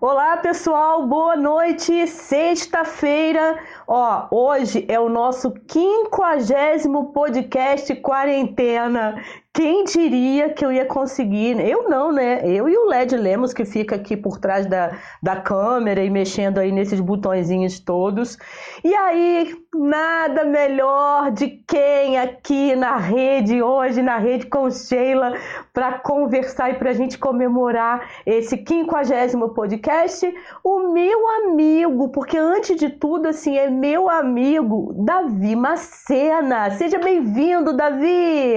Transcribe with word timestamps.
Olá, 0.00 0.36
pessoal, 0.36 1.08
boa 1.08 1.34
noite. 1.34 2.06
Sexta-feira, 2.06 3.60
ó, 3.84 4.28
hoje 4.30 4.84
é 4.86 5.00
o 5.00 5.08
nosso 5.08 5.50
quinquagésimo 5.50 7.12
podcast 7.12 7.92
quarentena. 7.96 9.20
Quem 9.54 9.82
diria 9.82 10.50
que 10.50 10.64
eu 10.64 10.70
ia 10.70 10.86
conseguir? 10.86 11.58
Eu 11.58 11.88
não, 11.88 12.12
né? 12.12 12.48
Eu 12.48 12.68
e 12.68 12.76
o 12.76 12.86
Led 12.86 13.16
Lemos, 13.16 13.52
que 13.52 13.64
fica 13.64 13.96
aqui 13.96 14.16
por 14.16 14.38
trás 14.38 14.66
da, 14.66 14.96
da 15.20 15.36
câmera 15.40 16.04
e 16.04 16.10
mexendo 16.10 16.58
aí 16.58 16.70
nesses 16.70 17.00
botõezinhos 17.00 17.80
todos. 17.80 18.38
E 18.84 18.94
aí, 18.94 19.56
nada 19.74 20.44
melhor 20.44 21.32
de 21.32 21.48
quem 21.66 22.18
aqui 22.18 22.76
na 22.76 22.96
rede, 22.98 23.60
hoje 23.60 24.00
na 24.00 24.18
rede 24.18 24.46
com 24.46 24.70
Sheila, 24.70 25.32
para 25.72 25.98
conversar 25.98 26.70
e 26.70 26.74
para 26.74 26.90
a 26.90 26.94
gente 26.94 27.18
comemorar 27.18 28.08
esse 28.24 28.58
quinquagésimo 28.58 29.48
podcast. 29.54 30.32
O 30.62 30.92
meu 30.92 31.28
amigo, 31.42 32.10
porque 32.10 32.38
antes 32.38 32.76
de 32.76 32.90
tudo, 32.90 33.26
assim, 33.26 33.56
é 33.56 33.68
meu 33.68 34.08
amigo, 34.08 34.94
Davi 35.04 35.56
Macena. 35.56 36.70
Seja 36.72 36.98
bem-vindo, 36.98 37.76
Davi! 37.76 38.54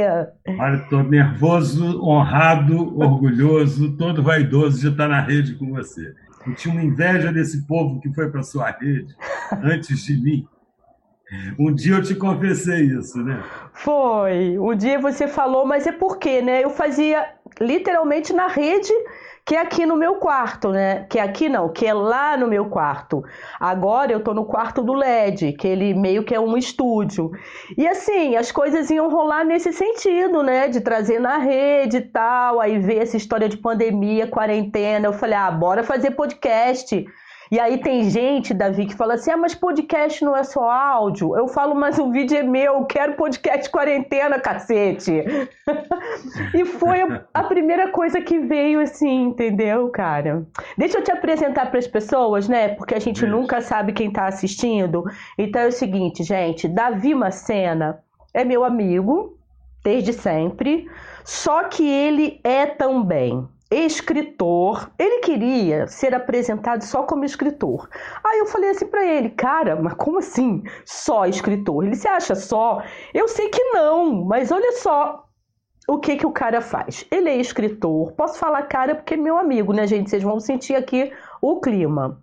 Olha, 0.59 0.80
Estou 0.83 1.03
nervoso, 1.03 2.01
honrado, 2.03 2.99
orgulhoso, 2.99 3.95
todo 3.97 4.21
vaidoso 4.21 4.79
de 4.79 4.87
estar 4.89 5.07
na 5.07 5.21
rede 5.21 5.55
com 5.55 5.71
você. 5.71 6.13
Eu 6.45 6.55
tinha 6.55 6.73
uma 6.73 6.83
inveja 6.83 7.31
desse 7.31 7.65
povo 7.67 7.99
que 7.99 8.13
foi 8.13 8.29
para 8.29 8.43
sua 8.43 8.71
rede 8.71 9.15
antes 9.63 10.03
de 10.05 10.21
mim. 10.21 10.47
Um 11.57 11.73
dia 11.73 11.95
eu 11.95 12.03
te 12.03 12.13
confessei 12.13 12.81
isso, 12.87 13.23
né? 13.23 13.41
Foi. 13.73 14.59
Um 14.59 14.75
dia 14.75 14.99
você 14.99 15.27
falou, 15.27 15.65
mas 15.65 15.87
é 15.87 15.91
porque, 15.91 16.41
né? 16.41 16.63
Eu 16.63 16.69
fazia 16.69 17.25
literalmente 17.59 18.33
na 18.33 18.47
rede 18.47 18.91
que 19.51 19.55
é 19.57 19.59
aqui 19.59 19.85
no 19.85 19.97
meu 19.97 20.15
quarto, 20.15 20.69
né? 20.71 21.05
Que 21.09 21.19
é 21.19 21.21
aqui 21.21 21.49
não, 21.49 21.67
que 21.67 21.85
é 21.85 21.93
lá 21.93 22.37
no 22.37 22.47
meu 22.47 22.69
quarto. 22.69 23.21
Agora 23.59 24.09
eu 24.09 24.23
tô 24.23 24.33
no 24.33 24.45
quarto 24.45 24.81
do 24.81 24.93
LED, 24.93 25.51
que 25.51 25.67
ele 25.67 25.93
meio 25.93 26.23
que 26.23 26.33
é 26.33 26.39
um 26.39 26.55
estúdio. 26.55 27.31
E 27.77 27.85
assim, 27.85 28.37
as 28.37 28.49
coisas 28.49 28.89
iam 28.89 29.09
rolar 29.09 29.43
nesse 29.43 29.73
sentido, 29.73 30.41
né? 30.41 30.69
De 30.69 30.79
trazer 30.79 31.19
na 31.19 31.37
rede 31.37 31.97
e 31.97 32.01
tal, 32.01 32.61
aí 32.61 32.79
ver 32.79 32.99
essa 32.99 33.17
história 33.17 33.49
de 33.49 33.57
pandemia, 33.57 34.25
quarentena. 34.25 35.07
Eu 35.07 35.11
falei, 35.11 35.35
ah, 35.35 35.51
bora 35.51 35.83
fazer 35.83 36.11
podcast. 36.11 37.05
E 37.51 37.59
aí 37.59 37.79
tem 37.79 38.09
gente, 38.09 38.53
Davi, 38.53 38.85
que 38.85 38.95
fala 38.95 39.15
assim: 39.15 39.29
ah, 39.29 39.35
mas 39.35 39.53
podcast 39.53 40.23
não 40.23 40.37
é 40.37 40.41
só 40.41 40.71
áudio. 40.71 41.35
Eu 41.35 41.49
falo, 41.49 41.75
mas 41.75 41.99
o 41.99 42.09
vídeo 42.09 42.37
é 42.37 42.43
meu, 42.43 42.85
quero 42.85 43.17
podcast 43.17 43.69
quarentena, 43.69 44.39
cacete. 44.39 45.11
e 46.55 46.63
foi 46.63 46.99
a 47.33 47.43
primeira 47.43 47.89
coisa 47.89 48.21
que 48.21 48.39
veio 48.39 48.79
assim, 48.79 49.23
entendeu, 49.23 49.89
cara? 49.89 50.47
Deixa 50.77 50.99
eu 50.99 51.03
te 51.03 51.11
apresentar 51.11 51.69
para 51.69 51.79
as 51.79 51.87
pessoas, 51.87 52.47
né? 52.47 52.69
Porque 52.69 52.95
a 52.95 52.99
gente 52.99 53.17
Isso. 53.17 53.27
nunca 53.27 53.59
sabe 53.59 53.91
quem 53.91 54.07
está 54.07 54.27
assistindo. 54.27 55.03
Então 55.37 55.61
é 55.61 55.67
o 55.67 55.73
seguinte, 55.73 56.23
gente: 56.23 56.69
Davi 56.69 57.13
Macena 57.13 58.01
é 58.33 58.45
meu 58.45 58.63
amigo 58.63 59.37
desde 59.83 60.13
sempre, 60.13 60.89
só 61.25 61.65
que 61.65 61.85
ele 61.85 62.39
é 62.45 62.65
também 62.65 63.45
escritor. 63.71 64.91
Ele 64.99 65.19
queria 65.19 65.87
ser 65.87 66.13
apresentado 66.13 66.83
só 66.83 67.03
como 67.03 67.23
escritor. 67.23 67.89
Aí 68.23 68.39
eu 68.39 68.45
falei 68.45 68.71
assim 68.71 68.87
para 68.87 69.05
ele, 69.05 69.29
cara, 69.29 69.75
mas 69.75 69.93
como 69.93 70.19
assim 70.19 70.61
só 70.85 71.25
escritor? 71.25 71.85
Ele 71.85 71.95
se 71.95 72.07
acha 72.07 72.35
só? 72.35 72.83
Eu 73.13 73.27
sei 73.27 73.49
que 73.49 73.63
não, 73.71 74.25
mas 74.25 74.51
olha 74.51 74.73
só 74.73 75.25
o 75.87 75.97
que 75.97 76.17
que 76.17 76.25
o 76.25 76.31
cara 76.31 76.61
faz. 76.61 77.05
Ele 77.09 77.29
é 77.29 77.37
escritor. 77.37 78.11
Posso 78.13 78.37
falar 78.37 78.63
cara 78.63 78.95
porque 78.95 79.13
é 79.13 79.17
meu 79.17 79.37
amigo, 79.37 79.73
né, 79.73 79.87
gente? 79.87 80.09
Vocês 80.09 80.23
vão 80.23 80.39
sentir 80.39 80.75
aqui 80.75 81.11
o 81.41 81.59
clima. 81.59 82.21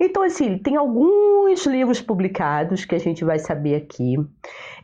Então, 0.00 0.22
assim, 0.22 0.58
tem 0.58 0.76
alguns 0.76 1.66
livros 1.66 2.00
publicados 2.00 2.84
que 2.84 2.94
a 2.94 3.00
gente 3.00 3.24
vai 3.24 3.38
saber 3.38 3.74
aqui. 3.74 4.16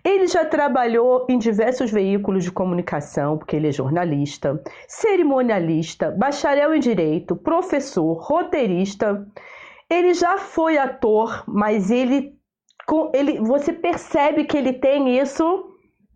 Ele 0.04 0.26
já 0.26 0.44
trabalhou 0.44 1.26
em 1.30 1.38
diversos 1.38 1.90
veículos 1.90 2.44
de 2.44 2.52
comunicação, 2.52 3.38
porque 3.38 3.56
ele 3.56 3.68
é 3.68 3.72
jornalista, 3.72 4.62
cerimonialista, 4.86 6.10
bacharel 6.10 6.74
em 6.74 6.80
direito, 6.80 7.34
professor, 7.34 8.12
roteirista. 8.12 9.26
Ele 9.88 10.12
já 10.12 10.36
foi 10.36 10.76
ator, 10.76 11.42
mas 11.48 11.90
ele, 11.90 12.34
ele 13.14 13.40
você 13.40 13.72
percebe 13.72 14.44
que 14.44 14.58
ele 14.58 14.74
tem 14.74 15.18
isso 15.18 15.70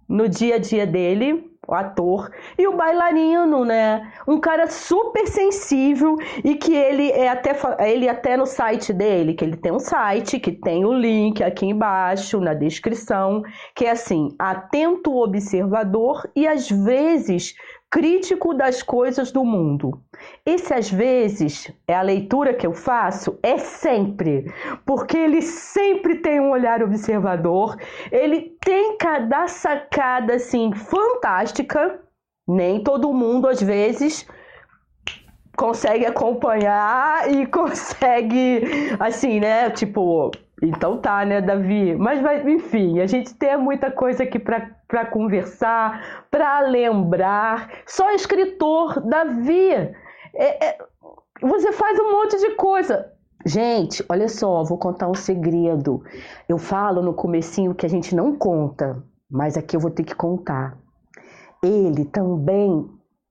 no 0.07 0.29
dia 0.29 0.57
a 0.57 0.59
dia 0.59 0.87
dele 0.87 1.48
o 1.69 1.75
ator, 1.75 2.31
e 2.57 2.67
o 2.67 2.75
bailarino, 2.75 3.63
né? 3.63 4.11
Um 4.27 4.41
cara 4.41 4.67
super 4.67 5.27
sensível 5.27 6.17
e 6.43 6.55
que 6.55 6.75
ele 6.75 7.11
é 7.11 7.29
até 7.29 7.55
ele 7.87 8.09
até 8.09 8.39
no 8.39 8.47
site 8.47 8.91
dele, 8.93 9.35
que 9.35 9.45
ele 9.45 9.57
tem 9.57 9.71
um 9.71 9.79
site 9.79 10.41
que 10.41 10.51
tem 10.51 10.87
o 10.87 10.93
link 10.95 11.45
aqui 11.45 11.67
embaixo 11.67 12.41
na 12.41 12.55
descrição, 12.55 13.43
que 13.75 13.85
é 13.85 13.91
assim, 13.91 14.35
atento 14.39 15.15
observador 15.15 16.27
e 16.35 16.49
às 16.49 16.71
vezes 16.71 17.55
crítico 17.91 18.53
das 18.53 18.83
coisas 18.83 19.33
do 19.33 19.45
mundo. 19.45 20.03
Esse 20.45 20.75
às 20.75 20.91
vezes 20.91 21.73
é 21.87 21.95
a 21.95 22.03
leitura 22.03 22.55
que 22.55 22.67
eu 22.67 22.75
faço, 22.75 23.39
é 23.43 23.59
sempre, 23.59 24.53
porque 24.85 25.17
ele 25.17 25.41
sempre 25.43 26.17
tem 26.17 26.41
um 26.41 26.51
olhar 26.51 26.83
observador, 26.83 27.77
ele 28.13 28.57
tem 28.61 28.97
cada 28.99 29.49
sacada 29.49 30.35
assim 30.35 30.73
fantástica. 30.73 32.01
Nem 32.47 32.83
todo 32.83 33.13
mundo 33.13 33.47
às 33.47 33.63
vezes 33.63 34.27
consegue 35.57 36.07
acompanhar 36.07 37.31
e 37.31 37.45
consegue 37.49 38.63
assim, 39.01 39.41
né, 39.41 39.71
tipo, 39.71 40.31
então 40.63 40.99
tá, 40.99 41.25
né, 41.25 41.41
Davi? 41.41 41.95
Mas, 41.97 42.21
enfim, 42.47 43.01
a 43.01 43.07
gente 43.07 43.35
tem 43.35 43.57
muita 43.57 43.91
coisa 43.91 44.25
aqui 44.25 44.39
para 44.39 45.07
conversar, 45.07 46.25
para 46.31 46.61
lembrar. 46.61 47.71
Só 47.87 48.11
escritor, 48.13 49.01
Davi. 49.09 49.73
É, 50.35 50.67
é, 50.67 50.79
você 51.41 51.73
faz 51.73 51.99
um 51.99 52.11
monte 52.11 52.39
de 52.39 52.55
coisa. 52.57 53.13
Gente, 53.47 54.05
olha 54.09 54.29
só, 54.29 54.65
vou 54.65 54.79
contar 54.79 55.09
um 55.09 55.15
segredo. 55.15 56.03
Eu 56.49 56.59
falo 56.59 57.03
no 57.03 57.15
comecinho 57.15 57.75
que 57.75 57.87
a 57.87 57.89
gente 57.89 58.15
não 58.15 58.37
conta, 58.37 59.03
mas 59.31 59.57
aqui 59.57 59.77
eu 59.77 59.81
vou 59.81 59.91
ter 59.91 60.03
que 60.03 60.15
contar. 60.15 60.77
Ele 61.63 62.05
também 62.05 62.89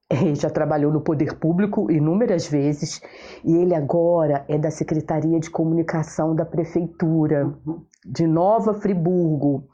ele 0.10 0.36
já 0.36 0.50
trabalhou 0.50 0.92
no 0.92 1.02
poder 1.02 1.38
público 1.38 1.92
inúmeras 1.92 2.48
vezes 2.48 3.02
e 3.44 3.56
ele 3.56 3.76
agora 3.76 4.46
é 4.48 4.58
da 4.58 4.72
Secretaria 4.72 5.40
de 5.40 5.50
Comunicação 5.50 6.34
da 6.34 6.46
Prefeitura 6.46 7.54
de 8.06 8.26
Nova 8.26 8.74
Friburgo. 8.74 9.68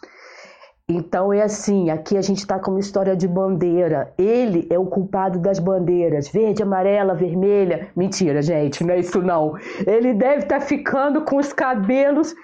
Então 0.90 1.32
é 1.32 1.42
assim, 1.42 1.90
aqui 1.90 2.18
a 2.18 2.22
gente 2.22 2.40
está 2.40 2.60
com 2.60 2.72
uma 2.72 2.80
história 2.80 3.16
de 3.16 3.28
bandeira. 3.28 4.14
Ele 4.18 4.68
é 4.70 4.78
o 4.78 4.88
culpado 4.88 5.40
das 5.40 5.58
bandeiras, 5.58 6.28
verde, 6.28 6.62
amarela, 6.62 7.14
vermelha. 7.14 7.90
Mentira, 7.96 8.42
gente, 8.42 8.84
não 8.84 8.94
é 8.94 9.00
isso 9.00 9.22
não. 9.22 9.54
Ele 9.88 10.14
deve 10.14 10.44
estar 10.44 10.60
tá 10.60 10.66
ficando 10.66 11.24
com 11.24 11.38
os 11.38 11.54
cabelos 11.54 12.36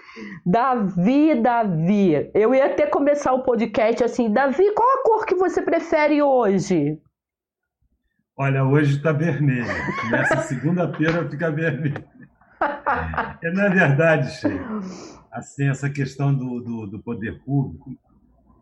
Davi, 0.46 1.42
Davi. 1.42 2.30
Eu 2.34 2.56
ia 2.56 2.68
até 2.68 2.86
começar 2.86 3.34
o 3.34 3.44
podcast 3.44 4.04
assim, 4.04 4.32
Davi, 4.32 4.72
qual 4.74 4.88
a 4.88 5.04
cor 5.04 5.26
que 5.26 5.36
você 5.36 5.62
prefere 5.62 6.22
hoje? 6.22 6.98
Olha, 8.42 8.64
hoje 8.64 8.96
está 8.96 9.12
vermelho. 9.12 9.68
Nessa 10.10 10.38
segunda-feira 10.44 11.28
fica 11.30 11.52
vermelho. 11.52 12.02
É, 13.44 13.52
na 13.52 13.68
verdade, 13.68 14.32
Sheila, 14.32 14.82
assim, 15.30 15.68
essa 15.68 15.90
questão 15.90 16.34
do, 16.34 16.62
do, 16.62 16.88
do 16.88 17.00
poder 17.00 17.38
público, 17.44 17.98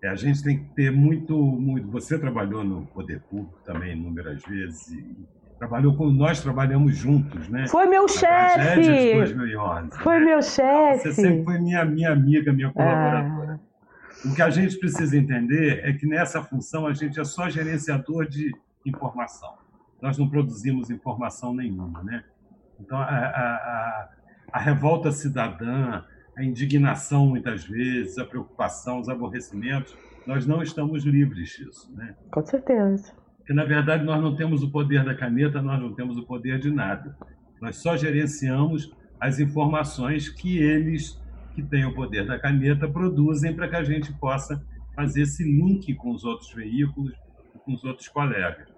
é, 0.04 0.10
a 0.10 0.16
gente 0.16 0.42
tem 0.44 0.58
que 0.58 0.74
ter 0.74 0.92
muito, 0.92 1.38
muito. 1.38 1.88
Você 1.92 2.18
trabalhou 2.18 2.64
no 2.64 2.88
poder 2.88 3.22
público 3.30 3.60
também 3.64 3.94
inúmeras 3.94 4.42
vezes. 4.46 4.94
E 4.94 5.16
trabalhou 5.60 5.96
com 5.96 6.10
nós 6.10 6.42
trabalhamos 6.42 6.98
juntos, 6.98 7.48
né? 7.48 7.68
Foi 7.68 7.86
meu 7.86 8.08
chefe. 8.08 8.82
De 8.82 9.14
2011, 9.14 10.00
foi 10.00 10.20
né? 10.20 10.26
meu 10.26 10.42
chefe. 10.42 11.04
Você 11.04 11.14
sempre 11.14 11.44
foi 11.44 11.60
minha 11.60 11.86
minha 11.86 12.12
amiga, 12.12 12.52
minha 12.52 12.72
colaboradora. 12.72 13.60
Ah. 13.64 14.28
O 14.28 14.34
que 14.34 14.42
a 14.42 14.50
gente 14.50 14.76
precisa 14.80 15.16
entender 15.16 15.82
é 15.84 15.94
que 15.94 16.08
nessa 16.08 16.42
função 16.42 16.88
a 16.88 16.94
gente 16.94 17.20
é 17.20 17.24
só 17.24 17.48
gerenciador 17.48 18.28
de 18.28 18.52
informação 18.84 19.67
nós 20.02 20.18
não 20.18 20.30
produzimos 20.30 20.90
informação 20.90 21.54
nenhuma. 21.54 22.04
Né? 22.04 22.24
Então, 22.80 22.98
a, 22.98 23.04
a, 23.04 24.10
a 24.52 24.60
revolta 24.60 25.12
cidadã, 25.12 26.04
a 26.38 26.44
indignação, 26.44 27.28
muitas 27.28 27.66
vezes, 27.66 28.18
a 28.18 28.26
preocupação, 28.26 29.00
os 29.00 29.10
aborrecimentos, 29.10 29.96
nós 30.26 30.46
não 30.46 30.62
estamos 30.62 31.04
livres 31.04 31.50
disso. 31.50 31.92
Né? 31.96 32.16
Com 32.32 32.46
certeza. 32.46 33.14
Porque, 33.38 33.54
na 33.54 33.64
verdade, 33.64 34.04
nós 34.04 34.22
não 34.22 34.36
temos 34.36 34.62
o 34.62 34.70
poder 34.70 35.04
da 35.04 35.16
caneta, 35.16 35.62
nós 35.62 35.80
não 35.82 35.94
temos 35.94 36.18
o 36.18 36.26
poder 36.26 36.60
de 36.60 36.70
nada. 36.70 37.18
Nós 37.62 37.78
só 37.78 37.96
gerenciamos 37.98 38.94
as 39.20 39.40
informações 39.40 40.30
que 40.30 40.60
eles, 40.60 41.20
que 41.56 41.64
têm 41.64 41.86
o 41.86 41.96
poder 41.96 42.28
da 42.28 42.38
caneta, 42.38 42.88
produzem 42.88 43.56
para 43.56 43.68
que 43.68 43.76
a 43.76 43.84
gente 43.84 44.14
possa 44.14 44.64
fazer 44.96 45.22
esse 45.22 45.44
link 45.44 45.94
com 45.96 46.12
os 46.12 46.24
outros 46.24 46.52
veículos, 46.54 47.14
com 47.64 47.74
os 47.74 47.84
outros 47.84 48.08
colegas. 48.10 48.77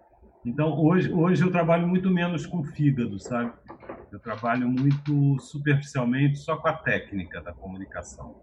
Então, 0.50 0.76
hoje, 0.80 1.14
hoje 1.14 1.44
eu 1.44 1.52
trabalho 1.52 1.88
muito 1.88 2.10
menos 2.10 2.48
com 2.48 2.64
fígado, 2.64 3.20
sabe? 3.20 3.54
Eu 4.12 4.20
trabalho 4.20 4.68
muito 4.68 5.38
superficialmente 5.40 6.40
só 6.40 6.58
com 6.58 6.68
a 6.68 6.74
técnica 6.74 7.40
da 7.42 7.54
comunicação, 7.54 8.36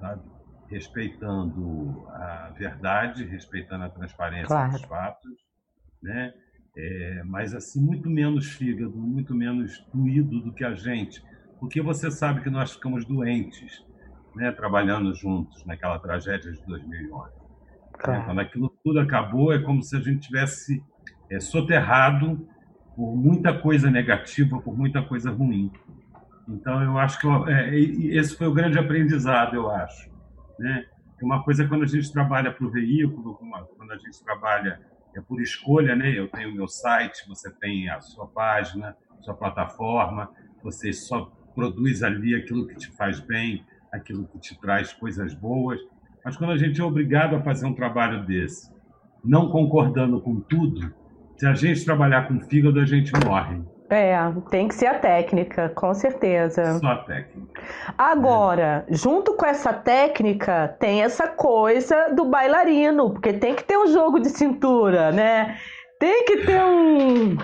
sabe? 0.00 0.22
respeitando 0.70 2.02
a 2.08 2.54
verdade, 2.56 3.24
respeitando 3.24 3.84
a 3.84 3.90
transparência 3.90 4.46
claro. 4.46 4.72
dos 4.72 4.82
fatos, 4.84 5.32
né? 6.02 6.32
É, 6.76 7.22
mas 7.24 7.54
assim 7.54 7.84
muito 7.84 8.08
menos 8.08 8.46
fígado, 8.46 8.96
muito 8.96 9.34
menos 9.34 9.70
doído 9.92 10.40
do 10.40 10.54
que 10.54 10.64
a 10.64 10.74
gente, 10.74 11.20
porque 11.60 11.82
você 11.82 12.10
sabe 12.10 12.42
que 12.42 12.48
nós 12.48 12.72
ficamos 12.72 13.06
doentes, 13.06 13.70
né? 14.34 14.50
Trabalhando 14.50 15.14
juntos 15.14 15.62
naquela 15.66 15.98
tragédia 15.98 16.50
de 16.50 16.64
2011. 16.64 17.30
Claro. 17.98 18.24
Quando 18.24 18.40
aquilo 18.40 18.78
tudo 18.82 18.98
acabou, 18.98 19.52
é 19.52 19.62
como 19.62 19.82
se 19.82 19.94
a 19.94 20.00
gente 20.00 20.26
tivesse 20.26 20.82
é, 21.30 21.40
soterrado 21.40 22.46
por 22.96 23.16
muita 23.16 23.52
coisa 23.52 23.90
negativa, 23.90 24.60
por 24.60 24.76
muita 24.76 25.02
coisa 25.02 25.30
ruim. 25.30 25.70
Então, 26.48 26.82
eu 26.82 26.98
acho 26.98 27.18
que 27.18 27.26
é, 27.50 27.78
esse 28.16 28.36
foi 28.36 28.46
o 28.46 28.54
grande 28.54 28.78
aprendizado, 28.78 29.56
eu 29.56 29.70
acho. 29.70 30.10
Né? 30.58 30.86
Uma 31.22 31.42
coisa 31.42 31.64
é 31.64 31.66
quando 31.66 31.84
a 31.84 31.86
gente 31.86 32.12
trabalha 32.12 32.52
para 32.52 32.66
o 32.66 32.70
veículo, 32.70 33.34
quando 33.76 33.92
a 33.92 33.96
gente 33.96 34.22
trabalha 34.22 34.80
é 35.16 35.20
por 35.20 35.40
escolha, 35.40 35.94
né? 35.94 36.10
Eu 36.10 36.28
tenho 36.28 36.50
o 36.50 36.54
meu 36.54 36.66
site, 36.66 37.26
você 37.28 37.50
tem 37.50 37.88
a 37.88 38.00
sua 38.00 38.26
página, 38.26 38.96
sua 39.20 39.34
plataforma, 39.34 40.30
você 40.62 40.92
só 40.92 41.32
produz 41.54 42.02
ali 42.02 42.34
aquilo 42.34 42.66
que 42.66 42.74
te 42.74 42.90
faz 42.90 43.20
bem, 43.20 43.64
aquilo 43.92 44.26
que 44.26 44.38
te 44.40 44.60
traz 44.60 44.92
coisas 44.92 45.32
boas. 45.32 45.80
Mas 46.24 46.36
quando 46.36 46.52
a 46.52 46.56
gente 46.56 46.80
é 46.80 46.84
obrigado 46.84 47.36
a 47.36 47.42
fazer 47.42 47.64
um 47.66 47.74
trabalho 47.74 48.26
desse, 48.26 48.72
não 49.24 49.50
concordando 49.50 50.20
com 50.20 50.40
tudo, 50.40 50.92
se 51.44 51.48
a 51.48 51.54
gente 51.54 51.84
trabalhar 51.84 52.26
com 52.26 52.40
fígado, 52.40 52.80
a 52.80 52.86
gente 52.86 53.12
morre. 53.26 53.60
É, 53.90 54.16
tem 54.50 54.66
que 54.66 54.74
ser 54.74 54.86
a 54.86 54.98
técnica, 54.98 55.68
com 55.68 55.92
certeza. 55.92 56.78
Só 56.78 56.86
a 56.86 56.96
técnica. 57.04 57.60
Agora, 57.98 58.86
é. 58.88 58.94
junto 58.94 59.34
com 59.34 59.44
essa 59.44 59.74
técnica, 59.74 60.74
tem 60.80 61.02
essa 61.02 61.28
coisa 61.28 62.14
do 62.14 62.24
bailarino, 62.24 63.10
porque 63.10 63.34
tem 63.34 63.54
que 63.54 63.62
ter 63.62 63.76
um 63.76 63.86
jogo 63.88 64.18
de 64.20 64.30
cintura, 64.30 65.12
né? 65.12 65.58
Tem 66.00 66.24
que 66.24 66.38
ter 66.38 66.64
um. 66.64 67.36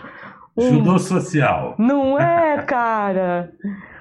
um... 0.56 0.62
Judô 0.62 0.98
social. 0.98 1.74
Não 1.78 2.18
é, 2.18 2.62
cara? 2.64 3.52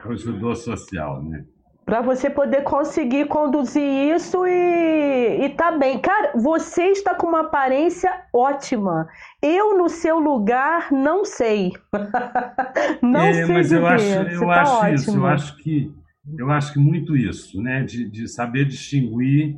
o 0.05 0.15
judô 0.15 0.55
social, 0.55 1.21
né? 1.21 1.43
Para 1.89 2.01
você 2.01 2.29
poder 2.29 2.61
conseguir 2.61 3.25
conduzir 3.25 3.81
isso 4.15 4.45
e, 4.45 5.43
e 5.43 5.49
tá 5.49 5.75
bem. 5.75 5.97
Cara, 5.97 6.33
você 6.35 6.83
está 6.83 7.15
com 7.15 7.25
uma 7.25 7.41
aparência 7.41 8.11
ótima. 8.31 9.07
Eu, 9.41 9.75
no 9.75 9.89
seu 9.89 10.19
lugar, 10.19 10.91
não 10.91 11.25
sei. 11.25 11.71
não 13.01 13.21
é, 13.21 13.33
sei 13.33 13.55
mas 13.55 13.71
eu 13.71 13.87
acho, 13.87 14.05
eu 14.05 14.39
tá 14.41 14.61
acho 14.61 14.71
ótimo. 14.73 14.93
isso, 14.93 15.17
eu 15.17 15.25
acho 15.25 15.57
que 15.57 15.91
eu 16.37 16.51
acho 16.51 16.73
que 16.73 16.79
muito 16.79 17.17
isso, 17.17 17.59
né? 17.59 17.81
De, 17.81 18.07
de 18.07 18.27
saber 18.27 18.65
distinguir 18.65 19.57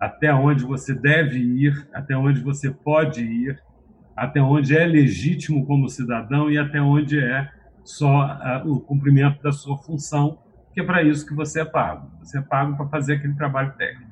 até 0.00 0.32
onde 0.32 0.64
você 0.64 0.94
deve 0.94 1.38
ir, 1.38 1.86
até 1.92 2.16
onde 2.16 2.40
você 2.40 2.70
pode 2.70 3.22
ir, 3.22 3.62
até 4.16 4.40
onde 4.40 4.74
é 4.74 4.86
legítimo 4.86 5.66
como 5.66 5.86
cidadão 5.86 6.50
e 6.50 6.56
até 6.56 6.80
onde 6.80 7.22
é 7.22 7.46
só 7.84 8.24
uh, 8.64 8.72
o 8.72 8.80
cumprimento 8.80 9.42
da 9.42 9.52
sua 9.52 9.76
função 9.76 10.47
é 10.80 10.84
para 10.84 11.02
isso 11.02 11.26
que 11.26 11.34
você 11.34 11.60
é 11.60 11.64
pago. 11.64 12.10
Você 12.22 12.38
é 12.38 12.42
pago 12.42 12.76
para 12.76 12.88
fazer 12.88 13.14
aquele 13.14 13.34
trabalho 13.34 13.72
técnico. 13.72 14.10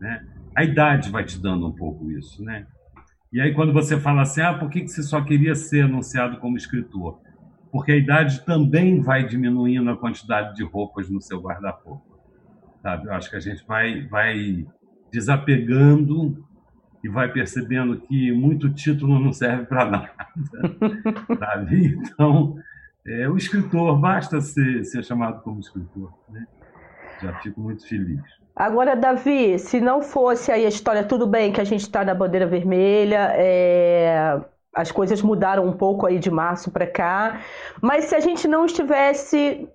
Né? 0.00 0.26
A 0.56 0.64
idade 0.64 1.10
vai 1.10 1.24
te 1.24 1.40
dando 1.40 1.66
um 1.66 1.72
pouco 1.72 2.10
isso. 2.10 2.42
Né? 2.42 2.66
E 3.32 3.40
aí, 3.40 3.54
quando 3.54 3.72
você 3.72 3.98
fala 3.98 4.22
assim, 4.22 4.40
ah, 4.40 4.54
por 4.54 4.68
que 4.70 4.86
você 4.86 5.02
só 5.02 5.20
queria 5.20 5.54
ser 5.54 5.84
anunciado 5.84 6.38
como 6.38 6.56
escritor? 6.56 7.20
Porque 7.70 7.92
a 7.92 7.96
idade 7.96 8.44
também 8.44 9.00
vai 9.00 9.24
diminuindo 9.26 9.88
a 9.90 9.96
quantidade 9.96 10.56
de 10.56 10.64
roupas 10.64 11.08
no 11.08 11.20
seu 11.20 11.40
guarda-roupa. 11.40 12.04
Sabe? 12.82 13.06
Eu 13.06 13.12
acho 13.12 13.30
que 13.30 13.36
a 13.36 13.40
gente 13.40 13.64
vai, 13.66 14.06
vai 14.08 14.66
desapegando 15.12 16.44
e 17.02 17.08
vai 17.08 17.32
percebendo 17.32 18.00
que 18.00 18.32
muito 18.32 18.70
título 18.70 19.18
não 19.18 19.32
serve 19.32 19.66
para 19.66 19.84
nada. 19.90 20.10
Sabe? 21.38 21.98
Então, 21.98 22.56
é, 23.06 23.28
o 23.28 23.36
escritor, 23.36 23.98
basta 23.98 24.40
ser, 24.40 24.84
ser 24.84 25.02
chamado 25.04 25.42
como 25.42 25.60
escritor. 25.60 26.12
Né? 26.28 26.46
Já 27.22 27.34
fico 27.40 27.60
muito 27.60 27.86
feliz. 27.88 28.20
Agora, 28.54 28.94
Davi, 28.94 29.58
se 29.58 29.80
não 29.80 30.02
fosse 30.02 30.52
aí 30.52 30.66
a 30.66 30.68
história, 30.68 31.04
tudo 31.04 31.26
bem 31.26 31.52
que 31.52 31.60
a 31.60 31.64
gente 31.64 31.82
está 31.82 32.04
na 32.04 32.14
bandeira 32.14 32.46
vermelha, 32.46 33.32
é... 33.34 34.38
as 34.74 34.92
coisas 34.92 35.22
mudaram 35.22 35.66
um 35.66 35.72
pouco 35.72 36.06
aí 36.06 36.18
de 36.18 36.30
março 36.30 36.70
para 36.70 36.86
cá, 36.86 37.40
mas 37.80 38.06
se 38.06 38.14
a 38.14 38.20
gente 38.20 38.46
não 38.46 38.66
estivesse 38.66 39.66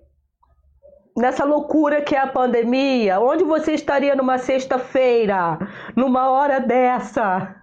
nessa 1.16 1.44
loucura 1.44 2.02
que 2.02 2.14
é 2.14 2.20
a 2.20 2.26
pandemia, 2.26 3.18
onde 3.18 3.42
você 3.42 3.72
estaria 3.72 4.14
numa 4.14 4.38
sexta-feira, 4.38 5.58
numa 5.96 6.30
hora 6.30 6.60
dessa? 6.60 7.55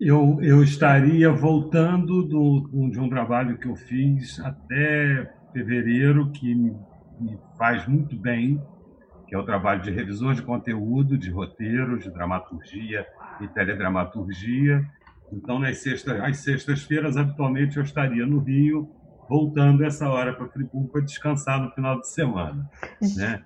Eu, 0.00 0.38
eu 0.42 0.62
estaria 0.62 1.30
voltando 1.30 2.24
do, 2.24 2.90
de 2.90 2.98
um 2.98 3.08
trabalho 3.08 3.56
que 3.58 3.68
eu 3.68 3.76
fiz 3.76 4.40
até 4.40 5.32
fevereiro, 5.52 6.30
que 6.32 6.52
me, 6.52 6.76
me 7.20 7.38
faz 7.56 7.86
muito 7.86 8.16
bem, 8.16 8.60
que 9.28 9.34
é 9.34 9.38
o 9.38 9.44
trabalho 9.44 9.82
de 9.82 9.90
revisor 9.90 10.34
de 10.34 10.42
conteúdo, 10.42 11.16
de 11.16 11.30
roteiro, 11.30 11.98
de 11.98 12.10
dramaturgia 12.10 13.06
e 13.40 13.46
teledramaturgia. 13.48 14.84
Então, 15.32 15.60
nas 15.60 15.78
sextas, 15.78 16.20
às 16.20 16.38
sextas-feiras, 16.38 17.16
habitualmente, 17.16 17.76
eu 17.76 17.82
estaria 17.84 18.26
no 18.26 18.38
Rio, 18.38 18.90
voltando 19.28 19.84
essa 19.84 20.08
hora 20.08 20.34
para 20.34 20.48
Friburgo 20.48 20.88
para 20.88 21.02
descansar 21.02 21.60
no 21.60 21.70
final 21.70 22.00
de 22.00 22.08
semana. 22.08 22.68
Né? 23.16 23.42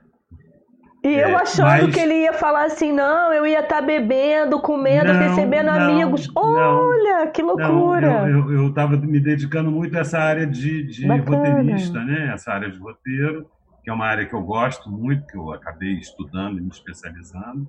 E 1.02 1.14
é, 1.14 1.30
eu 1.30 1.38
achando 1.38 1.66
mas... 1.66 1.94
que 1.94 2.00
ele 2.00 2.22
ia 2.22 2.32
falar 2.32 2.64
assim, 2.64 2.92
não, 2.92 3.32
eu 3.32 3.46
ia 3.46 3.60
estar 3.60 3.76
tá 3.76 3.82
bebendo, 3.82 4.60
comendo, 4.60 5.12
não, 5.12 5.20
recebendo 5.20 5.66
não, 5.66 5.80
amigos. 5.80 6.28
Olha, 6.34 7.24
não, 7.24 7.32
que 7.32 7.42
loucura! 7.42 8.28
eu 8.28 8.68
estava 8.68 8.96
me 8.96 9.20
dedicando 9.20 9.70
muito 9.70 9.96
a 9.96 10.00
essa 10.00 10.18
área 10.18 10.46
de, 10.46 10.82
de 10.84 11.06
roteirista, 11.06 12.04
né? 12.04 12.32
Essa 12.34 12.52
área 12.52 12.68
de 12.68 12.78
roteiro, 12.78 13.46
que 13.84 13.90
é 13.90 13.92
uma 13.92 14.06
área 14.06 14.26
que 14.26 14.34
eu 14.34 14.42
gosto 14.42 14.90
muito, 14.90 15.24
que 15.26 15.36
eu 15.36 15.52
acabei 15.52 15.94
estudando 15.94 16.58
e 16.58 16.60
me 16.60 16.70
especializando. 16.70 17.68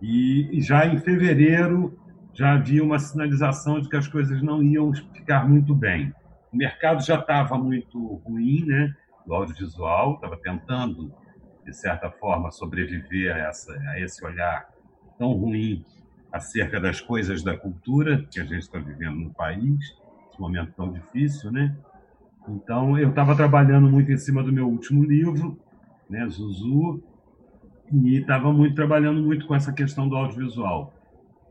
E, 0.00 0.58
e 0.58 0.60
já 0.62 0.86
em 0.86 0.98
fevereiro 0.98 1.98
já 2.32 2.54
havia 2.54 2.82
uma 2.82 2.98
sinalização 2.98 3.80
de 3.80 3.88
que 3.88 3.96
as 3.96 4.08
coisas 4.08 4.42
não 4.42 4.62
iam 4.62 4.92
ficar 4.94 5.46
muito 5.46 5.74
bem. 5.74 6.12
O 6.50 6.56
mercado 6.56 7.04
já 7.04 7.16
estava 7.16 7.58
muito 7.58 7.98
ruim, 8.24 8.64
né? 8.66 8.94
Do 9.26 9.34
audiovisual, 9.34 10.14
estava 10.14 10.38
tentando 10.38 11.12
de 11.64 11.72
certa 11.72 12.10
forma, 12.10 12.50
sobreviver 12.50 13.34
a, 13.34 13.38
essa, 13.38 13.72
a 13.72 14.00
esse 14.00 14.24
olhar 14.24 14.68
tão 15.18 15.32
ruim 15.32 15.84
acerca 16.32 16.80
das 16.80 17.00
coisas 17.00 17.42
da 17.42 17.56
cultura 17.56 18.26
que 18.30 18.40
a 18.40 18.44
gente 18.44 18.60
está 18.60 18.78
vivendo 18.78 19.16
no 19.16 19.34
país, 19.34 19.78
esse 20.30 20.40
momento 20.40 20.72
tão 20.72 20.90
difícil, 20.90 21.52
né? 21.52 21.76
Então, 22.48 22.98
eu 22.98 23.10
estava 23.10 23.36
trabalhando 23.36 23.88
muito 23.88 24.10
em 24.10 24.16
cima 24.16 24.42
do 24.42 24.52
meu 24.52 24.68
último 24.68 25.04
livro, 25.04 25.58
né, 26.10 26.26
Zuzu, 26.28 27.02
e 27.92 28.16
estava 28.16 28.52
muito 28.52 28.74
trabalhando 28.74 29.22
muito 29.22 29.46
com 29.46 29.54
essa 29.54 29.72
questão 29.72 30.08
do 30.08 30.16
audiovisual. 30.16 30.92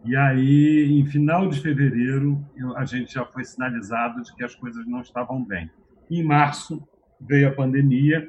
E 0.04 0.16
aí, 0.16 0.92
em 0.92 1.06
final 1.06 1.48
de 1.48 1.62
fevereiro, 1.62 2.44
eu, 2.58 2.76
a 2.76 2.84
gente 2.86 3.14
já 3.14 3.24
foi 3.24 3.44
sinalizado 3.46 4.24
de 4.24 4.36
que 4.36 4.44
as 4.44 4.56
coisas 4.56 4.86
não 4.88 5.02
estavam 5.02 5.44
bem. 5.44 5.70
Em 6.10 6.24
março 6.24 6.86
veio 7.20 7.48
a 7.48 7.52
pandemia 7.52 8.28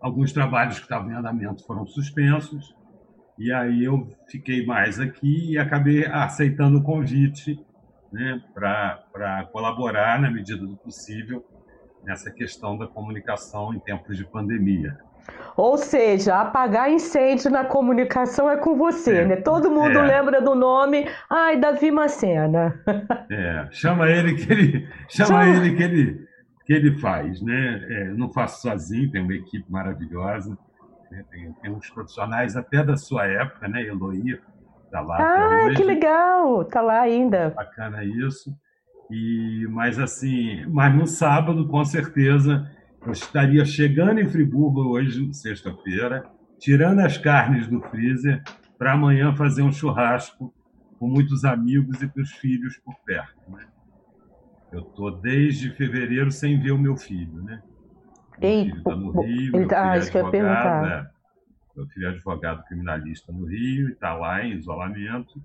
alguns 0.00 0.32
trabalhos 0.32 0.78
que 0.78 0.84
estavam 0.84 1.10
em 1.10 1.14
andamento 1.14 1.64
foram 1.66 1.86
suspensos, 1.86 2.74
e 3.38 3.52
aí 3.52 3.84
eu 3.84 4.08
fiquei 4.28 4.64
mais 4.66 5.00
aqui 5.00 5.52
e 5.52 5.58
acabei 5.58 6.04
aceitando 6.06 6.78
o 6.78 6.82
convite 6.82 7.58
né, 8.12 8.40
para 8.52 9.48
colaborar, 9.52 10.20
na 10.20 10.30
medida 10.30 10.66
do 10.66 10.76
possível, 10.76 11.44
nessa 12.04 12.30
questão 12.30 12.76
da 12.76 12.86
comunicação 12.86 13.72
em 13.74 13.78
tempos 13.78 14.16
de 14.16 14.24
pandemia. 14.24 14.98
Ou 15.56 15.76
seja, 15.76 16.40
apagar 16.40 16.90
incêndio 16.90 17.50
na 17.50 17.64
comunicação 17.64 18.50
é 18.50 18.56
com 18.56 18.76
você, 18.76 19.18
é, 19.18 19.26
né? 19.26 19.36
Todo 19.36 19.70
mundo 19.70 19.98
é. 19.98 20.02
lembra 20.02 20.40
do 20.40 20.54
nome, 20.54 21.06
ai, 21.28 21.58
Davi 21.58 21.90
Macena. 21.90 22.74
É, 23.30 23.66
chama 23.70 24.08
ele 24.08 24.34
que 24.34 24.52
ele, 24.52 24.88
chama, 25.08 25.28
chama... 25.28 25.48
ele 25.48 25.76
que 25.76 25.82
ele, 25.82 26.28
que 26.70 26.74
ele 26.74 26.92
faz. 27.00 27.42
Né? 27.42 27.84
É, 27.88 28.04
não 28.12 28.32
faço 28.32 28.62
sozinho, 28.62 29.10
tem 29.10 29.20
uma 29.20 29.34
equipe 29.34 29.64
maravilhosa, 29.68 30.56
né? 31.10 31.24
tem, 31.28 31.52
tem 31.54 31.72
uns 31.72 31.90
profissionais 31.90 32.56
até 32.56 32.84
da 32.84 32.96
sua 32.96 33.26
época, 33.26 33.66
né? 33.66 33.82
Eloy 33.82 34.38
está 34.84 35.00
lá 35.00 35.16
ah, 35.18 35.64
hoje. 35.66 35.76
que 35.76 35.82
legal! 35.82 36.62
Está 36.62 36.80
lá 36.80 37.00
ainda. 37.00 37.50
Bacana 37.50 38.04
isso. 38.04 38.56
E, 39.10 39.66
mas 39.68 39.98
assim, 39.98 40.64
mas 40.68 40.94
no 40.94 41.08
sábado, 41.08 41.66
com 41.66 41.84
certeza, 41.84 42.70
eu 43.04 43.10
estaria 43.10 43.64
chegando 43.64 44.20
em 44.20 44.28
Friburgo 44.28 44.90
hoje, 44.90 45.34
sexta-feira, 45.34 46.24
tirando 46.60 47.00
as 47.00 47.18
carnes 47.18 47.66
do 47.66 47.80
freezer 47.80 48.44
para 48.78 48.92
amanhã 48.92 49.34
fazer 49.34 49.62
um 49.62 49.72
churrasco 49.72 50.54
com 51.00 51.08
muitos 51.08 51.44
amigos 51.44 52.00
e 52.00 52.06
com 52.06 52.20
os 52.20 52.30
filhos 52.30 52.76
por 52.76 52.94
perto. 53.04 53.50
Né? 53.50 53.66
Eu 54.72 54.80
estou 54.80 55.10
desde 55.20 55.70
fevereiro 55.70 56.30
sem 56.30 56.60
ver 56.60 56.72
o 56.72 56.78
meu 56.78 56.96
filho, 56.96 57.42
né? 57.42 57.62
Ei, 58.40 58.64
filho 58.64 58.78
está 58.78 58.96
no 58.96 59.10
Rio, 59.10 59.56
ele 59.56 59.66
tá, 59.66 59.82
filho 59.82 59.94
é 59.94 60.20
advogado, 60.20 60.86
né? 60.86 61.10
Meu 61.76 61.86
filho 61.86 62.06
é 62.06 62.10
advogado 62.10 62.64
criminalista 62.64 63.32
no 63.32 63.46
Rio 63.46 63.88
e 63.88 63.92
está 63.92 64.14
lá 64.14 64.44
em 64.44 64.52
isolamento. 64.52 65.42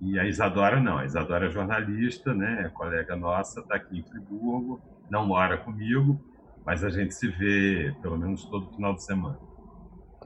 E 0.00 0.18
a 0.18 0.26
Isadora 0.26 0.80
não, 0.80 0.98
a 0.98 1.04
Isadora 1.04 1.46
é 1.46 1.50
jornalista, 1.50 2.34
né? 2.34 2.64
É 2.66 2.68
colega 2.68 3.16
nossa, 3.16 3.60
está 3.60 3.76
aqui 3.76 3.98
em 3.98 4.02
Friburgo, 4.04 4.80
não 5.10 5.26
mora 5.26 5.58
comigo, 5.58 6.20
mas 6.64 6.84
a 6.84 6.90
gente 6.90 7.14
se 7.14 7.28
vê 7.28 7.94
pelo 8.02 8.18
menos 8.18 8.44
todo 8.44 8.72
final 8.74 8.94
de 8.94 9.04
semana. 9.04 9.38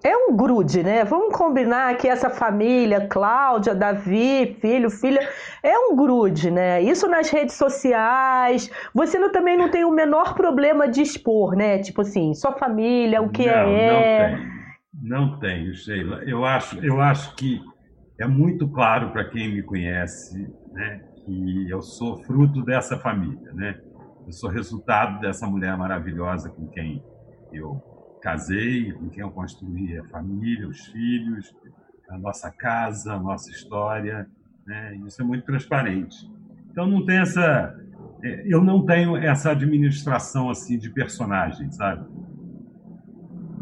É 0.03 0.17
um 0.17 0.37
grude, 0.37 0.83
né? 0.83 1.05
Vamos 1.05 1.37
combinar 1.37 1.97
que 1.97 2.07
essa 2.07 2.31
família, 2.31 3.07
Cláudia, 3.09 3.75
Davi, 3.75 4.57
filho, 4.61 4.91
filha, 4.91 5.29
é 5.63 5.77
um 5.77 5.97
grude, 5.97 6.51
né? 6.51 6.81
Isso 6.81 7.09
nas 7.09 7.29
redes 7.31 7.57
sociais. 7.57 8.71
Você 8.95 9.19
não, 9.19 9.33
também 9.33 9.57
não 9.57 9.71
tem 9.71 9.85
o 9.85 9.91
menor 9.91 10.35
problema 10.35 10.89
de 10.89 11.03
expor, 11.03 11.57
né? 11.57 11.79
Tipo 11.79 12.03
assim, 12.03 12.33
sua 12.35 12.53
família, 12.53 13.21
o 13.21 13.29
que 13.29 13.47
não, 13.47 13.53
é. 13.53 14.31
Não 14.31 14.39
tem, 14.39 14.49
não 15.03 15.39
tenho, 15.41 15.75
Sheila. 15.75 16.23
Eu 16.25 16.45
acho, 16.45 16.79
eu 16.85 17.01
acho 17.01 17.35
que 17.35 17.61
é 18.21 18.27
muito 18.27 18.69
claro 18.69 19.11
para 19.11 19.25
quem 19.25 19.53
me 19.53 19.63
conhece, 19.63 20.49
né? 20.73 21.01
Que 21.25 21.69
eu 21.69 21.83
sou 21.83 22.23
fruto 22.23 22.65
dessa 22.65 22.97
família, 22.99 23.53
né? 23.53 23.81
Eu 24.25 24.33
sou 24.33 24.49
resultado 24.49 25.21
dessa 25.21 25.47
mulher 25.47 25.77
maravilhosa 25.77 26.51
com 26.51 26.69
quem 26.69 27.03
eu 27.53 27.98
casei, 28.19 28.93
com 28.93 29.09
quem 29.09 29.23
eu 29.23 29.31
construí 29.31 29.99
a 29.99 30.05
família, 30.05 30.69
os 30.69 30.87
filhos, 30.87 31.55
a 32.11 32.19
nossa 32.19 32.51
casa, 32.51 33.15
a 33.15 33.19
nossa 33.19 33.51
história. 33.51 34.29
Né? 34.67 34.97
Isso 35.07 35.21
é 35.23 35.25
muito 35.25 35.45
transparente. 35.45 36.31
Então 36.71 36.87
não 36.87 37.05
tem 37.05 37.19
essa, 37.19 37.77
é, 38.23 38.43
eu 38.47 38.63
não 38.63 38.85
tenho 38.85 39.17
essa 39.17 39.51
administração 39.51 40.51
assim 40.51 40.79
de 40.79 40.91
personagem, 40.91 41.71
sabe? 41.71 42.07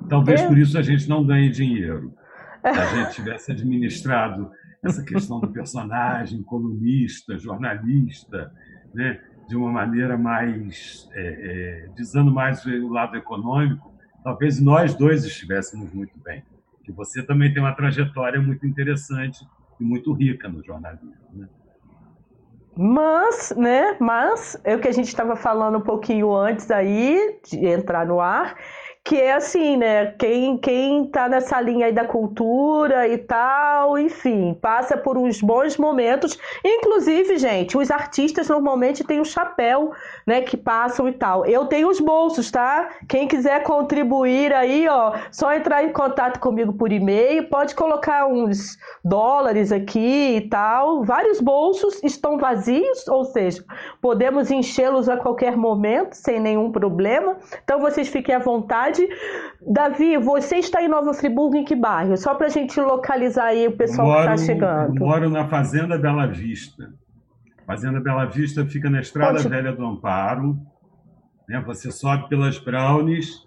Talvez 0.08 0.40
é. 0.40 0.46
por 0.46 0.58
isso 0.58 0.78
a 0.78 0.82
gente 0.82 1.08
não 1.08 1.24
ganhe 1.24 1.50
dinheiro. 1.50 2.14
Se 2.62 2.68
a 2.68 2.94
gente 2.94 3.14
tivesse 3.14 3.52
administrado 3.52 4.50
essa 4.82 5.02
questão 5.02 5.40
do 5.40 5.48
personagem, 5.48 6.42
colunista, 6.42 7.38
jornalista, 7.38 8.52
né? 8.94 9.20
de 9.48 9.56
uma 9.56 9.70
maneira 9.70 10.18
mais, 10.18 11.08
é, 11.12 11.86
é, 11.86 11.88
visando 11.96 12.32
mais 12.32 12.64
o 12.66 12.88
lado 12.88 13.16
econômico, 13.16 13.95
talvez 14.26 14.60
nós 14.60 14.92
dois 14.92 15.24
estivéssemos 15.24 15.92
muito 15.92 16.18
bem. 16.18 16.42
Que 16.82 16.90
você 16.90 17.22
também 17.22 17.52
tem 17.54 17.62
uma 17.62 17.76
trajetória 17.76 18.40
muito 18.40 18.66
interessante 18.66 19.46
e 19.78 19.84
muito 19.84 20.12
rica 20.12 20.48
no 20.48 20.64
jornalismo. 20.64 21.14
Né? 21.32 21.48
Mas, 22.76 23.54
né? 23.56 23.96
Mas 24.00 24.60
é 24.64 24.74
o 24.74 24.80
que 24.80 24.88
a 24.88 24.92
gente 24.92 25.06
estava 25.06 25.36
falando 25.36 25.78
um 25.78 25.80
pouquinho 25.80 26.34
antes 26.34 26.72
aí 26.72 27.38
de 27.48 27.66
entrar 27.66 28.04
no 28.04 28.20
ar, 28.20 28.56
que 29.06 29.20
é 29.20 29.34
assim, 29.34 29.76
né? 29.76 30.06
Quem, 30.18 30.58
quem 30.58 31.06
tá 31.06 31.28
nessa 31.28 31.60
linha 31.60 31.86
aí 31.86 31.92
da 31.92 32.04
cultura 32.04 33.06
e 33.06 33.16
tal, 33.16 33.96
enfim, 33.96 34.52
passa 34.60 34.96
por 34.96 35.16
uns 35.16 35.40
bons 35.40 35.76
momentos. 35.76 36.36
Inclusive, 36.64 37.38
gente, 37.38 37.78
os 37.78 37.88
artistas 37.88 38.48
normalmente 38.48 39.04
têm 39.04 39.20
um 39.20 39.24
chapéu, 39.24 39.92
né? 40.26 40.40
Que 40.40 40.56
passam 40.56 41.08
e 41.08 41.12
tal. 41.12 41.46
Eu 41.46 41.66
tenho 41.66 41.88
os 41.88 42.00
bolsos, 42.00 42.50
tá? 42.50 42.88
Quem 43.08 43.28
quiser 43.28 43.62
contribuir 43.62 44.52
aí, 44.52 44.88
ó, 44.88 45.12
só 45.30 45.54
entrar 45.54 45.84
em 45.84 45.92
contato 45.92 46.40
comigo 46.40 46.72
por 46.72 46.90
e-mail, 46.90 47.48
pode 47.48 47.76
colocar 47.76 48.26
uns 48.26 48.76
dólares 49.04 49.70
aqui 49.70 50.38
e 50.38 50.48
tal. 50.48 51.04
Vários 51.04 51.40
bolsos 51.40 52.02
estão 52.02 52.38
vazios, 52.38 53.06
ou 53.06 53.24
seja, 53.24 53.64
podemos 54.02 54.50
enchê-los 54.50 55.08
a 55.08 55.16
qualquer 55.16 55.56
momento, 55.56 56.14
sem 56.14 56.40
nenhum 56.40 56.72
problema. 56.72 57.36
Então 57.62 57.78
vocês 57.78 58.08
fiquem 58.08 58.34
à 58.34 58.40
vontade 58.40 58.95
cidade. 58.96 59.46
Davi, 59.68 60.16
você 60.18 60.56
está 60.56 60.82
em 60.82 60.88
Nova 60.88 61.12
Friburgo, 61.12 61.56
em 61.56 61.64
que 61.64 61.74
bairro? 61.74 62.16
Só 62.16 62.34
para 62.34 62.46
a 62.46 62.50
gente 62.50 62.80
localizar 62.80 63.46
aí 63.46 63.66
o 63.66 63.76
pessoal 63.76 64.06
moro, 64.06 64.28
que 64.28 64.34
está 64.34 64.46
chegando. 64.46 64.94
Moro 64.94 65.28
na 65.30 65.46
Fazenda 65.48 65.98
Bela 65.98 66.26
Vista. 66.26 66.92
Fazenda 67.66 68.00
Bela 68.00 68.26
Vista 68.26 68.64
fica 68.64 68.88
na 68.88 69.00
Estrada 69.00 69.38
Onde? 69.38 69.48
Velha 69.48 69.72
do 69.72 69.84
Amparo. 69.84 70.56
Né? 71.48 71.62
Você 71.66 71.90
sobe 71.90 72.28
pelas 72.28 72.58
Brownies, 72.58 73.46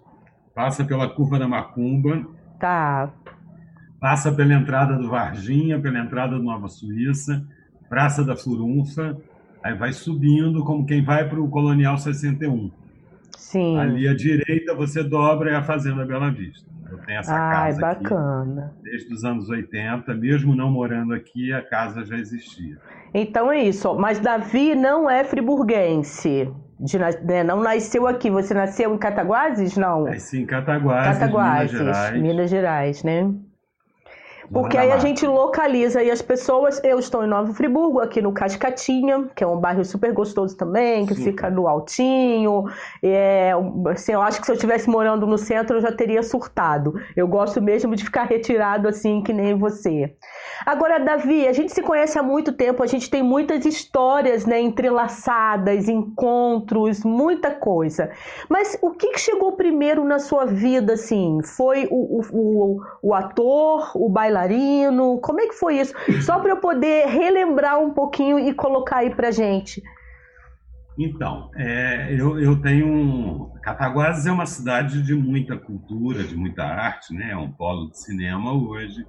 passa 0.54 0.84
pela 0.84 1.08
Curva 1.08 1.38
da 1.38 1.48
Macumba. 1.48 2.26
Tá. 2.58 3.10
Passa 3.98 4.32
pela 4.32 4.54
entrada 4.54 4.96
do 4.96 5.08
Varginha, 5.08 5.80
pela 5.80 5.98
entrada 5.98 6.36
do 6.36 6.42
Nova 6.42 6.68
Suíça, 6.68 7.42
Praça 7.88 8.24
da 8.24 8.36
Furunfa, 8.36 9.16
aí 9.62 9.74
vai 9.74 9.92
subindo 9.92 10.64
como 10.64 10.86
quem 10.86 11.02
vai 11.02 11.28
para 11.28 11.40
o 11.40 11.48
Colonial 11.48 11.98
61. 11.98 12.70
Sim. 13.36 13.78
Ali 13.78 14.08
à 14.08 14.14
direita 14.14 14.74
você 14.74 15.02
dobra 15.02 15.50
é 15.50 15.56
a 15.56 15.62
Fazenda 15.62 16.04
Bela 16.04 16.30
Vista. 16.30 16.68
Eu 16.90 16.98
tenho 16.98 17.20
essa 17.20 17.32
Ai, 17.32 17.68
casa 17.68 17.80
bacana. 17.80 18.72
Aqui, 18.72 18.82
desde 18.82 19.14
os 19.14 19.24
anos 19.24 19.48
80, 19.48 20.12
mesmo 20.14 20.56
não 20.56 20.70
morando 20.70 21.14
aqui, 21.14 21.52
a 21.52 21.62
casa 21.62 22.04
já 22.04 22.16
existia. 22.16 22.76
Então 23.14 23.50
é 23.50 23.62
isso. 23.62 23.94
Mas 23.94 24.18
Davi 24.18 24.74
não 24.74 25.08
é 25.08 25.22
friburguense. 25.22 26.52
De, 26.78 26.98
né, 26.98 27.44
não 27.44 27.62
nasceu 27.62 28.06
aqui. 28.06 28.30
Você 28.30 28.54
nasceu 28.54 28.94
em 28.94 28.98
Cataguases? 28.98 29.76
Não. 29.76 30.04
Nasci 30.04 30.40
em 30.40 30.46
Cataguases, 30.46 31.18
Cataguases 31.18 31.72
Minas 31.72 31.96
Gerais. 31.96 32.22
Minas 32.22 32.50
Gerais, 32.50 33.04
né? 33.04 33.34
Porque 34.52 34.76
aí 34.76 34.90
a 34.90 34.98
gente 34.98 35.24
localiza 35.26 36.00
aí 36.00 36.10
as 36.10 36.20
pessoas. 36.20 36.80
Eu 36.82 36.98
estou 36.98 37.24
em 37.24 37.28
Nova 37.28 37.52
Friburgo, 37.54 38.00
aqui 38.00 38.20
no 38.20 38.32
Cascatinha, 38.32 39.28
que 39.34 39.44
é 39.44 39.46
um 39.46 39.58
bairro 39.58 39.84
super 39.84 40.12
gostoso 40.12 40.56
também, 40.56 41.06
que 41.06 41.14
Sim. 41.14 41.24
fica 41.24 41.48
no 41.48 41.68
Altinho. 41.68 42.64
É, 43.00 43.52
assim, 43.92 44.12
eu 44.12 44.20
acho 44.20 44.40
que 44.40 44.46
se 44.46 44.52
eu 44.52 44.56
estivesse 44.56 44.88
morando 44.88 45.24
no 45.24 45.38
centro, 45.38 45.76
eu 45.76 45.80
já 45.80 45.92
teria 45.92 46.22
surtado. 46.22 46.94
Eu 47.16 47.28
gosto 47.28 47.62
mesmo 47.62 47.94
de 47.94 48.04
ficar 48.04 48.24
retirado 48.24 48.88
assim, 48.88 49.22
que 49.22 49.32
nem 49.32 49.56
você. 49.56 50.14
Agora, 50.64 50.98
Davi, 50.98 51.46
a 51.46 51.52
gente 51.52 51.72
se 51.72 51.82
conhece 51.82 52.18
há 52.18 52.22
muito 52.22 52.52
tempo, 52.52 52.82
a 52.82 52.86
gente 52.86 53.08
tem 53.10 53.22
muitas 53.22 53.64
histórias 53.64 54.44
né, 54.44 54.60
entrelaçadas, 54.60 55.88
encontros, 55.88 57.02
muita 57.04 57.50
coisa. 57.50 58.10
Mas 58.48 58.78
o 58.82 58.90
que 58.90 59.18
chegou 59.18 59.52
primeiro 59.52 60.04
na 60.04 60.18
sua 60.18 60.44
vida, 60.46 60.94
assim? 60.94 61.40
Foi 61.42 61.88
o, 61.90 62.20
o, 62.32 62.80
o, 63.02 63.14
ator, 63.14 63.92
o 63.94 64.08
bailarino? 64.08 65.18
Como 65.20 65.40
é 65.40 65.46
que 65.46 65.54
foi 65.54 65.78
isso? 65.78 65.94
Só 66.22 66.38
para 66.38 66.50
eu 66.50 66.56
poder 66.58 67.06
relembrar 67.06 67.80
um 67.80 67.90
pouquinho 67.90 68.38
e 68.38 68.52
colocar 68.52 68.98
aí 68.98 69.14
para 69.14 69.30
gente. 69.30 69.82
Então, 70.98 71.50
é, 71.56 72.12
eu, 72.12 72.38
eu 72.38 72.60
tenho. 72.60 73.50
Cataguases 73.62 74.26
é 74.26 74.32
uma 74.32 74.44
cidade 74.44 75.02
de 75.02 75.14
muita 75.14 75.56
cultura, 75.56 76.22
de 76.22 76.36
muita 76.36 76.62
arte, 76.64 77.14
né? 77.14 77.30
É 77.30 77.36
um 77.36 77.50
polo 77.50 77.90
de 77.90 77.98
cinema 77.98 78.52
hoje, 78.52 79.06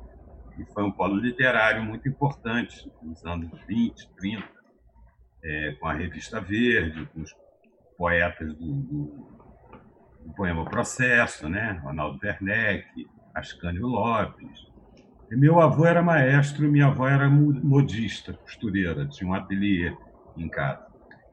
e 0.58 0.66
foi 0.74 0.84
um 0.84 0.92
polo 0.92 1.16
literário 1.16 1.84
muito 1.84 2.08
importante 2.08 2.92
nos 3.02 3.24
anos 3.26 3.50
20, 3.68 4.10
30, 4.16 4.44
é, 5.44 5.72
com 5.80 5.88
a 5.88 5.94
Revista 5.94 6.40
Verde, 6.40 7.06
com 7.14 7.22
os 7.22 7.36
poetas 7.98 8.54
do, 8.56 8.74
do, 8.74 9.06
do 10.26 10.34
poema 10.36 10.66
Processo, 10.66 11.50
né? 11.50 11.80
Ronaldo 11.84 12.20
Werneck, 12.24 13.08
Ascânio 13.34 13.88
Lopes, 13.88 14.72
meu 15.38 15.62
avô 15.62 15.86
era 15.86 16.02
maestro 16.02 16.66
e 16.66 16.68
minha 16.68 16.88
avó 16.88 17.08
era 17.08 17.30
modista, 17.30 18.34
costureira, 18.34 19.08
tinha 19.08 19.30
um 19.30 19.34
ateliê 19.34 19.96
em 20.36 20.50
casa. 20.50 20.86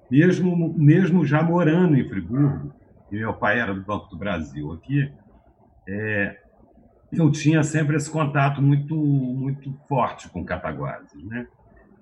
Mesmo, 0.08 0.72
mesmo 0.78 1.26
já 1.26 1.42
morando 1.42 1.96
em 1.96 2.08
Friburgo, 2.08 2.72
e 3.10 3.16
meu 3.16 3.34
pai 3.34 3.58
era 3.58 3.74
do 3.74 3.84
Banco 3.84 4.08
do 4.08 4.16
Brasil 4.16 4.72
aqui, 4.72 5.12
é, 5.88 6.38
eu 7.12 7.30
tinha 7.30 7.62
sempre 7.62 7.96
esse 7.96 8.10
contato 8.10 8.60
muito 8.60 8.94
muito 8.94 9.72
forte 9.88 10.28
com 10.28 10.44
Cataguases, 10.44 11.22
né? 11.24 11.46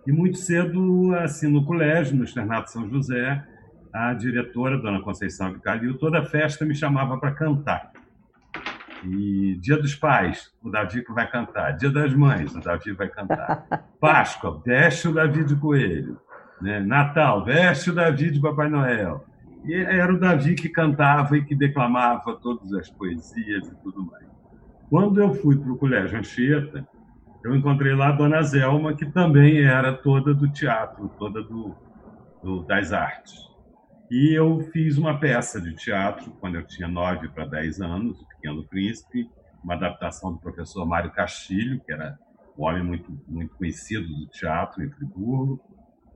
E 0.06 0.12
muito 0.12 0.38
cedo, 0.38 1.14
assim, 1.16 1.48
no 1.48 1.64
colégio, 1.64 2.16
no 2.16 2.22
Externato 2.22 2.70
São 2.70 2.88
José, 2.88 3.44
a 3.92 4.14
diretora, 4.14 4.78
Dona 4.78 5.00
Conceição 5.00 5.52
Vicalil, 5.52 5.98
toda 5.98 6.24
festa 6.24 6.64
me 6.64 6.74
chamava 6.74 7.18
para 7.18 7.32
cantar. 7.32 7.90
E 9.04 9.56
Dia 9.60 9.76
dos 9.76 9.94
Pais, 9.94 10.52
o 10.62 10.70
Davi 10.70 11.04
que 11.04 11.12
vai 11.12 11.28
cantar. 11.28 11.72
Dia 11.72 11.90
das 11.90 12.14
Mães, 12.14 12.54
o 12.54 12.60
Davi 12.60 12.92
vai 12.92 13.08
cantar. 13.08 13.66
Páscoa, 14.00 14.62
veste 14.64 15.08
o 15.08 15.14
Davi 15.14 15.44
de 15.44 15.56
coelho. 15.56 16.20
Né? 16.60 16.80
Natal, 16.80 17.44
veste 17.44 17.90
o 17.90 17.94
Davi 17.94 18.30
de 18.30 18.40
Papai 18.40 18.68
Noel. 18.68 19.24
E 19.64 19.74
era 19.74 20.12
o 20.12 20.18
Davi 20.18 20.54
que 20.54 20.68
cantava 20.68 21.36
e 21.36 21.44
que 21.44 21.54
declamava 21.54 22.36
todas 22.36 22.72
as 22.74 22.88
poesias 22.90 23.66
e 23.66 23.74
tudo 23.82 24.04
mais. 24.04 24.35
Quando 24.88 25.20
eu 25.20 25.34
fui 25.34 25.56
para 25.58 25.72
o 25.72 25.76
Colégio 25.76 26.18
Anchieta, 26.18 26.86
eu 27.44 27.54
encontrei 27.54 27.94
lá 27.94 28.08
a 28.08 28.12
Dona 28.12 28.42
Zelma, 28.42 28.94
que 28.94 29.04
também 29.06 29.64
era 29.64 29.92
toda 29.92 30.32
do 30.32 30.48
teatro, 30.48 31.08
toda 31.18 31.42
do, 31.42 31.74
do 32.42 32.62
das 32.64 32.92
artes. 32.92 33.34
E 34.10 34.32
eu 34.32 34.60
fiz 34.72 34.96
uma 34.96 35.18
peça 35.18 35.60
de 35.60 35.74
teatro 35.74 36.30
quando 36.38 36.54
eu 36.54 36.64
tinha 36.64 36.86
9 36.86 37.28
para 37.30 37.46
10 37.46 37.80
anos, 37.80 38.20
O 38.20 38.28
Pequeno 38.28 38.64
Príncipe, 38.64 39.28
uma 39.62 39.74
adaptação 39.74 40.32
do 40.32 40.38
professor 40.38 40.86
Mário 40.86 41.10
Castilho, 41.10 41.80
que 41.84 41.92
era 41.92 42.16
um 42.56 42.64
homem 42.64 42.84
muito, 42.84 43.10
muito 43.26 43.56
conhecido 43.56 44.06
do 44.06 44.28
teatro 44.28 44.84
em 44.84 44.90
Friburgo. 44.90 45.60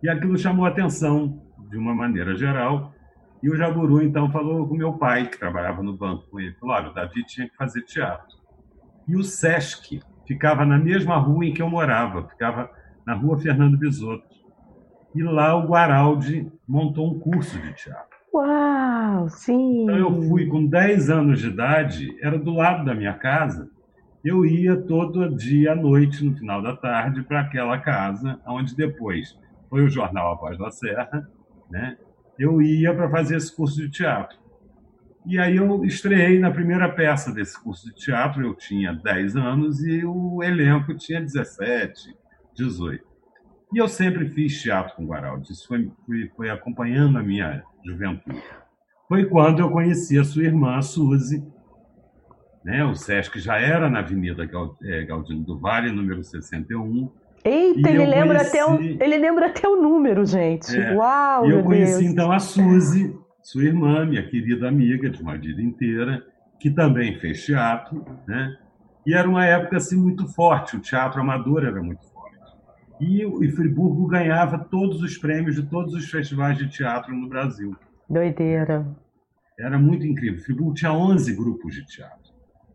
E 0.00 0.08
aquilo 0.08 0.38
chamou 0.38 0.64
a 0.64 0.68
atenção, 0.68 1.42
de 1.68 1.76
uma 1.76 1.94
maneira 1.94 2.36
geral, 2.36 2.94
E 3.42 3.50
o 3.50 3.56
Jaburu, 3.56 4.02
então, 4.02 4.30
falou 4.30 4.68
com 4.68 4.76
meu 4.76 4.92
pai, 4.92 5.26
que 5.26 5.38
trabalhava 5.38 5.82
no 5.82 5.96
banco 5.96 6.26
com 6.30 6.38
ele. 6.38 6.54
Falou, 6.56 6.76
olha, 6.76 6.90
o 6.90 6.94
Davi 6.94 7.24
tinha 7.24 7.48
que 7.48 7.56
fazer 7.56 7.82
teatro. 7.82 8.39
E 9.10 9.16
o 9.16 9.24
Sesc 9.24 10.00
ficava 10.24 10.64
na 10.64 10.78
mesma 10.78 11.16
rua 11.16 11.44
em 11.44 11.52
que 11.52 11.60
eu 11.60 11.68
morava, 11.68 12.28
ficava 12.28 12.70
na 13.04 13.12
rua 13.12 13.36
Fernando 13.40 13.76
Bisotto. 13.76 14.24
E 15.12 15.20
lá 15.20 15.56
o 15.56 15.66
Guaraldi 15.66 16.48
montou 16.66 17.10
um 17.10 17.18
curso 17.18 17.58
de 17.58 17.72
teatro. 17.72 18.16
Uau, 18.32 19.28
sim! 19.28 19.82
Então 19.82 19.96
eu 19.96 20.22
fui 20.28 20.46
com 20.46 20.64
10 20.64 21.10
anos 21.10 21.40
de 21.40 21.48
idade, 21.48 22.16
era 22.22 22.38
do 22.38 22.54
lado 22.54 22.84
da 22.84 22.94
minha 22.94 23.14
casa. 23.14 23.68
Eu 24.24 24.46
ia 24.46 24.76
todo 24.76 25.34
dia 25.34 25.72
à 25.72 25.74
noite, 25.74 26.24
no 26.24 26.36
final 26.36 26.62
da 26.62 26.76
tarde, 26.76 27.24
para 27.24 27.40
aquela 27.40 27.78
casa, 27.78 28.38
onde 28.46 28.76
depois 28.76 29.36
foi 29.68 29.82
o 29.82 29.90
jornal 29.90 30.32
A 30.32 30.36
Voz 30.36 30.56
da 30.56 30.70
Serra, 30.70 31.28
né? 31.68 31.96
eu 32.38 32.62
ia 32.62 32.94
para 32.94 33.10
fazer 33.10 33.36
esse 33.36 33.54
curso 33.54 33.76
de 33.76 33.90
teatro. 33.90 34.38
E 35.26 35.38
aí 35.38 35.56
eu 35.56 35.84
estreiei 35.84 36.38
na 36.38 36.50
primeira 36.50 36.88
peça 36.88 37.32
desse 37.32 37.62
curso 37.62 37.86
de 37.86 37.94
teatro, 37.94 38.44
eu 38.44 38.54
tinha 38.54 38.92
10 38.92 39.36
anos 39.36 39.84
e 39.84 40.04
o 40.04 40.42
elenco 40.42 40.94
tinha 40.94 41.20
17, 41.20 42.16
18. 42.54 43.04
E 43.72 43.78
eu 43.78 43.86
sempre 43.86 44.28
fiz 44.28 44.60
teatro 44.60 44.96
com 44.96 45.06
Guaraldi, 45.06 45.52
isso 45.52 45.68
foi, 45.68 45.90
foi, 46.06 46.30
foi 46.36 46.50
acompanhando 46.50 47.18
a 47.18 47.22
minha 47.22 47.62
juventude. 47.84 48.42
Foi 49.06 49.26
quando 49.26 49.60
eu 49.60 49.70
conheci 49.70 50.18
a 50.18 50.24
sua 50.24 50.44
irmã, 50.44 50.76
a 50.76 50.82
Suzy. 50.82 51.44
Né? 52.64 52.84
O 52.84 52.94
Sesc 52.94 53.38
já 53.40 53.58
era 53.58 53.88
na 53.88 54.00
Avenida 54.00 54.48
é, 54.82 55.04
Galdino 55.04 55.44
do 55.44 55.58
Vale, 55.58 55.90
número 55.90 56.22
61. 56.22 57.10
Eita, 57.44 57.88
ele 57.88 58.06
lembra, 58.06 58.38
conheci... 58.38 58.58
até 58.58 58.66
o, 58.66 58.80
ele 58.80 59.18
lembra 59.18 59.46
até 59.46 59.68
o 59.68 59.76
número, 59.76 60.26
gente. 60.26 60.76
É, 60.76 60.94
Uau, 60.94 61.46
E 61.46 61.50
eu 61.50 61.62
conheci 61.62 62.00
Deus. 62.00 62.12
então 62.12 62.30
a 62.30 62.38
Suzy, 62.38 63.16
sua 63.42 63.64
irmã, 63.64 64.04
minha 64.04 64.26
querida 64.26 64.68
amiga 64.68 65.08
de 65.08 65.22
uma 65.22 65.36
vida 65.36 65.62
inteira, 65.62 66.24
que 66.58 66.70
também 66.70 67.18
fez 67.18 67.44
teatro, 67.44 68.04
né? 68.26 68.56
E 69.06 69.14
era 69.14 69.28
uma 69.28 69.44
época 69.44 69.78
assim 69.78 69.96
muito 69.96 70.26
forte, 70.28 70.76
o 70.76 70.80
teatro 70.80 71.20
amador 71.20 71.64
era 71.64 71.82
muito 71.82 72.04
forte. 72.04 72.36
E, 73.00 73.22
e 73.22 73.50
Friburgo 73.50 74.06
ganhava 74.06 74.58
todos 74.58 75.02
os 75.02 75.16
prêmios 75.16 75.54
de 75.54 75.62
todos 75.62 75.94
os 75.94 76.10
festivais 76.10 76.58
de 76.58 76.68
teatro 76.68 77.14
no 77.14 77.28
Brasil. 77.28 77.74
Doideira. 78.08 78.86
Era 79.58 79.78
muito 79.78 80.06
incrível. 80.06 80.40
Friburgo 80.40 80.74
tinha 80.74 80.92
11 80.92 81.34
grupos 81.34 81.74
de 81.74 81.84
teatro. 81.86 82.30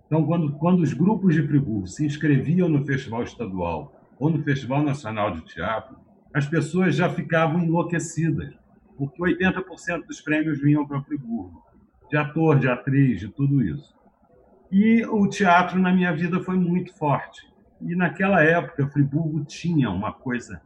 Então, 0.07 0.25
quando, 0.25 0.53
quando 0.53 0.81
os 0.81 0.93
grupos 0.93 1.33
de 1.33 1.43
Friburgo 1.43 1.87
se 1.87 2.05
inscreviam 2.05 2.69
no 2.69 2.85
festival 2.85 3.23
estadual 3.23 3.93
ou 4.19 4.29
no 4.29 4.43
Festival 4.43 4.83
Nacional 4.83 5.31
de 5.31 5.41
Teatro, 5.41 5.97
as 6.33 6.45
pessoas 6.45 6.95
já 6.95 7.09
ficavam 7.09 7.63
enlouquecidas, 7.63 8.53
porque 8.97 9.21
80% 9.21 10.05
dos 10.05 10.21
prêmios 10.21 10.59
vinham 10.59 10.87
para 10.87 11.01
Friburgo, 11.01 11.63
de 12.09 12.17
ator, 12.17 12.59
de 12.59 12.69
atriz, 12.69 13.19
de 13.19 13.27
tudo 13.27 13.61
isso. 13.61 13.93
E 14.71 15.05
o 15.05 15.27
teatro 15.27 15.79
na 15.79 15.93
minha 15.93 16.13
vida 16.13 16.39
foi 16.41 16.57
muito 16.57 16.93
forte. 16.93 17.41
E 17.81 17.95
naquela 17.95 18.41
época, 18.43 18.87
Friburgo 18.87 19.43
tinha 19.45 19.89
uma 19.89 20.11
coisa 20.11 20.61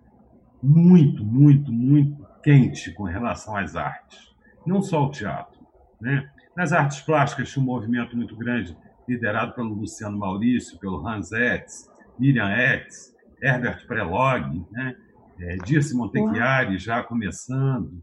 muito, 0.61 1.23
muito, 1.23 1.71
muito 1.71 2.25
quente 2.43 2.91
com 2.93 3.03
relação 3.03 3.55
às 3.55 3.75
artes. 3.75 4.35
Não 4.65 4.81
só 4.81 5.05
o 5.05 5.11
teatro. 5.11 5.59
Né? 5.99 6.29
Nas 6.55 6.71
artes 6.71 7.01
plásticas 7.01 7.49
tinha 7.49 7.63
um 7.63 7.65
movimento 7.65 8.15
muito 8.15 8.35
grande, 8.35 8.77
liderado 9.07 9.53
pelo 9.53 9.73
Luciano 9.73 10.17
Maurício, 10.17 10.77
pelo 10.77 11.05
Hans 11.05 11.31
Etz, 11.31 11.89
Miriam 12.17 12.49
Etz, 12.49 13.15
Herbert 13.41 13.85
Prelog, 13.87 14.65
né? 14.71 14.95
é, 15.41 15.55
Dirce 15.57 15.95
Montechiari 15.95 16.77
já 16.77 17.01
começando. 17.03 18.01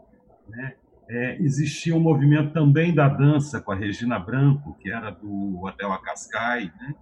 Né? 0.48 0.74
É, 1.08 1.36
existia 1.40 1.94
um 1.94 2.00
movimento 2.00 2.52
também 2.52 2.94
da 2.94 3.08
dança 3.08 3.60
com 3.60 3.72
a 3.72 3.76
Regina 3.76 4.18
Branco, 4.18 4.76
que 4.80 4.90
era 4.90 5.10
do 5.10 5.64
Hotel 5.64 5.92
Acascai. 5.92 6.72
Né? 6.78 6.94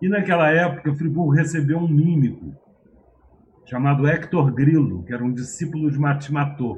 E 0.00 0.08
naquela 0.08 0.50
época, 0.50 0.94
Friburgo 0.94 1.32
recebeu 1.32 1.78
um 1.78 1.88
mímico 1.88 2.54
chamado 3.66 4.06
Hector 4.06 4.52
Grillo, 4.52 5.04
que 5.04 5.12
era 5.12 5.24
um 5.24 5.32
discípulo 5.32 5.90
de 5.90 5.98
Matimatô, 5.98 6.76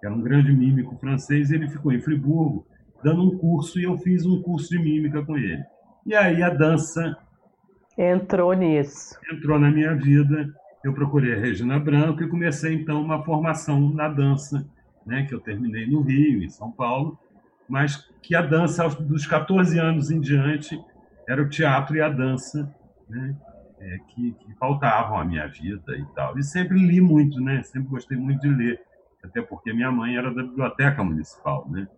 que 0.00 0.06
era 0.06 0.14
um 0.14 0.22
grande 0.22 0.52
mímico 0.52 0.96
francês, 0.96 1.50
e 1.50 1.54
ele 1.54 1.68
ficou 1.68 1.92
em 1.92 2.00
Friburgo 2.00 2.66
dando 3.02 3.22
um 3.22 3.38
curso 3.38 3.78
e 3.78 3.84
eu 3.84 3.98
fiz 3.98 4.24
um 4.24 4.42
curso 4.42 4.70
de 4.70 4.78
mímica 4.78 5.24
com 5.24 5.36
ele. 5.36 5.62
E 6.06 6.14
aí 6.14 6.42
a 6.42 6.50
dança 6.50 7.16
Entrou 7.96 8.54
nisso. 8.54 9.18
Entrou 9.30 9.58
na 9.58 9.70
minha 9.70 9.94
vida. 9.94 10.48
Eu 10.82 10.94
procurei 10.94 11.34
a 11.34 11.38
Regina 11.38 11.78
Branco 11.78 12.22
e 12.22 12.28
comecei 12.28 12.74
então 12.74 13.02
uma 13.02 13.22
formação 13.22 13.90
na 13.90 14.08
dança, 14.08 14.66
né, 15.04 15.24
que 15.24 15.34
eu 15.34 15.40
terminei 15.40 15.86
no 15.86 16.00
Rio, 16.00 16.42
em 16.42 16.48
São 16.48 16.70
Paulo, 16.70 17.18
mas 17.68 17.96
que 18.22 18.34
a 18.34 18.42
dança 18.42 18.88
dos 18.88 19.26
14 19.26 19.78
anos 19.78 20.10
em 20.10 20.20
diante 20.20 20.80
era 21.28 21.42
o 21.42 21.48
teatro 21.48 21.96
e 21.96 22.00
a 22.00 22.08
dança, 22.08 22.74
né, 23.08 23.36
é, 23.80 23.98
que, 24.08 24.32
que 24.32 24.54
faltavam 24.54 25.18
à 25.18 25.24
minha 25.24 25.46
vida 25.48 25.96
e 25.96 26.04
tal. 26.14 26.38
E 26.38 26.42
sempre 26.42 26.78
li 26.78 27.00
muito, 27.00 27.40
né? 27.40 27.62
Sempre 27.62 27.88
gostei 27.88 28.16
muito 28.16 28.40
de 28.40 28.48
ler, 28.48 28.80
até 29.24 29.42
porque 29.42 29.72
minha 29.72 29.90
mãe 29.90 30.16
era 30.16 30.32
da 30.32 30.42
biblioteca 30.42 31.02
municipal, 31.02 31.66
né? 31.68 31.88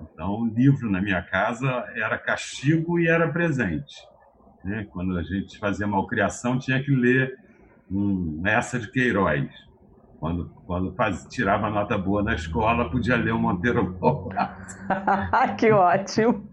Então, 0.00 0.46
livro 0.54 0.90
na 0.90 1.00
minha 1.00 1.22
casa 1.22 1.68
era 1.94 2.18
castigo 2.18 2.98
e 2.98 3.08
era 3.08 3.30
presente. 3.30 3.96
Né? 4.62 4.86
Quando 4.90 5.16
a 5.16 5.22
gente 5.22 5.58
fazia 5.58 5.86
malcriação, 5.86 6.58
tinha 6.58 6.82
que 6.82 6.90
ler 6.90 7.38
um 7.90 8.42
Essa 8.44 8.78
de 8.78 8.90
Queiroz. 8.90 9.48
Quando, 10.18 10.50
quando 10.66 10.94
faz, 10.94 11.26
tirava 11.28 11.68
nota 11.68 11.98
boa 11.98 12.22
na 12.22 12.34
escola, 12.34 12.90
podia 12.90 13.16
ler 13.16 13.32
o 13.32 13.38
Monteiro 13.38 13.96
Lobato. 14.00 14.64
que 15.58 15.70
ótimo! 15.70 16.48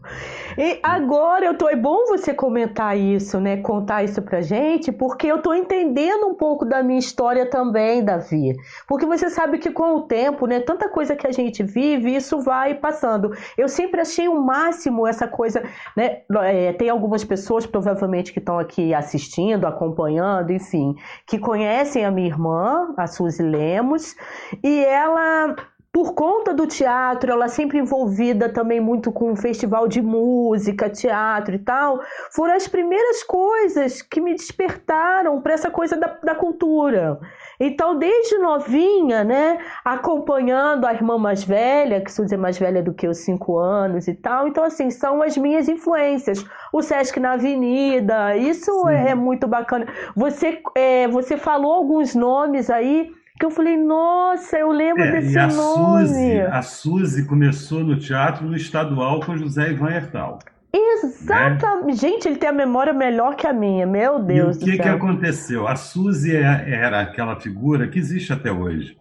E 0.57 0.79
agora 0.83 1.45
eu 1.45 1.57
tô, 1.57 1.69
é 1.69 1.75
bom 1.75 2.05
você 2.07 2.33
comentar 2.33 2.97
isso, 2.97 3.39
né? 3.39 3.57
Contar 3.57 4.03
isso 4.03 4.21
pra 4.21 4.41
gente, 4.41 4.91
porque 4.91 5.27
eu 5.27 5.41
tô 5.41 5.53
entendendo 5.53 6.27
um 6.27 6.35
pouco 6.35 6.65
da 6.65 6.83
minha 6.83 6.99
história 6.99 7.49
também, 7.49 8.03
Davi. 8.03 8.55
Porque 8.87 9.05
você 9.05 9.29
sabe 9.29 9.57
que 9.57 9.71
com 9.71 9.95
o 9.95 10.01
tempo, 10.01 10.45
né, 10.45 10.59
tanta 10.59 10.89
coisa 10.89 11.15
que 11.15 11.25
a 11.25 11.31
gente 11.31 11.63
vive, 11.63 12.13
isso 12.13 12.41
vai 12.41 12.75
passando. 12.75 13.31
Eu 13.57 13.69
sempre 13.69 14.01
achei 14.01 14.27
o 14.27 14.41
máximo 14.41 15.07
essa 15.07 15.27
coisa, 15.27 15.63
né? 15.95 16.21
É, 16.43 16.73
tem 16.73 16.89
algumas 16.89 17.23
pessoas, 17.23 17.65
provavelmente, 17.65 18.33
que 18.33 18.39
estão 18.39 18.59
aqui 18.59 18.93
assistindo, 18.93 19.65
acompanhando, 19.65 20.51
enfim, 20.51 20.95
que 21.25 21.39
conhecem 21.39 22.03
a 22.03 22.11
minha 22.11 22.27
irmã, 22.27 22.93
a 22.97 23.07
Suzy 23.07 23.43
Lemos, 23.51 24.15
e 24.63 24.83
ela 24.85 25.55
por 25.91 26.13
conta 26.13 26.53
do 26.53 26.65
teatro, 26.65 27.31
ela 27.31 27.49
sempre 27.49 27.77
envolvida 27.77 28.47
também 28.47 28.79
muito 28.79 29.11
com 29.11 29.33
o 29.33 29.35
festival 29.35 29.89
de 29.89 30.01
música, 30.01 30.89
teatro 30.89 31.53
e 31.55 31.59
tal, 31.59 31.99
foram 32.33 32.53
as 32.55 32.65
primeiras 32.65 33.23
coisas 33.23 34.01
que 34.01 34.21
me 34.21 34.33
despertaram 34.33 35.41
para 35.41 35.53
essa 35.53 35.69
coisa 35.69 35.97
da, 35.97 36.17
da 36.23 36.33
cultura. 36.33 37.19
Então, 37.59 37.97
desde 37.97 38.37
novinha, 38.37 39.25
né, 39.25 39.57
acompanhando 39.83 40.85
a 40.85 40.93
irmã 40.93 41.17
mais 41.17 41.43
velha, 41.43 41.99
que 42.01 42.11
Suzy 42.11 42.35
é 42.35 42.37
mais 42.37 42.57
velha 42.57 42.81
do 42.81 42.93
que 42.93 43.07
os 43.07 43.17
cinco 43.17 43.57
anos 43.57 44.07
e 44.07 44.13
tal, 44.13 44.47
então, 44.47 44.63
assim, 44.63 44.89
são 44.89 45.21
as 45.21 45.37
minhas 45.37 45.67
influências. 45.67 46.43
O 46.71 46.81
Sesc 46.81 47.19
na 47.19 47.33
Avenida, 47.33 48.37
isso 48.37 48.87
é, 48.87 49.09
é, 49.09 49.15
muito 49.15 49.45
bacana. 49.45 49.85
Você, 50.15 50.61
é, 50.73 51.05
você 51.09 51.35
falou 51.35 51.73
alguns 51.73 52.15
nomes 52.15 52.69
aí 52.69 53.11
que 53.41 53.45
eu 53.47 53.49
falei, 53.49 53.75
nossa, 53.75 54.55
eu 54.55 54.71
lembro 54.71 55.01
é, 55.01 55.13
desse 55.13 55.33
e 55.33 55.39
a 55.39 55.47
nome. 55.47 56.07
Suzy, 56.07 56.41
a 56.41 56.61
Suzy 56.61 57.25
começou 57.25 57.83
no 57.83 57.97
teatro 57.97 58.45
no 58.45 58.55
estadual 58.55 59.19
com 59.21 59.35
José 59.35 59.71
Ivan 59.71 59.89
Hertal. 59.89 60.37
Exatamente. 60.71 61.87
Né? 61.87 61.93
Gente, 61.93 62.27
ele 62.27 62.35
tem 62.35 62.49
a 62.49 62.53
memória 62.53 62.93
melhor 62.93 63.35
que 63.35 63.47
a 63.47 63.51
minha, 63.51 63.87
meu 63.87 64.19
Deus. 64.19 64.57
E 64.57 64.59
o 64.59 64.63
que, 64.65 64.77
que 64.77 64.87
aconteceu? 64.87 65.67
A 65.67 65.75
Suzy 65.75 66.35
é, 66.35 66.69
era 66.69 67.01
aquela 67.01 67.35
figura 67.39 67.87
que 67.87 67.97
existe 67.97 68.31
até 68.31 68.51
hoje, 68.51 68.95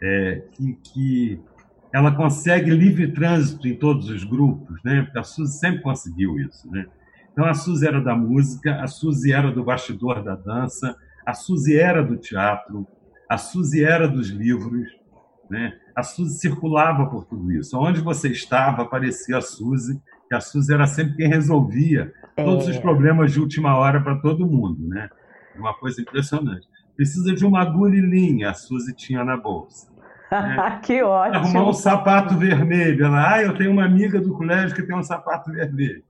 é, 0.00 0.40
que, 0.52 0.78
que 0.84 1.40
ela 1.92 2.14
consegue 2.14 2.70
livre 2.70 3.12
trânsito 3.12 3.66
em 3.66 3.74
todos 3.74 4.08
os 4.08 4.22
grupos, 4.22 4.80
né? 4.84 5.02
Porque 5.02 5.18
a 5.18 5.24
Suzy 5.24 5.58
sempre 5.58 5.82
conseguiu 5.82 6.38
isso, 6.38 6.70
né? 6.70 6.86
Então 7.32 7.44
a 7.44 7.54
Suzy 7.54 7.88
era 7.88 8.00
da 8.00 8.14
música, 8.14 8.80
a 8.80 8.86
Suzy 8.86 9.32
era 9.32 9.50
do 9.50 9.64
bastidor 9.64 10.22
da 10.22 10.36
dança, 10.36 10.94
a 11.26 11.34
Suzy 11.34 11.76
era 11.76 12.04
do 12.04 12.16
teatro, 12.16 12.86
a 13.30 13.38
Suzy 13.38 13.84
era 13.84 14.08
dos 14.08 14.28
livros, 14.28 14.88
né? 15.48 15.72
A 15.94 16.02
Suzy 16.02 16.36
circulava 16.40 17.06
por 17.06 17.24
tudo 17.24 17.52
isso. 17.52 17.78
Onde 17.78 18.00
você 18.00 18.28
estava, 18.28 18.82
aparecia 18.82 19.38
a 19.38 19.40
Suzy, 19.40 20.02
e 20.28 20.34
a 20.34 20.40
Suzy 20.40 20.74
era 20.74 20.84
sempre 20.88 21.14
quem 21.14 21.28
resolvia 21.28 22.12
é. 22.36 22.42
todos 22.42 22.66
os 22.66 22.76
problemas 22.78 23.32
de 23.32 23.38
última 23.38 23.76
hora 23.76 24.00
para 24.00 24.16
todo 24.16 24.48
mundo, 24.48 24.88
né? 24.88 25.08
Uma 25.56 25.72
coisa 25.74 26.02
impressionante. 26.02 26.66
Precisa 26.96 27.32
de 27.32 27.46
uma 27.46 27.62
agulha 27.62 27.98
e 27.98 28.00
linha, 28.00 28.50
a 28.50 28.54
Suzy 28.54 28.92
tinha 28.96 29.22
na 29.24 29.36
bolsa. 29.36 29.88
Né? 30.32 30.80
que 30.82 31.00
ótimo. 31.00 31.36
Arrumar 31.36 31.68
um 31.68 31.72
sapato 31.72 32.36
vermelho. 32.36 33.04
Ela, 33.04 33.34
ah, 33.34 33.42
eu 33.44 33.56
tenho 33.56 33.70
uma 33.70 33.84
amiga 33.84 34.20
do 34.20 34.34
colégio 34.34 34.74
que 34.74 34.82
tem 34.82 34.96
um 34.96 35.04
sapato 35.04 35.52
vermelho. 35.52 36.02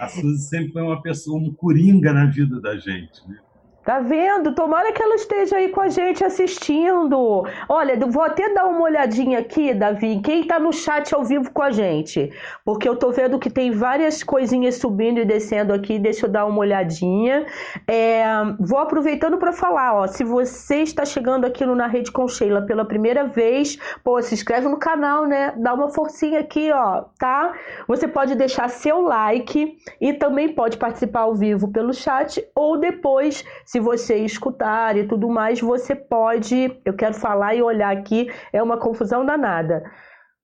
A 0.00 0.08
Suzy 0.08 0.48
sempre 0.48 0.72
foi 0.72 0.82
uma 0.82 1.02
pessoa, 1.02 1.38
um 1.38 1.52
coringa 1.52 2.14
na 2.14 2.24
vida 2.24 2.58
da 2.62 2.78
gente, 2.78 3.28
né? 3.28 3.36
Tá 3.84 3.98
vendo? 3.98 4.54
Tomara 4.54 4.92
que 4.92 5.02
ela 5.02 5.16
esteja 5.16 5.56
aí 5.56 5.68
com 5.68 5.80
a 5.80 5.88
gente 5.88 6.22
assistindo. 6.24 7.44
Olha, 7.68 7.98
vou 8.06 8.22
até 8.22 8.52
dar 8.54 8.66
uma 8.66 8.82
olhadinha 8.82 9.40
aqui, 9.40 9.74
Davi, 9.74 10.20
quem 10.22 10.46
tá 10.46 10.60
no 10.60 10.72
chat 10.72 11.12
ao 11.12 11.24
vivo 11.24 11.50
com 11.50 11.62
a 11.62 11.70
gente. 11.72 12.30
Porque 12.64 12.88
eu 12.88 12.94
tô 12.94 13.10
vendo 13.10 13.40
que 13.40 13.50
tem 13.50 13.72
várias 13.72 14.22
coisinhas 14.22 14.76
subindo 14.76 15.18
e 15.18 15.24
descendo 15.24 15.72
aqui. 15.72 15.98
Deixa 15.98 16.26
eu 16.26 16.30
dar 16.30 16.46
uma 16.46 16.60
olhadinha. 16.60 17.44
É, 17.88 18.24
vou 18.60 18.78
aproveitando 18.78 19.36
para 19.36 19.52
falar, 19.52 19.94
ó. 19.94 20.06
Se 20.06 20.22
você 20.22 20.76
está 20.76 21.04
chegando 21.04 21.44
aqui 21.44 21.66
no 21.66 21.74
Na 21.74 21.88
Rede 21.88 22.12
com 22.12 22.28
Sheila 22.28 22.62
pela 22.62 22.84
primeira 22.84 23.24
vez, 23.24 23.76
pô, 24.04 24.22
se 24.22 24.32
inscreve 24.32 24.68
no 24.68 24.78
canal, 24.78 25.26
né? 25.26 25.54
Dá 25.56 25.74
uma 25.74 25.88
forcinha 25.88 26.38
aqui, 26.38 26.70
ó, 26.70 27.04
tá? 27.18 27.52
Você 27.88 28.06
pode 28.06 28.36
deixar 28.36 28.68
seu 28.68 29.00
like 29.00 29.76
e 30.00 30.12
também 30.12 30.54
pode 30.54 30.76
participar 30.76 31.22
ao 31.22 31.34
vivo 31.34 31.72
pelo 31.72 31.92
chat 31.92 32.44
ou 32.54 32.78
depois 32.78 33.44
se 33.72 33.80
você 33.80 34.16
escutar 34.16 34.98
e 34.98 35.08
tudo 35.08 35.30
mais, 35.30 35.58
você 35.58 35.94
pode. 35.94 36.78
Eu 36.84 36.92
quero 36.92 37.14
falar 37.14 37.54
e 37.54 37.62
olhar 37.62 37.90
aqui, 37.90 38.30
é 38.52 38.62
uma 38.62 38.76
confusão 38.76 39.24
danada. 39.24 39.82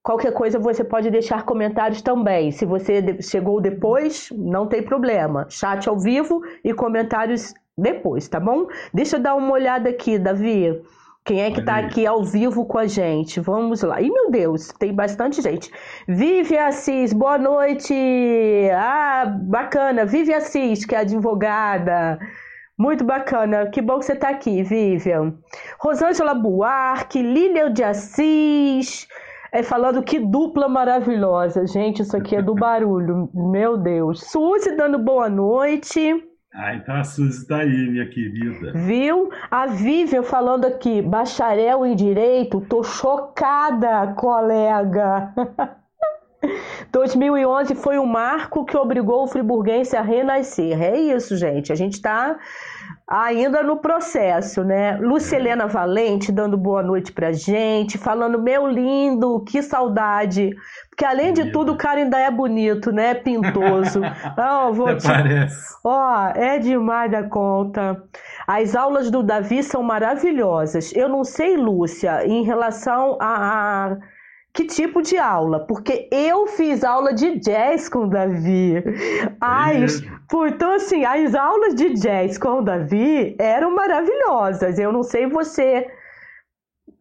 Qualquer 0.03 0.33
coisa 0.33 0.59
você 0.59 0.83
pode 0.83 1.11
deixar 1.11 1.45
comentários 1.45 2.01
também. 2.01 2.51
Se 2.51 2.65
você 2.65 3.21
chegou 3.21 3.61
depois, 3.61 4.31
não 4.35 4.67
tem 4.67 4.83
problema. 4.83 5.45
Chat 5.51 5.87
ao 5.87 5.99
vivo 5.99 6.41
e 6.65 6.73
comentários 6.73 7.53
depois, 7.77 8.27
tá 8.29 8.41
bom? 8.41 8.67
Deixa 8.95 9.17
eu 9.17 9.21
dar 9.21 9.35
uma 9.35 9.53
olhada 9.53 9.91
aqui, 9.91 10.19
Davi. 10.19 10.83
Quem 11.23 11.43
é 11.43 11.51
que 11.51 11.61
está 11.61 11.77
aqui 11.77 12.07
ao 12.07 12.25
vivo 12.25 12.65
com 12.65 12.79
a 12.79 12.87
gente? 12.87 13.41
Vamos 13.41 13.83
lá. 13.83 14.01
Ih, 14.01 14.11
meu 14.11 14.31
Deus, 14.31 14.69
tem 14.79 14.95
bastante 14.95 15.43
gente. 15.43 15.71
Vive 16.09 16.57
Assis, 16.57 17.13
boa 17.13 17.37
noite. 17.37 17.93
Ah, 18.73 19.27
bacana. 19.43 20.07
Vive 20.07 20.33
Assis, 20.33 20.87
que 20.87 20.95
é 20.95 21.01
advogada. 21.01 22.19
Muito 22.79 23.05
bacana, 23.05 23.67
que 23.67 23.83
bom 23.83 23.99
que 23.99 24.05
você 24.05 24.13
está 24.13 24.29
aqui, 24.29 24.63
Vivian. 24.63 25.35
Rosângela 25.81 26.33
Buarque, 26.33 27.21
Lilian 27.21 27.73
de 27.73 27.83
Assis, 27.83 29.09
é, 29.51 29.65
falando 29.65 30.01
que 30.01 30.21
dupla 30.21 30.69
maravilhosa. 30.69 31.67
Gente, 31.67 32.03
isso 32.03 32.17
aqui 32.17 32.37
é 32.37 32.43
do 32.43 32.55
barulho, 32.55 33.29
meu 33.35 33.77
Deus. 33.77 34.21
Suzy 34.21 34.77
dando 34.77 34.97
boa 34.97 35.29
noite. 35.29 36.25
Ah, 36.55 36.75
então 36.77 36.95
a 36.95 37.03
Suzy 37.03 37.43
está 37.43 37.59
aí, 37.59 37.91
minha 37.91 38.09
querida. 38.09 38.73
Viu? 38.73 39.29
A 39.51 39.67
Vivian 39.67 40.23
falando 40.23 40.65
aqui, 40.65 41.03
bacharel 41.03 41.85
em 41.85 41.97
Direito, 41.97 42.61
tô 42.61 42.85
chocada, 42.85 44.15
colega. 44.15 45.35
2011 46.93 47.75
foi 47.75 47.99
o 47.99 48.07
marco 48.07 48.65
que 48.65 48.77
obrigou 48.77 49.25
o 49.25 49.27
friburguense 49.27 49.97
a 49.97 50.03
renascer. 50.03 50.81
É 50.81 50.99
isso, 50.99 51.37
gente. 51.37 51.73
A 51.73 51.75
gente 51.75 51.95
está 51.95 52.39
ainda 53.07 53.63
no 53.63 53.79
processo, 53.79 54.63
né? 54.63 54.97
Lucelena 54.99 55.67
Valente 55.67 56.31
dando 56.31 56.57
boa 56.57 56.83
noite 56.83 57.13
pra 57.13 57.33
gente, 57.33 57.99
falando, 57.99 58.41
meu 58.41 58.67
lindo, 58.69 59.43
que 59.45 59.63
saudade. 59.63 60.55
Porque 60.91 61.05
além 61.05 61.33
de 61.33 61.51
tudo, 61.51 61.73
o 61.73 61.77
cara 61.77 62.01
ainda 62.01 62.19
é 62.19 62.31
bonito, 62.31 62.93
né? 62.93 63.15
Pintoso. 63.15 64.01
Não, 64.37 64.73
vou 64.73 64.97
te... 64.97 65.09
Ó, 65.85 66.29
é 66.35 66.59
demais 66.59 67.11
da 67.11 67.23
conta. 67.23 68.03
As 68.47 68.77
aulas 68.77 69.11
do 69.11 69.23
Davi 69.23 69.63
são 69.63 69.83
maravilhosas. 69.83 70.95
Eu 70.95 71.09
não 71.09 71.23
sei, 71.25 71.57
Lúcia, 71.57 72.27
em 72.27 72.45
relação 72.45 73.17
a... 73.21 73.93
a 73.93 74.18
que 74.59 74.65
tipo 74.65 75.01
de 75.01 75.17
aula? 75.17 75.61
Porque 75.61 76.09
eu 76.11 76.49
fiz 76.49 76.83
aula 76.83 77.15
de 77.15 77.39
jazz 77.39 77.89
com 77.89 78.01
o 78.01 78.11
Davi. 78.11 78.83
As, 79.41 80.03
então, 80.49 80.73
assim, 80.73 81.05
as 81.05 81.33
aulas 81.33 81.77
de 81.77 81.95
jazz 81.95 82.37
com 82.37 82.59
o 82.59 82.63
Davi 82.63 83.37
eram 83.39 83.73
maravilhosas. 83.73 84.77
Eu 84.77 84.93
não 84.93 85.05
sei 85.05 85.29
você. 85.29 85.87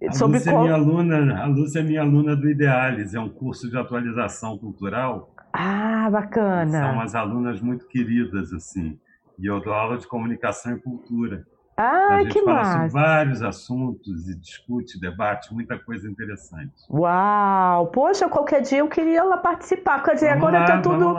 A 0.08 0.12
sobre 0.12 0.38
Lúcia, 0.38 0.52
é 0.52 0.54
qual... 0.54 0.65
é 0.65 0.67
minha 0.67 0.76
aluna, 0.76 1.41
a 1.41 1.48
Lúcia 1.48 1.80
é 1.80 1.84
minha 1.84 2.02
aluna 2.02 2.36
do 2.36 2.48
Ideales, 2.48 3.15
é 3.15 3.20
um 3.20 3.30
curso 3.30 3.67
de 3.72 3.76
atualização 3.76 4.56
cultural. 4.60 5.34
Ah, 5.52 6.08
bacana. 6.12 6.80
São 6.80 6.93
umas 6.93 7.15
alunas 7.15 7.60
muito 7.60 7.88
queridas, 7.88 8.54
assim. 8.54 9.00
E 9.39 9.48
eu 9.48 9.60
dou 9.62 9.74
aula 9.74 9.98
de 9.98 10.06
comunicação 10.06 10.74
e 10.74 10.80
cultura. 10.80 11.43
Ah, 11.78 12.16
a 12.16 12.24
gente 12.24 12.34
que 12.34 12.42
fala 12.42 12.58
massa. 12.58 12.72
sobre 12.74 12.90
vários 12.90 13.44
assuntos 13.44 14.28
e 14.28 14.36
discute, 14.36 15.00
debate, 15.00 15.54
muita 15.54 15.78
coisa 15.78 16.10
interessante. 16.10 16.74
Uau! 16.90 17.88
Poxa, 17.88 18.28
qualquer 18.28 18.62
dia 18.63 18.80
eu 18.80 18.88
queria 18.88 19.24
lá 19.24 19.38
participar. 19.38 20.02
Quer 20.04 20.16
dizer, 20.16 20.30
vamos 20.30 20.44
agora 20.46 20.62
está 20.62 20.82
tudo, 20.82 21.16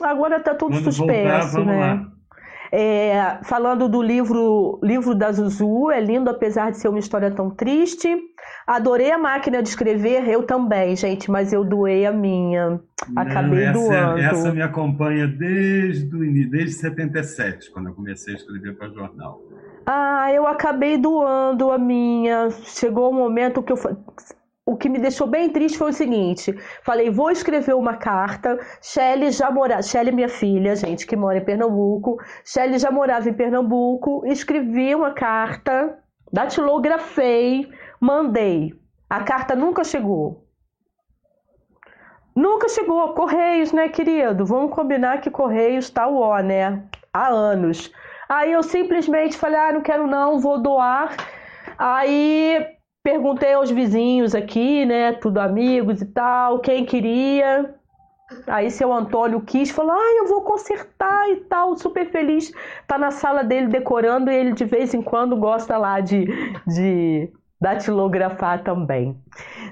agora 0.00 0.40
tá 0.40 0.54
tudo 0.54 0.76
Quando 0.76 0.92
suspenso, 0.92 1.56
voltar, 1.56 1.72
né? 1.72 1.94
Lá. 1.94 2.16
É, 2.72 3.38
falando 3.44 3.88
do 3.88 4.02
livro 4.02 4.78
livro 4.82 5.14
da 5.14 5.30
Zuzu, 5.32 5.90
é 5.90 6.00
lindo 6.00 6.30
apesar 6.30 6.70
de 6.70 6.78
ser 6.78 6.88
uma 6.88 6.98
história 6.98 7.30
tão 7.30 7.50
triste. 7.50 8.08
Adorei 8.66 9.10
a 9.10 9.18
máquina 9.18 9.62
de 9.62 9.68
escrever, 9.68 10.28
eu 10.28 10.42
também, 10.44 10.94
gente, 10.94 11.30
mas 11.30 11.52
eu 11.52 11.64
doei 11.64 12.06
a 12.06 12.12
minha. 12.12 12.80
Acabei 13.14 13.66
Não, 13.66 13.70
essa, 13.70 13.80
doando. 13.80 14.20
Essa 14.20 14.52
me 14.52 14.62
acompanha 14.62 15.26
desde 15.26 16.06
desde 16.46 16.72
77, 16.72 17.70
quando 17.72 17.88
eu 17.88 17.94
comecei 17.94 18.34
a 18.34 18.36
escrever 18.36 18.76
para 18.76 18.88
jornal. 18.88 19.40
Ah, 19.86 20.32
eu 20.32 20.48
acabei 20.48 20.98
doando 20.98 21.70
a 21.70 21.78
minha. 21.78 22.50
Chegou 22.50 23.06
o 23.06 23.10
um 23.10 23.14
momento 23.14 23.62
que 23.62 23.72
eu. 23.72 23.78
O 24.68 24.76
que 24.76 24.88
me 24.88 24.98
deixou 24.98 25.28
bem 25.28 25.48
triste 25.48 25.78
foi 25.78 25.90
o 25.90 25.94
seguinte: 25.94 26.52
falei, 26.82 27.08
vou 27.08 27.30
escrever 27.30 27.74
uma 27.76 27.96
carta. 27.96 28.58
Shelly 28.82 29.30
já 29.30 29.48
morava. 29.48 29.82
Shelly, 29.82 30.10
minha 30.10 30.28
filha, 30.28 30.74
gente, 30.74 31.06
que 31.06 31.14
mora 31.14 31.38
em 31.38 31.44
Pernambuco. 31.44 32.18
Shelly 32.44 32.78
já 32.80 32.90
morava 32.90 33.28
em 33.28 33.32
Pernambuco. 33.32 34.26
Escrevi 34.26 34.92
uma 34.92 35.12
carta, 35.12 35.96
datilografei, 36.32 37.70
mandei. 38.00 38.74
A 39.08 39.22
carta 39.22 39.54
nunca 39.54 39.84
chegou. 39.84 40.44
Nunca 42.34 42.68
chegou. 42.68 43.14
Correios, 43.14 43.72
né, 43.72 43.88
querido? 43.88 44.44
Vamos 44.44 44.74
combinar 44.74 45.20
que 45.20 45.30
Correios 45.30 45.88
tá 45.90 46.08
o 46.08 46.18
ó, 46.18 46.40
né? 46.40 46.82
Há 47.12 47.28
anos. 47.28 47.92
Aí 48.28 48.52
eu 48.52 48.62
simplesmente 48.62 49.36
falei: 49.36 49.58
ah, 49.58 49.72
não 49.72 49.82
quero 49.82 50.06
não, 50.06 50.38
vou 50.38 50.60
doar. 50.60 51.16
Aí 51.78 52.66
perguntei 53.02 53.52
aos 53.52 53.70
vizinhos 53.70 54.34
aqui, 54.34 54.84
né, 54.84 55.12
tudo 55.12 55.38
amigos 55.38 56.02
e 56.02 56.06
tal, 56.06 56.60
quem 56.60 56.84
queria. 56.84 57.74
Aí 58.48 58.70
seu 58.70 58.92
Antônio 58.92 59.40
quis, 59.42 59.70
falou: 59.70 59.92
"Ah, 59.92 60.14
eu 60.18 60.26
vou 60.26 60.42
consertar 60.42 61.30
e 61.30 61.36
tal", 61.44 61.76
super 61.76 62.10
feliz. 62.10 62.52
Tá 62.86 62.98
na 62.98 63.10
sala 63.12 63.44
dele 63.44 63.68
decorando 63.68 64.30
e 64.30 64.34
ele 64.34 64.52
de 64.52 64.64
vez 64.64 64.92
em 64.94 65.02
quando 65.02 65.36
gosta 65.36 65.76
lá 65.78 66.00
de 66.00 66.26
de 66.66 67.30
datilografar 67.60 68.62
também. 68.62 69.16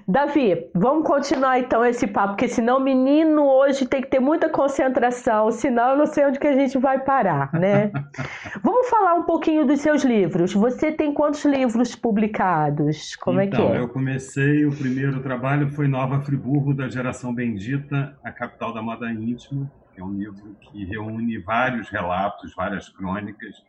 Davi, 0.09 0.70
vamos 0.75 1.07
continuar 1.07 1.59
então 1.59 1.85
esse 1.85 2.07
papo, 2.07 2.29
porque 2.29 2.49
senão 2.49 2.81
menino 2.81 3.42
hoje 3.42 3.87
tem 3.87 4.01
que 4.01 4.09
ter 4.09 4.20
muita 4.20 4.49
concentração, 4.49 5.51
senão 5.51 5.90
eu 5.90 5.99
não 5.99 6.07
sei 6.07 6.27
onde 6.27 6.38
que 6.38 6.47
a 6.47 6.53
gente 6.53 6.79
vai 6.79 6.99
parar, 7.01 7.53
né? 7.53 7.90
vamos 8.62 8.88
falar 8.88 9.14
um 9.14 9.25
pouquinho 9.25 9.66
dos 9.66 9.81
seus 9.81 10.03
livros. 10.03 10.53
Você 10.53 10.92
tem 10.92 11.12
quantos 11.12 11.44
livros 11.44 11.94
publicados? 11.94 13.16
Como 13.16 13.40
então, 13.40 13.66
é 13.66 13.70
que 13.73 13.77
é? 13.77 13.81
eu 13.81 13.88
comecei, 13.88 14.64
o 14.66 14.75
primeiro 14.75 15.20
trabalho 15.20 15.68
foi 15.70 15.87
Nova 15.87 16.20
Friburgo, 16.20 16.75
da 16.75 16.88
Geração 16.88 17.35
Bendita, 17.35 18.16
a 18.25 18.31
capital 18.31 18.73
da 18.73 18.83
moda 18.83 19.11
íntima, 19.11 19.70
que 19.94 20.01
é 20.01 20.05
um 20.05 20.12
livro 20.12 20.57
que 20.61 20.85
reúne 20.85 21.38
vários 21.38 21.88
relatos, 21.88 22.55
várias 22.55 22.88
crônicas, 22.88 23.62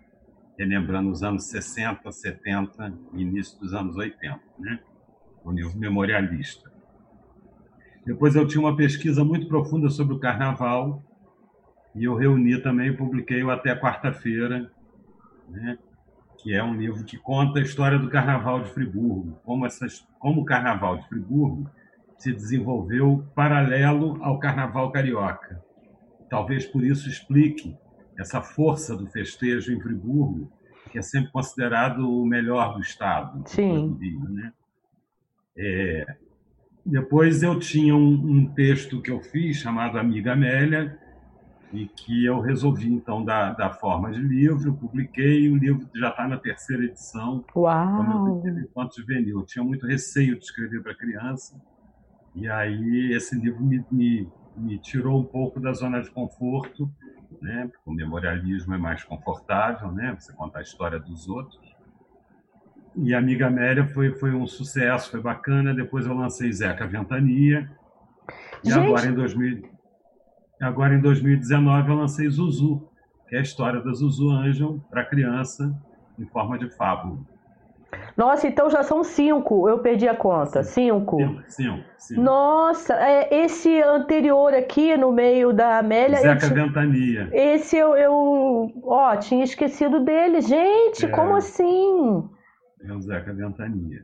relembrando 0.57 1.09
os 1.09 1.23
anos 1.23 1.45
60, 1.45 2.11
70 2.11 2.93
e 3.13 3.21
início 3.21 3.59
dos 3.59 3.73
anos 3.73 3.95
80, 3.95 4.39
né? 4.57 4.79
um 5.45 5.51
livro 5.51 5.77
memorialista. 5.77 6.71
Depois 8.05 8.35
eu 8.35 8.47
tinha 8.47 8.61
uma 8.61 8.75
pesquisa 8.75 9.23
muito 9.23 9.47
profunda 9.47 9.89
sobre 9.89 10.15
o 10.15 10.19
carnaval 10.19 11.03
e 11.95 12.03
eu 12.03 12.15
reuni 12.15 12.61
também 12.61 12.89
e 12.89 12.97
publiquei 12.97 13.43
o 13.43 13.51
Até 13.51 13.75
Quarta-feira, 13.75 14.71
né? 15.49 15.77
que 16.37 16.53
é 16.53 16.63
um 16.63 16.75
livro 16.75 17.03
que 17.03 17.17
conta 17.17 17.59
a 17.59 17.61
história 17.61 17.97
do 17.97 18.09
Carnaval 18.09 18.61
de 18.61 18.69
Friburgo, 18.69 19.39
como, 19.43 19.65
essas, 19.65 20.07
como 20.19 20.41
o 20.41 20.45
Carnaval 20.45 20.97
de 20.97 21.07
Friburgo 21.07 21.67
se 22.17 22.31
desenvolveu 22.31 23.25
paralelo 23.33 24.23
ao 24.23 24.37
Carnaval 24.37 24.91
Carioca. 24.91 25.63
Talvez 26.29 26.65
por 26.65 26.83
isso 26.83 27.09
explique 27.09 27.75
essa 28.17 28.41
força 28.41 28.95
do 28.95 29.07
festejo 29.07 29.73
em 29.73 29.79
Friburgo, 29.79 30.51
que 30.91 30.97
é 30.97 31.01
sempre 31.01 31.31
considerado 31.31 31.99
o 32.09 32.25
melhor 32.25 32.73
do 32.73 32.81
estado. 32.81 33.43
Sim. 33.47 33.97
Rio, 33.99 34.29
né? 34.29 34.53
é, 35.57 36.15
depois 36.85 37.41
eu 37.41 37.57
tinha 37.59 37.95
um, 37.95 38.13
um, 38.13 38.45
texto 38.53 39.01
que 39.01 39.09
eu 39.09 39.19
fiz 39.21 39.57
chamado 39.57 39.97
Amiga 39.97 40.33
Amélia, 40.33 40.99
e 41.73 41.87
que 41.87 42.23
eu 42.23 42.39
resolvi 42.39 42.87
então 42.87 43.25
dar, 43.25 43.53
dar 43.53 43.71
forma 43.71 44.11
de 44.11 44.21
livro, 44.21 44.73
publiquei, 44.75 45.49
o 45.49 45.57
livro 45.57 45.89
já 45.95 46.09
está 46.09 46.27
na 46.27 46.37
terceira 46.37 46.85
edição. 46.85 47.43
Uau! 47.55 48.41
Enquanto 48.45 48.97
juvenil. 48.97 49.39
Eu 49.39 49.45
tinha 49.45 49.63
muito 49.63 49.85
receio 49.85 50.37
de 50.37 50.45
escrever 50.45 50.81
para 50.81 50.95
criança, 50.95 51.59
e 52.33 52.47
aí 52.47 53.11
esse 53.13 53.35
livro 53.37 53.63
me, 53.63 53.83
me, 53.91 54.29
me 54.55 54.77
tirou 54.77 55.19
um 55.19 55.25
pouco 55.25 55.59
da 55.59 55.73
zona 55.73 56.01
de 56.01 56.09
conforto 56.11 56.89
né? 57.45 57.69
Porque 57.71 57.89
o 57.89 57.93
memorialismo 57.93 58.73
é 58.73 58.77
mais 58.77 59.03
confortável, 59.03 59.91
né? 59.91 60.15
Você 60.19 60.33
contar 60.33 60.59
a 60.59 60.63
história 60.63 60.99
dos 60.99 61.29
outros. 61.29 61.59
E 62.95 63.13
a 63.13 63.19
Amiga 63.19 63.47
Amélia 63.47 63.85
foi, 63.85 64.11
foi 64.15 64.33
um 64.33 64.47
sucesso, 64.47 65.11
foi 65.11 65.21
bacana. 65.21 65.73
Depois 65.73 66.05
eu 66.05 66.13
lancei 66.13 66.51
Zeca 66.51 66.87
Ventania. 66.87 67.69
E 68.63 68.71
Gente... 68.71 68.79
agora 68.79 69.05
em, 69.05 69.13
2000, 69.13 69.69
agora 70.59 70.95
em 70.95 71.01
2019 71.01 71.89
eu 71.89 71.95
lancei 71.95 72.27
Zuzu, 72.29 72.89
que 73.29 73.35
é 73.35 73.39
a 73.39 73.43
história 73.43 73.79
da 73.79 73.93
Zuzu 73.93 74.31
Angel 74.31 74.83
para 74.89 75.05
criança 75.05 75.71
em 76.17 76.25
forma 76.25 76.57
de 76.57 76.69
fábula. 76.71 77.19
Nossa, 78.15 78.47
então 78.47 78.69
já 78.69 78.81
são 78.81 79.03
cinco. 79.03 79.67
Eu 79.67 79.79
perdi 79.79 80.07
a 80.07 80.15
conta. 80.15 80.63
Cinco. 80.63 81.17
Cinco. 81.47 81.83
cinco, 81.97 82.21
Nossa, 82.21 82.93
é, 82.93 83.43
esse 83.43 83.81
anterior 83.81 84.53
aqui 84.53 84.95
no 84.95 85.11
meio 85.11 85.51
da 85.51 85.79
Amélia. 85.79 86.17
Zeca 86.19 86.47
Ventania. 86.47 87.29
Esse 87.33 87.77
eu, 87.77 87.95
eu 87.95 88.71
ó, 88.83 89.15
tinha 89.17 89.43
esquecido 89.43 89.99
dele. 89.99 90.39
Gente, 90.41 91.05
é, 91.05 91.09
como 91.09 91.35
assim? 91.35 92.23
É 92.87 92.93
o 92.93 93.01
Zeca 93.01 93.33
Ventania. 93.33 94.03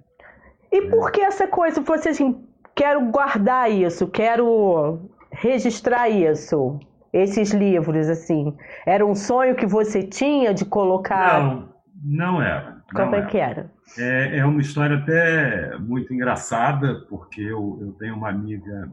E 0.72 0.78
é. 0.78 0.90
por 0.90 1.12
que 1.12 1.22
essa 1.22 1.48
coisa? 1.48 1.80
Você 1.80 2.10
assim, 2.10 2.44
quero 2.76 3.06
guardar 3.12 3.72
isso, 3.72 4.08
quero 4.08 5.10
registrar 5.32 6.10
isso, 6.10 6.80
esses 7.14 7.52
livros, 7.52 8.10
assim. 8.10 8.56
Era 8.86 9.06
um 9.06 9.16
sonho 9.16 9.56
que 9.56 9.66
você 9.66 10.04
tinha 10.04 10.54
de 10.54 10.66
colocar. 10.66 11.42
Não, 11.42 11.70
não 12.04 12.42
era. 12.42 12.82
Como 12.94 13.16
é 13.16 13.26
que 13.26 13.38
era? 13.38 13.72
É, 13.98 14.38
é 14.38 14.46
uma 14.46 14.62
história 14.62 14.98
até 14.98 15.78
muito 15.78 16.14
engraçada, 16.14 17.06
porque 17.10 17.42
eu, 17.42 17.78
eu 17.82 17.92
tenho 17.94 18.16
uma 18.16 18.30
amiga 18.30 18.92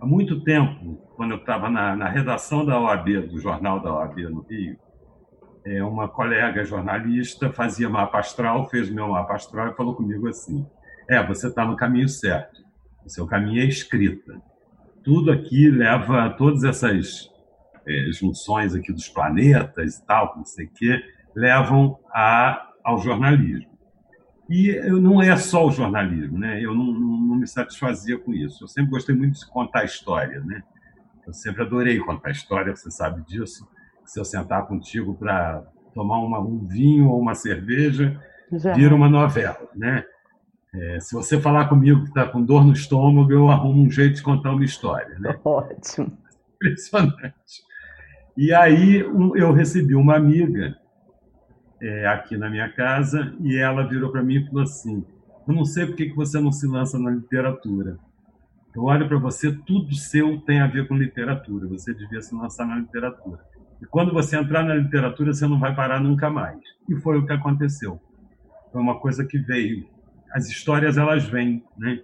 há 0.00 0.06
muito 0.06 0.42
tempo, 0.42 0.96
quando 1.16 1.32
eu 1.32 1.38
estava 1.38 1.70
na, 1.70 1.94
na, 1.94 2.08
redação 2.08 2.64
da 2.64 2.80
OAB, 2.80 3.28
do 3.28 3.38
jornal 3.40 3.80
da 3.80 3.92
OAB 3.94 4.18
no 4.30 4.40
Rio, 4.40 4.76
é, 5.64 5.82
uma 5.82 6.08
colega 6.08 6.64
jornalista 6.64 7.52
fazia 7.52 7.88
mapa 7.88 8.18
astral, 8.18 8.68
fez 8.68 8.90
meu 8.90 9.08
mapa 9.08 9.34
astral 9.34 9.68
e 9.68 9.76
falou 9.76 9.94
comigo 9.94 10.28
assim: 10.28 10.66
É, 11.08 11.24
você 11.24 11.46
está 11.46 11.64
no 11.64 11.76
caminho 11.76 12.08
certo, 12.08 12.62
o 13.04 13.08
seu 13.08 13.26
caminho 13.26 13.62
é 13.62 13.66
escrita. 13.66 14.40
Tudo 15.04 15.30
aqui 15.30 15.68
leva 15.68 16.24
a 16.24 16.30
todas 16.30 16.64
essas 16.64 17.28
é, 17.86 18.12
junções 18.12 18.74
aqui 18.74 18.92
dos 18.92 19.08
planetas 19.08 19.96
e 19.96 20.06
tal, 20.06 20.34
não 20.36 20.44
sei 20.44 20.66
o 20.66 20.70
quê, 20.70 21.00
levam 21.34 21.98
a, 22.12 22.70
ao 22.84 22.98
jornalismo. 22.98 23.71
E 24.52 24.78
não 24.90 25.22
é 25.22 25.34
só 25.34 25.66
o 25.66 25.70
jornalismo, 25.70 26.38
né? 26.38 26.62
Eu 26.62 26.74
não, 26.74 26.84
não, 26.84 27.20
não, 27.20 27.36
me 27.36 27.46
satisfazia 27.46 28.18
com 28.18 28.34
isso. 28.34 28.64
Eu 28.64 28.68
sempre 28.68 28.90
gostei 28.90 29.14
muito 29.14 29.38
de 29.38 29.46
contar 29.46 29.82
história, 29.82 30.40
né? 30.40 30.62
Eu 31.26 31.32
sempre 31.32 31.62
adorei 31.62 31.98
contar 31.98 32.32
história, 32.32 32.76
você 32.76 32.90
sabe 32.90 33.22
disso. 33.22 33.66
Se 34.04 34.20
eu 34.20 34.26
sentar 34.26 34.66
contigo 34.66 35.14
para 35.14 35.62
tomar 35.94 36.18
uma, 36.18 36.38
um 36.38 36.66
vinho 36.66 37.08
ou 37.08 37.18
uma 37.18 37.34
cerveja, 37.34 38.20
Já. 38.52 38.74
vira 38.74 38.94
uma 38.94 39.08
novela, 39.08 39.70
né? 39.74 40.04
É, 40.74 41.00
se 41.00 41.14
você 41.14 41.40
falar 41.40 41.70
comigo 41.70 42.02
que 42.02 42.08
está 42.10 42.26
com 42.26 42.44
dor 42.44 42.62
no 42.62 42.74
estômago, 42.74 43.32
eu 43.32 43.48
arrumo 43.48 43.82
um 43.82 43.90
jeito 43.90 44.16
de 44.16 44.22
contar 44.22 44.52
uma 44.52 44.64
história, 44.66 45.18
né? 45.18 45.34
Ótimo. 45.42 46.18
Impressionante. 46.56 47.64
E 48.36 48.52
aí 48.52 48.98
eu 49.00 49.50
recebi 49.54 49.94
uma 49.94 50.14
amiga 50.14 50.76
é, 51.82 52.06
aqui 52.06 52.36
na 52.36 52.48
minha 52.48 52.70
casa 52.72 53.34
e 53.40 53.56
ela 53.56 53.86
virou 53.86 54.12
para 54.12 54.22
mim 54.22 54.36
e 54.36 54.46
falou 54.46 54.62
assim: 54.62 55.04
Eu 55.46 55.54
não 55.54 55.64
sei 55.64 55.84
por 55.84 55.96
que 55.96 56.14
você 56.14 56.40
não 56.40 56.52
se 56.52 56.66
lança 56.66 56.96
na 56.98 57.10
literatura. 57.10 57.98
Eu 58.74 58.84
olho 58.84 59.06
para 59.08 59.18
você, 59.18 59.52
tudo 59.52 59.94
seu 59.94 60.40
tem 60.40 60.60
a 60.60 60.66
ver 60.66 60.86
com 60.86 60.96
literatura. 60.96 61.66
Você 61.68 61.92
devia 61.92 62.22
se 62.22 62.34
lançar 62.34 62.64
na 62.64 62.76
literatura. 62.76 63.40
E 63.82 63.84
quando 63.84 64.12
você 64.12 64.36
entrar 64.36 64.62
na 64.62 64.74
literatura, 64.74 65.34
você 65.34 65.46
não 65.46 65.58
vai 65.58 65.74
parar 65.74 66.00
nunca 66.00 66.30
mais. 66.30 66.60
E 66.88 66.94
foi 67.00 67.18
o 67.18 67.26
que 67.26 67.32
aconteceu. 67.32 68.00
Foi 68.70 68.80
uma 68.80 68.98
coisa 68.98 69.26
que 69.26 69.36
veio. 69.36 69.86
As 70.32 70.48
histórias, 70.48 70.96
elas 70.96 71.24
vêm, 71.24 71.62
né? 71.76 72.00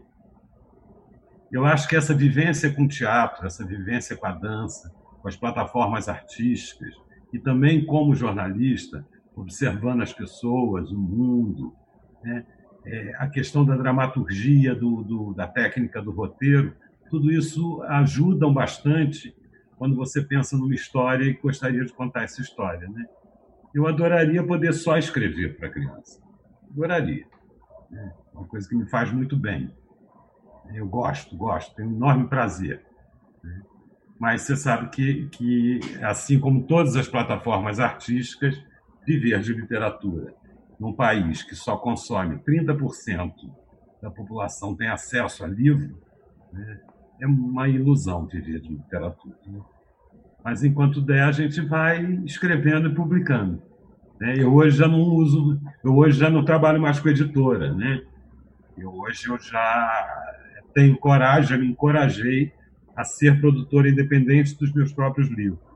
Eu 1.50 1.64
acho 1.64 1.88
que 1.88 1.96
essa 1.96 2.12
vivência 2.12 2.70
com 2.70 2.84
o 2.84 2.88
teatro, 2.88 3.46
essa 3.46 3.64
vivência 3.64 4.14
com 4.14 4.26
a 4.26 4.32
dança, 4.32 4.92
com 5.22 5.28
as 5.28 5.36
plataformas 5.36 6.06
artísticas, 6.06 6.94
e 7.32 7.38
também 7.38 7.86
como 7.86 8.14
jornalista, 8.14 9.06
observando 9.40 10.02
as 10.02 10.12
pessoas, 10.12 10.90
o 10.90 10.98
mundo, 10.98 11.74
né? 12.22 12.44
é, 12.84 13.14
a 13.18 13.28
questão 13.28 13.64
da 13.64 13.76
dramaturgia, 13.76 14.74
do, 14.74 15.02
do, 15.02 15.34
da 15.34 15.46
técnica 15.46 16.00
do 16.00 16.10
roteiro, 16.10 16.74
tudo 17.10 17.30
isso 17.30 17.82
ajudam 17.84 18.52
bastante 18.52 19.34
quando 19.76 19.94
você 19.94 20.22
pensa 20.22 20.56
numa 20.56 20.74
história 20.74 21.24
e 21.24 21.34
gostaria 21.34 21.84
de 21.84 21.92
contar 21.92 22.24
essa 22.24 22.40
história. 22.40 22.88
Né? 22.88 23.04
Eu 23.74 23.86
adoraria 23.86 24.42
poder 24.42 24.72
só 24.72 24.96
escrever 24.96 25.56
para 25.56 25.70
criança. 25.70 26.20
Adoraria. 26.70 27.26
Né? 27.90 28.12
Uma 28.34 28.46
coisa 28.46 28.68
que 28.68 28.74
me 28.74 28.86
faz 28.88 29.12
muito 29.12 29.36
bem. 29.36 29.70
Eu 30.74 30.86
gosto, 30.86 31.36
gosto, 31.36 31.74
tenho 31.74 31.88
um 31.88 31.96
enorme 31.96 32.28
prazer. 32.28 32.84
Né? 33.42 33.62
Mas 34.18 34.42
você 34.42 34.56
sabe 34.56 34.90
que, 34.90 35.28
que, 35.28 35.80
assim 36.02 36.38
como 36.40 36.64
todas 36.64 36.96
as 36.96 37.08
plataformas 37.08 37.78
artísticas, 37.78 38.60
viver 39.08 39.40
de 39.40 39.54
literatura 39.54 40.34
num 40.78 40.92
país 40.92 41.42
que 41.42 41.56
só 41.56 41.76
consome 41.78 42.38
30% 42.46 43.32
da 44.02 44.10
população 44.10 44.76
tem 44.76 44.88
acesso 44.88 45.42
a 45.42 45.46
livro, 45.46 45.98
né, 46.52 46.80
é 47.20 47.26
uma 47.26 47.68
ilusão 47.68 48.26
viver 48.26 48.60
de 48.60 48.68
literatura. 48.68 49.34
Né? 49.46 49.60
Mas 50.44 50.62
enquanto 50.62 51.00
der, 51.00 51.22
a 51.22 51.32
gente 51.32 51.60
vai 51.62 52.04
escrevendo 52.24 52.88
e 52.88 52.94
publicando. 52.94 53.62
Né? 54.20 54.34
Eu 54.38 54.54
hoje 54.54 54.76
já 54.76 54.86
não 54.86 55.00
uso, 55.00 55.58
eu 55.82 55.96
hoje 55.96 56.18
já 56.18 56.28
não 56.28 56.44
trabalho 56.44 56.80
mais 56.80 57.00
com 57.00 57.08
editora, 57.08 57.74
né? 57.74 58.02
Eu 58.76 58.92
hoje 58.92 59.28
eu 59.28 59.38
já 59.38 60.34
tenho 60.72 60.96
coragem, 60.98 61.58
me 61.58 61.66
encorajei 61.66 62.52
a 62.94 63.04
ser 63.04 63.40
produtora 63.40 63.88
independente 63.88 64.56
dos 64.56 64.72
meus 64.72 64.92
próprios 64.92 65.28
livros. 65.28 65.67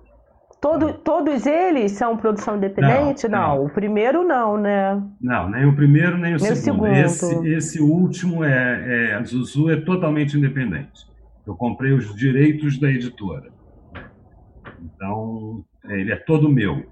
Todo, 0.63 0.95
todos 0.95 1.45
eles 1.45 1.91
são 1.91 2.17
produção 2.17 2.57
independente? 2.57 3.27
Não, 3.27 3.41
não, 3.41 3.57
não, 3.57 3.65
o 3.65 3.71
primeiro 3.71 4.23
não, 4.23 4.57
né? 4.57 5.03
Não, 5.21 5.51
nem 5.51 5.67
o 5.67 5.75
primeiro 5.75 6.17
nem 6.17 6.37
o 6.37 6.39
nem 6.39 6.55
segundo. 6.55 6.87
segundo. 6.87 6.87
Esse, 6.87 7.49
esse 7.49 7.83
último 7.83 8.45
é, 8.45 9.11
é, 9.11 9.15
a 9.15 9.25
Zuzu 9.25 9.71
é 9.71 9.81
totalmente 9.81 10.39
independente. 10.39 11.05
Eu 11.45 11.57
comprei 11.57 11.93
os 11.93 12.15
direitos 12.15 12.79
da 12.79 12.89
editora. 12.89 13.51
Então, 14.81 15.65
ele 15.87 16.13
é 16.13 16.17
todo 16.17 16.49
meu. 16.49 16.87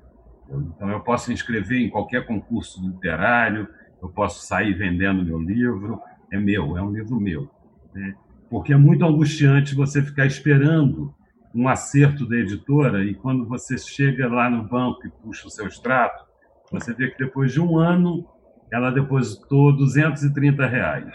Então, 0.50 0.90
eu 0.90 0.98
posso 0.98 1.33
inscrever 1.33 1.78
em 1.78 1.88
qualquer 1.88 2.26
concurso 2.26 2.85
literário, 2.85 3.68
eu 4.02 4.09
posso 4.09 4.44
sair 4.44 4.74
vendendo 4.74 5.24
meu 5.24 5.38
livro, 5.38 6.00
é 6.33 6.37
meu, 6.37 6.76
é 6.76 6.83
um 6.83 6.90
livro 6.90 7.20
meu. 7.20 7.48
Né? 7.94 8.14
Porque 8.50 8.72
é 8.72 8.76
muito 8.76 9.04
angustiante 9.04 9.76
você 9.76 10.02
ficar 10.02 10.26
esperando 10.26 11.14
um 11.54 11.68
acerto 11.68 12.28
da 12.28 12.36
editora 12.36 13.04
e 13.04 13.14
quando 13.14 13.46
você 13.46 13.76
chega 13.76 14.28
lá 14.28 14.48
no 14.48 14.62
banco 14.62 15.06
e 15.06 15.10
puxa 15.10 15.46
o 15.46 15.50
seu 15.50 15.66
extrato, 15.66 16.24
você 16.70 16.94
vê 16.94 17.10
que 17.10 17.18
depois 17.18 17.52
de 17.52 17.60
um 17.60 17.78
ano 17.78 18.26
ela 18.72 18.90
depositou 18.90 19.76
230 19.76 20.66
reais. 20.66 21.12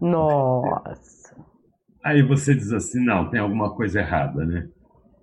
Nossa! 0.00 1.36
Aí 2.02 2.22
você 2.22 2.54
diz 2.54 2.72
assim, 2.72 3.04
não, 3.04 3.30
tem 3.30 3.40
alguma 3.40 3.74
coisa 3.74 4.00
errada, 4.00 4.44
né? 4.44 4.68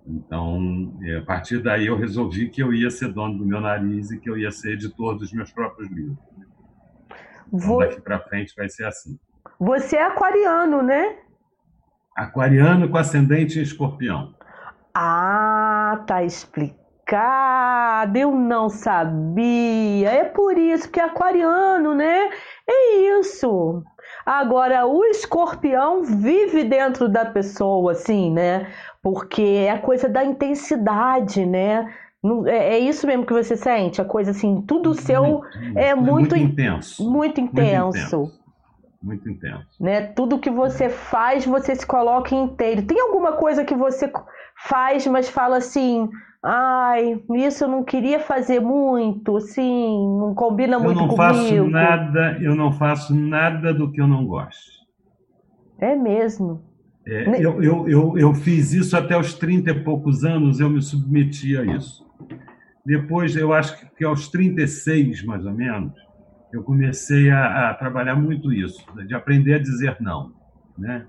Então, 0.06 0.98
a 1.18 1.24
partir 1.24 1.62
daí 1.62 1.86
eu 1.86 1.96
resolvi 1.96 2.50
que 2.50 2.62
eu 2.62 2.74
ia 2.74 2.90
ser 2.90 3.12
dono 3.12 3.38
do 3.38 3.46
meu 3.46 3.60
nariz 3.60 4.10
e 4.10 4.18
que 4.18 4.28
eu 4.28 4.36
ia 4.36 4.50
ser 4.50 4.72
editor 4.72 5.16
dos 5.16 5.32
meus 5.32 5.50
próprios 5.50 5.90
livros. 5.90 6.18
Então, 7.48 7.68
Vou... 7.68 7.78
daqui 7.78 8.00
para 8.00 8.20
frente 8.20 8.54
vai 8.56 8.68
ser 8.68 8.84
assim. 8.84 9.18
Você 9.58 9.96
é 9.96 10.02
aquariano, 10.02 10.82
né? 10.82 11.18
Aquariano 12.14 12.88
com 12.88 12.98
ascendente 12.98 13.58
em 13.58 13.62
escorpião. 13.62 14.33
Ah, 14.94 16.04
tá 16.06 16.22
explicado. 16.22 18.16
Eu 18.16 18.30
não 18.30 18.68
sabia. 18.68 20.08
É 20.08 20.24
por 20.24 20.56
isso 20.56 20.88
que 20.88 21.00
é 21.00 21.04
aquariano, 21.04 21.94
né? 21.94 22.30
É 22.68 23.18
isso. 23.18 23.82
Agora, 24.24 24.86
o 24.86 25.04
escorpião 25.04 26.02
vive 26.02 26.64
dentro 26.64 27.08
da 27.08 27.26
pessoa, 27.26 27.92
assim, 27.92 28.30
né? 28.30 28.68
Porque 29.02 29.42
é 29.42 29.70
a 29.70 29.78
coisa 29.78 30.08
da 30.08 30.24
intensidade, 30.24 31.44
né? 31.44 31.92
É, 32.46 32.76
é 32.76 32.78
isso 32.78 33.06
mesmo 33.06 33.26
que 33.26 33.34
você 33.34 33.56
sente? 33.56 34.00
A 34.00 34.04
coisa 34.04 34.30
assim, 34.30 34.62
tudo 34.62 34.94
seu 34.94 35.42
é, 35.76 35.88
é 35.88 35.94
muito, 35.94 36.34
muito 36.34 36.36
intenso. 36.36 37.10
Muito 37.10 37.40
intenso. 37.40 38.16
Muito 38.16 38.30
intenso 38.30 38.43
muito 39.04 39.28
intenso. 39.28 39.66
Né? 39.78 40.00
Tudo 40.00 40.38
que 40.38 40.50
você 40.50 40.88
faz, 40.88 41.44
você 41.44 41.74
se 41.74 41.86
coloca 41.86 42.34
inteiro. 42.34 42.82
Tem 42.82 42.98
alguma 43.00 43.32
coisa 43.32 43.64
que 43.64 43.74
você 43.74 44.10
faz, 44.56 45.06
mas 45.06 45.28
fala 45.28 45.58
assim, 45.58 46.08
ai, 46.42 47.22
isso 47.34 47.64
eu 47.64 47.68
não 47.68 47.84
queria 47.84 48.18
fazer 48.18 48.60
muito, 48.60 49.36
assim, 49.36 50.18
não 50.18 50.34
combina 50.34 50.78
muito 50.78 51.06
comigo. 51.06 51.12
Eu 51.12 51.16
não 51.16 51.34
faço 51.34 51.64
nada, 51.68 52.38
eu 52.40 52.56
não 52.56 52.72
faço 52.72 53.14
nada 53.14 53.74
do 53.74 53.92
que 53.92 54.00
eu 54.00 54.08
não 54.08 54.26
gosto. 54.26 54.72
É 55.78 55.94
mesmo. 55.94 56.62
É, 57.06 57.44
eu, 57.44 57.62
eu, 57.62 57.88
eu, 57.88 58.18
eu 58.18 58.34
fiz 58.34 58.72
isso 58.72 58.96
até 58.96 59.18
os 59.18 59.34
30 59.34 59.70
e 59.70 59.84
poucos 59.84 60.24
anos, 60.24 60.58
eu 60.58 60.70
me 60.70 60.80
submeti 60.80 61.54
a 61.58 61.62
isso. 61.62 62.02
Depois, 62.86 63.36
eu 63.36 63.52
acho 63.52 63.86
que 63.94 64.04
aos 64.04 64.28
36, 64.28 65.22
mais 65.24 65.44
ou 65.44 65.52
menos, 65.52 65.92
eu 66.54 66.62
comecei 66.62 67.30
a, 67.30 67.70
a 67.70 67.74
trabalhar 67.74 68.16
muito 68.16 68.52
isso, 68.52 68.84
de 69.06 69.14
aprender 69.14 69.54
a 69.54 69.58
dizer 69.58 69.96
não. 70.00 70.32
Né? 70.76 71.06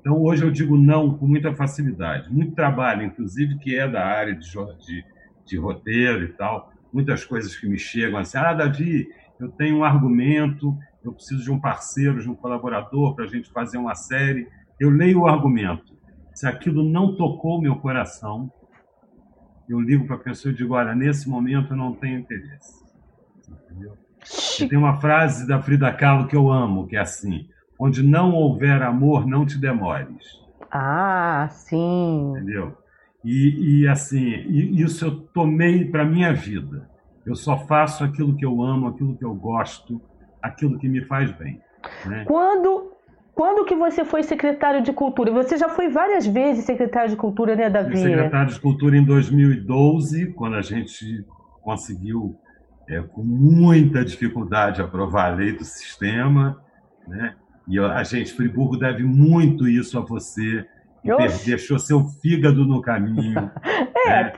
Então, 0.00 0.22
hoje 0.22 0.44
eu 0.44 0.50
digo 0.50 0.76
não 0.76 1.16
com 1.16 1.26
muita 1.26 1.54
facilidade. 1.54 2.32
Muito 2.32 2.54
trabalho, 2.54 3.02
inclusive, 3.02 3.58
que 3.58 3.76
é 3.76 3.88
da 3.88 4.04
área 4.04 4.34
de, 4.34 4.48
de, 4.48 5.04
de 5.44 5.56
roteiro 5.56 6.24
e 6.24 6.28
tal. 6.28 6.72
Muitas 6.92 7.24
coisas 7.24 7.56
que 7.56 7.68
me 7.68 7.78
chegam 7.78 8.18
assim: 8.18 8.38
ah, 8.38 8.54
Davi, 8.54 9.08
eu 9.40 9.48
tenho 9.48 9.78
um 9.78 9.84
argumento, 9.84 10.76
eu 11.04 11.12
preciso 11.12 11.42
de 11.42 11.50
um 11.50 11.58
parceiro, 11.58 12.20
de 12.20 12.30
um 12.30 12.34
colaborador 12.34 13.14
para 13.14 13.24
a 13.24 13.28
gente 13.28 13.50
fazer 13.50 13.78
uma 13.78 13.94
série 13.94 14.46
eu 14.78 14.90
leio 14.90 15.20
o 15.20 15.26
argumento. 15.26 15.96
Se 16.34 16.46
aquilo 16.46 16.84
não 16.84 17.16
tocou 17.16 17.60
meu 17.60 17.76
coração, 17.76 18.52
eu 19.68 19.80
ligo 19.80 20.06
para 20.06 20.16
a 20.16 20.20
pessoa 20.20 20.52
e 20.52 20.56
digo: 20.56 20.74
olha, 20.74 20.94
nesse 20.94 21.28
momento 21.28 21.72
eu 21.72 21.76
não 21.76 21.94
tenho 21.94 22.20
interesse. 22.20 22.84
Entendeu? 23.48 23.96
Tem 24.68 24.78
uma 24.78 25.00
frase 25.00 25.46
da 25.46 25.60
Frida 25.60 25.92
Kahlo 25.92 26.26
que 26.26 26.36
eu 26.36 26.50
amo, 26.50 26.86
que 26.86 26.96
é 26.96 27.00
assim: 27.00 27.48
onde 27.78 28.02
não 28.02 28.32
houver 28.32 28.82
amor, 28.82 29.26
não 29.26 29.46
te 29.46 29.58
demores. 29.58 30.24
Ah, 30.70 31.48
sim. 31.50 32.32
Entendeu? 32.32 32.76
E, 33.24 33.80
e 33.80 33.88
assim, 33.88 34.46
isso 34.48 35.04
eu 35.04 35.16
tomei 35.16 35.84
para 35.84 36.04
minha 36.04 36.32
vida. 36.32 36.88
Eu 37.24 37.34
só 37.34 37.56
faço 37.66 38.04
aquilo 38.04 38.36
que 38.36 38.44
eu 38.44 38.62
amo, 38.62 38.86
aquilo 38.88 39.16
que 39.16 39.24
eu 39.24 39.34
gosto, 39.34 40.00
aquilo 40.40 40.78
que 40.78 40.88
me 40.88 41.04
faz 41.04 41.30
bem. 41.32 41.60
Né? 42.04 42.24
Quando 42.24 42.92
quando 43.34 43.66
que 43.66 43.74
você 43.74 44.02
foi 44.02 44.22
secretário 44.22 44.82
de 44.82 44.94
Cultura? 44.94 45.30
Você 45.30 45.58
já 45.58 45.68
foi 45.68 45.90
várias 45.90 46.26
vezes 46.26 46.64
secretário 46.64 47.10
de 47.10 47.16
Cultura, 47.16 47.54
né, 47.54 47.68
Davi? 47.68 47.90
Fui 47.90 48.10
secretário 48.10 48.50
de 48.50 48.58
Cultura 48.58 48.96
em 48.96 49.04
2012, 49.04 50.32
quando 50.32 50.56
a 50.56 50.62
gente 50.62 51.22
conseguiu, 51.60 52.34
é, 52.88 53.00
com 53.00 53.22
muita 53.22 54.04
dificuldade, 54.04 54.80
aprovar 54.80 55.32
a 55.32 55.34
lei 55.34 55.52
do 55.52 55.64
sistema. 55.64 56.62
Né? 57.06 57.34
E 57.68 57.78
a 57.78 58.02
gente, 58.04 58.32
Friburgo, 58.32 58.76
deve 58.76 59.02
muito 59.02 59.68
isso 59.68 59.98
a 59.98 60.02
você. 60.02 60.66
Deixou 61.44 61.78
seu 61.78 62.04
fígado 62.04 62.64
no 62.64 62.80
caminho. 62.80 63.50
é, 64.06 64.24
né? 64.24 64.32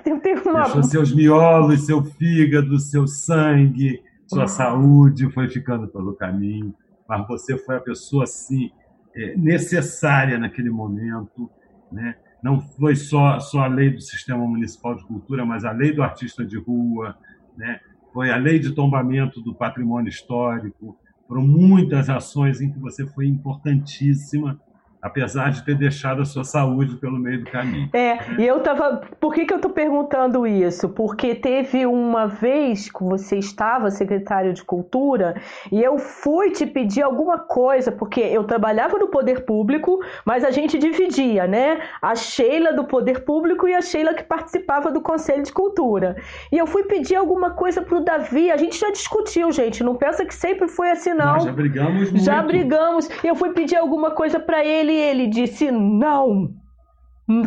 uma... 0.44 0.64
Deixou 0.64 0.82
seus 0.82 1.14
miolos, 1.14 1.86
seu 1.86 2.02
fígado, 2.04 2.78
seu 2.78 3.06
sangue, 3.06 4.02
sua 4.26 4.42
uhum. 4.42 4.48
saúde 4.48 5.30
foi 5.30 5.48
ficando 5.48 5.88
pelo 5.88 6.14
caminho. 6.14 6.74
Mas 7.08 7.26
você 7.26 7.56
foi 7.56 7.76
a 7.76 7.80
pessoa, 7.80 8.24
assim, 8.24 8.70
é, 9.14 9.34
necessária 9.36 10.38
naquele 10.38 10.68
momento. 10.68 11.50
Né? 11.90 12.14
Não 12.42 12.60
foi 12.60 12.94
só, 12.96 13.40
só 13.40 13.60
a 13.60 13.66
lei 13.66 13.90
do 13.90 14.00
Sistema 14.00 14.46
Municipal 14.46 14.94
de 14.94 15.04
Cultura, 15.04 15.44
mas 15.44 15.64
a 15.64 15.72
lei 15.72 15.92
do 15.92 16.02
artista 16.02 16.44
de 16.44 16.58
rua, 16.58 17.16
né? 17.56 17.80
Foi 18.18 18.32
a 18.32 18.36
lei 18.36 18.58
de 18.58 18.72
tombamento 18.72 19.40
do 19.40 19.54
patrimônio 19.54 20.08
histórico. 20.08 20.98
Foram 21.28 21.46
muitas 21.46 22.10
ações 22.10 22.60
em 22.60 22.68
que 22.68 22.76
você 22.80 23.06
foi 23.06 23.28
importantíssima 23.28 24.60
apesar 25.00 25.50
de 25.50 25.64
ter 25.64 25.74
deixado 25.76 26.22
a 26.22 26.24
sua 26.24 26.44
saúde 26.44 26.96
pelo 26.96 27.18
meio 27.18 27.44
do 27.44 27.50
caminho. 27.50 27.88
É, 27.92 28.18
e 28.38 28.46
eu 28.46 28.60
tava. 28.60 29.02
Por 29.20 29.32
que, 29.32 29.46
que 29.46 29.52
eu 29.52 29.56
estou 29.56 29.70
perguntando 29.70 30.46
isso? 30.46 30.88
Porque 30.88 31.34
teve 31.34 31.86
uma 31.86 32.26
vez 32.26 32.90
que 32.90 33.02
você 33.02 33.38
estava 33.38 33.90
secretário 33.90 34.52
de 34.52 34.62
Cultura 34.62 35.40
e 35.70 35.82
eu 35.82 35.98
fui 35.98 36.50
te 36.50 36.66
pedir 36.66 37.02
alguma 37.02 37.38
coisa, 37.38 37.92
porque 37.92 38.20
eu 38.20 38.44
trabalhava 38.44 38.98
no 38.98 39.08
poder 39.08 39.44
público, 39.44 40.00
mas 40.24 40.44
a 40.44 40.50
gente 40.50 40.78
dividia, 40.78 41.46
né? 41.46 41.80
A 42.02 42.14
Sheila 42.14 42.72
do 42.72 42.84
poder 42.84 43.24
público 43.24 43.68
e 43.68 43.74
a 43.74 43.80
Sheila 43.80 44.14
que 44.14 44.24
participava 44.24 44.90
do 44.90 45.00
Conselho 45.00 45.42
de 45.42 45.52
Cultura. 45.52 46.16
E 46.52 46.58
eu 46.58 46.66
fui 46.66 46.82
pedir 46.84 47.16
alguma 47.16 47.50
coisa 47.50 47.82
pro 47.82 48.00
Davi, 48.00 48.50
a 48.50 48.56
gente 48.56 48.78
já 48.78 48.90
discutiu, 48.90 49.52
gente, 49.52 49.82
não 49.84 49.94
pensa 49.94 50.24
que 50.24 50.34
sempre 50.34 50.68
foi 50.68 50.90
assim, 50.90 51.14
não. 51.14 51.34
Nós 51.34 51.44
já 51.44 51.52
brigamos 51.52 52.10
muito. 52.10 52.24
Já 52.24 52.42
brigamos. 52.42 53.08
Eu 53.22 53.34
fui 53.34 53.50
pedir 53.52 53.76
alguma 53.76 54.10
coisa 54.10 54.40
para 54.40 54.64
ele 54.64 54.87
ele, 54.92 55.22
ele 55.22 55.26
disse 55.26 55.70
não. 55.70 56.54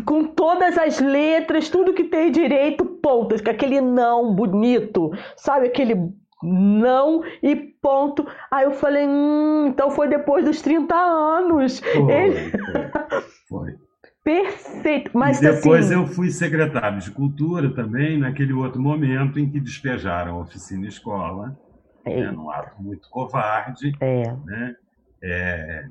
Com 0.06 0.26
todas 0.26 0.78
as 0.78 1.00
letras, 1.00 1.70
tudo 1.70 1.94
que 1.94 2.04
tem 2.04 2.32
direito, 2.32 2.86
pontos, 2.86 3.42
com 3.42 3.50
aquele 3.50 3.82
não 3.82 4.36
bonito, 4.36 5.12
sabe? 5.36 5.68
Aquele 5.68 6.14
não 6.44 7.24
e 7.42 7.56
ponto. 7.56 8.26
Aí 8.52 8.66
eu 8.66 8.72
falei, 8.72 9.08
hum, 9.08 9.68
então 9.68 9.90
foi 9.90 10.08
depois 10.08 10.46
dos 10.46 10.62
30 10.62 10.96
anos. 10.96 11.80
Foi, 11.80 12.14
ele... 12.14 12.52
foi. 13.50 13.76
Perfeito. 14.24 15.12
Mas 15.16 15.40
e 15.40 15.52
depois 15.52 15.86
assim... 15.86 15.96
eu 15.96 16.06
fui 16.06 16.30
secretário 16.30 17.00
de 17.00 17.10
cultura 17.10 17.74
também, 17.74 18.20
naquele 18.20 18.54
outro 18.54 18.80
momento 18.80 19.40
em 19.40 19.50
que 19.50 19.60
despejaram 19.60 20.36
a 20.36 20.42
oficina 20.42 20.88
escola, 20.88 21.58
é. 22.06 22.22
né, 22.22 22.32
num 22.32 22.52
ato 22.52 22.82
muito 22.82 23.10
covarde. 23.10 23.92
É. 24.00 24.32
Né? 24.46 24.76
É, 25.24 25.86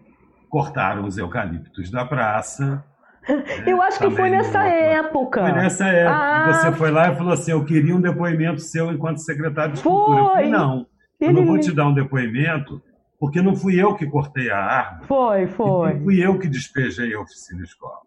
cortaram 0.50 1.06
os 1.06 1.16
eucaliptos 1.16 1.90
da 1.90 2.04
praça. 2.04 2.84
Eu 3.66 3.76
né? 3.76 3.82
acho 3.84 3.98
que 3.98 4.10
foi 4.10 4.28
nessa 4.28 4.64
época. 4.64 5.42
Foi 5.42 5.52
nessa 5.52 5.86
época. 5.86 6.16
Ah, 6.16 6.52
você 6.52 6.72
foi 6.72 6.90
lá 6.90 7.12
e 7.12 7.16
falou 7.16 7.32
assim: 7.32 7.52
Eu 7.52 7.64
queria 7.64 7.94
um 7.94 8.00
depoimento 8.00 8.60
seu 8.60 8.90
enquanto 8.90 9.18
secretário 9.18 9.74
de 9.74 9.82
Cultura. 9.82 10.20
Eu 10.20 10.26
falei: 10.26 10.50
Não, 10.50 10.86
eu 11.20 11.32
não 11.32 11.46
vou 11.46 11.58
te 11.58 11.72
dar 11.72 11.86
um 11.86 11.94
depoimento, 11.94 12.82
porque 13.18 13.40
não 13.40 13.54
fui 13.54 13.80
eu 13.80 13.94
que 13.94 14.06
cortei 14.06 14.50
a 14.50 14.58
árvore. 14.58 15.06
Foi, 15.06 15.46
foi. 15.46 15.92
E 15.92 16.02
fui 16.02 16.24
eu 16.24 16.38
que 16.38 16.48
despejei 16.48 17.14
a 17.14 17.20
oficina 17.20 17.62
escola. 17.62 18.00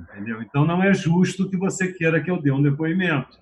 Entendeu? 0.00 0.42
Então 0.42 0.64
não 0.64 0.82
é 0.82 0.92
justo 0.92 1.48
que 1.48 1.56
você 1.56 1.92
queira 1.92 2.20
que 2.20 2.30
eu 2.30 2.40
dê 2.40 2.50
um 2.50 2.62
depoimento. 2.62 3.38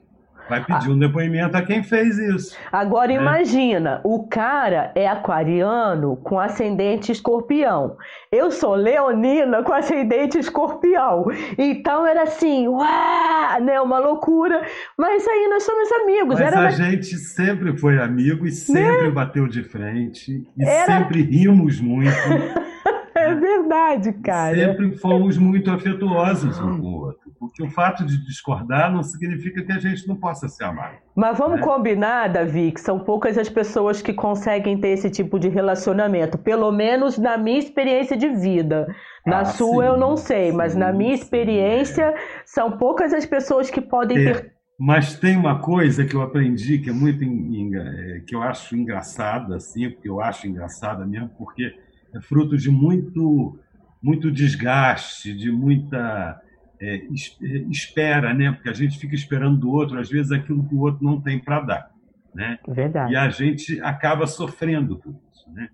Vai 0.48 0.64
pedir 0.64 0.90
um 0.90 0.98
depoimento 0.98 1.57
a 1.57 1.62
quem 1.62 1.83
fez 1.83 2.18
isso. 2.18 2.57
Agora 2.70 3.09
né? 3.09 3.14
imagina, 3.14 4.00
o 4.05 4.26
cara 4.26 4.92
é 4.94 5.09
aquariano 5.09 6.16
com 6.16 6.38
ascendente 6.38 7.12
escorpião. 7.12 7.96
Eu 8.31 8.50
sou 8.50 8.74
leonina 8.74 9.62
com 9.62 9.72
ascendente 9.72 10.38
escorpião. 10.38 11.26
Então 11.57 12.07
era 12.07 12.24
assim, 12.24 12.68
uau, 12.68 13.61
né, 13.62 13.81
uma 13.81 13.98
loucura. 13.98 14.62
Mas 14.98 15.26
aí 15.26 15.48
nós 15.48 15.62
somos 15.62 15.90
amigos. 15.92 16.38
Mas 16.38 16.40
era 16.40 16.66
a 16.66 16.70
gente 16.70 17.16
sempre 17.16 17.76
foi 17.76 17.98
amigo 17.98 18.46
e 18.46 18.50
sempre 18.50 19.05
né? 19.05 19.11
bateu 19.11 19.46
de 19.46 19.62
frente 19.62 20.44
e 20.57 20.64
era... 20.64 20.87
sempre 20.87 21.22
rimos 21.22 21.81
muito. 21.81 22.12
É 23.14 23.35
verdade, 23.35 24.12
cara. 24.14 24.55
Sempre 24.55 24.96
fomos 24.96 25.38
muito 25.38 25.70
afetuosos 25.70 26.59
um 26.59 26.81
com 26.81 26.87
o 26.87 27.00
outro. 27.02 27.12
Porque 27.42 27.61
o 27.61 27.68
fato 27.68 28.07
de 28.07 28.24
discordar 28.24 28.92
não 28.92 29.02
significa 29.02 29.64
que 29.64 29.72
a 29.72 29.78
gente 29.81 30.07
não 30.07 30.14
possa 30.14 30.46
se 30.46 30.62
amar. 30.62 31.00
Mas 31.12 31.37
vamos 31.37 31.59
né? 31.59 31.66
combinar, 31.66 32.28
Davi, 32.28 32.70
que 32.70 32.81
são 32.81 33.00
poucas 33.00 33.37
as 33.37 33.48
pessoas 33.48 34.00
que 34.00 34.14
conseguem 34.14 34.78
ter 34.78 34.90
esse 34.90 35.11
tipo 35.11 35.40
de 35.40 35.48
relacionamento. 35.48 36.38
Pelo 36.38 36.70
menos 36.70 37.18
na 37.18 37.37
minha 37.37 37.59
experiência 37.59 38.16
de 38.16 38.28
vida. 38.28 38.87
Na 39.26 39.40
ah, 39.40 39.44
sua 39.44 39.83
sim, 39.83 39.88
eu 39.88 39.96
não 39.96 40.16
sei, 40.16 40.52
sim, 40.52 40.57
mas 40.57 40.76
na 40.76 40.92
minha 40.92 41.12
experiência 41.12 42.11
sim, 42.11 42.14
é. 42.14 42.42
são 42.46 42.78
poucas 42.78 43.12
as 43.12 43.26
pessoas 43.26 43.68
que 43.68 43.81
podem 43.81 44.18
é. 44.18 44.33
ter 44.35 44.52
mas 44.78 45.16
tem 45.16 45.37
uma 45.37 45.61
coisa 45.61 46.05
que 46.05 46.16
eu 46.16 46.22
aprendi 46.22 46.78
que 46.78 46.90
é 46.90 46.92
muito 46.92 47.22
é, 47.22 48.20
que 48.26 48.35
eu 48.35 48.42
acho 48.42 48.76
engraçada, 48.76 49.57
assim, 49.57 49.88
porque 49.90 50.09
eu 50.09 50.20
acho 50.20 50.48
engraçada 50.48 51.07
mesmo, 51.07 51.28
porque 51.38 51.72
é 52.14 52.20
fruto 52.20 52.57
de 52.57 52.68
muito, 52.68 53.61
muito 54.02 54.31
desgaste, 54.31 55.35
de 55.35 55.52
muita 55.52 56.40
é, 56.83 56.97
é, 56.97 57.59
espera, 57.71 58.35
né? 58.35 58.51
Porque 58.51 58.68
a 58.68 58.75
gente 58.75 58.99
fica 58.99 59.14
esperando 59.14 59.57
do 59.57 59.71
outro, 59.71 59.99
às 60.01 60.11
vezes, 60.11 60.33
aquilo 60.33 60.66
que 60.66 60.75
o 60.75 60.81
outro 60.81 61.05
não 61.05 61.21
tem 61.21 61.38
para 61.38 61.61
dar. 61.61 61.90
Né? 62.35 62.59
Verdade. 62.66 63.12
E 63.12 63.16
a 63.16 63.31
gente 63.31 63.81
acaba 63.83 64.27
sofrendo 64.27 64.97
por 64.97 65.14
isso. 65.33 65.49
Né? 65.53 65.68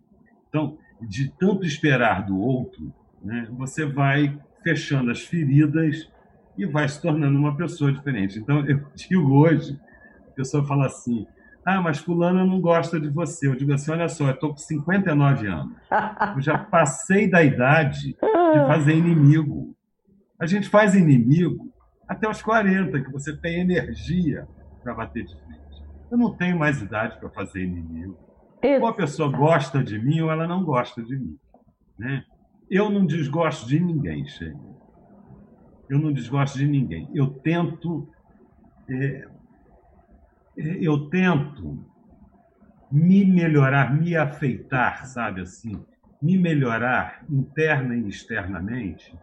Então, 0.48 0.76
de 1.00 1.30
tanto 1.38 1.64
esperar 1.64 2.26
do 2.26 2.38
outro, 2.38 2.92
né, 3.22 3.46
você 3.52 3.86
vai 3.86 4.38
fechando 4.62 5.10
as 5.10 5.22
feridas 5.22 6.10
e 6.58 6.66
vai 6.66 6.88
se 6.88 7.00
tornando 7.00 7.38
uma 7.38 7.56
pessoa 7.56 7.90
diferente. 7.90 8.38
Então, 8.38 8.66
eu 8.66 8.84
digo 8.94 9.32
hoje, 9.32 9.80
a 10.26 10.30
pessoa 10.32 10.66
fala 10.66 10.86
assim: 10.86 11.26
ah, 11.64 11.80
mas 11.80 11.98
fulano 11.98 12.44
não 12.44 12.60
gosta 12.60 13.00
de 13.00 13.08
você. 13.08 13.46
Eu 13.46 13.54
digo 13.54 13.72
assim, 13.72 13.90
olha 13.90 14.08
só, 14.08 14.26
eu 14.26 14.34
estou 14.34 14.50
com 14.50 14.56
59 14.58 15.46
anos. 15.46 15.72
Eu 16.34 16.42
já 16.42 16.58
passei 16.58 17.30
da 17.30 17.42
idade 17.42 18.14
de 18.14 18.58
fazer 18.66 18.94
inimigo. 18.94 19.74
A 20.40 20.46
gente 20.46 20.68
faz 20.68 20.94
inimigo 20.94 21.72
até 22.06 22.28
os 22.28 22.40
40, 22.40 23.00
que 23.02 23.10
você 23.10 23.36
tem 23.36 23.60
energia 23.60 24.46
para 24.82 24.94
bater 24.94 25.24
de 25.24 25.34
frente. 25.34 25.84
Eu 26.10 26.16
não 26.16 26.34
tenho 26.34 26.58
mais 26.58 26.80
idade 26.80 27.18
para 27.18 27.28
fazer 27.30 27.64
inimigo. 27.64 28.16
Isso. 28.62 28.80
Ou 28.80 28.86
a 28.86 28.94
pessoa 28.94 29.30
gosta 29.30 29.82
de 29.82 29.98
mim 29.98 30.20
ou 30.20 30.30
ela 30.30 30.46
não 30.46 30.64
gosta 30.64 31.02
de 31.02 31.16
mim. 31.16 31.38
Né? 31.98 32.24
Eu 32.70 32.88
não 32.88 33.04
desgosto 33.04 33.68
de 33.68 33.78
ninguém, 33.78 34.26
Sheila. 34.26 34.58
Eu 35.88 35.98
não 35.98 36.12
desgosto 36.12 36.58
de 36.58 36.66
ninguém. 36.66 37.08
Eu 37.14 37.28
tento 37.28 38.08
é, 38.88 39.28
eu 40.56 41.08
tento 41.08 41.84
me 42.90 43.24
melhorar, 43.24 43.94
me 43.94 44.16
afeitar, 44.16 45.06
sabe 45.06 45.42
assim, 45.42 45.80
me 46.20 46.36
melhorar 46.36 47.24
interna 47.30 47.94
e 47.94 48.08
externamente, 48.08 49.14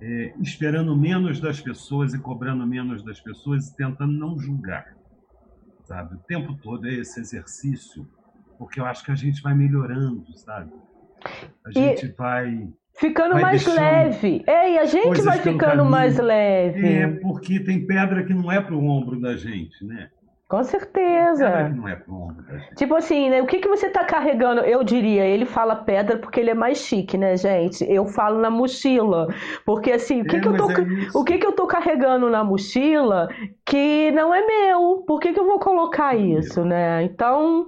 é, 0.00 0.32
esperando 0.40 0.96
menos 0.96 1.40
das 1.40 1.60
pessoas 1.60 2.14
e 2.14 2.18
cobrando 2.18 2.66
menos 2.66 3.02
das 3.02 3.20
pessoas 3.20 3.68
e 3.68 3.76
tentando 3.76 4.12
não 4.12 4.38
julgar, 4.38 4.96
sabe? 5.84 6.14
O 6.14 6.18
tempo 6.18 6.54
todo 6.62 6.86
é 6.86 6.94
esse 6.94 7.20
exercício, 7.20 8.06
porque 8.58 8.80
eu 8.80 8.86
acho 8.86 9.04
que 9.04 9.10
a 9.10 9.16
gente 9.16 9.42
vai 9.42 9.54
melhorando, 9.54 10.24
sabe? 10.36 10.72
A 11.64 11.70
gente 11.70 12.06
e... 12.06 12.12
vai 12.12 12.68
Ficando 12.98 13.34
vai 13.34 13.42
mais 13.42 13.64
leve. 13.64 14.42
É, 14.44 14.72
e 14.72 14.78
a 14.78 14.84
gente 14.84 15.22
vai 15.22 15.38
ficando 15.38 15.84
mais 15.84 16.18
leve. 16.18 16.84
É, 16.84 17.06
porque 17.06 17.60
tem 17.60 17.86
pedra 17.86 18.24
que 18.24 18.34
não 18.34 18.50
é 18.50 18.60
para 18.60 18.74
o 18.74 18.84
ombro 18.84 19.20
da 19.20 19.36
gente, 19.36 19.84
né? 19.84 20.10
Com 20.48 20.64
certeza. 20.64 21.44
Pedra 21.44 21.70
que 21.70 21.76
não 21.76 21.88
é 21.88 21.96
da 21.96 22.56
gente. 22.56 22.74
Tipo 22.76 22.94
assim, 22.94 23.28
né? 23.28 23.42
O 23.42 23.46
que, 23.46 23.58
que 23.58 23.68
você 23.68 23.90
tá 23.90 24.02
carregando? 24.04 24.62
Eu 24.62 24.82
diria, 24.82 25.22
ele 25.26 25.44
fala 25.44 25.76
pedra 25.76 26.16
porque 26.16 26.40
ele 26.40 26.48
é 26.48 26.54
mais 26.54 26.78
chique, 26.78 27.18
né, 27.18 27.36
gente? 27.36 27.84
Eu 27.84 28.06
falo 28.06 28.40
na 28.40 28.48
mochila. 28.48 29.28
Porque 29.66 29.92
assim, 29.92 30.22
o 30.22 30.24
que, 30.24 30.36
é, 30.36 30.40
que, 30.40 30.48
eu 30.48 30.56
tô, 30.56 30.70
é 30.70 30.76
o 31.14 31.22
que, 31.22 31.36
que 31.36 31.46
eu 31.46 31.52
tô 31.52 31.66
carregando 31.66 32.30
na 32.30 32.42
mochila 32.42 33.28
que 33.62 34.10
não 34.12 34.34
é 34.34 34.46
meu? 34.46 35.04
Por 35.06 35.20
que, 35.20 35.34
que 35.34 35.38
eu 35.38 35.44
vou 35.44 35.58
colocar 35.58 36.14
é 36.14 36.18
isso, 36.18 36.60
meu. 36.60 36.70
né? 36.70 37.02
Então. 37.02 37.66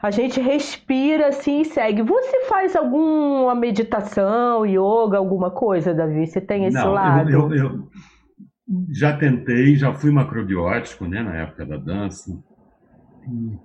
A 0.00 0.10
gente 0.10 0.40
respira 0.40 1.28
assim 1.28 1.62
e 1.62 1.64
segue. 1.64 2.02
Você 2.02 2.44
faz 2.44 2.76
alguma 2.76 3.54
meditação, 3.54 4.64
yoga, 4.64 5.18
alguma 5.18 5.50
coisa, 5.50 5.92
Davi? 5.92 6.26
Você 6.26 6.40
tem 6.40 6.66
esse 6.66 6.76
Não, 6.76 6.92
lado? 6.92 7.30
Eu, 7.30 7.50
eu, 7.50 7.56
eu, 7.56 7.88
já 8.90 9.16
tentei, 9.16 9.76
já 9.76 9.94
fui 9.94 10.10
macrobiótico, 10.10 11.06
né, 11.06 11.22
na 11.22 11.34
época 11.36 11.64
da 11.64 11.76
dança. 11.76 12.36
E, 13.28 13.58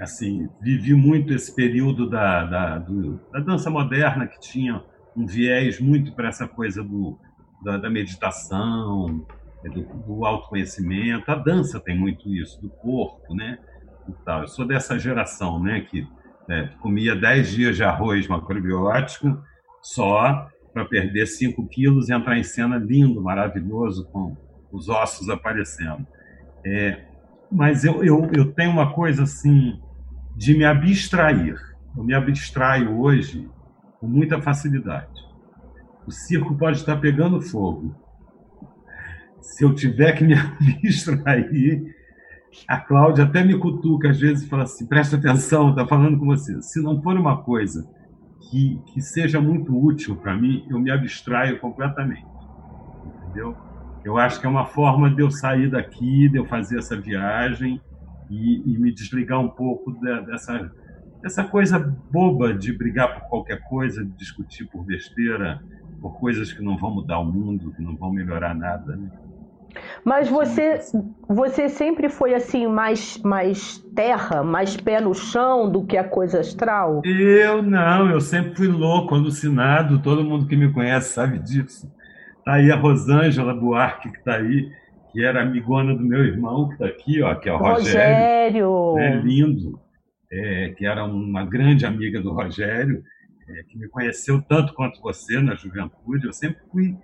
assim, 0.00 0.48
vivi 0.60 0.94
muito 0.94 1.32
esse 1.32 1.54
período 1.54 2.08
da, 2.08 2.44
da, 2.44 2.78
do, 2.78 3.20
da 3.32 3.40
dança 3.40 3.70
moderna 3.70 4.26
que 4.26 4.38
tinha 4.40 4.82
um 5.16 5.26
viés 5.26 5.80
muito 5.80 6.12
para 6.12 6.28
essa 6.28 6.46
coisa 6.46 6.82
do, 6.82 7.18
da, 7.62 7.78
da 7.78 7.88
meditação, 7.88 9.26
do, 9.64 9.82
do, 9.82 10.24
autoconhecimento. 10.26 11.30
A 11.30 11.36
dança 11.36 11.80
tem 11.80 11.98
muito 11.98 12.28
isso, 12.28 12.60
do 12.60 12.68
corpo, 12.68 13.34
né? 13.34 13.58
E 14.08 14.12
tal. 14.24 14.42
Eu 14.42 14.48
sou 14.48 14.66
dessa 14.66 14.98
geração, 14.98 15.62
né, 15.62 15.80
que 15.80 16.06
é, 16.48 16.68
comia 16.80 17.16
10 17.16 17.50
dias 17.50 17.76
de 17.76 17.84
arroz 17.84 18.28
macrobiótico 18.28 19.42
só 19.80 20.50
para 20.74 20.84
perder 20.84 21.26
5 21.26 21.68
quilos 21.68 22.08
e 22.08 22.12
entrar 22.12 22.36
em 22.36 22.42
cena 22.42 22.76
lindo, 22.76 23.22
maravilhoso, 23.22 24.06
com 24.06 24.36
os 24.72 24.88
ossos 24.88 25.30
aparecendo. 25.30 26.04
É, 26.66 27.04
mas 27.50 27.84
eu, 27.84 28.02
eu, 28.02 28.28
eu 28.34 28.52
tenho 28.52 28.72
uma 28.72 28.92
coisa 28.92 29.22
assim 29.22 29.80
de 30.36 30.58
me 30.58 30.64
abstrair. 30.64 31.56
Eu 31.96 32.02
me 32.02 32.12
abstraio 32.12 32.98
hoje 32.98 33.48
com 34.00 34.08
muita 34.08 34.42
facilidade. 34.42 35.22
O 36.04 36.10
circo 36.10 36.56
pode 36.56 36.78
estar 36.78 36.96
pegando 36.96 37.40
fogo. 37.40 37.94
Se 39.40 39.64
eu 39.64 39.72
tiver 39.72 40.12
que 40.12 40.24
me 40.24 40.34
abstrair, 40.82 41.94
a 42.66 42.78
Cláudia 42.80 43.24
até 43.24 43.44
me 43.44 43.56
cutuca 43.56 44.10
às 44.10 44.18
vezes 44.18 44.44
e 44.44 44.48
fala 44.48 44.64
assim: 44.64 44.86
presta 44.86 45.16
atenção, 45.16 45.70
está 45.70 45.86
falando 45.86 46.18
com 46.18 46.26
você. 46.26 46.60
Se 46.62 46.82
não 46.82 47.00
for 47.00 47.16
uma 47.16 47.42
coisa 47.42 47.88
que, 48.50 48.80
que 48.86 49.00
seja 49.00 49.40
muito 49.40 49.76
útil 49.76 50.16
para 50.16 50.36
mim, 50.36 50.64
eu 50.68 50.78
me 50.78 50.90
abstraio 50.90 51.58
completamente. 51.58 52.26
Entendeu? 53.04 53.56
Eu 54.04 54.18
acho 54.18 54.40
que 54.40 54.46
é 54.46 54.48
uma 54.48 54.66
forma 54.66 55.10
de 55.10 55.22
eu 55.22 55.30
sair 55.30 55.70
daqui, 55.70 56.28
de 56.28 56.36
eu 56.36 56.44
fazer 56.44 56.78
essa 56.78 56.98
viagem 57.00 57.80
e, 58.30 58.74
e 58.74 58.78
me 58.78 58.92
desligar 58.92 59.40
um 59.40 59.48
pouco 59.48 59.92
dessa, 60.26 60.70
dessa 61.22 61.44
coisa 61.44 61.78
boba 62.10 62.52
de 62.52 62.76
brigar 62.76 63.14
por 63.14 63.28
qualquer 63.28 63.62
coisa, 63.62 64.04
de 64.04 64.10
discutir 64.12 64.66
por 64.66 64.84
besteira, 64.84 65.62
por 66.00 66.18
coisas 66.18 66.52
que 66.52 66.62
não 66.62 66.76
vão 66.76 66.94
mudar 66.94 67.18
o 67.18 67.24
mundo, 67.24 67.72
que 67.72 67.82
não 67.82 67.96
vão 67.96 68.12
melhorar 68.12 68.54
nada. 68.54 68.94
Né? 68.94 69.10
Mas 70.04 70.28
você, 70.28 70.80
você 71.28 71.68
sempre 71.68 72.08
foi 72.08 72.34
assim 72.34 72.66
mais, 72.66 73.18
mais 73.18 73.78
terra, 73.94 74.42
mais 74.42 74.76
pé 74.76 75.00
no 75.00 75.14
chão 75.14 75.70
do 75.70 75.84
que 75.84 75.96
a 75.96 76.04
coisa 76.04 76.40
astral? 76.40 77.02
Eu 77.04 77.62
não, 77.62 78.10
eu 78.10 78.20
sempre 78.20 78.54
fui 78.54 78.68
louco, 78.68 79.14
alucinado. 79.14 80.02
Todo 80.02 80.24
mundo 80.24 80.46
que 80.46 80.56
me 80.56 80.72
conhece 80.72 81.12
sabe 81.12 81.38
disso. 81.38 81.90
Tá 82.44 82.54
aí 82.54 82.70
a 82.70 82.76
Rosângela 82.76 83.54
Buarque 83.54 84.10
que 84.10 84.18
está 84.18 84.36
aí, 84.36 84.70
que 85.12 85.24
era 85.24 85.42
amigona 85.42 85.94
do 85.94 86.04
meu 86.04 86.24
irmão 86.24 86.68
que 86.68 86.74
está 86.74 86.86
aqui, 86.86 87.22
ó, 87.22 87.34
que 87.34 87.48
é 87.48 87.52
o 87.52 87.56
Rogério. 87.56 88.68
Rogério. 88.68 88.98
É 88.98 89.16
lindo, 89.16 89.80
é, 90.30 90.68
que 90.76 90.84
era 90.84 91.04
uma 91.04 91.44
grande 91.44 91.86
amiga 91.86 92.20
do 92.20 92.32
Rogério, 92.32 93.02
é, 93.48 93.62
que 93.62 93.78
me 93.78 93.88
conheceu 93.88 94.42
tanto 94.42 94.74
quanto 94.74 95.00
você 95.00 95.40
na 95.40 95.54
juventude. 95.54 96.26
Eu 96.26 96.32
sempre 96.32 96.58
fui 96.70 96.94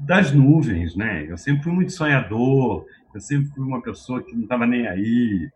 das 0.00 0.32
nuvens, 0.32 0.96
né? 0.96 1.26
Eu 1.28 1.36
sempre 1.36 1.62
fui 1.62 1.72
muito 1.72 1.92
sonhador, 1.92 2.86
eu 3.14 3.20
sempre 3.20 3.50
fui 3.50 3.64
uma 3.64 3.82
pessoa 3.82 4.22
que 4.22 4.34
não 4.34 4.42
estava 4.42 4.66
nem 4.66 4.86
aí. 4.86 5.50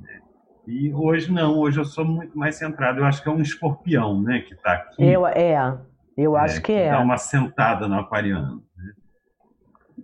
Né? 0.00 0.20
E 0.66 0.92
hoje 0.92 1.32
não, 1.32 1.58
hoje 1.58 1.80
eu 1.80 1.84
sou 1.84 2.04
muito 2.04 2.38
mais 2.38 2.56
centrado. 2.56 3.00
Eu 3.00 3.06
acho 3.06 3.22
que 3.22 3.28
é 3.28 3.32
um 3.32 3.40
escorpião, 3.40 4.22
né, 4.22 4.40
que 4.40 4.54
está 4.54 4.74
aqui. 4.74 5.02
Eu, 5.02 5.26
é, 5.26 5.78
eu 6.16 6.36
é, 6.36 6.40
acho 6.40 6.60
que, 6.60 6.66
que 6.66 6.72
é. 6.72 6.90
Dá 6.90 7.00
uma 7.00 7.16
sentada 7.16 7.88
no 7.88 7.98
aquariano. 7.98 8.62
Né? 8.76 8.92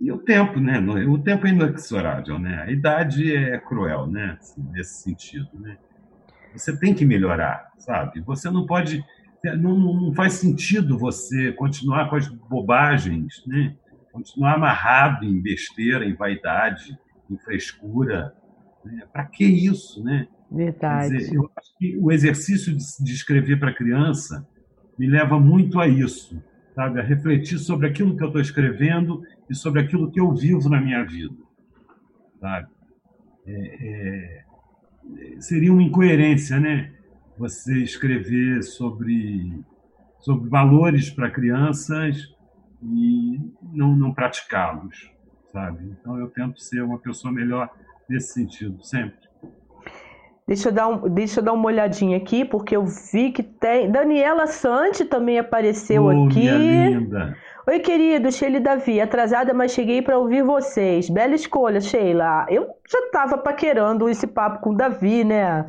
E 0.01 0.11
o 0.11 0.17
tempo, 0.17 0.59
né? 0.59 0.79
O 1.07 1.19
tempo 1.19 1.45
é 1.45 1.51
inexorável, 1.51 2.39
né? 2.39 2.63
A 2.63 2.71
idade 2.71 3.35
é 3.35 3.59
cruel, 3.59 4.07
né? 4.07 4.37
Assim, 4.39 4.63
nesse 4.71 5.03
sentido, 5.03 5.49
né? 5.53 5.77
Você 6.53 6.77
tem 6.77 6.93
que 6.93 7.05
melhorar, 7.05 7.71
sabe? 7.77 8.21
Você 8.21 8.49
não 8.49 8.65
pode 8.65 9.03
não, 9.57 9.77
não, 9.77 10.13
faz 10.13 10.33
sentido 10.33 10.97
você 10.97 11.51
continuar 11.51 12.09
com 12.09 12.15
as 12.15 12.27
bobagens, 12.29 13.43
né? 13.45 13.75
Continuar 14.13 14.53
amarrado 14.53 15.25
em 15.25 15.41
besteira, 15.41 16.05
em 16.05 16.13
vaidade, 16.13 16.95
em 17.29 17.35
frescura. 17.39 18.33
Né? 18.85 19.03
Para 19.11 19.25
que 19.25 19.43
isso, 19.43 20.03
né? 20.03 20.27
Verdade. 20.51 21.17
Dizer, 21.17 21.35
eu 21.35 21.49
acho 21.57 21.75
que 21.79 21.97
o 21.97 22.11
exercício 22.11 22.71
de, 22.71 22.83
de 23.03 23.11
escrever 23.11 23.59
para 23.59 23.73
criança 23.73 24.47
me 24.97 25.07
leva 25.07 25.39
muito 25.39 25.79
a 25.79 25.87
isso, 25.87 26.39
sabe? 26.75 26.99
A 26.99 27.03
refletir 27.03 27.57
sobre 27.57 27.87
aquilo 27.87 28.15
que 28.15 28.23
eu 28.23 28.27
estou 28.27 28.41
escrevendo 28.41 29.23
e 29.49 29.55
sobre 29.55 29.81
aquilo 29.81 30.11
que 30.11 30.19
eu 30.19 30.31
vivo 30.31 30.69
na 30.69 30.79
minha 30.79 31.03
vida, 31.03 31.35
sabe? 32.39 32.67
É, 33.47 33.55
é, 33.55 35.39
seria 35.39 35.73
uma 35.73 35.81
incoerência, 35.81 36.59
né? 36.59 36.93
Você 37.35 37.79
escrever 37.79 38.61
sobre 38.61 39.59
sobre 40.19 40.49
valores 40.49 41.09
para 41.09 41.29
crianças 41.29 42.32
e 42.83 43.39
não, 43.61 43.95
não 43.95 44.13
praticá-los, 44.13 45.11
sabe? 45.51 45.95
Então 45.99 46.17
eu 46.17 46.29
tento 46.29 46.61
ser 46.61 46.83
uma 46.83 46.99
pessoa 46.99 47.33
melhor 47.33 47.69
nesse 48.09 48.33
sentido, 48.33 48.83
sempre. 48.83 49.23
Deixa 50.45 50.67
eu, 50.67 50.73
dar 50.73 50.87
um, 50.89 51.09
deixa 51.09 51.39
eu 51.39 51.43
dar 51.43 51.53
uma 51.53 51.65
olhadinha 51.65 52.17
aqui, 52.17 52.43
porque 52.43 52.75
eu 52.75 52.85
vi 52.85 53.31
que 53.31 53.41
tem. 53.41 53.89
Daniela 53.89 54.45
Sante 54.45 55.05
também 55.05 55.39
apareceu 55.39 56.03
oh, 56.03 56.25
aqui. 56.25 56.39
Minha 56.39 56.57
linda. 56.89 57.37
Oi, 57.65 57.79
querido, 57.79 58.29
Sheila 58.29 58.57
e 58.57 58.59
Davi. 58.59 58.99
Atrasada, 58.99 59.53
mas 59.53 59.71
cheguei 59.71 60.01
para 60.01 60.17
ouvir 60.17 60.43
vocês. 60.43 61.09
Bela 61.09 61.33
escolha, 61.33 61.79
Sheila. 61.79 62.45
Eu 62.49 62.67
já 62.91 62.99
estava 62.99 63.37
paquerando 63.37 64.09
esse 64.09 64.27
papo 64.27 64.59
com 64.59 64.71
o 64.71 64.75
Davi, 64.75 65.23
né? 65.23 65.65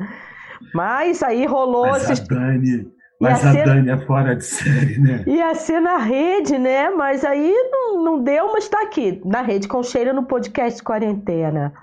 Mas 0.73 1.23
aí 1.23 1.45
rolou. 1.45 1.87
Mas 1.87 2.11
a 2.11 2.23
Dani, 2.25 2.91
mas 3.19 3.45
a. 3.45 3.53
Dani 3.53 3.89
é 3.89 3.97
fora 3.97 4.35
de 4.35 4.43
série, 4.43 4.99
né? 4.99 5.23
Ia 5.25 5.55
ser 5.55 5.79
na 5.79 5.97
rede, 5.97 6.57
né? 6.57 6.89
Mas 6.89 7.23
aí 7.23 7.53
não, 7.71 8.03
não 8.03 8.23
deu, 8.23 8.51
mas 8.51 8.65
está 8.65 8.81
aqui, 8.81 9.21
na 9.25 9.41
rede, 9.41 9.67
com 9.67 9.81
cheiro 9.81 10.13
no 10.13 10.23
podcast 10.23 10.83
Quarentena. 10.83 11.73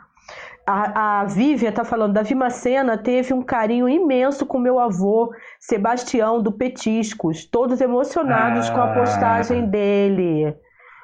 A, 0.66 1.20
a 1.20 1.24
Vívia 1.24 1.70
está 1.70 1.85
falando, 1.85 2.12
Davi 2.12 2.35
Macena 2.37 2.97
teve 2.97 3.35
um 3.35 3.43
carinho 3.43 3.89
imenso 3.89 4.47
com 4.47 4.59
meu 4.59 4.78
avô, 4.78 5.35
Sebastião, 5.59 6.41
do 6.41 6.53
Petiscos, 6.53 7.45
todos 7.45 7.80
emocionados 7.80 8.70
ah. 8.70 8.72
com 8.72 8.80
a 8.80 8.93
ah. 8.93 8.95
postagem 8.95 9.66
dele. 9.66 10.55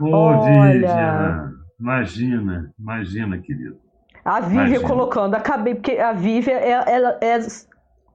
Ô, 0.01 0.15
Olha... 0.15 1.51
imagina, 1.81 2.73
imagina, 2.79 3.39
querido. 3.39 3.77
A 4.25 4.41
Vívia 4.41 4.81
colocando, 4.81 5.35
acabei, 5.35 5.75
porque 5.75 5.99
a 5.99 6.13
Vívia 6.13 6.53
é, 6.53 6.85
ela 6.87 7.19
é 7.21 7.39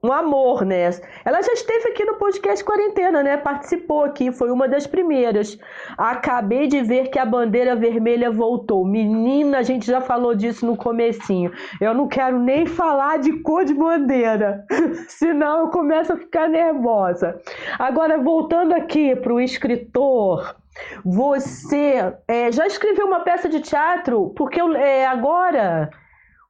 um 0.04 0.12
amor, 0.12 0.66
né? 0.66 0.90
Ela 1.24 1.42
já 1.42 1.54
esteve 1.54 1.90
aqui 1.90 2.04
no 2.04 2.16
podcast 2.16 2.64
Quarentena, 2.64 3.24
né? 3.24 3.38
Participou 3.38 4.04
aqui, 4.04 4.34
foi 4.34 4.52
uma 4.52 4.68
das 4.68 4.86
primeiras. 4.86 5.58
Acabei 5.98 6.68
de 6.68 6.82
ver 6.82 7.08
que 7.08 7.18
a 7.18 7.26
bandeira 7.26 7.74
vermelha 7.74 8.30
voltou. 8.30 8.86
Menina, 8.86 9.60
a 9.60 9.64
gente 9.64 9.88
já 9.88 10.02
falou 10.02 10.36
disso 10.36 10.66
no 10.66 10.76
comecinho. 10.76 11.52
Eu 11.80 11.94
não 11.94 12.10
quero 12.10 12.38
nem 12.38 12.66
falar 12.66 13.20
de 13.20 13.32
cor 13.40 13.64
de 13.64 13.74
bandeira, 13.74 14.66
senão 15.08 15.62
eu 15.62 15.68
começo 15.70 16.12
a 16.12 16.18
ficar 16.18 16.50
nervosa. 16.50 17.40
Agora, 17.80 18.18
voltando 18.18 18.74
aqui 18.74 19.16
para 19.16 19.34
o 19.34 19.40
escritor, 19.40 20.54
você 21.06 22.14
é, 22.28 22.52
já 22.52 22.68
escreveu 22.68 23.06
uma 23.06 23.22
peça 23.22 23.48
de 23.48 23.62
teatro? 23.62 24.34
Porque 24.36 24.60
eu, 24.60 24.76
é, 24.76 25.06
agora 25.06 25.90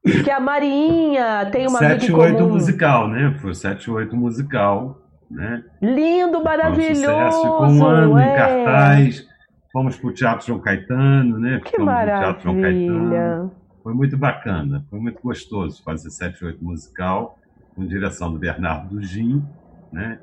que 0.03 0.29
a 0.29 0.39
Marinha 0.39 1.49
tem 1.51 1.67
uma 1.67 1.79
7, 1.79 2.05
amiga 2.05 2.17
8 2.17 2.49
musical, 2.49 3.07
né? 3.07 3.35
Foi 3.41 3.55
7 3.55 3.89
8 3.89 4.15
musical, 4.15 5.01
né? 5.31 5.63
Lindo, 5.81 6.43
maravilhoso. 6.43 7.01
Um 7.01 7.31
sucesso, 7.31 7.41
ficou 7.41 7.65
um 7.67 7.85
ano 7.85 8.19
é. 8.19 8.23
em 8.23 8.35
cartaz. 8.35 9.27
fomos 9.71 9.97
para 9.97 10.09
o 10.09 10.13
Teatro 10.13 10.47
João 10.47 10.59
Caetano, 10.59 11.39
né? 11.39 11.61
Que 11.63 11.71
fomos 11.71 11.85
maravilha! 11.85 12.19
Teatro 12.19 12.43
João 12.43 12.61
Caetano. 12.61 13.51
Foi 13.81 13.93
muito 13.93 14.17
bacana, 14.17 14.85
foi 14.89 14.99
muito 14.99 15.21
gostoso 15.21 15.83
fazer 15.83 16.09
78 16.09 16.63
musical, 16.63 17.37
com 17.75 17.85
direção 17.85 18.31
do 18.31 18.39
Bernardo 18.39 18.95
Dugin, 18.95 19.43
né? 19.91 20.19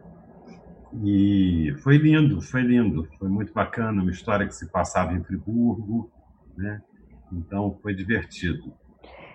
E 1.05 1.75
foi 1.83 1.99
lindo, 1.99 2.41
foi 2.41 2.63
lindo, 2.63 3.07
foi 3.19 3.29
muito 3.29 3.53
bacana, 3.53 4.03
uma 4.03 4.11
história 4.11 4.47
que 4.47 4.55
se 4.55 4.71
passava 4.71 5.13
em 5.13 5.23
Friburgo, 5.23 6.11
né? 6.57 6.83
Então 7.33 7.79
foi 7.83 7.95
divertido. 7.95 8.73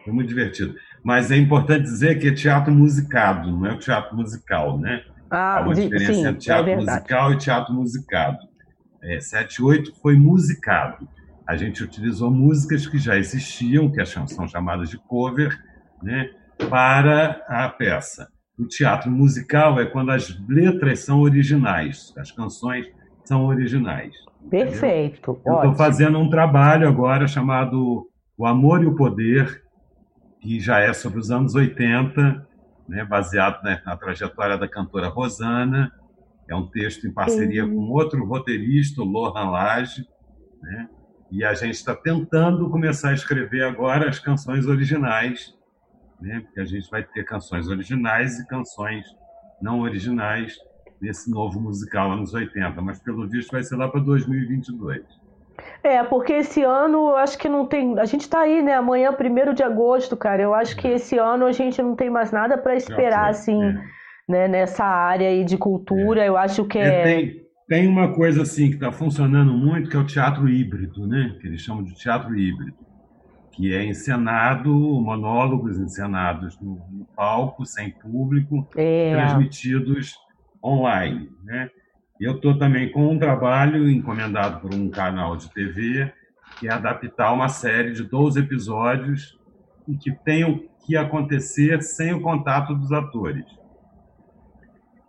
Foi 0.06 0.14
muito 0.14 0.30
divertido. 0.30 0.76
Mas 1.04 1.32
é 1.32 1.36
importante 1.36 1.82
dizer 1.82 2.20
que 2.20 2.28
é 2.28 2.32
teatro 2.32 2.72
musicado, 2.72 3.52
não 3.52 3.66
é 3.66 3.74
o 3.74 3.80
teatro 3.80 4.16
musical, 4.16 4.78
né? 4.80 5.04
Ah, 5.30 5.58
Há 5.58 5.62
uma 5.62 5.74
diferença 5.74 6.14
sim, 6.14 6.26
entre 6.28 6.40
teatro 6.40 6.70
é 6.70 6.76
musical 6.76 7.34
e 7.34 7.38
teatro 7.38 7.74
musicado. 7.74 8.38
É, 9.02 9.20
78 9.20 9.94
foi 10.00 10.16
musicado. 10.16 11.08
A 11.48 11.56
gente 11.58 11.84
utilizou 11.84 12.30
músicas 12.30 12.88
que 12.88 13.00
já 13.00 13.18
existiam, 13.18 13.92
que 13.92 14.04
são 14.06 14.48
chamadas 14.48 14.90
de 14.90 14.98
cover, 14.98 15.60
né, 16.02 16.30
para 16.70 17.44
a 17.48 17.68
peça. 17.70 18.28
O 18.58 18.66
teatro 18.66 19.12
musical 19.12 19.80
é 19.80 19.86
quando 19.86 20.12
as 20.12 20.40
letras 20.48 21.00
são 21.00 21.20
originais, 21.20 22.14
as 22.18 22.32
canções 22.32 22.88
são 23.24 23.46
originais. 23.46 24.14
Perfeito. 24.50 25.40
Estou 25.46 25.76
fazendo 25.76 26.20
um 26.20 26.30
trabalho 26.30 26.88
agora 26.88 27.28
chamado 27.28 28.08
O 28.38 28.46
Amor 28.46 28.84
e 28.84 28.86
o 28.86 28.96
Poder, 28.96 29.65
que 30.46 30.60
já 30.60 30.80
é 30.80 30.94
sobre 30.94 31.18
os 31.18 31.32
anos 31.32 31.56
80, 31.56 32.48
né, 32.88 33.04
baseado 33.04 33.64
na, 33.64 33.82
na 33.84 33.98
trajetória 33.98 34.56
da 34.56 34.68
cantora 34.68 35.08
Rosana. 35.08 35.92
É 36.48 36.56
um 36.56 36.68
texto 36.68 37.08
em 37.08 37.12
parceria 37.12 37.68
com 37.68 37.90
outro 37.90 38.24
roteirista, 38.24 39.02
o 39.02 39.06
Lohan 39.06 39.50
Lage, 39.50 40.08
né? 40.62 40.88
E 41.32 41.44
a 41.44 41.56
gente 41.56 41.74
está 41.74 41.96
tentando 41.96 42.70
começar 42.70 43.10
a 43.10 43.14
escrever 43.14 43.64
agora 43.64 44.08
as 44.08 44.20
canções 44.20 44.68
originais, 44.68 45.58
né? 46.22 46.42
Porque 46.42 46.60
a 46.60 46.66
gente 46.66 46.88
vai 46.92 47.04
ter 47.04 47.24
canções 47.24 47.68
originais 47.68 48.40
e 48.40 48.46
canções 48.46 49.04
não 49.60 49.80
originais 49.80 50.56
nesse 51.02 51.32
novo 51.32 51.60
musical 51.60 52.12
anos 52.12 52.36
80, 52.36 52.80
mas 52.84 53.00
pelo 53.00 53.28
visto 53.28 53.52
vai 53.52 53.64
ser 53.64 53.78
lá 53.78 53.90
para 53.90 54.00
2022. 54.00 55.25
É, 55.84 56.04
porque 56.04 56.34
esse 56.34 56.64
ano 56.64 57.16
acho 57.16 57.38
que 57.38 57.48
não 57.48 57.66
tem. 57.66 57.98
A 58.00 58.06
gente 58.06 58.22
está 58.22 58.42
aí, 58.42 58.62
né? 58.62 58.74
Amanhã, 58.74 59.14
primeiro 59.14 59.54
de 59.54 59.64
agosto, 59.64 60.18
cara. 60.18 60.42
Eu 60.42 60.54
acho 60.54 60.76
que 60.76 60.88
é. 60.88 60.94
esse 60.94 61.18
ano 61.18 61.46
a 61.46 61.52
gente 61.52 61.82
não 61.82 61.96
tem 61.96 62.10
mais 62.10 62.32
nada 62.32 62.58
para 62.58 62.76
esperar, 62.76 63.30
assim, 63.30 63.64
é. 63.64 63.82
né, 64.28 64.48
nessa 64.48 64.84
área 64.84 65.28
aí 65.28 65.44
de 65.44 65.58
cultura. 65.58 66.24
É. 66.24 66.28
Eu 66.28 66.38
acho 66.38 66.66
que 66.66 66.80
é. 66.80 67.02
é... 67.02 67.04
Tem, 67.04 67.46
tem 67.68 67.88
uma 67.88 68.14
coisa 68.14 68.42
assim 68.42 68.70
que 68.70 68.76
está 68.76 68.92
funcionando 68.92 69.54
muito, 69.54 69.90
que 69.90 69.96
é 69.96 70.00
o 70.00 70.06
teatro 70.06 70.50
híbrido, 70.50 71.08
né? 71.08 71.38
Que 71.40 71.48
eles 71.48 71.62
chamam 71.62 71.84
de 71.84 71.94
teatro 71.96 72.36
híbrido. 72.36 72.78
Que 73.52 73.74
é 73.74 73.86
encenado, 73.86 74.70
monólogos 74.70 75.80
encenados 75.80 76.60
no, 76.60 76.82
no 76.92 77.06
palco, 77.16 77.66
sem 77.66 77.90
público, 77.92 78.68
é. 78.76 79.12
transmitidos 79.14 80.16
online, 80.64 81.30
né? 81.44 81.70
Eu 82.20 82.36
estou 82.36 82.58
também 82.58 82.92
com 82.92 83.12
um 83.12 83.20
trabalho 83.20 83.90
encomendado 83.90 84.62
por 84.62 84.74
um 84.74 84.90
canal 84.90 85.36
de 85.36 85.50
TV, 85.52 86.12
que 86.60 86.68
é 86.68 86.72
adaptar 86.72 87.34
uma 87.34 87.50
série 87.50 87.92
de 87.92 88.04
12 88.04 88.40
episódios 88.40 89.38
e 89.88 89.98
que 89.98 90.12
tenham 90.12 90.64
que 90.86 90.96
acontecer 90.96 91.82
sem 91.82 92.14
o 92.14 92.22
contato 92.22 92.74
dos 92.74 92.92
atores. 92.92 93.46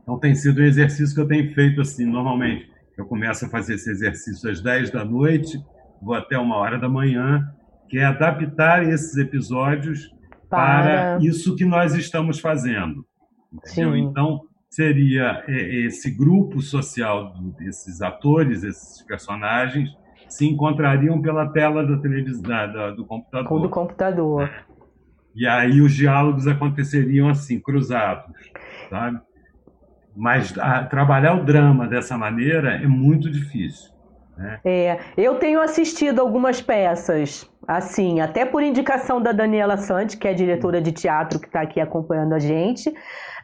Então 0.03 0.19
tem 0.19 0.35
sido 0.35 0.61
um 0.61 0.65
exercício 0.65 1.15
que 1.15 1.21
eu 1.21 1.29
tenho 1.29 1.53
feito 1.55 1.81
assim, 1.81 2.05
normalmente. 2.05 2.71
Eu 2.97 3.07
começo 3.07 3.45
a 3.45 3.49
fazer 3.49 3.75
esse 3.75 3.91
exercício 3.91 4.51
às 4.51 4.61
10 4.61 4.91
da 4.91 5.05
noite, 5.05 5.63
vou 6.01 6.15
até 6.15 6.39
uma 6.39 6.57
hora 6.57 6.79
da 6.79 6.89
manhã, 6.89 7.47
que 7.89 7.99
é 7.99 8.05
adaptar 8.05 8.83
esses 8.89 9.17
episódios 9.17 10.11
para, 10.49 11.17
para 11.17 11.25
isso 11.25 11.55
que 11.55 11.65
nós 11.65 11.95
estamos 11.95 12.41
fazendo. 12.41 13.07
Entendeu? 13.53 13.93
Sim. 13.93 13.99
Então, 13.99 14.43
seria 14.77 15.43
é, 15.49 15.87
esse 15.87 16.11
grupo 16.11 16.61
social 16.61 17.33
desses 17.59 18.03
atores, 18.03 18.63
esses 18.63 19.03
personagens, 19.05 19.89
se 20.29 20.47
encontrariam 20.47 21.19
pela 21.23 21.49
tela 21.49 21.83
da 21.83 21.97
televisão, 21.97 22.43
da, 22.43 22.91
do 22.91 23.07
computador. 23.07 23.63
Do 23.63 23.71
computador. 23.71 24.51
E 25.35 25.47
aí 25.47 25.81
os 25.81 25.95
diálogos 25.95 26.47
aconteceriam 26.47 27.31
assim, 27.31 27.59
cruzados, 27.59 28.35
sabe? 28.91 29.19
Mas 30.15 30.57
a, 30.59 30.85
trabalhar 30.85 31.41
o 31.41 31.45
drama 31.45 31.89
dessa 31.89 32.19
maneira 32.19 32.75
é 32.75 32.87
muito 32.87 33.31
difícil. 33.31 33.96
Né? 34.37 34.61
É, 34.65 34.99
eu 35.17 35.39
tenho 35.39 35.61
assistido 35.61 36.21
algumas 36.21 36.61
peças, 36.61 37.49
assim, 37.67 38.21
até 38.21 38.45
por 38.45 38.63
indicação 38.63 39.21
da 39.21 39.33
Daniela 39.33 39.77
Sante, 39.77 40.17
que 40.17 40.29
é 40.29 40.35
diretora 40.35 40.81
de 40.81 40.93
teatro 40.93 41.41
que 41.41 41.47
está 41.47 41.63
aqui 41.63 41.81
acompanhando 41.81 42.35
a 42.35 42.39
gente. 42.39 42.93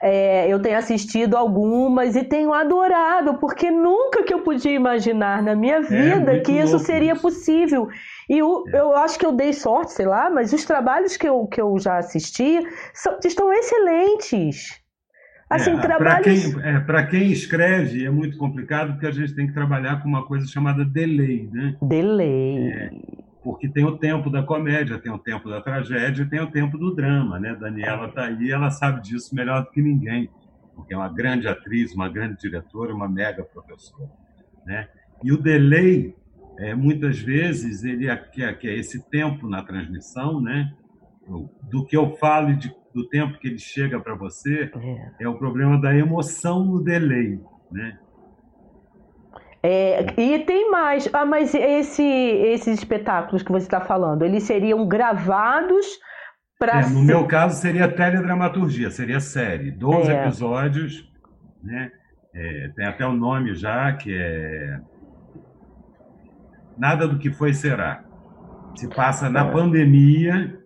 É, 0.03 0.49
eu 0.49 0.61
tenho 0.61 0.77
assistido 0.77 1.37
algumas 1.37 2.17
e 2.17 2.25
tenho 2.25 2.53
adorado, 2.53 3.39
porque 3.39 3.71
nunca 3.71 4.23
que 4.23 4.35
eu 4.35 4.41
podia 4.41 4.73
imaginar 4.73 5.43
na 5.43 5.55
minha 5.55 5.77
é, 5.77 5.81
vida 5.81 6.37
é, 6.37 6.41
que 6.41 6.53
isso 6.53 6.79
seria 6.79 7.13
isso. 7.13 7.23
possível. 7.23 7.89
E 8.29 8.39
eu, 8.39 8.65
é. 8.69 8.81
eu 8.81 8.97
acho 8.97 9.19
que 9.19 9.25
eu 9.25 9.33
dei 9.33 9.53
sorte, 9.53 9.93
sei 9.93 10.07
lá, 10.07 10.29
mas 10.29 10.53
os 10.53 10.65
trabalhos 10.65 11.17
que 11.17 11.29
eu, 11.29 11.47
que 11.47 11.61
eu 11.61 11.79
já 11.79 11.99
assisti 11.99 12.61
são, 12.93 13.19
estão 13.25 13.53
excelentes. 13.53 14.82
Assim, 15.55 15.71
é, 15.73 15.81
trabalhos... 15.81 16.53
Para 16.85 17.03
quem, 17.03 17.19
é, 17.19 17.23
quem 17.23 17.33
escreve 17.33 18.05
é 18.05 18.11
muito 18.11 18.37
complicado 18.39 18.93
porque 18.93 19.07
a 19.07 19.11
gente 19.11 19.35
tem 19.35 19.47
que 19.47 19.53
trabalhar 19.53 20.03
com 20.03 20.09
uma 20.09 20.25
coisa 20.25 20.47
chamada 20.47 20.85
delay, 20.85 21.49
né? 21.53 21.77
Delay. 21.83 22.69
É, 22.69 22.91
porque 23.43 23.69
tem 23.69 23.85
o 23.85 23.99
tempo 23.99 24.31
da 24.31 24.43
comédia, 24.43 24.99
tem 24.99 25.13
o 25.13 25.19
tempo 25.19 25.49
da 25.51 25.61
tragédia, 25.61 26.27
tem 26.27 26.41
o 26.41 26.51
tempo 26.51 26.79
do 26.79 26.95
drama, 26.95 27.39
né? 27.39 27.55
Daniela 27.55 28.07
está 28.07 28.27
aí, 28.27 28.51
ela 28.51 28.71
sabe 28.71 29.03
disso 29.03 29.35
melhor 29.35 29.65
do 29.65 29.71
que 29.71 29.83
ninguém, 29.83 30.31
porque 30.75 30.95
é 30.95 30.97
uma 30.97 31.13
grande 31.13 31.49
atriz, 31.49 31.95
uma 31.95 32.09
grande 32.09 32.39
diretora, 32.41 32.95
uma 32.95 33.09
mega 33.09 33.43
professora, 33.43 34.11
né? 34.65 34.89
E 35.23 35.33
o 35.33 35.37
delay, 35.37 36.15
é, 36.59 36.75
muitas 36.75 37.19
vezes, 37.19 37.85
ele 37.85 38.09
é, 38.09 38.17
que 38.17 38.43
é, 38.43 38.57
é 38.63 38.79
esse 38.79 39.03
tempo 39.11 39.49
na 39.49 39.63
transmissão, 39.63 40.41
né? 40.41 40.73
Do 41.71 41.85
que 41.85 41.97
eu 41.97 42.17
falo 42.17 42.51
e 42.51 42.57
de 42.57 42.75
do 42.95 43.09
tempo 43.09 43.39
que 43.39 43.49
ele 43.49 43.59
chega 43.59 43.99
para 44.01 44.15
você 44.15 44.71
é. 44.75 45.25
é. 45.25 45.29
o 45.29 45.39
problema 45.39 45.81
da 45.81 45.95
emoção 45.95 46.65
no 46.65 46.83
delay, 46.83 47.41
né? 47.71 47.99
É, 49.63 50.21
e 50.21 50.41
tem 50.41 50.71
mais. 50.71 51.09
Ah, 51.13 51.25
mas 51.25 51.55
esse, 51.55 52.03
esses 52.03 52.79
espetáculos 52.79 53.43
que 53.43 53.53
você 53.53 53.65
está 53.65 53.81
falando, 53.81 54.25
eles 54.25 54.43
seriam 54.43 54.87
gravados 54.87 55.87
para. 56.59 56.81
É, 56.81 56.83
no 56.83 57.01
ser... 57.01 57.05
meu 57.05 57.27
caso, 57.27 57.61
seria 57.61 57.89
teledramaturgia, 57.89 58.91
seria 58.91 59.21
série. 59.21 59.71
12 59.71 60.11
é. 60.11 60.23
episódios, 60.23 61.09
né? 61.63 61.93
É, 62.35 62.71
tem 62.75 62.87
até 62.87 63.07
o 63.07 63.13
nome 63.13 63.55
já, 63.55 63.93
que 63.93 64.13
é. 64.13 64.81
Nada 66.77 67.07
do 67.07 67.19
que 67.19 67.31
foi 67.31 67.53
será. 67.53 68.05
Se 68.75 68.89
passa 68.89 69.31
na 69.31 69.47
é. 69.47 69.53
pandemia 69.53 70.62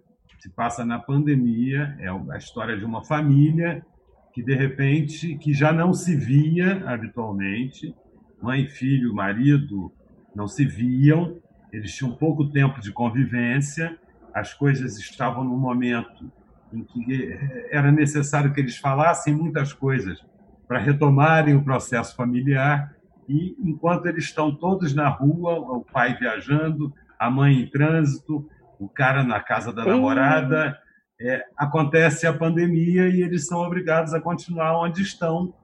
se 0.46 0.50
passa 0.50 0.84
na 0.84 1.00
pandemia, 1.00 1.96
é 1.98 2.08
a 2.08 2.38
história 2.38 2.76
de 2.76 2.84
uma 2.84 3.04
família 3.04 3.84
que 4.32 4.40
de 4.40 4.54
repente 4.54 5.36
que 5.38 5.52
já 5.52 5.72
não 5.72 5.92
se 5.92 6.14
via 6.14 6.84
habitualmente, 6.86 7.92
mãe, 8.40 8.68
filho, 8.68 9.12
marido 9.12 9.92
não 10.34 10.46
se 10.46 10.64
viam, 10.64 11.36
eles 11.72 11.92
tinham 11.92 12.12
pouco 12.12 12.48
tempo 12.48 12.80
de 12.80 12.92
convivência, 12.92 13.98
as 14.32 14.54
coisas 14.54 14.98
estavam 14.98 15.42
num 15.42 15.58
momento 15.58 16.30
em 16.72 16.84
que 16.84 17.36
era 17.72 17.90
necessário 17.90 18.52
que 18.52 18.60
eles 18.60 18.76
falassem 18.76 19.34
muitas 19.34 19.72
coisas 19.72 20.24
para 20.68 20.78
retomarem 20.78 21.56
o 21.56 21.64
processo 21.64 22.14
familiar. 22.14 22.94
E 23.28 23.56
enquanto 23.58 24.06
eles 24.06 24.24
estão 24.24 24.54
todos 24.54 24.94
na 24.94 25.08
rua, 25.08 25.58
o 25.58 25.84
pai 25.84 26.16
viajando, 26.16 26.94
a 27.18 27.28
mãe 27.30 27.62
em 27.62 27.66
trânsito, 27.66 28.48
o 28.78 28.88
cara 28.88 29.22
na 29.22 29.40
casa 29.40 29.72
da 29.72 29.84
namorada. 29.84 30.78
É, 31.18 31.44
acontece 31.56 32.26
a 32.26 32.32
pandemia 32.32 33.08
e 33.08 33.22
eles 33.22 33.46
são 33.46 33.60
obrigados 33.60 34.12
a 34.12 34.20
continuar 34.20 34.78
onde 34.78 35.02
estão. 35.02 35.54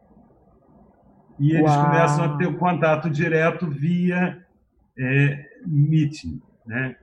E 1.38 1.52
eles 1.52 1.70
Uau. 1.70 1.84
começam 1.84 2.24
a 2.24 2.36
ter 2.36 2.46
o 2.46 2.56
contato 2.56 3.10
direto 3.10 3.68
via 3.68 4.42
é, 4.98 5.44
meeting. 5.66 6.40
Né? 6.66 6.96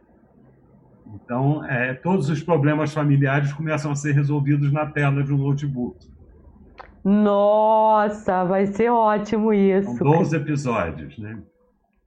Então, 1.14 1.64
é, 1.66 1.94
todos 1.94 2.30
os 2.30 2.42
problemas 2.42 2.94
familiares 2.94 3.54
começam 3.54 3.92
a 3.92 3.96
ser 3.96 4.14
resolvidos 4.14 4.72
na 4.72 4.86
tela 4.86 5.24
de 5.24 5.34
um 5.34 5.38
notebook. 5.38 6.08
Nossa, 7.04 8.44
vai 8.44 8.68
ser 8.68 8.90
ótimo 8.90 9.54
isso. 9.54 9.96
São 9.96 10.12
12 10.12 10.36
episódios, 10.36 11.18
né? 11.18 11.40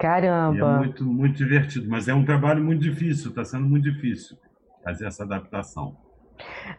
Caramba! 0.02 0.56
E 0.56 0.60
é 0.60 0.78
muito, 0.78 1.04
muito 1.04 1.36
divertido, 1.36 1.88
mas 1.88 2.08
é 2.08 2.14
um 2.14 2.24
trabalho 2.24 2.64
muito 2.64 2.82
difícil, 2.82 3.30
está 3.30 3.44
sendo 3.44 3.66
muito 3.66 3.84
difícil 3.84 4.36
fazer 4.82 5.06
essa 5.06 5.22
adaptação. 5.22 5.96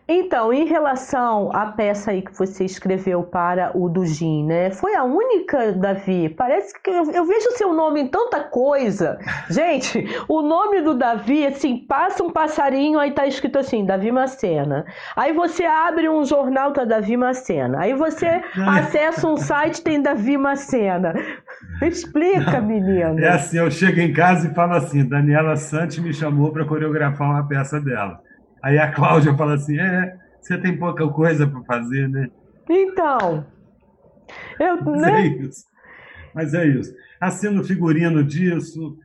Então, 0.08 0.52
em 0.52 0.66
relação 0.66 1.50
à 1.54 1.68
peça 1.68 2.12
aí 2.12 2.22
que 2.22 2.38
você 2.38 2.66
escreveu 2.66 3.24
para 3.24 3.72
o 3.74 3.88
Dujin, 3.88 4.46
né? 4.46 4.72
Foi 4.72 4.96
a 4.96 5.04
única, 5.04 5.72
Davi? 5.72 6.28
Parece 6.30 6.74
que 6.82 6.90
eu, 6.90 7.10
eu 7.12 7.26
vejo 7.26 7.52
seu 7.52 7.74
nome 7.74 8.02
em 8.02 8.08
tanta 8.08 8.42
coisa. 8.42 9.18
Gente, 9.50 10.06
o 10.28 10.42
nome 10.42 10.82
do 10.82 10.94
Davi, 10.94 11.46
assim, 11.46 11.78
passa 11.78 12.24
um 12.24 12.32
passarinho, 12.32 13.00
aí 13.00 13.12
tá 13.12 13.26
escrito 13.26 13.60
assim, 13.60 13.86
Davi 13.86 14.12
Macena. 14.12 14.86
Aí 15.16 15.32
você 15.32 15.64
abre 15.64 16.10
um 16.10 16.26
jornal, 16.26 16.74
tá 16.74 16.84
Davi 16.84 17.16
Macena. 17.16 17.80
Aí 17.80 17.94
você 17.94 18.42
acessa 18.68 19.28
um 19.28 19.38
site, 19.38 19.82
tem 19.82 20.02
Davi 20.02 20.38
Macena. 20.38 21.14
Explica, 21.82 22.62
menino. 22.62 23.20
É 23.20 23.30
assim, 23.30 23.58
eu 23.58 23.70
chego 23.72 24.00
em 24.00 24.14
casa 24.14 24.50
e 24.50 24.54
falo 24.54 24.74
assim, 24.74 25.06
Daniela 25.06 25.56
Santos 25.56 26.00
me 26.00 26.14
chamou 26.14 26.52
para 26.52 26.66
coreografar 26.66 27.30
uma 27.30 27.48
peça 27.48 27.80
dela. 27.80 28.22
Aí 28.62 28.78
a 28.78 28.92
Cláudia 28.92 29.36
fala 29.36 29.56
assim: 29.56 29.78
é, 29.78 30.18
você 30.40 30.58
tem 30.58 30.78
pouca 30.78 31.08
coisa 31.10 31.48
para 31.48 31.64
fazer, 31.64 32.08
né? 32.08 32.30
Então. 32.70 33.46
Eu, 34.60 34.82
Mas 34.84 35.02
né? 35.02 35.22
é 35.22 35.28
isso. 35.28 35.66
Mas 36.34 36.54
é 36.54 36.66
isso. 36.66 36.94
Assino 37.20 37.64
figurino 37.64 38.24
disso, 38.24 38.98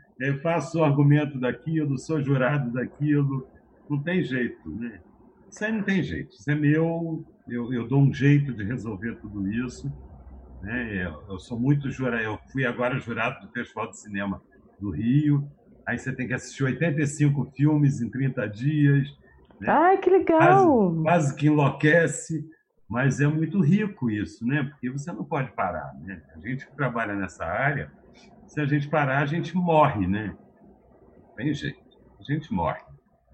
faço 0.43 0.79
o 0.79 0.85
argumento 0.85 1.39
daquilo, 1.39 1.99
sou 1.99 2.23
jurado 2.23 2.71
daquilo. 2.73 3.47
Não 3.89 4.03
tem 4.03 4.23
jeito, 4.23 4.69
né? 4.71 5.01
Isso 5.51 5.65
aí 5.65 5.73
não 5.73 5.83
tem 5.83 6.03
jeito. 6.03 6.35
Isso 6.35 6.51
é 6.51 6.55
meu, 6.55 7.25
eu, 7.49 7.73
eu 7.73 7.89
dou 7.89 8.01
um 8.01 8.13
jeito 8.13 8.53
de 8.53 8.63
resolver 8.65 9.17
tudo 9.17 9.51
isso. 9.51 9.91
Né? 10.63 11.07
Eu, 11.07 11.23
eu 11.29 11.39
sou 11.39 11.59
muito 11.59 11.91
jurado. 11.91 12.23
Eu 12.23 12.39
fui 12.53 12.65
agora 12.65 12.99
jurado 12.99 13.47
do 13.47 13.53
Festival 13.53 13.91
de 13.91 13.99
Cinema 13.99 14.43
do 14.81 14.91
Rio. 14.91 15.51
Aí 15.87 15.99
você 15.99 16.13
tem 16.13 16.27
que 16.27 16.35
assistir 16.35 16.65
85 16.65 17.53
filmes 17.57 18.01
em 18.01 18.11
30 18.11 18.49
dias 18.49 19.19
né? 19.61 19.69
Ai, 19.71 19.99
que 19.99 20.09
legal! 20.09 20.93
Quase, 20.93 21.03
quase, 21.03 21.37
que 21.37 21.47
enlouquece, 21.47 22.49
mas 22.89 23.21
é 23.21 23.27
muito 23.27 23.61
rico 23.61 24.11
isso, 24.11 24.47
né? 24.47 24.65
Porque 24.65 24.91
você 24.91 25.13
não 25.13 25.25
pode 25.25 25.53
parar, 25.53 25.93
né? 26.01 26.23
A 26.35 26.39
gente 26.39 26.67
que 26.67 26.77
trabalha 26.77 27.15
nessa 27.15 27.45
área, 27.45 27.91
se 28.47 28.61
a 28.61 28.67
gente 28.67 28.89
parar, 28.89 29.19
a 29.19 29.27
gente 29.27 29.57
morre, 29.57 30.07
né? 30.07 30.35
Tem 31.37 31.53
jeito, 31.53 31.79
a 32.19 32.33
gente 32.33 32.53
morre. 32.53 32.81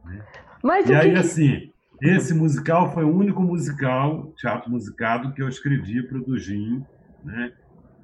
Né? 0.05 0.25
Mas 0.63 0.89
e 0.89 0.95
aí, 0.95 1.13
que... 1.13 1.19
assim, 1.19 1.73
esse 2.01 2.35
musical 2.35 2.93
foi 2.93 3.05
o 3.05 3.15
único 3.15 3.43
musical, 3.43 4.33
teatro 4.37 4.71
musicado, 4.71 5.33
que 5.33 5.43
eu 5.43 5.49
escrevi 5.49 6.03
para 6.03 6.19
o 6.19 6.25
Dujin, 6.25 6.85
né? 7.25 7.53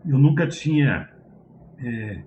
Eu 0.07 0.19
nunca 0.19 0.47
tinha 0.47 1.11
é, 1.79 2.23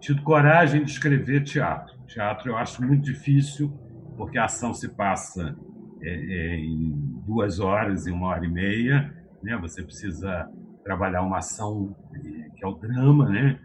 tido 0.00 0.22
coragem 0.22 0.84
de 0.84 0.90
escrever 0.90 1.44
teatro. 1.44 1.96
Teatro 2.06 2.50
eu 2.50 2.56
acho 2.56 2.84
muito 2.84 3.04
difícil, 3.04 3.70
porque 4.16 4.36
a 4.36 4.44
ação 4.44 4.74
se 4.74 4.88
passa 4.88 5.56
é, 6.02 6.08
é, 6.08 6.56
em 6.56 6.90
duas 7.26 7.60
horas 7.60 8.06
e 8.06 8.10
uma 8.10 8.28
hora 8.28 8.44
e 8.44 8.50
meia, 8.50 9.14
né? 9.42 9.56
Você 9.58 9.82
precisa 9.82 10.48
trabalhar 10.82 11.22
uma 11.22 11.38
ação 11.38 11.96
é, 12.14 12.50
que 12.50 12.64
é 12.64 12.66
o 12.66 12.74
drama, 12.74 13.28
né? 13.30 13.58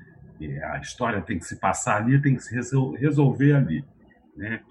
A 0.71 0.79
história 0.79 1.21
tem 1.21 1.37
que 1.37 1.43
se 1.43 1.59
passar 1.59 1.97
ali, 1.97 2.21
tem 2.21 2.35
que 2.35 2.41
se 2.41 2.55
resolver 2.97 3.53
ali, 3.53 3.83
né? 4.37 4.61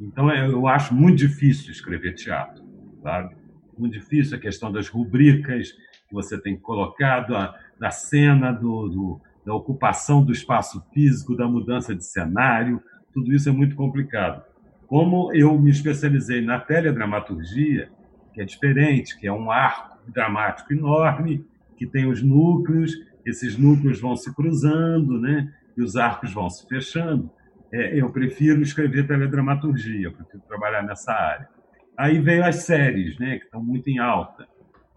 Então 0.00 0.30
é, 0.30 0.46
eu 0.46 0.66
acho 0.66 0.92
muito 0.92 1.18
difícil 1.18 1.70
escrever 1.70 2.14
teatro, 2.14 2.64
sabe? 3.02 3.36
Muito 3.78 3.92
difícil 3.92 4.36
a 4.36 4.40
questão 4.40 4.72
das 4.72 4.88
rubricas 4.88 5.72
que 6.08 6.14
você 6.14 6.40
tem 6.40 6.56
que 6.56 6.62
colocar 6.62 7.20
da, 7.20 7.54
da 7.78 7.90
cena, 7.90 8.52
do, 8.52 8.88
do 8.88 9.20
da 9.44 9.54
ocupação 9.54 10.24
do 10.24 10.32
espaço 10.32 10.82
físico, 10.92 11.36
da 11.36 11.46
mudança 11.46 11.94
de 11.94 12.04
cenário, 12.04 12.82
tudo 13.12 13.32
isso 13.32 13.48
é 13.48 13.52
muito 13.52 13.76
complicado. 13.76 14.42
Como 14.86 15.32
eu 15.34 15.58
me 15.58 15.70
especializei 15.70 16.40
na 16.40 16.58
teledramaturgia, 16.58 17.90
que 18.32 18.40
é 18.40 18.44
diferente, 18.44 19.18
que 19.18 19.26
é 19.26 19.32
um 19.32 19.50
arco 19.50 19.98
dramático 20.10 20.72
enorme, 20.72 21.44
que 21.76 21.86
tem 21.86 22.06
os 22.06 22.22
núcleos, 22.22 22.92
esses 23.24 23.56
núcleos 23.56 24.00
vão 24.00 24.16
se 24.16 24.34
cruzando, 24.34 25.20
né? 25.20 25.52
E 25.76 25.82
os 25.82 25.96
arcos 25.96 26.32
vão 26.32 26.48
se 26.48 26.66
fechando. 26.68 27.30
É, 27.72 28.00
eu 28.00 28.10
prefiro 28.10 28.62
escrever 28.62 29.06
teledramaturgia, 29.06 30.06
eu 30.08 30.12
prefiro 30.12 30.42
trabalhar 30.46 30.82
nessa 30.82 31.12
área. 31.12 31.48
Aí 31.96 32.18
veio 32.20 32.44
as 32.44 32.56
séries, 32.56 33.18
né? 33.18 33.38
Que 33.38 33.44
estão 33.44 33.62
muito 33.62 33.88
em 33.88 33.98
alta, 33.98 34.46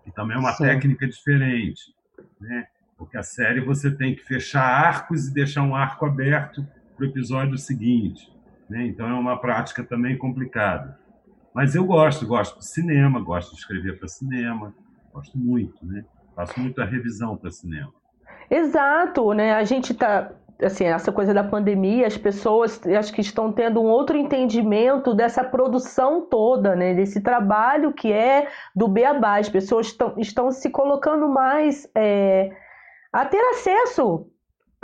que 0.07 0.15
também 0.15 0.37
é 0.37 0.39
uma 0.39 0.53
Sim. 0.53 0.63
técnica 0.63 1.05
diferente, 1.05 1.93
né? 2.39 2.67
Porque 2.97 3.17
a 3.17 3.23
série 3.23 3.59
você 3.59 3.91
tem 3.91 4.15
que 4.15 4.23
fechar 4.23 4.63
arcos 4.63 5.27
e 5.27 5.33
deixar 5.33 5.63
um 5.63 5.75
arco 5.75 6.05
aberto 6.05 6.65
para 6.95 7.05
o 7.05 7.09
episódio 7.09 7.57
seguinte. 7.57 8.33
Né? 8.69 8.87
Então 8.87 9.07
é 9.07 9.13
uma 9.13 9.39
prática 9.39 9.83
também 9.83 10.17
complicada. 10.17 10.97
Mas 11.53 11.75
eu 11.75 11.85
gosto, 11.85 12.25
gosto 12.25 12.59
de 12.59 12.67
cinema, 12.67 13.19
gosto 13.19 13.51
de 13.51 13.59
escrever 13.59 13.99
para 13.99 14.07
cinema, 14.07 14.73
gosto 15.13 15.37
muito, 15.37 15.85
né? 15.85 16.05
Faço 16.35 16.59
muita 16.59 16.85
revisão 16.85 17.35
para 17.35 17.51
cinema. 17.51 17.93
Exato, 18.49 19.33
né? 19.33 19.53
A 19.55 19.63
gente 19.63 19.91
está 19.91 20.31
assim, 20.61 20.85
essa 20.85 21.11
coisa 21.11 21.33
da 21.33 21.43
pandemia, 21.43 22.07
as 22.07 22.17
pessoas 22.17 22.81
acho 22.85 23.13
que 23.13 23.21
estão 23.21 23.51
tendo 23.51 23.81
um 23.81 23.85
outro 23.85 24.17
entendimento 24.17 25.13
dessa 25.13 25.43
produção 25.43 26.21
toda, 26.21 26.75
né? 26.75 26.93
Desse 26.93 27.21
trabalho 27.21 27.93
que 27.93 28.11
é 28.11 28.47
do 28.75 28.87
beabá. 28.87 29.37
As 29.37 29.49
pessoas 29.49 29.87
estão, 29.87 30.13
estão 30.17 30.51
se 30.51 30.69
colocando 30.69 31.27
mais 31.27 31.89
é, 31.95 32.51
a 33.11 33.25
ter 33.25 33.39
acesso 33.51 34.27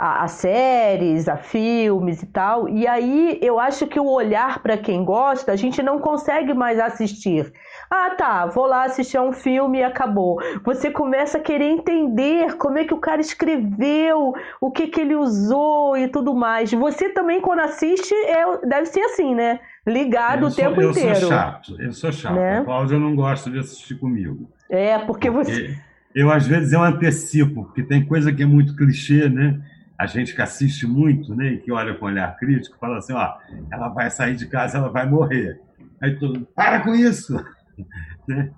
a, 0.04 0.24
a, 0.24 0.28
séries, 0.28 1.26
a 1.28 1.38
filmes 1.38 2.22
e 2.22 2.26
tal. 2.26 2.68
E 2.68 2.86
aí 2.86 3.38
eu 3.40 3.58
acho 3.58 3.86
que 3.86 3.98
o 3.98 4.06
olhar 4.06 4.62
para 4.62 4.76
quem 4.76 5.02
gosta, 5.02 5.50
a 5.50 5.56
gente 5.56 5.82
não 5.82 5.98
consegue 5.98 6.52
mais 6.52 6.78
assistir. 6.78 7.50
Ah, 7.90 8.10
tá, 8.10 8.44
vou 8.44 8.66
lá 8.66 8.84
assistir 8.84 9.16
a 9.16 9.22
um 9.22 9.32
filme 9.32 9.78
e 9.78 9.82
acabou. 9.82 10.38
Você 10.62 10.90
começa 10.90 11.38
a 11.38 11.40
querer 11.40 11.70
entender 11.70 12.54
como 12.58 12.76
é 12.76 12.84
que 12.84 12.92
o 12.92 12.98
cara 12.98 13.22
escreveu, 13.22 14.34
o 14.60 14.70
que 14.70 14.88
que 14.88 15.00
ele 15.00 15.16
usou 15.16 15.96
e 15.96 16.06
tudo 16.08 16.34
mais. 16.34 16.70
Você 16.70 17.08
também, 17.08 17.40
quando 17.40 17.60
assiste, 17.60 18.12
é, 18.12 18.66
deve 18.66 18.86
ser 18.86 19.00
assim, 19.00 19.34
né? 19.34 19.58
Ligado 19.86 20.42
eu 20.42 20.48
o 20.48 20.50
sou, 20.50 20.64
tempo 20.64 20.82
eu 20.82 20.90
inteiro. 20.90 21.08
Eu 21.08 21.16
sou 21.16 21.28
chato, 21.30 21.76
eu 21.80 21.92
sou 21.92 22.12
chato. 22.12 22.34
Né? 22.34 22.58
A 22.58 22.64
Cláudia 22.64 22.98
não 22.98 23.16
gosta 23.16 23.50
de 23.50 23.58
assistir 23.58 23.94
comigo. 23.94 24.50
É, 24.68 24.98
porque, 24.98 25.30
porque 25.30 25.50
você. 25.50 25.78
Eu, 26.14 26.30
às 26.30 26.46
vezes, 26.46 26.72
eu 26.72 26.82
antecipo, 26.82 27.64
porque 27.64 27.82
tem 27.82 28.04
coisa 28.04 28.32
que 28.32 28.42
é 28.42 28.46
muito 28.46 28.76
clichê, 28.76 29.28
né? 29.28 29.60
A 29.98 30.06
gente 30.06 30.34
que 30.34 30.42
assiste 30.42 30.86
muito, 30.86 31.34
né, 31.34 31.52
e 31.52 31.58
que 31.58 31.70
olha 31.70 31.94
com 31.94 32.06
olhar 32.06 32.36
crítico, 32.36 32.78
fala 32.78 32.98
assim, 32.98 33.12
ó, 33.12 33.34
ela 33.70 33.88
vai 33.88 34.10
sair 34.10 34.34
de 34.34 34.46
casa, 34.46 34.78
ela 34.78 34.88
vai 34.88 35.08
morrer. 35.08 35.60
Aí 36.00 36.18
todo 36.18 36.46
para 36.54 36.80
com 36.80 36.94
isso! 36.94 37.34
né? 38.26 38.50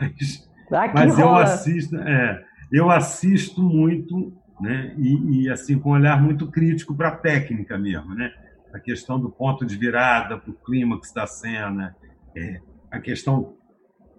Mas, 0.00 0.48
mas 0.94 1.18
eu 1.18 1.34
assisto, 1.34 1.96
é, 1.96 2.44
eu 2.72 2.90
assisto 2.90 3.62
muito, 3.62 4.32
né, 4.60 4.94
e, 4.98 5.42
e 5.42 5.50
assim 5.50 5.78
com 5.78 5.90
um 5.90 5.92
olhar 5.92 6.20
muito 6.20 6.50
crítico 6.50 6.94
para 6.94 7.08
a 7.08 7.16
técnica 7.16 7.78
mesmo, 7.78 8.14
né? 8.14 8.32
A 8.72 8.78
questão 8.78 9.20
do 9.20 9.30
ponto 9.30 9.64
de 9.64 9.76
virada, 9.76 10.36
para 10.36 10.50
o 10.50 10.54
clímax 10.54 11.12
da 11.12 11.26
cena, 11.26 11.94
é, 12.36 12.60
a 12.90 12.98
questão 12.98 13.56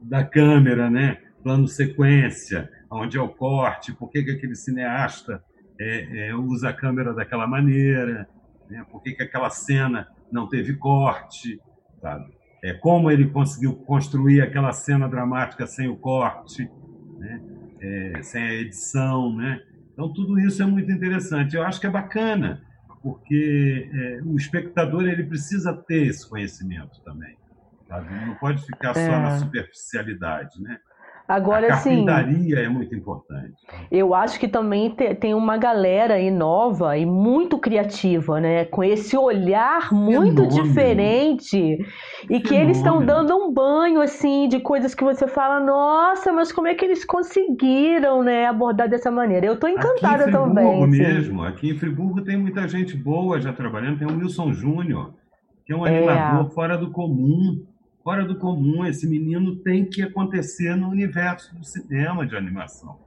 da 0.02 0.24
câmera, 0.24 0.90
né? 0.90 1.18
Plano 1.44 1.68
sequência, 1.68 2.70
onde 2.90 3.18
é 3.18 3.22
o 3.22 3.28
corte, 3.28 3.94
por 3.94 4.10
que, 4.10 4.24
que 4.24 4.32
aquele 4.32 4.56
cineasta 4.56 5.44
é, 5.80 6.28
é, 6.30 6.36
usa 6.36 6.70
a 6.70 6.74
câmera 6.74 7.14
daquela 7.14 7.48
maneira, 7.48 8.28
né? 8.70 8.86
por 8.92 9.02
que, 9.02 9.14
que 9.14 9.24
aquela 9.24 9.50
cena 9.50 10.08
não 10.32 10.48
teve 10.48 10.76
corte, 10.76 11.60
sabe? 12.02 12.34
É, 12.64 12.74
como 12.74 13.12
ele 13.12 13.30
conseguiu 13.30 13.76
construir 13.76 14.42
aquela 14.42 14.72
cena 14.74 15.08
dramática 15.08 15.68
sem 15.68 15.88
o 15.88 15.96
corte, 15.96 16.70
né? 17.18 17.42
É, 17.80 18.22
sem 18.24 18.42
a 18.42 18.54
edição, 18.54 19.36
né? 19.36 19.62
Então 19.94 20.12
tudo 20.12 20.40
isso 20.40 20.64
é 20.64 20.66
muito 20.66 20.92
interessante. 20.92 21.56
Eu 21.56 21.64
acho 21.64 21.80
que 21.80 21.86
é 21.86 21.90
bacana, 21.90 22.64
porque 23.04 23.90
é, 23.94 24.22
o 24.26 24.36
espectador 24.36 25.04
ele 25.04 25.24
precisa 25.24 25.74
ter 25.74 26.08
esse 26.08 26.28
conhecimento 26.28 27.02
também, 27.04 27.38
sabe? 27.88 28.10
Não 28.26 28.36
pode 28.36 28.66
ficar 28.66 28.96
só 28.96 29.12
na 29.12 29.36
é. 29.36 29.38
superficialidade, 29.38 30.60
né? 30.62 30.80
Agora, 31.28 31.72
a 31.72 31.74
assim, 31.74 32.06
carpintaria 32.06 32.60
é 32.60 32.70
muito 32.70 32.94
importante. 32.94 33.56
Eu 33.92 34.14
acho 34.14 34.40
que 34.40 34.48
também 34.48 34.92
tem 34.92 35.34
uma 35.34 35.58
galera 35.58 36.16
aí 36.16 36.30
nova 36.30 36.96
e 36.98 37.06
muito 37.06 37.58
criativa, 37.58 38.40
né? 38.40 38.66
Com 38.66 38.84
esse 38.84 39.18
olhar 39.18 39.92
muito 39.92 40.44
Fenômeno. 40.44 40.64
diferente 40.64 41.78
e 42.30 42.40
que 42.40 42.54
eles 42.54 42.78
estão 42.78 43.04
dando 43.04 43.36
um 43.36 43.52
banho 43.52 44.02
assim 44.02 44.48
de 44.48 44.60
coisas 44.60 44.94
que 44.94 45.04
você 45.04 45.28
fala, 45.28 45.60
nossa, 45.60 46.32
mas 46.32 46.52
como 46.52 46.68
é 46.68 46.76
que 46.76 46.86
eles 46.86 47.04
conseguiram, 47.04 48.22
né, 48.22 48.46
abordar 48.46 48.88
dessa 48.88 49.10
maneira? 49.10 49.48
Eu 49.48 49.54
estou 49.54 49.70
encantada 49.70 50.26
aqui 50.26 50.30
em 50.30 50.34
também. 50.34 50.84
Assim. 50.84 50.92
mesmo. 50.92 51.44
Aqui 51.44 51.70
em 51.72 51.78
Friburgo 51.78 52.22
tem 52.22 52.38
muita 52.38 52.68
gente 52.68 52.96
boa 52.96 53.42
já 53.42 53.52
trabalhando. 53.52 53.98
Tem 53.98 54.08
o 54.08 54.16
Wilson 54.16 54.54
Júnior, 54.54 55.14
que 55.66 55.74
é 55.74 55.76
um 55.76 55.88
é. 55.88 55.98
animador 55.98 56.52
fora 56.52 56.78
do 56.78 56.92
comum 56.92 57.66
fora 58.06 58.24
do 58.24 58.36
comum. 58.36 58.86
Esse 58.86 59.10
menino 59.10 59.56
tem 59.56 59.84
que 59.84 60.04
acontecer 60.04 60.76
no 60.76 60.90
universo 60.90 61.56
do 61.56 61.66
cinema 61.66 62.26
de 62.26 62.38
animação. 62.38 63.00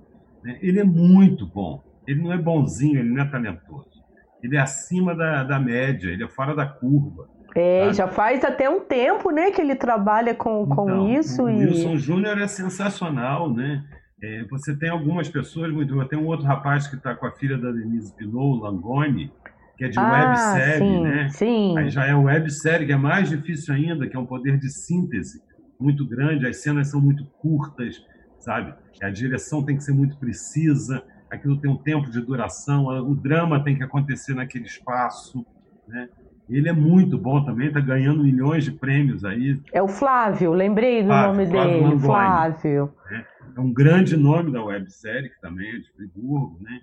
Né? 0.43 0.59
Ele 0.61 0.81
é 0.81 0.85
muito 0.85 1.47
bom. 1.47 1.85
Ele 2.05 2.21
não 2.21 2.33
é 2.33 2.37
bonzinho, 2.37 2.99
ele 2.99 3.11
não 3.11 3.23
é 3.23 3.25
talentoso. 3.25 4.03
Ele 4.43 4.57
é 4.57 4.61
acima 4.61 5.15
da, 5.15 5.45
da 5.45 5.61
média, 5.61 6.11
ele 6.11 6.25
é 6.25 6.29
fora 6.29 6.55
da 6.55 6.67
curva. 6.67 7.29
É, 7.55 7.93
já 7.93 8.09
faz 8.09 8.45
até 8.45 8.69
um 8.69 8.81
tempo, 8.81 9.31
né, 9.31 9.51
que 9.51 9.61
ele 9.61 9.75
trabalha 9.75 10.35
com, 10.35 10.67
com 10.67 10.91
então, 10.91 11.09
isso. 11.09 11.45
O 11.45 11.51
e... 11.51 11.67
Wilson 11.67 11.97
Júnior 11.97 12.39
é 12.39 12.47
sensacional, 12.47 13.53
né? 13.53 13.85
É, 14.23 14.45
você 14.51 14.77
tem 14.77 14.91
algumas 14.91 15.29
pessoas, 15.29 15.73
muito. 15.73 16.05
Tem 16.07 16.19
um 16.19 16.27
outro 16.27 16.47
rapaz 16.47 16.87
que 16.87 16.97
está 16.97 17.15
com 17.15 17.27
a 17.27 17.33
filha 17.33 17.57
da 17.57 17.71
Denise 17.71 18.15
Pinot, 18.15 18.61
Langoni, 18.61 19.33
que 19.79 19.85
é 19.85 19.89
de 19.89 19.99
ah, 19.99 20.11
websérie, 20.11 20.79
sim, 20.79 21.03
né? 21.03 21.29
Sim. 21.31 21.79
Aí 21.79 21.89
já 21.89 22.05
é 22.05 22.13
websérie, 22.13 22.85
que 22.85 22.93
é 22.93 22.97
mais 22.97 23.29
difícil 23.29 23.73
ainda, 23.73 24.09
que 24.09 24.17
é 24.17 24.19
um 24.19 24.27
poder 24.27 24.59
de 24.59 24.69
síntese 24.69 25.41
muito 25.79 26.05
grande, 26.05 26.49
as 26.49 26.57
cenas 26.57 26.89
são 26.89 27.01
muito 27.01 27.25
curtas, 27.39 28.05
sabe? 28.41 28.75
A 29.01 29.09
direção 29.09 29.65
tem 29.65 29.77
que 29.77 29.85
ser 29.85 29.93
muito 29.93 30.19
precisa, 30.19 31.01
aquilo 31.31 31.61
tem 31.61 31.71
um 31.71 31.77
tempo 31.77 32.11
de 32.11 32.21
duração, 32.21 32.87
o 32.87 33.15
drama 33.15 33.63
tem 33.63 33.77
que 33.77 33.85
acontecer 33.85 34.35
naquele 34.35 34.65
espaço, 34.65 35.47
né? 35.87 36.09
Ele 36.51 36.69
é 36.69 36.73
muito 36.73 37.17
bom 37.17 37.45
também, 37.45 37.69
está 37.69 37.79
ganhando 37.79 38.25
milhões 38.25 38.65
de 38.65 38.73
prêmios 38.73 39.25
aí. 39.25 39.61
É 39.73 39.83
o 39.83 39.87
Flávio, 39.87 40.53
lembrei 40.53 41.03
do 41.03 41.09
Flávio, 41.09 41.33
nome 41.33 41.47
Flávio 41.47 41.85
dele, 41.85 41.99
Flávio. 42.01 42.95
Né? 43.11 43.25
É 43.55 43.61
um 43.61 43.73
grande 43.73 44.17
nome 44.17 44.51
da 44.51 44.65
websérie, 44.65 45.29
que 45.29 45.41
também 45.41 45.69
é 45.69 45.79
de 45.79 45.93
Friburgo, 45.93 46.59
né? 46.63 46.81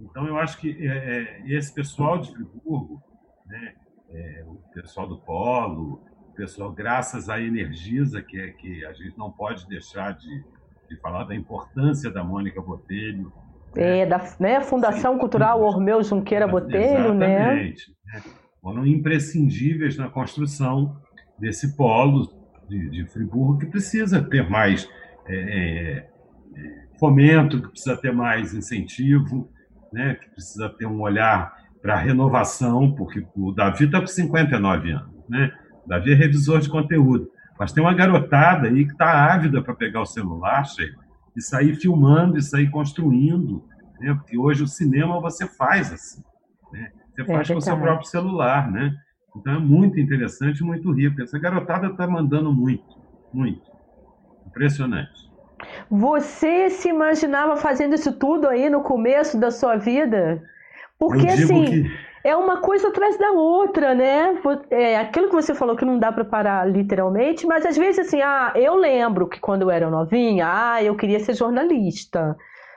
Então 0.00 0.26
eu 0.26 0.38
acho 0.38 0.58
que 0.58 0.86
é, 0.86 0.88
é, 0.88 1.42
esse 1.46 1.72
pessoal 1.72 2.18
de 2.18 2.32
Friburgo, 2.32 3.02
né? 3.46 3.74
É, 4.10 4.44
o 4.46 4.54
pessoal 4.72 5.06
do 5.06 5.18
Polo, 5.18 6.00
o 6.30 6.32
pessoal, 6.34 6.72
graças 6.72 7.28
à 7.28 7.40
Energisa, 7.40 8.22
que, 8.22 8.40
é, 8.40 8.48
que 8.52 8.84
a 8.84 8.92
gente 8.92 9.18
não 9.18 9.30
pode 9.30 9.68
deixar 9.68 10.12
de, 10.12 10.44
de 10.88 10.96
falar 11.00 11.24
da 11.24 11.34
importância 11.34 12.10
da 12.10 12.24
Mônica 12.24 12.60
Botelho. 12.60 13.32
É, 13.76 14.06
da 14.06 14.18
né, 14.40 14.60
Fundação 14.62 15.14
Sim, 15.14 15.18
Cultural 15.18 15.60
Ormeu 15.60 16.02
Junqueira 16.02 16.48
Botelho, 16.48 17.12
né? 17.12 17.34
Exatamente. 17.34 17.96
né? 18.06 18.22
Foram 18.62 18.86
imprescindíveis 18.86 19.96
na 19.96 20.08
construção 20.08 21.00
desse 21.38 21.76
polo 21.76 22.28
de, 22.68 22.90
de 22.90 23.06
Friburgo, 23.06 23.58
que 23.58 23.66
precisa 23.66 24.22
ter 24.22 24.48
mais 24.48 24.88
é, 25.26 25.34
é, 25.36 26.08
fomento, 26.98 27.62
que 27.62 27.68
precisa 27.68 27.96
ter 27.96 28.12
mais 28.12 28.54
incentivo, 28.54 29.50
né, 29.92 30.14
que 30.14 30.30
precisa 30.30 30.68
ter 30.68 30.86
um 30.86 31.00
olhar 31.00 31.56
para 31.80 31.94
a 31.94 31.98
renovação, 31.98 32.92
porque 32.92 33.24
o 33.36 33.52
Davi 33.52 33.84
está 33.84 34.00
com 34.00 34.06
59 34.06 34.90
anos. 34.90 35.28
Né? 35.28 35.52
O 35.84 35.88
Davi 35.88 36.12
é 36.12 36.14
revisor 36.14 36.60
de 36.60 36.68
conteúdo. 36.68 37.30
Mas 37.58 37.72
tem 37.72 37.82
uma 37.82 37.94
garotada 37.94 38.68
aí 38.68 38.84
que 38.84 38.92
está 38.92 39.32
ávida 39.32 39.62
para 39.62 39.74
pegar 39.74 40.00
o 40.00 40.06
celular, 40.06 40.64
Sheila, 40.64 40.96
e 41.36 41.42
sair 41.42 41.74
filmando, 41.74 42.38
e 42.38 42.42
sair 42.42 42.70
construindo. 42.70 43.64
Né? 44.00 44.14
Porque 44.14 44.38
hoje 44.38 44.62
o 44.62 44.66
cinema 44.66 45.20
você 45.20 45.46
faz 45.46 45.92
assim. 45.92 46.22
Né? 46.72 46.90
Você 47.14 47.22
é 47.22 47.24
faz 47.24 47.48
com 47.48 47.56
o 47.56 47.60
seu 47.60 47.76
próprio 47.78 48.08
celular. 48.08 48.70
Né? 48.70 48.94
Então 49.36 49.54
é 49.54 49.58
muito 49.58 49.98
interessante, 49.98 50.62
muito 50.62 50.90
rico. 50.92 51.20
Essa 51.20 51.38
garotada 51.38 51.88
está 51.88 52.06
mandando 52.06 52.52
muito, 52.52 52.96
muito. 53.32 53.62
Impressionante. 54.46 55.27
Você 55.90 56.70
se 56.70 56.88
imaginava 56.88 57.56
fazendo 57.56 57.94
isso 57.94 58.12
tudo 58.12 58.48
aí 58.48 58.68
no 58.68 58.82
começo 58.82 59.38
da 59.38 59.50
sua 59.50 59.76
vida? 59.76 60.42
Porque 60.98 61.26
assim, 61.26 61.64
que... 61.64 61.90
é 62.24 62.34
uma 62.36 62.60
coisa 62.60 62.88
atrás 62.88 63.16
da 63.18 63.30
outra, 63.30 63.94
né? 63.94 64.36
É 64.70 64.98
aquilo 64.98 65.28
que 65.28 65.34
você 65.34 65.54
falou 65.54 65.76
que 65.76 65.84
não 65.84 65.98
dá 65.98 66.10
para 66.10 66.24
parar 66.24 66.68
literalmente, 66.68 67.46
mas 67.46 67.64
às 67.64 67.76
vezes 67.76 68.06
assim, 68.06 68.20
ah, 68.20 68.52
eu 68.54 68.74
lembro 68.74 69.28
que 69.28 69.38
quando 69.38 69.62
eu 69.62 69.70
era 69.70 69.88
novinha, 69.88 70.46
ah, 70.48 70.82
eu 70.82 70.96
queria 70.96 71.20
ser 71.20 71.34
jornalista, 71.34 72.36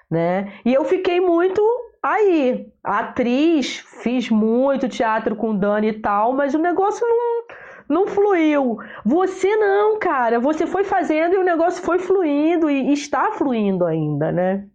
né? 0.09 0.51
E 0.63 0.73
eu 0.73 0.85
fiquei 0.85 1.19
muito 1.19 1.61
aí, 2.01 2.67
atriz, 2.83 3.77
fiz 4.01 4.29
muito 4.29 4.87
teatro 4.87 5.35
com 5.35 5.55
Dani 5.55 5.89
e 5.89 5.99
tal, 5.99 6.33
mas 6.33 6.53
o 6.53 6.59
negócio 6.59 7.05
não 7.07 7.60
não 7.91 8.07
fluiu. 8.07 8.77
Você 9.05 9.55
não, 9.57 9.99
cara. 9.99 10.39
Você 10.39 10.65
foi 10.65 10.83
fazendo 10.83 11.35
e 11.35 11.37
o 11.37 11.43
negócio 11.43 11.83
foi 11.83 11.99
fluindo 11.99 12.69
e 12.69 12.91
está 12.93 13.31
fluindo 13.33 13.85
ainda, 13.85 14.31
né? 14.31 14.67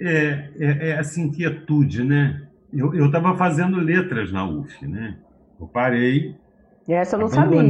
É, 0.00 0.50
é, 0.58 0.88
é 0.88 0.90
essa 0.90 1.20
inquietude, 1.20 2.04
né? 2.04 2.48
Eu 2.72 3.06
estava 3.06 3.36
fazendo 3.36 3.78
letras 3.78 4.30
na 4.32 4.44
UF, 4.44 4.86
né? 4.86 5.18
Eu 5.58 5.66
parei. 5.66 6.36
Essa 6.88 7.16
eu 7.16 7.20
não 7.20 7.28
sabia. 7.28 7.60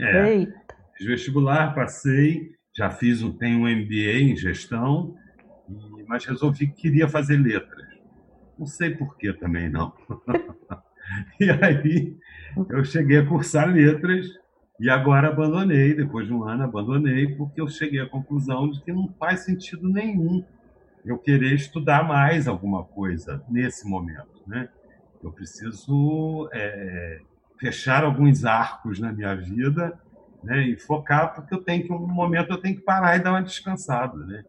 É, 0.00 0.34
Eita. 0.34 0.60
Fiz 0.96 1.06
vestibular, 1.06 1.74
passei, 1.74 2.50
já 2.76 2.90
fiz 2.90 3.22
um, 3.22 3.32
tenho 3.32 3.60
um 3.60 3.68
MBA 3.68 4.20
em 4.20 4.36
gestão, 4.36 5.14
mas 6.06 6.24
resolvi 6.24 6.66
que 6.66 6.82
queria 6.82 7.08
fazer 7.08 7.36
letras. 7.36 7.88
Não 8.58 8.66
sei 8.66 8.90
por 8.90 9.16
que 9.16 9.32
também 9.32 9.70
não. 9.70 9.92
e 11.40 11.50
aí 11.50 12.16
eu 12.68 12.84
cheguei 12.84 13.18
a 13.18 13.26
cursar 13.26 13.68
letras 13.68 14.26
e 14.78 14.88
agora 14.88 15.28
abandonei, 15.28 15.94
depois 15.94 16.26
de 16.26 16.32
um 16.32 16.44
ano 16.44 16.64
abandonei, 16.64 17.28
porque 17.36 17.60
eu 17.60 17.68
cheguei 17.68 18.00
à 18.00 18.08
conclusão 18.08 18.70
de 18.70 18.82
que 18.82 18.92
não 18.92 19.12
faz 19.18 19.40
sentido 19.40 19.88
nenhum 19.88 20.44
eu 21.04 21.18
querer 21.18 21.54
estudar 21.54 22.06
mais 22.06 22.48
alguma 22.48 22.84
coisa 22.84 23.42
nesse 23.48 23.88
momento, 23.88 24.42
né? 24.46 24.68
Eu 25.22 25.32
preciso 25.32 26.48
é, 26.52 27.20
fechar 27.58 28.04
alguns 28.04 28.44
arcos 28.44 28.98
na 28.98 29.12
minha 29.12 29.34
vida, 29.34 29.98
né? 30.42 30.62
E 30.62 30.76
focar 30.76 31.34
porque 31.34 31.54
eu 31.54 31.62
tenho 31.62 31.84
que 31.84 31.92
um 31.92 32.06
momento 32.06 32.50
eu 32.50 32.58
tenho 32.58 32.76
que 32.76 32.82
parar 32.82 33.16
e 33.16 33.20
dar 33.20 33.32
uma 33.32 33.42
descansada, 33.42 34.16
né? 34.16 34.44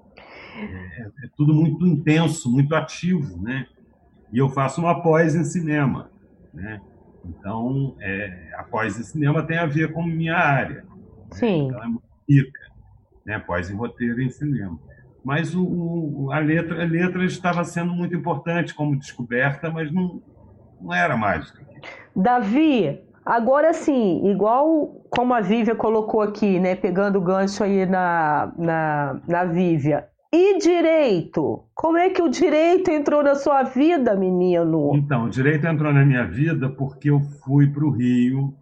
É, 0.55 1.01
é 1.25 1.29
tudo 1.35 1.53
muito 1.53 1.85
intenso, 1.85 2.49
muito 2.49 2.73
ativo, 2.73 3.41
né? 3.41 3.67
E 4.31 4.37
eu 4.37 4.49
faço 4.49 4.79
uma 4.79 5.01
pós 5.01 5.35
em 5.35 5.43
cinema, 5.43 6.09
né? 6.53 6.81
Então, 7.23 7.95
é, 7.99 8.51
a 8.55 8.63
pós 8.63 8.99
em 8.99 9.03
cinema 9.03 9.43
tem 9.43 9.57
a 9.57 9.65
ver 9.65 9.91
com 9.91 10.03
minha 10.03 10.35
área. 10.35 10.83
Né? 10.83 10.89
Sim. 11.31 11.67
Então, 11.67 11.83
é 11.83 11.87
muito 11.87 12.03
rica, 12.27 12.59
né? 13.25 13.39
Pós 13.39 13.69
em 13.69 13.75
roteiro 13.75 14.21
em 14.21 14.29
cinema. 14.29 14.79
Mas 15.23 15.53
o, 15.53 15.63
o, 15.63 16.31
a, 16.31 16.39
letra, 16.39 16.81
a 16.81 16.85
letra 16.85 17.23
estava 17.23 17.63
sendo 17.63 17.93
muito 17.93 18.15
importante 18.15 18.73
como 18.73 18.97
descoberta, 18.97 19.69
mas 19.69 19.91
não, 19.91 20.21
não 20.81 20.93
era 20.93 21.15
mágica. 21.15 21.61
Davi, 22.15 22.99
agora 23.23 23.71
sim, 23.71 24.27
igual 24.27 25.05
como 25.09 25.33
a 25.33 25.41
Vívia 25.41 25.75
colocou 25.75 26.21
aqui, 26.21 26.59
né, 26.59 26.75
pegando 26.75 27.19
o 27.19 27.21
gancho 27.21 27.63
aí 27.63 27.85
na, 27.85 28.51
na, 28.57 29.21
na 29.27 29.45
Vívia, 29.45 30.07
e 30.33 30.57
direito? 30.59 31.65
Como 31.75 31.97
é 31.97 32.09
que 32.09 32.21
o 32.21 32.29
direito 32.29 32.89
entrou 32.89 33.21
na 33.21 33.35
sua 33.35 33.63
vida, 33.63 34.15
menino? 34.15 34.91
Então, 34.95 35.25
o 35.25 35.29
direito 35.29 35.67
entrou 35.67 35.93
na 35.93 36.05
minha 36.05 36.25
vida 36.25 36.69
porque 36.69 37.09
eu 37.09 37.19
fui 37.19 37.67
para 37.67 37.83
o 37.83 37.91
Rio 37.91 38.55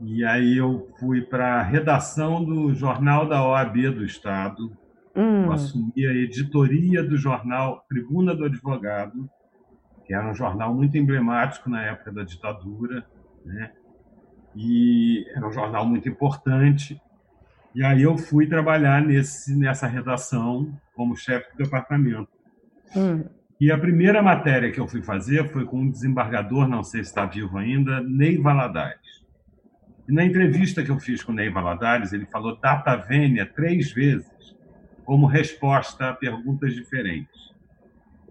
e 0.00 0.24
aí 0.24 0.56
eu 0.56 0.88
fui 0.98 1.20
para 1.20 1.56
a 1.56 1.62
redação 1.62 2.42
do 2.42 2.72
Jornal 2.72 3.28
da 3.28 3.46
OAB 3.46 3.90
do 3.90 4.04
Estado. 4.04 4.72
Hum. 5.14 5.44
Eu 5.44 5.52
assumi 5.52 6.06
a 6.06 6.14
editoria 6.14 7.02
do 7.02 7.18
jornal 7.18 7.84
Tribuna 7.86 8.34
do 8.34 8.46
Advogado, 8.46 9.28
que 10.06 10.14
era 10.14 10.30
um 10.30 10.34
jornal 10.34 10.74
muito 10.74 10.96
emblemático 10.96 11.68
na 11.68 11.82
época 11.82 12.12
da 12.12 12.22
ditadura, 12.22 13.04
né? 13.44 13.72
E 14.56 15.26
era 15.36 15.46
um 15.46 15.52
jornal 15.52 15.84
muito 15.84 16.08
importante. 16.08 17.00
E 17.74 17.84
aí 17.84 18.02
eu 18.02 18.18
fui 18.18 18.46
trabalhar 18.46 19.02
nesse, 19.02 19.56
nessa 19.56 19.86
redação 19.86 20.72
como 20.94 21.16
chefe 21.16 21.52
do 21.52 21.64
departamento. 21.64 22.28
Hum. 22.96 23.24
E 23.60 23.70
a 23.70 23.78
primeira 23.78 24.22
matéria 24.22 24.72
que 24.72 24.80
eu 24.80 24.88
fui 24.88 25.02
fazer 25.02 25.48
foi 25.50 25.64
com 25.64 25.80
um 25.80 25.90
desembargador, 25.90 26.66
não 26.66 26.82
sei 26.82 27.04
se 27.04 27.10
está 27.10 27.26
vivo 27.26 27.58
ainda, 27.58 28.00
Ney 28.00 28.38
Valadares. 28.38 29.20
E 30.08 30.12
na 30.12 30.24
entrevista 30.24 30.82
que 30.82 30.90
eu 30.90 30.98
fiz 30.98 31.22
com 31.22 31.30
o 31.30 31.34
Ney 31.34 31.50
Valadares, 31.50 32.12
ele 32.12 32.26
falou 32.26 32.56
data 32.56 32.96
vênia 32.96 33.46
três 33.46 33.92
vezes, 33.92 34.56
como 35.04 35.26
resposta 35.26 36.08
a 36.08 36.14
perguntas 36.14 36.74
diferentes. 36.74 37.50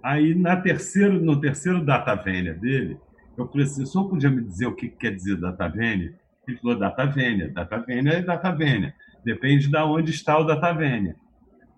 Aí, 0.01 0.33
na 0.33 0.57
terceiro, 0.57 1.21
no 1.21 1.39
terceiro 1.39 1.85
data 1.85 2.15
vênia 2.15 2.53
dele, 2.53 2.97
eu 3.37 3.47
falei 3.47 3.65
assim, 3.65 3.83
o 3.83 3.87
senhor 3.87 4.09
podia 4.09 4.29
me 4.29 4.41
dizer 4.41 4.65
o 4.65 4.75
que 4.75 4.89
quer 4.89 5.15
dizer 5.15 5.37
data 5.37 5.67
vênia? 5.67 6.13
Ele 6.47 6.57
falou 6.57 6.77
data 6.77 7.05
vênia, 7.05 7.49
data 7.49 7.77
vênia 7.77 8.13
é 8.13 8.21
data 8.21 8.51
vênia. 8.51 8.95
Depende 9.23 9.67
de 9.67 9.77
onde 9.77 10.11
está 10.11 10.37
o 10.37 10.43
Data 10.43 10.71
Vênia. 10.73 11.15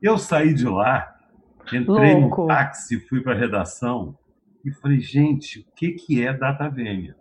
Eu 0.01 0.17
saí 0.17 0.53
de 0.53 0.65
lá, 0.65 1.15
entrei 1.71 2.15
Louco. 2.15 2.41
no 2.41 2.47
táxi, 2.47 2.99
fui 3.07 3.21
para 3.21 3.33
a 3.33 3.37
redação 3.37 4.17
e 4.65 4.71
falei, 4.71 4.99
gente, 4.99 5.59
o 5.59 5.65
que, 5.75 5.91
que 5.91 6.25
é 6.25 6.33
Data 6.33 6.69
Vênia? 6.69 7.15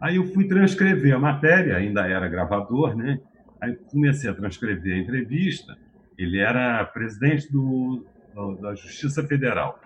Aí 0.00 0.16
eu 0.16 0.26
fui 0.32 0.48
transcrever 0.48 1.14
a 1.14 1.18
matéria, 1.18 1.76
ainda 1.76 2.06
era 2.08 2.28
gravador, 2.28 2.96
né? 2.96 3.20
Aí 3.60 3.76
comecei 3.90 4.28
a 4.28 4.34
transcrever 4.34 4.94
a 4.94 4.98
entrevista. 4.98 5.76
Ele 6.18 6.38
era 6.38 6.84
presidente 6.84 7.50
do, 7.52 8.04
do 8.34 8.56
da 8.56 8.74
Justiça 8.74 9.22
Federal. 9.22 9.78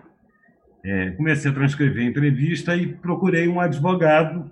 É, 0.83 1.11
comecei 1.11 1.51
a 1.51 1.53
transcrever 1.53 2.03
a 2.03 2.09
entrevista 2.09 2.75
e 2.75 2.87
procurei 2.87 3.47
um 3.47 3.59
advogado 3.59 4.51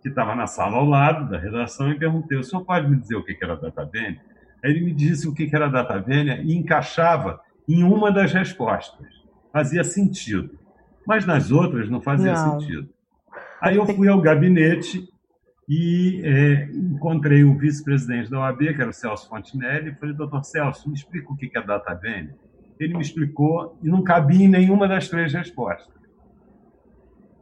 que 0.00 0.08
estava 0.08 0.34
na 0.34 0.46
sala 0.46 0.76
ao 0.76 0.86
lado 0.86 1.28
da 1.28 1.38
redação 1.38 1.90
e 1.90 1.98
perguntei: 1.98 2.38
o 2.38 2.44
senhor 2.44 2.64
pode 2.64 2.88
me 2.88 2.96
dizer 2.96 3.16
o 3.16 3.24
que 3.24 3.36
era 3.42 3.56
Data 3.56 3.84
Vênia? 3.84 4.20
Aí 4.64 4.70
ele 4.70 4.80
me 4.80 4.94
disse 4.94 5.28
o 5.28 5.34
que 5.34 5.50
era 5.54 5.68
data 5.68 6.00
vênia 6.00 6.40
e 6.42 6.56
encaixava 6.56 7.40
em 7.68 7.82
uma 7.82 8.10
das 8.10 8.32
respostas. 8.32 9.06
Fazia 9.52 9.84
sentido. 9.84 10.58
Mas 11.06 11.26
nas 11.26 11.50
outras 11.50 11.90
não 11.90 12.00
fazia 12.00 12.32
não. 12.32 12.58
sentido. 12.58 12.88
Aí 13.60 13.76
eu 13.76 13.84
fui 13.84 14.08
ao 14.08 14.22
gabinete 14.22 15.06
e 15.68 16.22
é, 16.24 16.64
encontrei 16.72 17.44
o 17.44 17.56
vice-presidente 17.56 18.30
da 18.30 18.40
OAB, 18.40 18.58
que 18.58 18.80
era 18.80 18.88
o 18.88 18.92
Celso 18.92 19.28
Fontinelli, 19.28 19.90
e 19.90 19.94
falei, 19.94 20.14
doutor 20.14 20.42
Celso, 20.44 20.88
me 20.88 20.94
explica 20.94 21.30
o 21.30 21.36
que 21.36 21.50
é 21.54 21.62
data 21.62 21.94
bene. 21.94 22.30
Ele 22.80 22.94
me 22.94 23.02
explicou 23.02 23.78
e 23.82 23.88
não 23.88 24.02
cabia 24.02 24.46
em 24.46 24.48
nenhuma 24.48 24.88
das 24.88 25.08
três 25.08 25.32
respostas. 25.32 25.94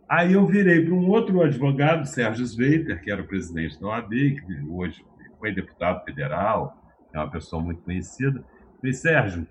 Aí 0.09 0.33
eu 0.33 0.45
virei 0.45 0.85
para 0.85 0.93
um 0.93 1.09
outro 1.09 1.41
advogado, 1.41 2.05
Sérgio 2.05 2.45
Sveiter, 2.45 3.01
que 3.01 3.11
era 3.11 3.23
o 3.23 3.27
presidente 3.27 3.81
da 3.81 3.87
OAB, 3.87 4.11
que 4.11 4.67
hoje 4.69 5.05
foi 5.39 5.53
deputado 5.53 6.05
federal, 6.05 6.82
é 7.13 7.19
uma 7.19 7.31
pessoa 7.31 7.63
muito 7.63 7.83
conhecida. 7.83 8.45
Falei, 8.77 8.93
Sérgio, 8.93 9.47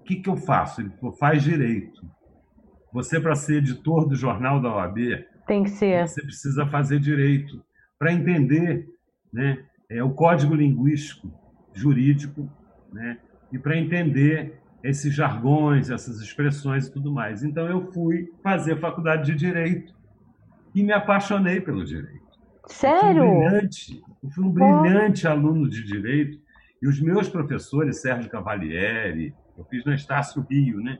o 0.00 0.02
que, 0.04 0.16
que 0.16 0.28
eu 0.28 0.36
faço? 0.36 0.80
Ele 0.80 0.90
falou, 0.90 1.14
faz 1.16 1.42
direito. 1.42 2.00
Você, 2.92 3.20
para 3.20 3.34
ser 3.34 3.56
editor 3.56 4.06
do 4.06 4.14
jornal 4.14 4.60
da 4.60 4.74
OAB, 4.74 4.98
tem 5.46 5.64
que 5.64 5.70
ser. 5.70 6.06
Você 6.06 6.22
precisa 6.22 6.66
fazer 6.66 7.00
direito 7.00 7.62
para 7.98 8.12
entender 8.12 8.86
né, 9.32 9.64
é, 9.90 10.02
o 10.02 10.10
código 10.10 10.54
linguístico 10.54 11.32
jurídico 11.72 12.50
né, 12.92 13.18
e 13.52 13.58
para 13.58 13.76
entender 13.76 14.60
esses 14.82 15.12
jargões, 15.12 15.90
essas 15.90 16.20
expressões 16.20 16.86
e 16.86 16.92
tudo 16.92 17.12
mais. 17.12 17.42
Então 17.42 17.66
eu 17.66 17.90
fui 17.92 18.30
fazer 18.42 18.78
faculdade 18.78 19.32
de 19.32 19.38
direito 19.38 19.94
e 20.74 20.82
me 20.82 20.92
apaixonei 20.92 21.60
pelo 21.60 21.84
direito. 21.84 22.28
Sério? 22.66 23.24
Eu 23.24 23.30
fui 23.30 23.32
um 23.32 23.48
brilhante, 23.48 24.02
eu 24.22 24.30
fui 24.30 24.44
um 24.44 24.52
brilhante 24.52 25.26
aluno 25.26 25.68
de 25.68 25.82
direito 25.84 26.38
e 26.80 26.88
os 26.88 27.00
meus 27.00 27.28
professores, 27.28 28.00
Sérgio 28.00 28.30
Cavalieri, 28.30 29.34
eu 29.56 29.64
fiz 29.64 29.84
no 29.84 29.92
Estácio 29.92 30.46
Rio, 30.48 30.80
né? 30.80 30.98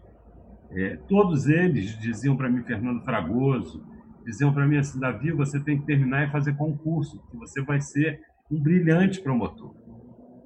É, 0.70 0.96
todos 1.08 1.48
eles 1.48 1.96
diziam 1.98 2.36
para 2.36 2.50
mim, 2.50 2.62
Fernando 2.62 3.02
Fragoso, 3.02 3.82
diziam 4.24 4.52
para 4.52 4.66
mim 4.66 4.76
assim, 4.76 5.00
Davi, 5.00 5.32
você 5.32 5.58
tem 5.58 5.78
que 5.78 5.86
terminar 5.86 6.28
e 6.28 6.30
fazer 6.30 6.54
concurso, 6.56 7.18
porque 7.18 7.36
você 7.38 7.62
vai 7.62 7.80
ser 7.80 8.20
um 8.50 8.60
brilhante 8.60 9.20
promotor. 9.20 9.74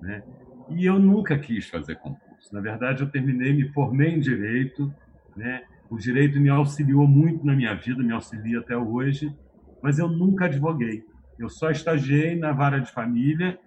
Né? 0.00 0.22
E 0.70 0.84
eu 0.84 0.98
nunca 0.98 1.38
quis 1.38 1.68
fazer 1.68 1.96
concurso. 1.96 2.52
Na 2.52 2.60
verdade, 2.60 3.02
eu 3.02 3.10
terminei, 3.10 3.52
me 3.52 3.72
formei 3.72 4.10
em 4.10 4.20
Direito, 4.20 4.92
né? 5.36 5.62
o 5.90 5.96
Direito 5.96 6.38
me 6.40 6.48
auxiliou 6.48 7.08
muito 7.08 7.44
na 7.44 7.56
minha 7.56 7.74
vida, 7.74 8.02
me 8.02 8.12
auxilia 8.12 8.60
até 8.60 8.76
hoje, 8.76 9.34
mas 9.82 9.98
eu 9.98 10.08
nunca 10.08 10.44
advoguei. 10.44 11.02
Eu 11.38 11.48
só 11.48 11.70
estagiei 11.70 12.36
na 12.36 12.52
vara 12.52 12.78
de 12.78 12.92
família, 12.92 13.58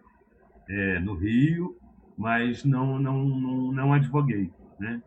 é, 0.70 1.00
no 1.00 1.16
Rio, 1.16 1.78
mas 2.18 2.64
não, 2.64 2.98
não, 3.00 3.26
não, 3.26 3.72
não 3.72 3.94
advoguei. 3.94 4.52
Né? 4.80 5.02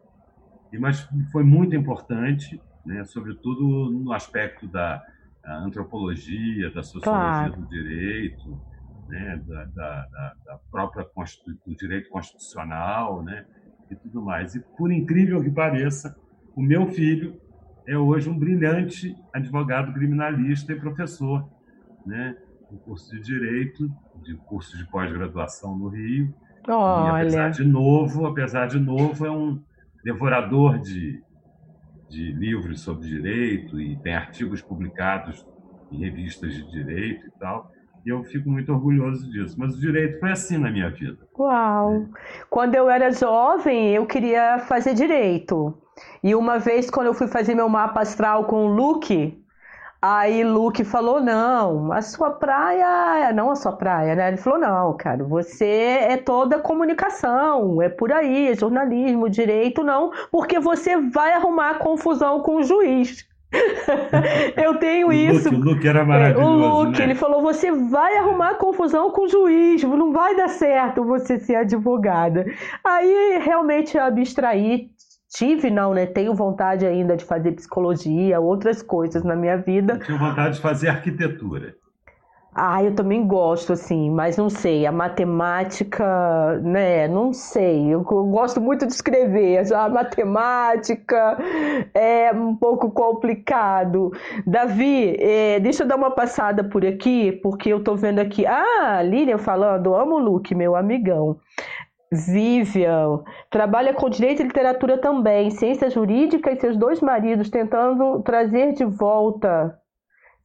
E, 0.73 0.79
mas 0.79 1.09
foi 1.33 1.43
muito 1.43 1.75
importante 1.75 2.61
né, 2.89 3.05
sobretudo 3.05 3.91
no 3.91 4.13
aspecto 4.13 4.67
da 4.67 5.05
antropologia, 5.45 6.71
da 6.71 6.83
sociologia 6.83 7.51
claro. 7.51 7.61
do 7.61 7.69
direito, 7.69 8.61
né, 9.09 9.43
da, 9.47 9.65
da, 9.65 10.35
da, 10.45 10.59
própria 10.71 11.07
do 11.67 11.77
direito 11.77 12.09
constitucional, 12.11 13.23
né, 13.23 13.45
e 13.91 13.97
tudo 13.97 14.23
mais. 14.23 14.55
E 14.55 14.61
por 14.77 14.91
incrível 14.91 15.43
que 15.43 15.51
pareça, 15.51 16.17
o 16.57 16.63
meu 16.63 16.87
filho 16.89 17.41
é 17.87 17.97
hoje 17.97 18.29
um 18.29 18.39
brilhante 18.39 19.15
advogado 19.33 19.93
criminalista 19.93 20.73
e 20.73 20.81
professor, 20.81 21.49
né, 22.07 22.37
no 22.71 22.79
curso 22.79 23.11
de 23.15 23.21
direito, 23.23 23.91
de 24.23 24.35
curso 24.35 24.77
de 24.77 24.87
pós-graduação 24.87 25.77
no 25.77 25.89
Rio. 25.89 26.35
Olha. 26.69 27.19
E, 27.19 27.23
apesar 27.23 27.51
de 27.51 27.65
novo, 27.65 28.27
apesar 28.27 28.67
de 28.67 28.79
novo, 28.79 29.27
é 29.27 29.31
um 29.31 29.61
devorador 30.05 30.79
de 30.79 31.23
de 32.09 32.33
livros 32.33 32.81
sobre 32.81 33.07
direito 33.07 33.81
e 33.81 33.97
tem 33.97 34.15
artigos 34.15 34.63
publicados 34.63 35.47
em 35.93 35.99
revistas 35.99 36.53
de 36.53 36.71
direito 36.71 37.27
e 37.27 37.31
tal. 37.39 37.71
E 38.05 38.11
eu 38.11 38.25
fico 38.25 38.49
muito 38.49 38.73
orgulhoso 38.73 39.31
disso. 39.31 39.57
Mas 39.59 39.75
o 39.75 39.81
direito 39.81 40.19
foi 40.19 40.31
assim 40.31 40.57
na 40.57 40.71
minha 40.71 40.89
vida. 40.89 41.19
Uau! 41.39 42.07
Quando 42.49 42.75
eu 42.75 42.89
era 42.89 43.11
jovem, 43.11 43.91
eu 43.91 44.07
queria 44.07 44.59
fazer 44.61 44.95
direito. 44.95 45.77
E 46.23 46.35
uma 46.35 46.59
vez, 46.59 46.89
quando 46.89 47.09
eu 47.09 47.15
fui 47.15 47.27
fazer 47.27 47.55
meu 47.55 47.69
mapa 47.69 48.01
astral 48.01 48.45
com 48.45 48.67
o 48.67 48.73
Luke, 48.73 49.45
Aí 50.01 50.45
Luke 50.45 50.85
falou: 50.85 51.21
não, 51.21 51.93
a 51.93 52.01
sua 52.01 52.31
praia, 52.31 53.33
não 53.33 53.51
a 53.51 53.57
sua 53.57 53.73
praia, 53.73 54.15
né? 54.15 54.29
Ele 54.29 54.37
falou: 54.37 54.59
não, 54.59 54.97
cara, 54.97 55.25
você 55.25 55.65
é 55.65 56.17
toda 56.17 56.61
comunicação, 56.61 57.83
é 57.83 57.89
por 57.89 58.13
aí, 58.13 58.49
é 58.49 58.55
jornalismo, 58.55 59.29
direito, 59.29 59.83
não, 59.83 60.13
porque 60.31 60.61
você 60.61 60.97
vai 60.97 61.33
arrumar 61.33 61.79
confusão 61.79 62.41
com 62.43 62.57
o 62.57 62.63
juiz. 62.63 63.27
eu 64.63 64.79
tenho 64.79 65.09
o 65.09 65.13
isso. 65.13 65.51
Luke, 65.51 65.57
o 65.57 65.71
Luke 65.73 65.89
era 65.89 66.05
maravilhoso. 66.05 66.47
O 66.47 66.85
Luke, 66.85 66.99
né? 66.99 67.05
ele 67.05 67.15
falou: 67.15 67.43
você 67.43 67.73
vai 67.73 68.17
arrumar 68.19 68.55
confusão 68.55 69.11
com 69.11 69.23
o 69.23 69.29
juiz, 69.29 69.83
não 69.83 70.13
vai 70.13 70.37
dar 70.37 70.49
certo 70.49 71.03
você 71.05 71.41
ser 71.41 71.57
advogada. 71.57 72.47
Aí 72.85 73.39
realmente 73.43 73.97
eu 73.97 74.05
abstraí, 74.05 74.91
Tive, 75.29 75.71
não, 75.71 75.93
né? 75.93 76.07
Tenho 76.07 76.35
vontade 76.35 76.87
ainda 76.87 77.17
de 77.17 77.25
fazer 77.25 77.53
psicologia, 77.53 78.41
outras 78.41 78.83
coisas 78.83 79.23
na 79.23 79.37
minha 79.37 79.59
vida. 79.59 79.95
Eu 79.95 80.01
tinha 80.01 80.19
vontade 80.19 80.57
de 80.57 80.61
fazer 80.61 80.89
arquitetura. 80.89 81.75
Ah, 82.61 82.83
eu 82.83 82.93
também 82.93 83.25
gosto, 83.25 83.73
assim, 83.73 84.11
mas 84.11 84.37
não 84.37 84.51
sei, 84.51 84.85
a 84.85 84.91
matemática, 84.91 86.59
né, 86.61 87.07
não 87.07 87.33
sei, 87.33 87.95
eu 87.95 88.03
gosto 88.03 88.61
muito 88.61 88.85
de 88.85 88.93
escrever, 88.93 89.73
a 89.73 89.89
matemática 89.89 91.39
é 91.95 92.33
um 92.33 92.57
pouco 92.57 92.91
complicado. 92.91 94.11
Davi, 94.45 95.15
é, 95.21 95.61
deixa 95.61 95.85
eu 95.85 95.87
dar 95.87 95.95
uma 95.95 96.11
passada 96.11 96.65
por 96.65 96.85
aqui, 96.85 97.31
porque 97.31 97.73
eu 97.73 97.85
tô 97.85 97.95
vendo 97.95 98.19
aqui, 98.19 98.45
ah, 98.45 99.03
Lilian 99.05 99.39
falando, 99.39 99.95
amo 99.95 100.17
o 100.17 100.19
Luke, 100.19 100.53
meu 100.53 100.75
amigão. 100.75 101.39
Vivian 102.11 103.23
trabalha 103.51 103.93
com 103.93 104.09
direito 104.09 104.41
e 104.41 104.45
literatura 104.45 104.99
também, 104.99 105.51
ciência 105.51 105.91
jurídica 105.91 106.51
e 106.51 106.59
seus 106.59 106.77
dois 106.77 107.01
maridos 107.01 107.51
tentando 107.51 108.23
trazer 108.23 108.73
de 108.73 108.85
volta. 108.85 109.79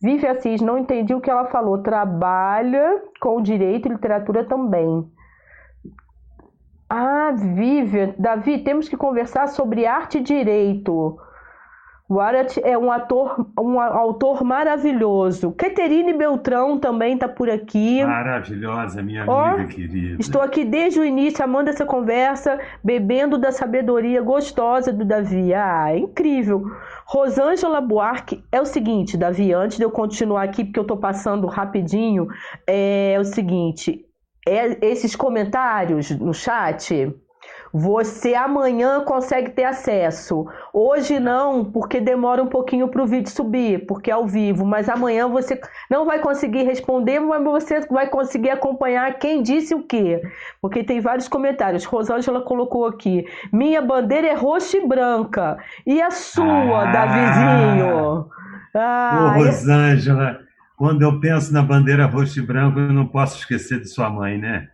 Vivian 0.02 0.32
Assis, 0.32 0.60
não 0.60 0.78
entendi 0.78 1.16
o 1.16 1.22
que 1.22 1.30
ela 1.30 1.46
falou. 1.46 1.82
Trabalha 1.82 3.02
com 3.22 3.42
direito 3.42 3.88
e 3.88 3.92
literatura 3.94 4.44
também. 4.44 5.10
Ah, 6.90 7.32
Vivian, 7.32 8.14
Davi, 8.20 8.60
temos 8.60 8.90
que 8.90 8.98
conversar 8.98 9.48
sobre 9.48 9.86
arte 9.86 10.18
e 10.18 10.22
direito. 10.22 11.18
O 12.10 12.20
Arat 12.20 12.60
é 12.64 12.78
um 12.78 12.92
ator, 12.92 13.48
um 13.58 13.80
autor 13.80 14.44
maravilhoso. 14.44 15.54
Caterine 15.54 16.12
Beltrão 16.12 16.78
também 16.78 17.14
está 17.14 17.30
por 17.30 17.50
aqui. 17.50 18.04
Maravilhosa, 18.04 19.02
minha 19.02 19.26
oh, 19.26 19.32
amiga 19.32 19.74
querida. 19.74 20.18
Estou 20.20 20.42
aqui 20.42 20.66
desde 20.66 21.00
o 21.00 21.06
início, 21.06 21.44
amando 21.44 21.70
essa 21.70 21.86
conversa, 21.86 22.60
bebendo 22.84 23.38
da 23.38 23.54
sabedoria 23.54 24.22
gostosa 24.22 24.92
do 24.92 25.06
Davi. 25.06 25.54
Ah, 25.54 25.94
é 25.94 26.00
incrível. 26.00 26.64
Rosângela 27.06 27.80
Buarque, 27.80 28.44
é 28.52 28.60
o 28.60 28.66
seguinte, 28.66 29.16
Davi, 29.16 29.54
antes 29.54 29.78
de 29.78 29.84
eu 29.84 29.92
continuar 29.92 30.44
aqui, 30.44 30.66
porque 30.66 30.80
eu 30.80 30.84
estou 30.84 30.98
passando 30.98 31.48
rapidinho, 31.48 32.28
é 32.68 33.18
o 33.20 33.24
seguinte, 33.24 34.06
é, 34.46 34.86
esses 34.86 35.16
comentários 35.16 36.12
no 36.12 36.34
chat 36.34 37.14
você 37.74 38.36
amanhã 38.36 39.02
consegue 39.02 39.50
ter 39.50 39.64
acesso. 39.64 40.46
Hoje 40.72 41.20
não, 41.20 41.66
porque 41.66 42.00
demora 42.00 42.44
um 42.44 42.48
pouquinho 42.48 42.88
para 42.88 43.02
o 43.02 43.08
vídeo 43.08 43.32
subir, 43.32 43.88
porque 43.88 44.12
é 44.12 44.14
ao 44.14 44.28
vivo. 44.28 44.64
Mas 44.64 44.88
amanhã 44.88 45.28
você 45.28 45.60
não 45.90 46.06
vai 46.06 46.20
conseguir 46.20 46.62
responder, 46.66 47.20
mas 47.20 47.44
você 47.44 47.82
vai 47.88 48.08
conseguir 48.08 48.52
acompanhar 48.52 49.18
quem 49.18 49.42
disse 49.42 49.74
o 49.74 49.82
quê. 49.82 50.22
Porque 50.62 50.84
tem 50.84 51.02
vários 51.02 51.28
comentários. 51.28 51.84
Rosângela 51.84 52.42
colocou 52.42 52.86
aqui: 52.86 53.26
minha 53.52 53.82
bandeira 53.82 54.28
é 54.28 54.36
roxa 54.36 54.78
e 54.78 54.88
branca. 54.88 55.58
E 55.84 56.00
a 56.00 56.12
sua, 56.12 56.84
ah, 56.84 56.92
Davizinho? 56.92 58.30
Ah, 58.76 59.34
Ô, 59.36 59.44
Rosângela, 59.44 60.40
quando 60.78 61.02
eu 61.02 61.20
penso 61.20 61.52
na 61.52 61.64
bandeira 61.64 62.06
roxa 62.06 62.40
e 62.40 62.44
branca, 62.44 62.80
eu 62.80 62.94
não 62.94 63.08
posso 63.08 63.40
esquecer 63.40 63.80
de 63.80 63.90
sua 63.90 64.12
mãe, 64.12 64.38
né? 64.38 64.68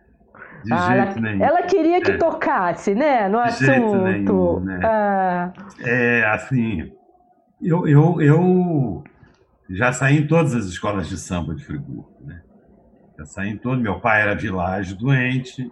De 0.64 0.72
ah, 0.72 0.88
jeito 0.88 1.18
ela, 1.18 1.20
nenhum. 1.20 1.44
Ela 1.44 1.62
queria 1.62 2.00
que 2.00 2.12
é. 2.12 2.16
tocasse, 2.16 2.94
né? 2.94 3.28
No 3.28 3.38
de 3.42 3.48
assunto. 3.48 3.66
Jeito 3.66 3.96
nenhum, 3.96 4.60
né? 4.60 4.80
Ah. 4.84 5.52
É, 5.80 6.24
assim, 6.26 6.92
eu, 7.60 7.86
eu, 7.86 8.20
eu 8.20 9.04
já 9.68 9.92
saí 9.92 10.18
em 10.18 10.26
todas 10.26 10.54
as 10.54 10.64
escolas 10.66 11.08
de 11.08 11.16
samba 11.16 11.54
de 11.54 11.64
Friburgo, 11.64 12.10
né? 12.20 12.42
Já 13.18 13.24
saí 13.26 13.50
em 13.50 13.56
todo. 13.56 13.80
Meu 13.80 14.00
pai 14.00 14.22
era 14.22 14.34
világio 14.34 14.96
doente, 14.96 15.70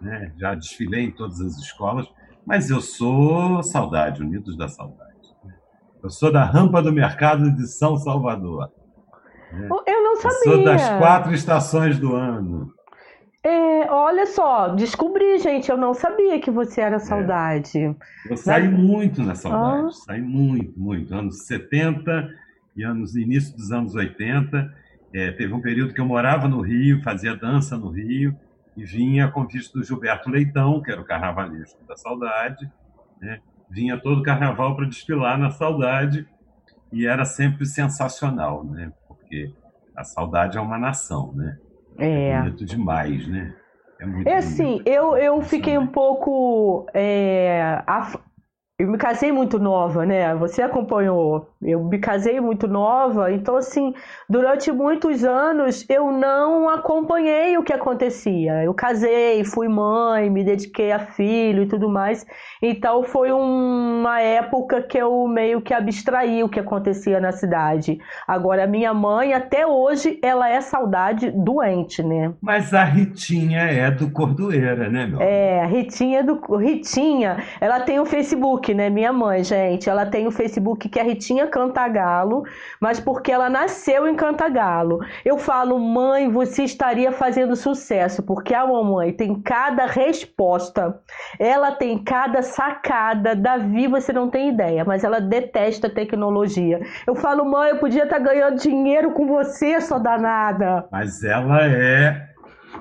né? 0.00 0.32
Já 0.36 0.54
desfilei 0.54 1.06
em 1.06 1.10
todas 1.10 1.40
as 1.40 1.56
escolas, 1.56 2.06
mas 2.46 2.70
eu 2.70 2.80
sou 2.80 3.62
Saudade, 3.62 4.22
Unidos 4.22 4.56
da 4.56 4.68
Saudade. 4.68 5.10
Né? 5.44 5.54
Eu 6.02 6.10
sou 6.10 6.32
da 6.32 6.44
Rampa 6.44 6.82
do 6.82 6.92
Mercado 6.92 7.50
de 7.50 7.66
São 7.66 7.96
Salvador. 7.96 8.70
Né? 9.52 9.68
Eu 9.86 10.02
não 10.02 10.16
sabia. 10.16 10.38
Eu 10.44 10.52
sou 10.52 10.64
das 10.64 10.88
quatro 10.98 11.34
estações 11.34 11.98
do 11.98 12.14
ano. 12.14 12.72
É, 13.42 13.90
olha 13.90 14.26
só, 14.26 14.68
descobri, 14.68 15.38
gente, 15.38 15.70
eu 15.70 15.76
não 15.76 15.94
sabia 15.94 16.38
que 16.38 16.50
você 16.50 16.82
era 16.82 16.96
é. 16.96 16.98
saudade. 16.98 17.78
É. 17.78 17.94
Eu 18.28 18.36
saí 18.36 18.68
muito 18.68 19.22
na 19.22 19.34
saudade, 19.34 19.86
ah. 19.86 19.90
saí 19.90 20.20
muito, 20.20 20.78
muito. 20.78 21.14
Anos 21.14 21.46
70 21.46 22.28
e 22.76 22.84
anos 22.84 23.16
início 23.16 23.56
dos 23.56 23.72
anos 23.72 23.94
80. 23.94 24.74
É, 25.14 25.32
teve 25.32 25.54
um 25.54 25.60
período 25.60 25.94
que 25.94 26.00
eu 26.00 26.04
morava 26.04 26.46
no 26.48 26.60
Rio, 26.60 27.02
fazia 27.02 27.34
dança 27.34 27.78
no 27.78 27.88
Rio, 27.88 28.36
e 28.76 28.84
vinha 28.84 29.24
a 29.24 29.30
convite 29.30 29.72
do 29.72 29.82
Gilberto 29.82 30.28
Leitão, 30.30 30.82
que 30.82 30.90
era 30.90 31.00
o 31.00 31.04
carnavalesco 31.04 31.82
da 31.86 31.96
Saudade, 31.96 32.70
né? 33.20 33.40
vinha 33.70 33.98
todo 33.98 34.22
carnaval 34.22 34.76
para 34.76 34.86
desfilar 34.86 35.38
na 35.38 35.50
Saudade, 35.50 36.28
e 36.92 37.06
era 37.06 37.24
sempre 37.24 37.64
sensacional, 37.64 38.64
né? 38.64 38.92
porque 39.08 39.52
a 39.96 40.04
Saudade 40.04 40.58
é 40.58 40.60
uma 40.60 40.78
nação, 40.78 41.32
né? 41.34 41.58
É, 42.00 42.30
é 42.30 42.38
bonito 42.40 42.64
demais, 42.64 43.26
né? 43.28 43.54
É, 44.00 44.06
muito 44.06 44.26
é 44.26 44.36
assim, 44.36 44.82
eu, 44.86 45.16
eu 45.16 45.42
fiquei 45.42 45.76
um 45.76 45.86
pouco 45.86 46.86
é, 46.94 47.82
eu 48.80 48.88
me 48.88 48.96
casei 48.96 49.30
muito 49.30 49.58
nova, 49.58 50.06
né? 50.06 50.34
Você 50.36 50.62
acompanhou. 50.62 51.46
Eu 51.60 51.84
me 51.84 51.98
casei 51.98 52.40
muito 52.40 52.66
nova, 52.66 53.30
então 53.30 53.56
assim, 53.56 53.92
durante 54.26 54.72
muitos 54.72 55.22
anos 55.22 55.84
eu 55.86 56.10
não 56.10 56.66
acompanhei 56.66 57.58
o 57.58 57.62
que 57.62 57.74
acontecia. 57.74 58.64
Eu 58.64 58.72
casei, 58.72 59.44
fui 59.44 59.68
mãe, 59.68 60.30
me 60.30 60.42
dediquei 60.42 60.92
a 60.92 60.98
filho 60.98 61.64
e 61.64 61.66
tudo 61.66 61.90
mais. 61.90 62.24
Então 62.62 63.02
foi 63.02 63.30
uma 63.30 64.18
época 64.22 64.80
que 64.80 64.96
eu 64.96 65.28
meio 65.28 65.60
que 65.60 65.74
abstraí 65.74 66.42
o 66.42 66.48
que 66.48 66.58
acontecia 66.58 67.20
na 67.20 67.32
cidade. 67.32 67.98
Agora 68.26 68.66
minha 68.66 68.94
mãe 68.94 69.34
até 69.34 69.66
hoje 69.66 70.18
ela 70.22 70.48
é 70.48 70.62
saudade 70.62 71.30
doente, 71.30 72.02
né? 72.02 72.32
Mas 72.40 72.72
a 72.72 72.84
Ritinha 72.84 73.60
é 73.60 73.90
do 73.90 74.10
Cordoeira, 74.10 74.88
né, 74.88 75.06
meu? 75.06 75.20
É, 75.20 75.60
a 75.60 75.66
Ritinha 75.66 76.20
é 76.20 76.22
do 76.22 76.40
Ritinha, 76.56 77.44
ela 77.60 77.80
tem 77.80 78.00
o 78.00 78.06
Facebook 78.06 78.69
Facebook, 78.70 78.74
né? 78.74 78.90
Minha 78.90 79.12
mãe, 79.12 79.42
gente, 79.44 79.88
ela 79.88 80.06
tem 80.06 80.26
o 80.26 80.30
Facebook 80.30 80.88
que 80.88 80.98
é 80.98 81.02
Ritinha 81.02 81.46
Cantagalo, 81.46 82.44
mas 82.80 83.00
porque 83.00 83.32
ela 83.32 83.50
nasceu 83.50 84.08
em 84.08 84.14
Cantagalo. 84.14 85.00
Eu 85.24 85.38
falo, 85.38 85.78
mãe, 85.78 86.30
você 86.30 86.64
estaria 86.64 87.12
fazendo 87.12 87.56
sucesso, 87.56 88.22
porque 88.22 88.54
a 88.54 88.66
mamãe 88.66 89.12
tem 89.12 89.40
cada 89.40 89.86
resposta, 89.86 90.98
ela 91.38 91.72
tem 91.72 92.02
cada 92.02 92.42
sacada. 92.42 93.34
Davi, 93.34 93.86
você 93.86 94.12
não 94.12 94.30
tem 94.30 94.50
ideia, 94.50 94.84
mas 94.84 95.04
ela 95.04 95.20
detesta 95.20 95.88
tecnologia. 95.88 96.80
Eu 97.06 97.14
falo, 97.14 97.44
mãe, 97.44 97.70
eu 97.70 97.78
podia 97.78 98.04
estar 98.04 98.18
ganhando 98.18 98.60
dinheiro 98.60 99.12
com 99.12 99.26
você, 99.26 99.80
só 99.80 99.98
danada. 99.98 100.86
Mas 100.90 101.22
ela 101.24 101.64
é 101.64 102.28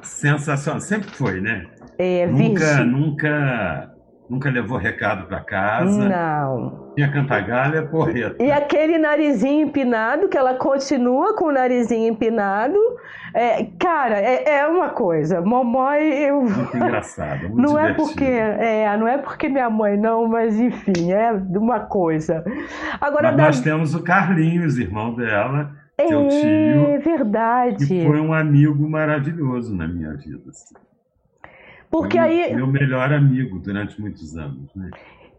sensacional, 0.01 0.79
sempre 0.79 1.09
foi, 1.09 1.41
né? 1.41 1.65
É, 1.97 2.25
nunca, 2.27 2.65
virgem. 2.65 2.85
nunca 2.85 3.98
Nunca 4.29 4.47
levou 4.51 4.77
recado 4.77 5.25
para 5.25 5.39
casa. 5.39 6.07
Não. 6.07 6.91
Tinha 6.93 7.11
cantagalha, 7.11 7.81
porreta. 7.87 8.43
E 8.43 8.51
aquele 8.51 8.99
narizinho 8.99 9.67
empinado, 9.67 10.29
que 10.29 10.37
ela 10.37 10.53
continua 10.53 11.35
com 11.35 11.45
o 11.45 11.51
narizinho 11.51 12.13
empinado. 12.13 12.77
É, 13.33 13.65
cara, 13.79 14.19
é, 14.19 14.59
é, 14.59 14.67
uma 14.67 14.89
coisa. 14.89 15.41
Mamãe, 15.41 16.03
eu. 16.23 16.43
Muito 16.43 16.77
engraçado. 16.77 17.49
Muito 17.49 17.55
não 17.55 17.75
divertido. 17.75 18.01
é 18.01 18.05
porque 18.05 18.25
é, 18.25 18.97
não 18.97 19.07
é 19.07 19.17
porque 19.17 19.49
minha 19.49 19.69
mãe 19.69 19.97
não, 19.97 20.27
mas 20.27 20.59
enfim, 20.59 21.11
é 21.11 21.31
uma 21.31 21.79
coisa. 21.79 22.43
Agora 23.01 23.31
da... 23.31 23.45
nós 23.45 23.61
temos 23.61 23.95
o 23.95 24.03
Carlinhos, 24.03 24.77
irmão 24.77 25.15
dela. 25.15 25.71
É 25.97 26.05
tio, 26.05 26.19
É 26.19 26.97
verdade. 26.99 27.87
Que 27.87 28.05
foi 28.05 28.19
um 28.21 28.31
amigo 28.31 28.87
maravilhoso 28.87 29.75
na 29.75 29.87
minha 29.87 30.13
vida. 30.13 30.43
Assim. 30.49 30.75
Porque 31.89 32.17
Foi 32.17 32.27
aí. 32.27 32.55
Meu 32.55 32.67
melhor 32.67 33.11
amigo 33.11 33.59
durante 33.59 33.99
muitos 33.99 34.37
anos, 34.37 34.73
né? 34.75 34.91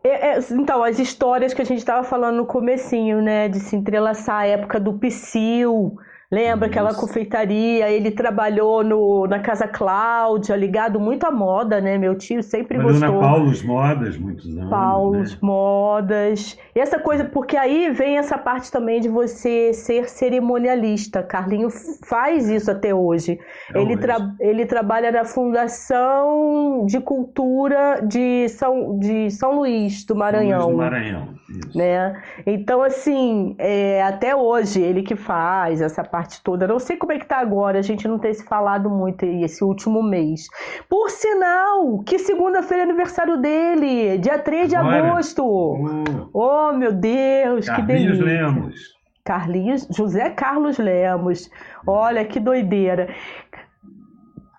É, 0.03 0.33
é, 0.33 0.39
então, 0.53 0.83
as 0.83 0.99
histórias 0.99 1.53
que 1.53 1.63
a 1.63 1.65
gente 1.65 1.79
estava 1.79 2.03
falando 2.03 2.37
no 2.37 2.47
comecinho, 2.47 3.21
né? 3.21 3.49
De 3.49 3.61
se 3.61 3.77
entrelaçar 3.77 4.41
a 4.41 4.47
época 4.47 4.81
do 4.81 4.95
Psyll, 4.95 5.97
Lembra 6.33 6.69
Isso. 6.69 6.79
aquela 6.79 6.95
confeitaria? 6.95 7.91
Ele 7.91 8.13
trabalhou 8.13 8.85
no, 8.85 9.27
na 9.27 9.41
Casa 9.41 9.67
Cláudia, 9.67 10.55
ligado 10.55 11.01
muito 11.01 11.25
à 11.25 11.31
moda, 11.33 11.81
né? 11.81 11.99
Meu 11.99 12.17
tio 12.17 12.41
sempre 12.41 12.79
trabalhou 12.79 13.01
gostou. 13.01 13.21
na 13.21 13.21
Paulos 13.21 13.63
Modas, 13.65 14.17
muitos 14.17 14.47
anos. 14.47 14.71
Paulos 14.71 15.33
né? 15.33 15.39
Modas. 15.43 16.57
E 16.73 16.79
essa 16.79 17.01
coisa, 17.01 17.25
porque 17.25 17.57
aí 17.57 17.91
vem 17.91 18.17
essa 18.17 18.39
parte 18.39 18.71
também 18.71 19.01
de 19.01 19.09
você 19.09 19.73
ser 19.73 20.09
cerimonialista. 20.09 21.21
Carlinho 21.21 21.69
faz 22.05 22.49
isso 22.49 22.71
até 22.71 22.95
hoje. 22.95 23.37
É 23.75 23.83
ele, 23.83 23.97
tra 23.97 24.33
ele 24.39 24.65
trabalha 24.67 25.11
na 25.11 25.25
Fundação 25.25 26.87
de 26.87 27.01
Cultura 27.01 28.03
de 28.07 28.49
São, 28.51 28.97
de 29.01 29.33
São 29.33 29.57
Luís 29.57 30.05
do 30.05 30.15
Maranhão. 30.15 30.67
Luís 30.67 30.71
do 30.71 30.77
Maranhão. 30.77 31.29
Isso. 31.49 31.77
Né? 31.77 32.23
Então, 32.47 32.81
assim, 32.83 33.57
é, 33.59 34.01
até 34.05 34.37
hoje, 34.37 34.81
ele 34.81 35.03
que 35.03 35.17
faz 35.17 35.81
essa 35.81 36.05
parte 36.05 36.20
parte 36.21 36.43
toda. 36.43 36.67
Não 36.67 36.79
sei 36.79 36.97
como 36.97 37.13
é 37.13 37.19
que 37.19 37.27
tá 37.27 37.39
agora, 37.39 37.79
a 37.79 37.83
gente 37.83 38.07
não 38.07 38.19
tem 38.19 38.35
se 38.35 38.45
falado 38.45 38.91
muito 38.91 39.25
aí 39.25 39.43
esse 39.43 39.65
último 39.65 40.03
mês. 40.03 40.49
Por 40.89 41.09
sinal, 41.11 42.01
que 42.01 42.19
segunda-feira 42.19 42.83
é 42.83 42.87
aniversário 42.87 43.39
dele, 43.39 44.19
dia 44.19 44.39
3 44.39 44.69
de 44.69 44.77
agosto. 44.77 45.43
Uh, 45.45 46.31
oh, 46.33 46.73
meu 46.73 46.93
Deus, 46.93 47.67
Carlinhos 47.67 47.71
que 47.71 47.83
delícia. 47.83 48.25
Lemos. 48.25 49.01
Carlinhos, 49.25 49.89
José 49.91 50.31
Carlos 50.31 50.79
Lemos. 50.79 51.51
Olha 51.87 52.25
que 52.25 52.39
doideira. 52.39 53.09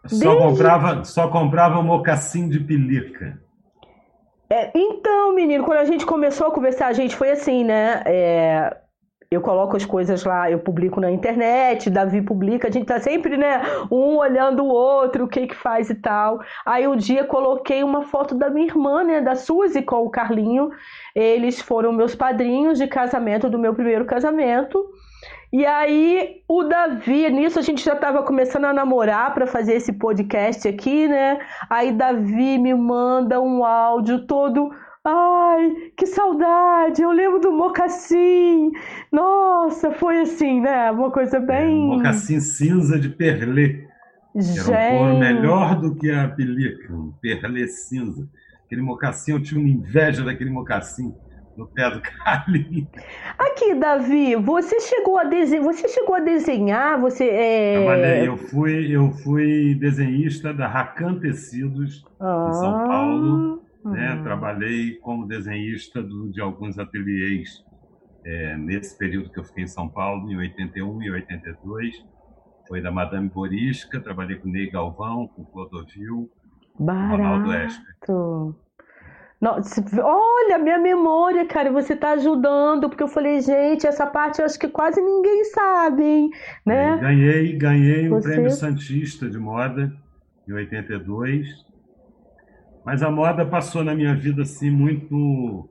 Só 0.05 0.31
Desde... 0.31 0.37
comprava, 0.37 1.03
só 1.03 1.27
comprava 1.27 1.81
mocassim 1.83 2.49
de 2.49 2.59
pelica. 2.59 3.39
É, 4.49 4.71
então, 4.75 5.33
menino, 5.33 5.63
quando 5.63 5.79
a 5.79 5.85
gente 5.85 6.05
começou 6.05 6.47
a 6.47 6.51
conversar, 6.51 6.87
a 6.87 6.93
gente 6.93 7.15
foi 7.15 7.31
assim, 7.31 7.63
né? 7.63 8.03
É, 8.05 8.77
eu 9.31 9.39
coloco 9.39 9.77
as 9.77 9.85
coisas 9.85 10.25
lá, 10.25 10.51
eu 10.51 10.59
publico 10.59 10.99
na 10.99 11.09
internet, 11.09 11.89
Davi 11.89 12.21
publica, 12.21 12.67
a 12.67 12.71
gente 12.71 12.85
tá 12.85 12.99
sempre, 12.99 13.37
né, 13.37 13.61
um 13.89 14.17
olhando 14.17 14.61
o 14.61 14.67
outro, 14.67 15.23
o 15.23 15.27
que 15.27 15.47
que 15.47 15.55
faz 15.55 15.89
e 15.89 15.95
tal. 15.95 16.41
Aí 16.65 16.85
um 16.85 16.97
dia 16.97 17.23
coloquei 17.23 17.81
uma 17.81 18.01
foto 18.01 18.35
da 18.35 18.49
minha 18.49 18.67
irmã, 18.67 19.05
né, 19.05 19.21
da 19.21 19.33
Suzy 19.35 19.83
com 19.83 20.05
o 20.05 20.09
Carlinho. 20.09 20.69
Eles 21.15 21.61
foram 21.61 21.93
meus 21.93 22.13
padrinhos 22.13 22.77
de 22.77 22.87
casamento 22.87 23.49
do 23.49 23.57
meu 23.57 23.73
primeiro 23.73 24.03
casamento. 24.03 24.85
E 25.53 25.65
aí 25.65 26.41
o 26.45 26.63
Davi, 26.63 27.29
nisso 27.29 27.57
a 27.57 27.61
gente 27.61 27.85
já 27.85 27.93
estava 27.93 28.23
começando 28.23 28.65
a 28.65 28.73
namorar 28.73 29.33
para 29.33 29.47
fazer 29.47 29.75
esse 29.75 29.93
podcast 29.93 30.67
aqui, 30.67 31.07
né? 31.07 31.39
Aí 31.69 31.93
Davi 31.93 32.57
me 32.57 32.73
manda 32.73 33.39
um 33.39 33.63
áudio 33.63 34.25
todo 34.27 34.71
Ai, 35.03 35.91
que 35.97 36.05
saudade! 36.05 37.01
Eu 37.01 37.11
lembro 37.11 37.39
do 37.39 37.51
mocassim. 37.51 38.71
Nossa, 39.11 39.91
foi 39.91 40.21
assim, 40.21 40.61
né? 40.61 40.91
Uma 40.91 41.09
coisa 41.09 41.39
bem. 41.39 41.65
É, 41.65 41.93
um 41.93 41.97
mocassim 41.97 42.39
cinza 42.39 42.99
de 42.99 43.09
perlê. 43.09 43.87
Gente... 44.35 44.71
Era 44.71 44.93
um 44.93 44.97
couro 44.97 45.17
melhor 45.17 45.81
do 45.81 45.95
que 45.95 46.11
a 46.11 46.27
pelica, 46.27 46.93
um 46.93 47.11
perlê 47.19 47.67
cinza. 47.67 48.29
Aquele 48.63 48.83
mocassim, 48.83 49.31
eu 49.31 49.41
tinha 49.41 49.59
uma 49.59 49.69
inveja 49.69 50.23
daquele 50.23 50.51
mocassim 50.51 51.13
no 51.57 51.65
pé 51.65 51.89
do 51.89 51.99
Carlinhos. 52.23 52.87
Aqui, 53.39 53.73
Davi, 53.73 54.35
você 54.35 54.79
chegou 54.81 55.17
a 55.17 55.23
desenhar, 55.23 55.63
você 55.63 55.87
chegou 55.87 56.13
a 56.13 56.19
desenhar, 56.19 57.01
você 57.01 57.25
é... 57.27 57.77
Trabalhei, 57.77 58.27
eu 58.27 58.37
fui, 58.37 58.95
eu 58.95 59.11
fui 59.23 59.75
desenhista 59.75 60.53
da 60.53 60.67
Racan 60.67 61.19
Tecidos 61.19 62.05
ah. 62.19 62.47
em 62.49 62.53
São 62.53 62.87
Paulo 62.87 63.70
né? 63.83 64.15
Uhum. 64.15 64.23
Trabalhei 64.23 64.95
como 64.95 65.27
desenhista 65.27 66.01
do, 66.01 66.31
de 66.31 66.41
alguns 66.41 66.77
ateliês 66.77 67.63
é, 68.23 68.55
nesse 68.57 68.97
período 68.97 69.29
que 69.31 69.39
eu 69.39 69.43
fiquei 69.43 69.63
em 69.63 69.67
São 69.67 69.89
Paulo, 69.89 70.31
em 70.31 70.37
81 70.37 71.01
e 71.03 71.11
82. 71.11 72.05
Foi 72.67 72.81
da 72.81 72.91
Madame 72.91 73.29
Borisca, 73.29 73.99
trabalhei 73.99 74.37
com 74.37 74.49
Ney 74.49 74.69
Galvão, 74.69 75.27
com 75.27 75.43
Clodovil, 75.43 76.29
Barato. 76.79 77.17
Ronaldo 77.17 77.53
Esper. 77.53 77.95
Nossa, 79.41 79.83
olha, 80.03 80.59
minha 80.59 80.77
memória, 80.77 81.43
cara, 81.47 81.71
você 81.71 81.93
está 81.93 82.11
ajudando, 82.11 82.87
porque 82.87 83.01
eu 83.01 83.07
falei, 83.07 83.41
gente, 83.41 83.87
essa 83.87 84.05
parte 84.05 84.39
eu 84.39 84.45
acho 84.45 84.59
que 84.59 84.67
quase 84.67 85.01
ninguém 85.01 85.43
sabe, 85.45 86.03
hein? 86.03 86.29
Né? 86.63 86.97
Ganhei, 86.97 87.57
ganhei 87.57 88.07
você... 88.07 88.29
o 88.29 88.31
Prêmio 88.31 88.51
Santista 88.51 89.27
de 89.27 89.39
Moda 89.39 89.91
em 90.47 90.53
82 90.53 91.70
mas 92.83 93.03
a 93.03 93.11
moda 93.11 93.45
passou 93.45 93.83
na 93.83 93.93
minha 93.93 94.15
vida 94.15 94.41
assim 94.43 94.69
muito 94.69 95.69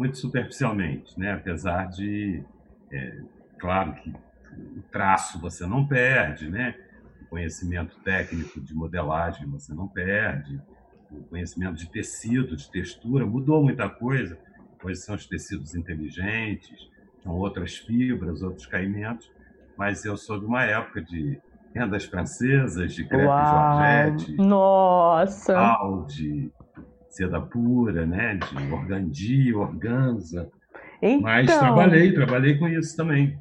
muito 0.00 0.16
superficialmente, 0.16 1.18
né? 1.20 1.32
Apesar 1.34 1.84
de, 1.90 2.42
é, 2.90 3.20
claro 3.58 3.92
que 3.96 4.10
o 4.78 4.82
traço 4.90 5.38
você 5.38 5.66
não 5.66 5.86
perde, 5.86 6.48
né? 6.48 6.74
O 7.20 7.26
conhecimento 7.26 7.98
técnico 8.00 8.62
de 8.62 8.74
modelagem 8.74 9.46
você 9.46 9.74
não 9.74 9.86
perde, 9.86 10.58
o 11.10 11.22
conhecimento 11.24 11.74
de 11.74 11.86
tecido, 11.90 12.56
de 12.56 12.70
textura 12.70 13.26
mudou 13.26 13.62
muita 13.62 13.90
coisa. 13.90 14.38
Hoje 14.82 15.00
são 15.00 15.14
os 15.14 15.26
tecidos 15.26 15.74
inteligentes, 15.74 16.88
são 17.22 17.32
outras 17.32 17.76
fibras, 17.76 18.40
outros 18.40 18.64
caimentos. 18.64 19.30
Mas 19.76 20.06
eu 20.06 20.16
sou 20.16 20.40
de 20.40 20.46
uma 20.46 20.64
época 20.64 21.02
de 21.02 21.38
rendas 21.74 22.04
francesas, 22.04 22.92
de 22.92 23.04
crepe 23.04 23.24
Georgette. 23.24 24.36
Nossa! 24.36 25.54
Pau, 25.54 26.04
de 26.06 26.50
seda 27.08 27.40
pura, 27.40 28.06
né? 28.06 28.36
De 28.36 28.72
organdi, 28.72 29.54
organza. 29.54 30.48
Então... 31.02 31.22
Mas 31.22 31.46
trabalhei, 31.46 32.12
trabalhei 32.12 32.58
com 32.58 32.68
isso 32.68 32.96
também. 32.96 33.38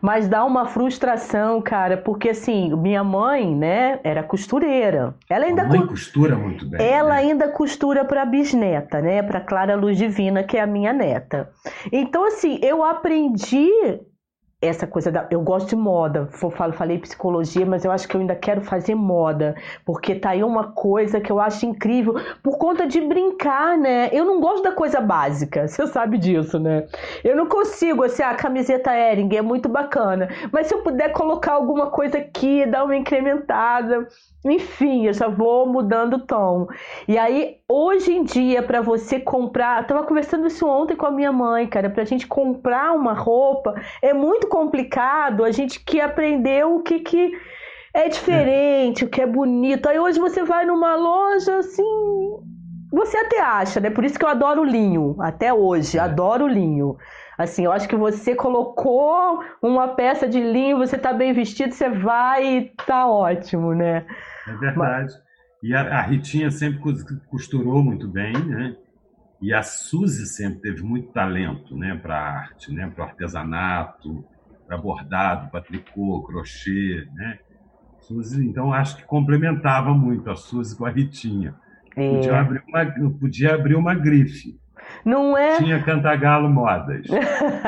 Mas 0.00 0.28
dá 0.28 0.44
uma 0.44 0.66
frustração, 0.66 1.60
cara, 1.60 1.96
porque 1.96 2.30
assim, 2.30 2.74
minha 2.76 3.02
mãe, 3.02 3.54
né, 3.54 3.98
era 4.04 4.22
costureira. 4.22 5.14
Ela 5.28 5.46
ainda 5.46 5.62
a 5.62 5.68
mãe 5.68 5.86
costura 5.86 6.36
muito 6.36 6.68
bem. 6.68 6.80
Ela 6.80 7.14
né? 7.14 7.16
ainda 7.16 7.48
costura 7.48 8.04
para 8.04 8.24
bisneta, 8.24 9.00
né, 9.00 9.22
para 9.22 9.40
Clara 9.40 9.74
Luz 9.74 9.96
Divina, 9.96 10.42
que 10.42 10.56
é 10.56 10.60
a 10.60 10.66
minha 10.66 10.92
neta. 10.92 11.50
Então 11.90 12.26
assim, 12.26 12.58
eu 12.62 12.84
aprendi 12.84 13.70
essa 14.60 14.86
coisa 14.86 15.12
da. 15.12 15.26
Eu 15.30 15.42
gosto 15.42 15.68
de 15.68 15.76
moda. 15.76 16.28
Falo, 16.56 16.72
falei 16.72 16.98
psicologia, 16.98 17.66
mas 17.66 17.84
eu 17.84 17.90
acho 17.90 18.08
que 18.08 18.16
eu 18.16 18.20
ainda 18.20 18.34
quero 18.34 18.62
fazer 18.62 18.94
moda. 18.94 19.54
Porque 19.84 20.14
tá 20.14 20.30
aí 20.30 20.42
uma 20.42 20.72
coisa 20.72 21.20
que 21.20 21.30
eu 21.30 21.38
acho 21.38 21.66
incrível 21.66 22.14
por 22.42 22.56
conta 22.56 22.86
de 22.86 23.00
brincar, 23.00 23.76
né? 23.76 24.08
Eu 24.12 24.24
não 24.24 24.40
gosto 24.40 24.62
da 24.62 24.72
coisa 24.72 25.00
básica, 25.00 25.66
você 25.68 25.86
sabe 25.86 26.16
disso, 26.18 26.58
né? 26.58 26.86
Eu 27.22 27.36
não 27.36 27.46
consigo, 27.46 28.02
assim, 28.02 28.22
a 28.22 28.34
camiseta 28.34 28.96
Ering 28.96 29.34
é 29.36 29.42
muito 29.42 29.68
bacana. 29.68 30.28
Mas 30.50 30.68
se 30.68 30.74
eu 30.74 30.82
puder 30.82 31.12
colocar 31.12 31.52
alguma 31.52 31.90
coisa 31.90 32.18
aqui, 32.18 32.64
dar 32.66 32.84
uma 32.84 32.96
incrementada. 32.96 34.08
Enfim, 34.50 35.06
eu 35.06 35.12
já 35.12 35.28
vou 35.28 35.66
mudando 35.66 36.14
o 36.14 36.26
tom. 36.26 36.68
E 37.08 37.18
aí, 37.18 37.56
hoje 37.68 38.12
em 38.12 38.22
dia, 38.22 38.62
para 38.62 38.80
você 38.80 39.18
comprar. 39.18 39.82
Eu 39.82 39.86
tava 39.86 40.04
conversando 40.04 40.46
isso 40.46 40.66
ontem 40.66 40.96
com 40.96 41.06
a 41.06 41.10
minha 41.10 41.32
mãe, 41.32 41.66
cara. 41.66 41.90
Pra 41.90 42.04
gente 42.04 42.26
comprar 42.26 42.92
uma 42.92 43.12
roupa 43.12 43.74
é 44.00 44.12
muito 44.12 44.46
complicado. 44.48 45.44
A 45.44 45.50
gente 45.50 45.80
que 45.84 46.00
aprendeu 46.00 46.76
o 46.76 46.82
que, 46.82 47.00
que 47.00 47.32
é 47.92 48.08
diferente, 48.08 49.04
é. 49.04 49.06
o 49.06 49.10
que 49.10 49.20
é 49.20 49.26
bonito. 49.26 49.88
Aí 49.88 49.98
hoje 49.98 50.20
você 50.20 50.44
vai 50.44 50.64
numa 50.64 50.94
loja 50.94 51.58
assim. 51.58 51.82
Você 52.92 53.16
até 53.16 53.40
acha, 53.40 53.80
né? 53.80 53.90
Por 53.90 54.04
isso 54.04 54.18
que 54.18 54.24
eu 54.24 54.28
adoro 54.28 54.62
linho, 54.62 55.16
até 55.18 55.52
hoje, 55.52 55.98
é. 55.98 56.00
adoro 56.00 56.46
linho. 56.46 56.96
Assim, 57.36 57.64
eu 57.64 57.72
acho 57.72 57.88
que 57.88 57.96
você 57.96 58.34
colocou 58.34 59.42
uma 59.60 59.88
peça 59.88 60.26
de 60.26 60.40
linho, 60.40 60.78
você 60.78 60.96
tá 60.96 61.12
bem 61.12 61.32
vestido, 61.32 61.74
você 61.74 61.90
vai 61.90 62.46
e 62.46 62.72
tá 62.86 63.06
ótimo, 63.06 63.74
né? 63.74 64.06
É 64.46 64.54
verdade. 64.54 65.12
Mas... 65.12 65.26
E 65.62 65.74
a, 65.74 65.98
a, 65.98 66.02
Ritinha 66.02 66.50
sempre 66.50 66.80
costurou 67.28 67.82
muito 67.82 68.06
bem, 68.06 68.32
né? 68.32 68.76
E 69.40 69.52
a 69.52 69.62
Suzy 69.62 70.26
sempre 70.26 70.60
teve 70.60 70.82
muito 70.82 71.12
talento, 71.12 71.76
né, 71.76 71.94
para 71.94 72.16
arte, 72.16 72.72
né, 72.72 72.90
para 72.94 73.04
artesanato, 73.04 74.24
para 74.66 74.78
bordado, 74.78 75.50
para 75.50 75.60
tricô, 75.60 76.22
crochê, 76.22 77.06
né? 77.14 77.38
Suzy, 78.00 78.46
então 78.46 78.72
acho 78.72 78.96
que 78.96 79.04
complementava 79.04 79.92
muito 79.92 80.30
a 80.30 80.36
Suzy 80.36 80.76
com 80.76 80.86
a 80.86 80.90
Ritinha. 80.90 81.54
É. 81.96 82.14
Podia, 82.14 82.40
abrir 82.40 82.62
uma, 82.68 83.10
podia 83.18 83.54
abrir 83.54 83.74
uma 83.74 83.94
grife. 83.94 84.58
Não 85.04 85.36
é? 85.36 85.56
Tinha 85.58 85.82
Cantagalo 85.82 86.48
Modas. 86.48 87.06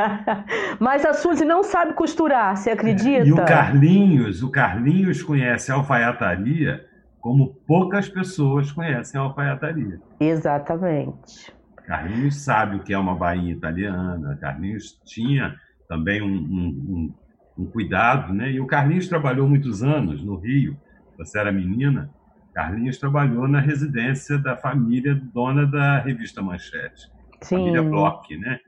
Mas 0.80 1.04
a 1.04 1.12
Suzy 1.14 1.44
não 1.44 1.62
sabe 1.62 1.92
costurar, 1.94 2.56
você 2.56 2.70
acredita? 2.70 3.26
E 3.26 3.32
o 3.32 3.36
Carlinhos, 3.44 4.42
o 4.42 4.50
Carlinhos 4.50 5.22
conhece 5.22 5.70
a 5.70 5.76
alfaiataria 5.76 6.84
como 7.20 7.54
poucas 7.66 8.08
pessoas 8.08 8.72
conhecem 8.72 9.20
a 9.20 9.24
alfaiataria. 9.24 10.00
Exatamente. 10.20 11.52
Carlinhos 11.86 12.36
sabe 12.36 12.76
o 12.76 12.82
que 12.82 12.92
é 12.92 12.98
uma 12.98 13.14
bainha 13.14 13.52
italiana. 13.52 14.36
Carlinhos 14.40 15.00
tinha 15.04 15.54
também 15.88 16.22
um, 16.22 16.26
um, 16.26 17.14
um, 17.56 17.62
um 17.62 17.66
cuidado, 17.66 18.32
né? 18.32 18.52
E 18.52 18.60
o 18.60 18.66
Carlinhos 18.66 19.08
trabalhou 19.08 19.48
muitos 19.48 19.82
anos 19.82 20.22
no 20.22 20.36
Rio. 20.36 20.76
Você 21.16 21.38
era 21.38 21.50
menina. 21.50 22.10
Carlinhos 22.59 22.98
trabalhou 22.98 23.46
na 23.46 23.61
residência 23.61 24.36
da 24.36 24.56
família 24.56 25.14
dona 25.32 25.64
da 25.64 26.00
revista 26.00 26.42
Manchete. 26.42 27.09
Sim. 27.40 27.56
família 27.56 27.84
Bloch, 27.84 28.36
né? 28.36 28.59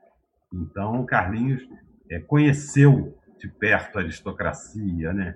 Então, 0.54 1.00
o 1.00 1.04
Carlinhos 1.04 1.60
é, 2.08 2.20
conheceu 2.20 3.18
de 3.36 3.48
perto 3.48 3.98
a 3.98 4.02
aristocracia, 4.02 5.12
né? 5.12 5.34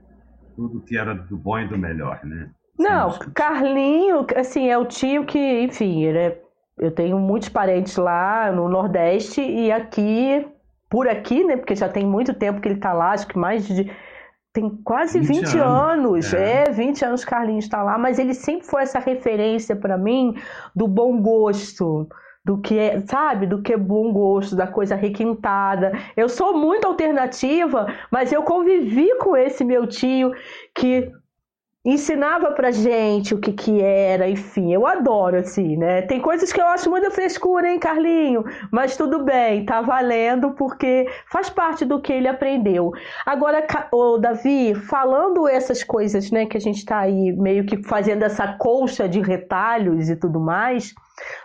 Tudo 0.55 0.81
que 0.81 0.97
era 0.97 1.17
do 1.17 1.37
bom 1.37 1.59
e 1.59 1.67
do 1.67 1.77
melhor, 1.77 2.25
né? 2.25 2.49
Não, 2.79 3.19
Carlinho, 3.35 4.25
assim, 4.37 4.69
é 4.69 4.79
o 4.79 4.85
tio 4.85 5.27
que, 5.27 5.63
enfim, 5.63 6.07
é, 6.07 6.41
eu 6.79 6.93
tenho 6.93 7.19
muitos 7.19 7.49
parentes 7.49 7.97
lá 7.97 8.53
no 8.53 8.69
Nordeste 8.69 9.41
e 9.41 9.73
aqui, 9.73 10.47
por 10.89 11.09
aqui, 11.09 11.43
né? 11.43 11.57
Porque 11.57 11.75
já 11.75 11.89
tem 11.89 12.07
muito 12.07 12.33
tempo 12.33 12.61
que 12.61 12.69
ele 12.69 12.79
tá 12.79 12.93
lá, 12.93 13.11
acho 13.11 13.27
que 13.27 13.37
mais 13.37 13.67
de. 13.67 13.91
Tem 14.55 14.71
quase 14.85 15.19
20, 15.19 15.41
20 15.41 15.59
anos, 15.59 16.33
anos. 16.33 16.35
É. 16.35 16.69
é, 16.69 16.71
20 16.71 17.05
anos 17.05 17.25
Carlinhos 17.25 17.65
está 17.65 17.83
lá, 17.83 17.99
mas 17.99 18.21
ele 18.21 18.33
sempre 18.33 18.65
foi 18.65 18.83
essa 18.83 19.01
referência 19.01 19.75
para 19.75 19.99
mim 19.99 20.37
do 20.75 20.87
bom 20.87 21.21
gosto, 21.21 22.09
do 22.45 22.59
que 22.59 22.79
é, 22.79 23.01
sabe, 23.01 23.49
do 23.49 23.61
que 23.61 23.73
é 23.73 23.77
bom 23.77 24.13
gosto, 24.13 24.55
da 24.55 24.69
coisa 24.69 24.95
requintada. 24.95 25.93
Eu 26.17 26.29
sou 26.29 26.57
muito 26.57 26.87
alternativa, 26.87 27.93
mas 28.13 28.33
eu 28.33 28.45
convivi 28.45 29.19
com 29.19 29.37
esse 29.37 29.65
meu 29.65 29.89
tio 29.89 30.33
que 30.73 31.11
ensinava 31.85 32.53
pra 32.53 32.71
gente 32.71 33.35
o 33.35 33.39
que 33.39 33.53
que 33.53 33.83
era, 33.83 34.29
enfim, 34.29 34.73
eu 34.73 34.87
adoro 34.87 35.37
assim, 35.37 35.77
né? 35.77 36.03
Tem 36.03 36.19
coisas 36.19 36.51
que 36.51 36.61
eu 36.61 36.67
acho 36.67 36.89
muita 36.89 37.11
frescura, 37.11 37.69
hein, 37.69 37.79
Carlinho? 37.79 38.43
Mas 38.71 38.97
tudo 38.97 39.23
bem, 39.23 39.67
tá 39.67 39.83
valendo 39.83 40.53
porque 40.53 41.07
faz 41.31 41.51
parte 41.51 41.85
do 41.85 42.01
que 42.01 42.13
ele 42.13 42.27
aprendeu. 42.27 42.93
Agora, 43.27 43.67
o 43.93 44.17
Davi, 44.17 44.75
falando 44.75 45.47
essas 45.47 45.85
coisas, 45.85 46.31
né, 46.31 46.47
que 46.47 46.57
a 46.57 46.61
gente 46.61 46.85
tá 46.87 47.01
aí 47.01 47.33
meio 47.33 47.67
que 47.67 47.83
fazendo 47.83 48.23
essa 48.23 48.55
colcha 48.55 49.07
de 49.07 49.21
retalhos 49.21 50.09
e 50.09 50.17
tudo 50.17 50.41
mais, 50.41 50.95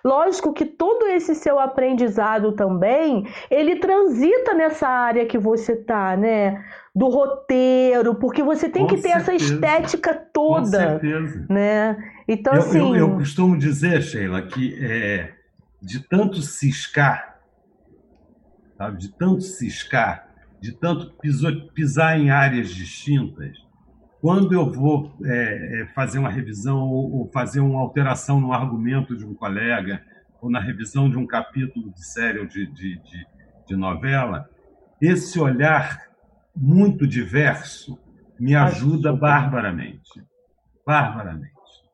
Lógico 0.04 0.54
que 0.54 0.66
todo 0.66 1.06
esse 1.08 1.36
seu 1.36 1.60
aprendizado 1.60 2.54
também, 2.54 3.28
ele 3.52 3.76
transita 3.76 4.54
nessa 4.54 4.88
área 4.88 5.26
que 5.26 5.38
você 5.38 5.76
tá, 5.76 6.18
né? 6.18 6.64
Do 6.96 7.08
roteiro, 7.08 8.16
porque 8.16 8.42
você 8.42 8.68
tem 8.68 8.84
Com 8.84 8.90
que 8.90 9.02
ter 9.02 9.10
certeza. 9.10 9.32
essa 9.32 9.36
estética 9.36 10.14
toda. 10.14 10.96
Com 10.96 11.00
certeza. 11.00 11.46
Né? 11.50 12.12
Então, 12.28 12.54
eu, 12.54 12.60
assim. 12.60 12.80
Eu, 12.80 12.96
eu, 12.96 13.18
costumo 13.18 13.58
dizer, 13.58 14.02
Sheila, 14.02 14.42
que 14.42 14.76
é, 14.84 15.34
de 15.82 16.00
tanto 16.00 16.42
ciscar, 16.42 17.40
sabe? 18.78 18.98
de 18.98 19.10
tanto 19.10 19.42
ciscar, 19.42 20.28
de 20.60 20.72
tanto 20.74 21.14
pisar 21.74 22.20
em 22.20 22.30
áreas 22.30 22.70
distintas, 22.70 23.58
quando 24.22 24.54
eu 24.54 24.70
vou 24.70 25.16
é, 25.24 25.82
é, 25.82 25.86
fazer 25.94 26.20
uma 26.20 26.30
revisão 26.30 26.82
ou, 26.90 27.30
fazer 27.32 27.62
uma 27.62 27.80
alteração 27.80 28.40
no 28.40 28.52
argumento 28.52 29.16
de 29.16 29.26
um 29.26 29.34
colega, 29.34 30.02
ou 30.42 30.50
na 30.50 30.60
revisão 30.60 31.10
de 31.10 31.18
um 31.18 31.26
capítulo 31.26 31.92
de 31.92 32.06
série 32.06 32.40
ou 32.40 32.46
de, 32.46 32.66
de, 32.68 32.98
de, 33.00 33.28
de 33.68 33.76
novela, 33.76 34.50
esse 35.02 35.40
olhar 35.40 36.09
muito 36.60 37.08
diverso 37.08 37.98
me 38.38 38.54
ajuda 38.54 39.14
barbaramente. 39.14 40.22
Barbaramente, 40.86 41.54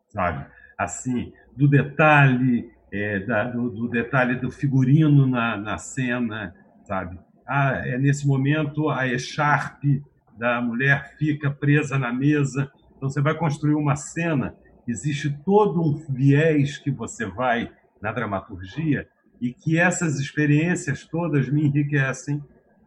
sabe? 0.09 0.45
Assim, 0.75 1.31
do 1.55 1.67
detalhe, 1.67 2.69
é, 2.91 3.19
da, 3.19 3.43
do, 3.43 3.69
do, 3.69 3.87
detalhe 3.87 4.35
do 4.35 4.49
figurino 4.49 5.27
na, 5.27 5.55
na 5.55 5.77
cena, 5.77 6.55
sabe? 6.83 7.19
Ah, 7.47 7.81
é 7.85 7.97
nesse 7.99 8.27
momento 8.27 8.89
a 8.89 9.07
echarpe 9.07 10.03
da 10.35 10.59
mulher 10.61 11.15
fica 11.17 11.51
presa 11.51 11.99
na 11.99 12.11
mesa. 12.11 12.71
Então 12.97 13.09
você 13.09 13.21
vai 13.21 13.35
construir 13.35 13.75
uma 13.75 13.95
cena, 13.95 14.55
existe 14.87 15.29
todo 15.45 15.81
um 15.81 15.93
viés 16.09 16.77
que 16.79 16.89
você 16.89 17.25
vai 17.25 17.71
na 18.01 18.11
dramaturgia 18.11 19.07
e 19.39 19.53
que 19.53 19.77
essas 19.77 20.19
experiências 20.19 21.05
todas 21.05 21.49
me 21.49 21.65
enriquecem 21.65 22.41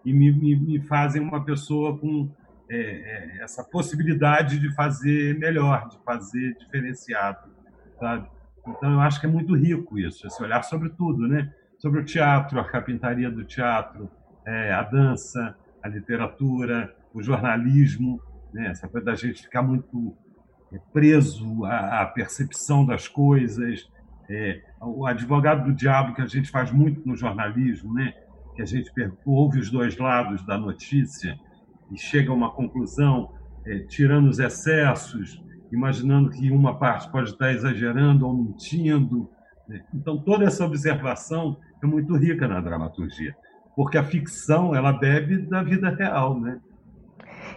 e 0.04 0.12
me, 0.12 0.32
me, 0.32 0.56
me 0.56 0.80
fazem 0.80 1.20
uma 1.20 1.44
pessoa 1.44 1.98
com 1.98 2.30
é, 2.70 2.76
é, 2.76 3.42
essa 3.42 3.64
possibilidade 3.64 4.58
de 4.58 4.74
fazer 4.74 5.38
melhor, 5.38 5.88
de 5.88 5.98
fazer 6.04 6.54
diferenciado, 6.58 7.48
sabe? 7.98 8.28
Então 8.66 8.92
eu 8.92 9.00
acho 9.00 9.20
que 9.20 9.26
é 9.26 9.28
muito 9.28 9.54
rico 9.54 9.98
isso, 9.98 10.26
esse 10.26 10.42
olhar 10.42 10.62
sobre 10.62 10.90
tudo, 10.90 11.26
né? 11.26 11.52
Sobre 11.78 12.00
o 12.00 12.04
teatro, 12.04 12.60
a 12.60 12.64
carpintaria 12.64 13.30
do 13.30 13.44
teatro, 13.44 14.10
é, 14.46 14.72
a 14.72 14.82
dança, 14.82 15.56
a 15.82 15.88
literatura, 15.88 16.94
o 17.14 17.22
jornalismo, 17.22 18.20
né? 18.52 18.68
essa 18.68 18.88
coisa 18.88 19.06
da 19.06 19.14
gente 19.14 19.42
ficar 19.42 19.62
muito 19.62 20.16
é, 20.72 20.78
preso 20.92 21.64
à, 21.64 22.02
à 22.02 22.06
percepção 22.06 22.84
das 22.84 23.08
coisas, 23.08 23.90
é, 24.28 24.62
o 24.80 25.06
advogado 25.06 25.64
do 25.64 25.72
diabo 25.72 26.14
que 26.14 26.20
a 26.20 26.26
gente 26.26 26.50
faz 26.50 26.70
muito 26.70 27.06
no 27.06 27.16
jornalismo, 27.16 27.94
né? 27.94 28.14
Que 28.58 28.62
a 28.62 28.66
gente 28.66 28.90
ouve 29.24 29.60
os 29.60 29.70
dois 29.70 29.96
lados 29.96 30.44
da 30.44 30.58
notícia 30.58 31.38
e 31.92 31.96
chega 31.96 32.32
a 32.32 32.34
uma 32.34 32.50
conclusão, 32.50 33.30
é, 33.64 33.78
tirando 33.80 34.28
os 34.28 34.40
excessos, 34.40 35.40
imaginando 35.70 36.30
que 36.30 36.50
uma 36.50 36.76
parte 36.76 37.08
pode 37.08 37.30
estar 37.30 37.52
exagerando 37.52 38.26
ou 38.26 38.36
mentindo. 38.36 39.30
Né? 39.68 39.80
Então, 39.94 40.18
toda 40.18 40.44
essa 40.44 40.64
observação 40.64 41.56
é 41.80 41.86
muito 41.86 42.16
rica 42.16 42.48
na 42.48 42.60
dramaturgia, 42.60 43.32
porque 43.76 43.96
a 43.96 44.02
ficção 44.02 44.74
ela 44.74 44.92
bebe 44.92 45.38
da 45.38 45.62
vida 45.62 45.90
real, 45.90 46.40
né? 46.40 46.58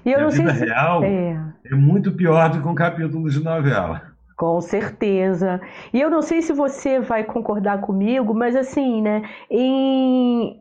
E 0.05 0.11
eu 0.11 0.19
a 0.19 0.21
não 0.21 0.29
vida 0.29 0.53
sei 0.53 0.67
real 0.67 1.03
é. 1.03 1.53
é 1.65 1.75
muito 1.75 2.11
pior 2.11 2.49
do 2.49 2.61
que 2.61 2.67
um 2.67 2.75
capítulo 2.75 3.27
de 3.27 3.43
novela. 3.43 4.11
Com 4.37 4.61
certeza. 4.61 5.59
E 5.91 5.99
eu 5.99 6.11
não 6.11 6.21
sei 6.21 6.43
se 6.43 6.53
você 6.53 6.99
vai 6.99 7.23
concordar 7.23 7.81
comigo, 7.81 8.35
mas 8.35 8.55
assim, 8.55 9.01
né? 9.01 9.23
Em... 9.49 10.60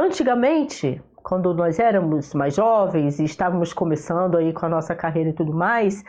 Antigamente, 0.00 0.98
quando 1.22 1.52
nós 1.52 1.78
éramos 1.78 2.32
mais 2.32 2.54
jovens 2.54 3.20
e 3.20 3.24
estávamos 3.24 3.74
começando 3.74 4.38
aí 4.38 4.50
com 4.50 4.64
a 4.64 4.68
nossa 4.70 4.94
carreira 4.94 5.28
e 5.28 5.34
tudo 5.34 5.52
mais, 5.52 6.02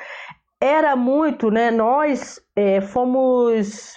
era 0.62 0.96
muito, 0.96 1.52
né? 1.52 1.70
Nós 1.70 2.40
é, 2.56 2.80
fomos. 2.80 3.94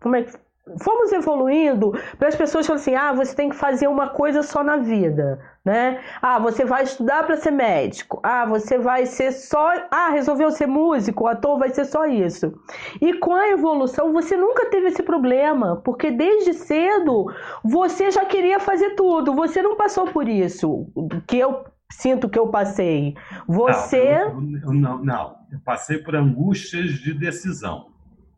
Como 0.00 0.14
é 0.14 0.22
que 0.22 0.38
fomos 0.80 1.12
evoluindo 1.12 1.92
para 2.18 2.28
as 2.28 2.36
pessoas 2.36 2.66
falarem 2.66 2.82
assim: 2.82 2.94
ah, 2.94 3.12
você 3.12 3.34
tem 3.34 3.48
que 3.48 3.56
fazer 3.56 3.88
uma 3.88 4.08
coisa 4.08 4.42
só 4.42 4.62
na 4.62 4.76
vida, 4.76 5.40
né? 5.64 6.00
Ah, 6.20 6.38
você 6.38 6.64
vai 6.64 6.82
estudar 6.82 7.24
para 7.24 7.36
ser 7.36 7.50
médico. 7.50 8.20
Ah, 8.22 8.46
você 8.46 8.78
vai 8.78 9.06
ser 9.06 9.32
só. 9.32 9.72
Ah, 9.90 10.10
resolveu 10.10 10.50
ser 10.50 10.66
músico, 10.66 11.26
ator 11.26 11.58
vai 11.58 11.70
ser 11.70 11.84
só 11.84 12.06
isso. 12.06 12.52
E 13.00 13.14
com 13.14 13.34
a 13.34 13.48
evolução, 13.48 14.12
você 14.12 14.36
nunca 14.36 14.66
teve 14.66 14.88
esse 14.88 15.02
problema, 15.02 15.76
porque 15.76 16.10
desde 16.10 16.52
cedo 16.54 17.26
você 17.64 18.10
já 18.10 18.24
queria 18.24 18.60
fazer 18.60 18.90
tudo. 18.90 19.34
Você 19.34 19.62
não 19.62 19.76
passou 19.76 20.06
por 20.06 20.28
isso, 20.28 20.86
que 21.26 21.38
eu 21.38 21.64
sinto 21.90 22.28
que 22.28 22.38
eu 22.38 22.48
passei. 22.48 23.14
Você. 23.46 24.24
Não, 24.24 24.42
eu, 24.42 24.60
eu, 24.62 24.72
não, 24.72 25.04
não. 25.04 25.38
Eu 25.50 25.60
passei 25.64 25.98
por 25.98 26.14
angústias 26.14 26.90
de 26.90 27.14
decisão, 27.14 27.90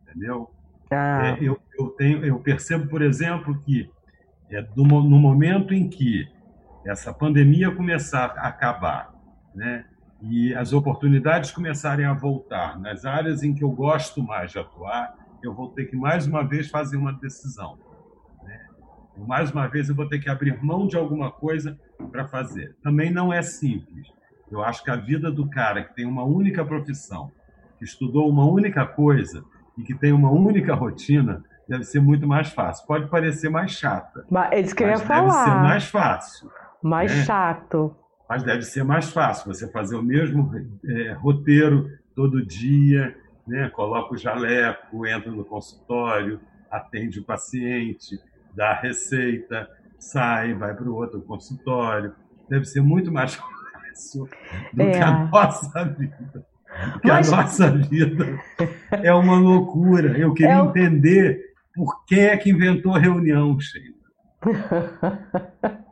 entendeu? 0.02 0.50
Ah. 0.90 1.36
É, 1.38 1.44
eu, 1.44 1.60
eu, 1.78 1.88
tenho, 1.90 2.24
eu 2.24 2.38
percebo, 2.40 2.88
por 2.88 3.02
exemplo, 3.02 3.58
que 3.60 3.90
é, 4.50 4.60
do, 4.60 4.84
no 4.84 5.18
momento 5.18 5.72
em 5.72 5.88
que 5.88 6.28
essa 6.84 7.12
pandemia 7.12 7.70
começar 7.70 8.34
a 8.36 8.48
acabar, 8.48 9.14
né, 9.54 9.84
e 10.22 10.54
as 10.54 10.72
oportunidades 10.72 11.50
começarem 11.50 12.04
a 12.04 12.12
voltar 12.12 12.78
nas 12.78 13.04
áreas 13.04 13.42
em 13.42 13.54
que 13.54 13.64
eu 13.64 13.70
gosto 13.70 14.22
mais 14.22 14.52
de 14.52 14.58
atuar, 14.58 15.14
eu 15.42 15.54
vou 15.54 15.70
ter 15.70 15.86
que 15.86 15.96
mais 15.96 16.26
uma 16.26 16.42
vez 16.42 16.68
fazer 16.68 16.96
uma 16.96 17.12
decisão. 17.12 17.78
Né? 18.42 18.60
Mais 19.16 19.50
uma 19.50 19.66
vez 19.66 19.88
eu 19.88 19.94
vou 19.94 20.06
ter 20.06 20.18
que 20.18 20.28
abrir 20.28 20.62
mão 20.62 20.86
de 20.86 20.96
alguma 20.96 21.30
coisa 21.30 21.78
para 22.10 22.26
fazer. 22.26 22.76
Também 22.82 23.10
não 23.10 23.32
é 23.32 23.40
simples. 23.40 24.08
Eu 24.50 24.62
acho 24.62 24.82
que 24.84 24.90
a 24.90 24.96
vida 24.96 25.30
do 25.30 25.48
cara 25.48 25.84
que 25.84 25.94
tem 25.94 26.04
uma 26.04 26.24
única 26.24 26.64
profissão, 26.64 27.32
que 27.78 27.84
estudou 27.84 28.28
uma 28.28 28.44
única 28.44 28.84
coisa, 28.84 29.42
e 29.80 29.82
que 29.82 29.94
tem 29.94 30.12
uma 30.12 30.30
única 30.30 30.74
rotina, 30.74 31.42
deve 31.66 31.84
ser 31.84 32.00
muito 32.00 32.26
mais 32.26 32.50
fácil. 32.50 32.86
Pode 32.86 33.08
parecer 33.08 33.48
mais 33.48 33.72
chata. 33.72 34.24
Mas 34.30 34.52
é 34.52 34.60
isso 34.60 34.74
que 34.74 34.84
eu 34.84 34.88
ia 34.88 34.98
falar. 34.98 35.44
Deve 35.44 35.56
ser 35.56 35.62
mais 35.62 35.84
fácil. 35.84 36.50
Mais 36.82 37.16
né? 37.16 37.24
chato. 37.24 37.96
Mas 38.28 38.42
deve 38.42 38.62
ser 38.62 38.84
mais 38.84 39.10
fácil 39.10 39.52
você 39.52 39.68
fazer 39.70 39.96
o 39.96 40.02
mesmo 40.02 40.52
é, 40.84 41.12
roteiro 41.12 41.90
todo 42.14 42.44
dia, 42.44 43.16
né? 43.46 43.68
coloca 43.70 44.14
o 44.14 44.16
jaleco, 44.16 45.06
entra 45.06 45.32
no 45.32 45.44
consultório, 45.44 46.40
atende 46.70 47.18
o 47.18 47.24
paciente, 47.24 48.20
dá 48.54 48.70
a 48.70 48.80
receita, 48.80 49.68
sai, 49.98 50.54
vai 50.54 50.74
para 50.74 50.88
o 50.88 50.94
outro 50.94 51.20
consultório. 51.22 52.14
Deve 52.48 52.66
ser 52.66 52.82
muito 52.82 53.10
mais 53.10 53.34
fácil 53.92 54.28
do 54.72 54.82
é. 54.82 54.90
que 54.92 54.98
a 54.98 55.24
nossa 55.26 55.84
vida. 55.84 56.49
Porque 56.92 57.08
Mas... 57.08 57.32
a 57.32 57.36
nossa 57.36 57.70
vida 57.70 58.38
é 58.90 59.12
uma 59.12 59.38
loucura. 59.38 60.18
Eu 60.18 60.32
queria 60.32 60.54
é 60.54 60.62
o... 60.62 60.66
entender 60.66 61.40
por 61.74 62.04
que 62.04 62.20
é 62.20 62.36
que 62.36 62.50
inventou 62.50 62.92
reunião, 62.92 63.58
Sheila. 63.60 63.94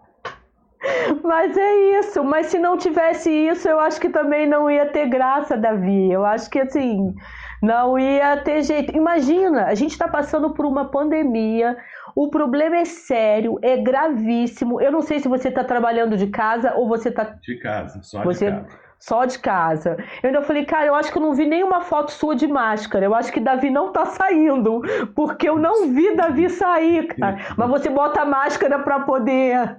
Mas 1.23 1.57
é 1.57 2.01
isso. 2.01 2.25
Mas 2.25 2.47
se 2.47 2.59
não 2.59 2.77
tivesse 2.77 3.31
isso, 3.31 3.69
eu 3.69 3.79
acho 3.79 4.01
que 4.01 4.09
também 4.09 4.47
não 4.47 4.71
ia 4.71 4.87
ter 4.87 5.07
graça, 5.09 5.57
Davi. 5.57 6.11
Eu 6.11 6.25
acho 6.25 6.49
que 6.49 6.61
assim, 6.61 7.15
não 7.63 7.99
ia 7.99 8.37
ter 8.39 8.63
jeito. 8.63 8.97
Imagina, 8.97 9.67
a 9.67 9.75
gente 9.75 9.91
está 9.93 10.09
passando 10.09 10.51
por 10.51 10.65
uma 10.65 10.87
pandemia. 10.87 11.77
O 12.15 12.29
problema 12.31 12.77
é 12.77 12.85
sério, 12.85 13.59
é 13.63 13.77
gravíssimo. 13.77 14.81
Eu 14.81 14.91
não 14.91 15.03
sei 15.03 15.21
se 15.21 15.29
você 15.29 15.49
está 15.49 15.63
trabalhando 15.63 16.17
de 16.17 16.27
casa 16.29 16.75
ou 16.75 16.89
você 16.89 17.11
está. 17.11 17.25
De 17.25 17.57
casa, 17.59 18.01
só 18.03 18.23
você... 18.23 18.51
de 18.51 18.61
casa 18.63 18.88
só 18.99 19.25
de 19.25 19.39
casa. 19.39 19.97
Eu 20.23 20.29
ainda 20.29 20.43
falei, 20.43 20.65
cara, 20.65 20.87
eu 20.87 20.95
acho 20.95 21.13
que 21.13 21.19
eu 21.19 21.23
não 21.23 21.35
vi 21.35 21.47
nenhuma 21.47 21.81
foto 21.81 22.11
sua 22.11 22.35
de 22.35 22.47
máscara. 22.47 23.05
Eu 23.05 23.15
acho 23.15 23.33
que 23.33 23.41
Davi 23.41 23.71
não 23.71 23.93
tá 23.93 24.05
saindo, 24.07 24.83
porque 25.15 25.49
eu 25.49 25.59
não 25.59 25.89
vi 25.89 26.17
Davi 26.17 26.51
sair, 26.51 27.07
cara. 27.15 27.39
Mas 27.57 27.71
você 27.71 27.89
bota 27.89 28.23
a 28.23 28.27
máscara 28.27 28.79
para 28.81 29.01
poder. 29.01 29.77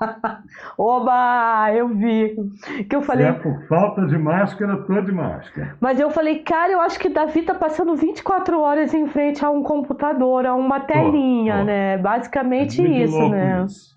Oba, 0.76 1.72
eu 1.72 1.88
vi. 1.88 2.36
Que 2.88 2.96
eu 2.96 3.02
falei. 3.02 3.26
É 3.26 3.32
por 3.32 3.66
falta 3.68 4.06
de 4.06 4.18
máscara, 4.18 4.76
tô 4.82 5.00
de 5.00 5.12
máscara. 5.12 5.76
Mas 5.80 6.00
eu 6.00 6.10
falei, 6.10 6.40
cara, 6.40 6.72
eu 6.72 6.80
acho 6.80 6.98
que 6.98 7.08
Davi 7.08 7.42
tá 7.42 7.54
passando 7.54 7.94
24 7.94 8.60
horas 8.60 8.92
em 8.92 9.06
frente 9.06 9.44
a 9.44 9.50
um 9.50 9.62
computador, 9.62 10.44
a 10.44 10.54
uma 10.54 10.80
telinha, 10.80 11.62
né? 11.64 11.98
Basicamente 11.98 12.84
é 12.84 13.04
isso, 13.04 13.28
né? 13.28 13.64
Isso, 13.64 13.96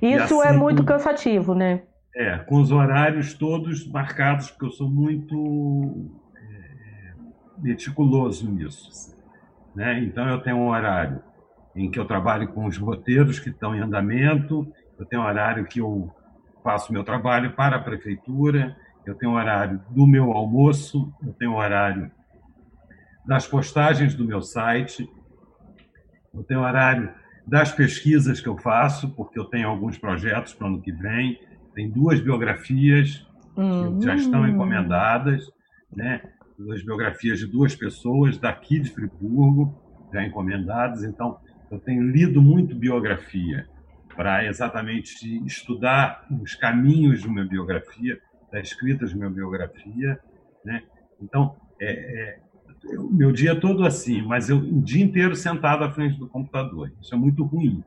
isso 0.00 0.42
é 0.42 0.46
assim, 0.46 0.56
é 0.56 0.58
muito 0.58 0.84
cansativo, 0.84 1.54
né? 1.54 1.82
É, 2.14 2.38
com 2.38 2.60
os 2.60 2.72
horários 2.72 3.34
todos 3.34 3.86
marcados, 3.86 4.50
porque 4.50 4.66
eu 4.66 4.70
sou 4.70 4.90
muito 4.90 6.10
é, 6.36 7.12
meticuloso 7.58 8.50
nisso. 8.50 9.16
Né? 9.74 10.00
Então, 10.00 10.28
eu 10.28 10.40
tenho 10.40 10.56
um 10.56 10.68
horário 10.68 11.22
em 11.74 11.90
que 11.90 11.98
eu 11.98 12.04
trabalho 12.04 12.48
com 12.48 12.66
os 12.66 12.76
roteiros 12.76 13.38
que 13.38 13.50
estão 13.50 13.74
em 13.76 13.80
andamento, 13.80 14.70
eu 14.98 15.06
tenho 15.06 15.22
um 15.22 15.24
horário 15.24 15.64
que 15.64 15.80
eu 15.80 16.12
faço 16.64 16.92
meu 16.92 17.04
trabalho 17.04 17.52
para 17.52 17.76
a 17.76 17.80
prefeitura, 17.80 18.76
eu 19.06 19.14
tenho 19.14 19.32
um 19.32 19.36
horário 19.36 19.80
do 19.90 20.06
meu 20.06 20.32
almoço, 20.32 21.12
eu 21.24 21.32
tenho 21.32 21.52
um 21.52 21.56
horário 21.56 22.10
das 23.24 23.46
postagens 23.46 24.14
do 24.14 24.24
meu 24.24 24.42
site, 24.42 25.08
eu 26.34 26.42
tenho 26.42 26.60
um 26.60 26.64
horário 26.64 27.12
das 27.46 27.72
pesquisas 27.72 28.40
que 28.40 28.48
eu 28.48 28.56
faço, 28.56 29.10
porque 29.10 29.38
eu 29.38 29.44
tenho 29.44 29.68
alguns 29.68 29.96
projetos 29.96 30.52
para 30.52 30.66
o 30.66 30.68
ano 30.68 30.82
que 30.82 30.92
vem, 30.92 31.40
tem 31.74 31.90
duas 31.90 32.20
biografias 32.20 33.26
uhum. 33.56 33.98
que 33.98 34.04
já 34.04 34.14
estão 34.14 34.42
hum. 34.42 34.48
encomendadas, 34.48 35.50
né? 35.94 36.22
duas 36.58 36.82
biografias 36.82 37.38
de 37.38 37.46
duas 37.46 37.74
pessoas 37.74 38.36
daqui 38.36 38.78
de 38.78 38.90
Friburgo, 38.90 39.74
já 40.12 40.24
encomendadas. 40.24 41.04
Então, 41.04 41.38
eu 41.70 41.78
tenho 41.78 42.02
lido 42.02 42.42
muito 42.42 42.74
biografia 42.74 43.66
para 44.14 44.44
exatamente 44.44 45.42
estudar 45.46 46.26
os 46.42 46.54
caminhos 46.54 47.20
de 47.22 47.28
uma 47.28 47.44
biografia, 47.44 48.20
da 48.52 48.60
escrita 48.60 49.06
de 49.06 49.14
uma 49.14 49.30
biografia. 49.30 50.20
Né? 50.64 50.82
Então, 51.22 51.56
é, 51.80 51.92
é, 51.92 52.98
o 52.98 53.10
meu 53.10 53.32
dia 53.32 53.58
todo 53.58 53.84
assim, 53.84 54.20
mas 54.22 54.50
eu 54.50 54.58
o 54.58 54.82
dia 54.82 55.02
inteiro 55.02 55.34
sentado 55.34 55.84
à 55.84 55.90
frente 55.90 56.18
do 56.18 56.28
computador. 56.28 56.92
Isso 57.00 57.14
é 57.14 57.18
muito 57.18 57.44
ruim. 57.44 57.82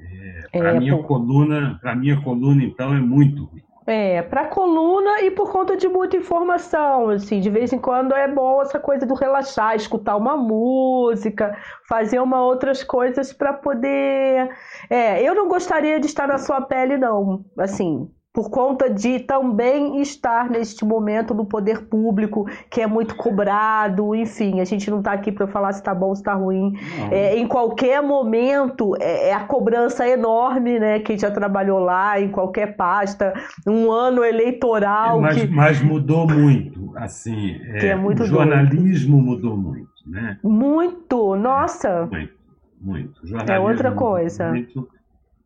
É, 0.00 0.58
para 0.58 0.74
é, 0.74 0.78
minha 0.78 0.96
por... 0.96 1.06
coluna, 1.06 1.78
para 1.80 1.94
minha 1.94 2.20
coluna 2.20 2.64
então 2.64 2.94
é 2.94 3.00
muito 3.00 3.44
ruim. 3.44 3.62
É, 3.86 4.20
para 4.20 4.48
coluna 4.48 5.20
e 5.20 5.30
por 5.30 5.52
conta 5.52 5.76
de 5.76 5.86
muita 5.86 6.16
informação, 6.16 7.10
assim, 7.10 7.38
de 7.38 7.48
vez 7.48 7.72
em 7.72 7.78
quando 7.78 8.16
é 8.16 8.26
bom 8.26 8.60
essa 8.60 8.80
coisa 8.80 9.06
do 9.06 9.14
relaxar, 9.14 9.76
escutar 9.76 10.16
uma 10.16 10.36
música, 10.36 11.56
fazer 11.88 12.18
uma 12.18 12.42
outras 12.42 12.82
coisas 12.82 13.32
para 13.32 13.52
poder. 13.52 14.50
É, 14.90 15.22
eu 15.22 15.36
não 15.36 15.46
gostaria 15.46 16.00
de 16.00 16.06
estar 16.06 16.26
na 16.26 16.36
sua 16.36 16.60
pele 16.62 16.96
não, 16.96 17.44
assim, 17.56 18.10
por 18.36 18.50
conta 18.50 18.90
de 18.90 19.20
também 19.20 19.98
estar 20.02 20.50
neste 20.50 20.84
momento 20.84 21.32
no 21.32 21.46
poder 21.46 21.86
público, 21.86 22.46
que 22.70 22.82
é 22.82 22.86
muito 22.86 23.16
cobrado, 23.16 24.14
enfim, 24.14 24.60
a 24.60 24.64
gente 24.66 24.90
não 24.90 24.98
está 24.98 25.12
aqui 25.12 25.32
para 25.32 25.46
falar 25.46 25.72
se 25.72 25.78
está 25.78 25.94
bom, 25.94 26.14
se 26.14 26.20
está 26.20 26.34
ruim. 26.34 26.74
É, 27.10 27.34
em 27.34 27.48
qualquer 27.48 28.02
momento, 28.02 28.94
é, 29.00 29.30
é, 29.30 29.32
a 29.32 29.40
cobrança 29.40 30.06
enorme, 30.06 30.78
né? 30.78 30.98
Quem 30.98 31.18
já 31.18 31.30
trabalhou 31.30 31.78
lá, 31.78 32.20
em 32.20 32.28
qualquer 32.28 32.76
pasta, 32.76 33.32
um 33.66 33.90
ano 33.90 34.22
eleitoral. 34.22 35.18
mas, 35.18 35.40
que... 35.40 35.46
mas 35.46 35.80
mudou 35.80 36.28
muito, 36.28 36.92
assim. 36.94 37.58
É, 37.72 37.86
é 37.86 37.96
muito 37.96 38.22
o 38.22 38.26
jornalismo 38.26 39.16
doido. 39.16 39.30
mudou 39.30 39.56
muito, 39.56 39.88
né? 40.06 40.38
Muito, 40.42 41.36
nossa! 41.36 42.06
Muito, 42.12 42.34
muito. 42.78 43.22
O 43.22 43.26
jornalismo 43.26 43.54
é 43.54 43.70
outra 43.70 43.92
coisa. 43.92 44.50
Muito 44.50 44.86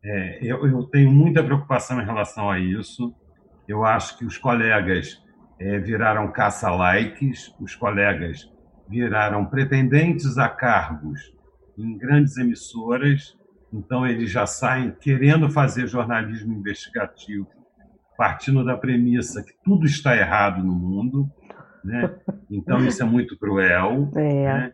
é, 0.03 0.39
eu, 0.41 0.65
eu, 0.65 0.83
tenho 0.83 1.11
muita 1.11 1.43
preocupação 1.43 2.01
em 2.01 2.05
relação 2.05 2.49
a 2.49 2.59
isso. 2.59 3.13
Eu 3.67 3.85
acho 3.85 4.17
que 4.17 4.25
os 4.25 4.37
colegas 4.37 5.21
é, 5.59 5.77
viraram 5.79 6.31
caça-likes, 6.31 7.53
os 7.59 7.75
colegas 7.75 8.51
viraram 8.89 9.45
pretendentes 9.45 10.37
a 10.37 10.49
cargos 10.49 11.33
em 11.77 11.97
grandes 11.97 12.35
emissoras, 12.37 13.37
então 13.71 14.05
eles 14.05 14.29
já 14.29 14.45
saem 14.45 14.91
querendo 14.99 15.49
fazer 15.49 15.87
jornalismo 15.87 16.53
investigativo, 16.53 17.47
partindo 18.17 18.65
da 18.65 18.75
premissa 18.75 19.43
que 19.43 19.53
tudo 19.63 19.85
está 19.85 20.17
errado 20.17 20.63
no 20.63 20.73
mundo. 20.73 21.29
Né? 21.83 22.13
Então 22.49 22.85
isso 22.85 23.01
é 23.01 23.05
muito 23.05 23.37
cruel. 23.37 24.09
É. 24.17 24.43
Né? 24.43 24.73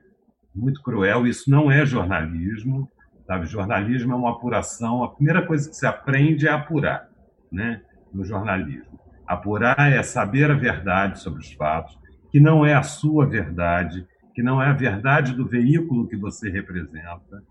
Muito 0.56 0.82
cruel, 0.82 1.28
isso 1.28 1.52
não 1.52 1.72
é 1.72 1.86
jornalismo. 1.86 2.90
Sabe? 3.28 3.46
Jornalismo 3.46 4.14
é 4.14 4.16
uma 4.16 4.32
apuração. 4.32 5.04
A 5.04 5.10
primeira 5.10 5.46
coisa 5.46 5.70
que 5.70 5.76
se 5.76 5.86
aprende 5.86 6.48
é 6.48 6.52
apurar, 6.52 7.10
né? 7.52 7.82
No 8.14 8.24
jornalismo. 8.24 8.98
Apurar 9.28 9.92
é 9.92 10.02
saber 10.02 10.50
a 10.50 10.56
verdade 10.56 11.20
sobre 11.20 11.42
os 11.42 11.52
fatos, 11.52 12.00
que 12.32 12.40
não 12.40 12.66
é 12.66 12.74
a 12.74 12.84
sua 12.84 13.26
verdade, 13.26 14.08
que 14.34 14.42
não 14.42 14.62
é 14.62 14.68
a 14.68 14.74
verdade 14.74 15.34
do 15.34 15.46
veículo 15.46 16.08
que 16.08 16.16
você 16.16 16.50
representa, 16.50 17.44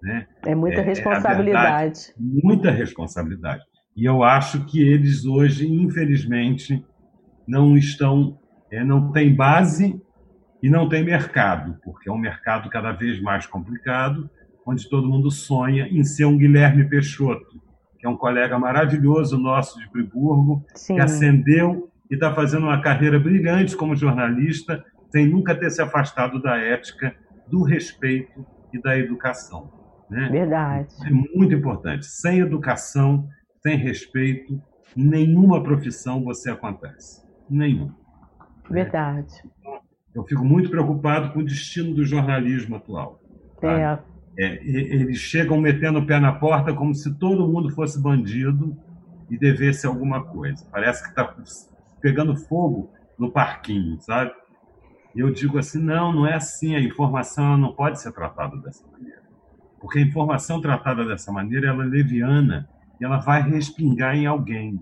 Né? 0.00 0.26
É 0.46 0.54
muita 0.54 0.80
é, 0.80 0.84
é 0.84 0.84
responsabilidade. 0.84 1.64
É 1.72 1.82
verdade, 1.82 2.14
muita 2.18 2.70
responsabilidade. 2.70 3.64
E 3.96 4.04
eu 4.04 4.22
acho 4.22 4.64
que 4.66 4.80
eles 4.80 5.24
hoje, 5.24 5.66
infelizmente, 5.66 6.84
não 7.46 7.76
estão, 7.76 8.38
é, 8.70 8.84
não 8.84 9.10
têm 9.10 9.34
base 9.34 10.00
e 10.62 10.70
não 10.70 10.88
tem 10.88 11.04
mercado, 11.04 11.78
porque 11.82 12.08
é 12.08 12.12
um 12.12 12.18
mercado 12.18 12.70
cada 12.70 12.92
vez 12.92 13.20
mais 13.20 13.46
complicado, 13.46 14.30
onde 14.66 14.88
todo 14.88 15.08
mundo 15.08 15.30
sonha 15.30 15.86
em 15.88 16.02
ser 16.04 16.24
um 16.24 16.36
Guilherme 16.36 16.88
Peixoto, 16.88 17.60
que 17.98 18.06
é 18.06 18.08
um 18.08 18.16
colega 18.16 18.58
maravilhoso 18.58 19.38
nosso 19.38 19.78
de 19.78 19.88
Friburgo, 19.90 20.64
Sim. 20.74 20.96
que 20.96 21.00
ascendeu 21.00 21.90
e 22.10 22.14
está 22.14 22.34
fazendo 22.34 22.64
uma 22.64 22.80
carreira 22.80 23.18
brilhante 23.18 23.76
como 23.76 23.96
jornalista, 23.96 24.84
sem 25.10 25.26
nunca 25.26 25.54
ter 25.54 25.70
se 25.70 25.80
afastado 25.80 26.40
da 26.40 26.56
ética, 26.56 27.14
do 27.48 27.62
respeito 27.62 28.44
e 28.72 28.80
da 28.80 28.98
educação. 28.98 29.70
Né? 30.10 30.28
Verdade. 30.30 30.94
É 31.06 31.10
muito 31.10 31.54
importante. 31.54 32.06
Sem 32.06 32.40
educação, 32.40 33.28
sem 33.62 33.76
respeito, 33.76 34.60
nenhuma 34.94 35.62
profissão 35.62 36.22
você 36.22 36.50
acontece. 36.50 37.22
Nenhuma. 37.48 37.96
Verdade. 38.70 39.34
Eu 40.14 40.24
fico 40.24 40.44
muito 40.44 40.70
preocupado 40.70 41.32
com 41.32 41.40
o 41.40 41.44
destino 41.44 41.94
do 41.94 42.04
jornalismo 42.04 42.76
atual. 42.76 43.20
É. 43.62 43.98
é. 44.38 44.64
Eles 44.64 45.18
chegam 45.18 45.60
metendo 45.60 45.98
o 45.98 46.06
pé 46.06 46.18
na 46.18 46.32
porta 46.32 46.72
como 46.74 46.94
se 46.94 47.14
todo 47.14 47.48
mundo 47.48 47.70
fosse 47.70 48.00
bandido 48.00 48.76
e 49.30 49.38
devesse 49.38 49.86
alguma 49.86 50.24
coisa. 50.24 50.66
Parece 50.70 51.02
que 51.02 51.10
está 51.10 51.34
pegando 52.00 52.36
fogo 52.36 52.90
no 53.18 53.30
parquinho, 53.30 54.00
sabe? 54.00 54.32
E 55.14 55.20
eu 55.20 55.30
digo 55.32 55.58
assim, 55.58 55.80
não, 55.80 56.12
não 56.12 56.26
é 56.26 56.34
assim. 56.34 56.74
A 56.74 56.80
informação 56.80 57.56
não 57.56 57.72
pode 57.72 58.00
ser 58.00 58.12
tratada 58.12 58.56
dessa 58.58 58.84
maneira. 58.90 59.22
Porque 59.80 59.98
a 59.98 60.02
informação 60.02 60.60
tratada 60.60 61.04
dessa 61.04 61.30
maneira, 61.30 61.68
ela 61.68 61.84
é 61.84 61.86
leviana 61.86 62.68
e 63.00 63.04
ela 63.04 63.18
vai 63.18 63.42
respingar 63.42 64.16
em 64.16 64.26
alguém. 64.26 64.80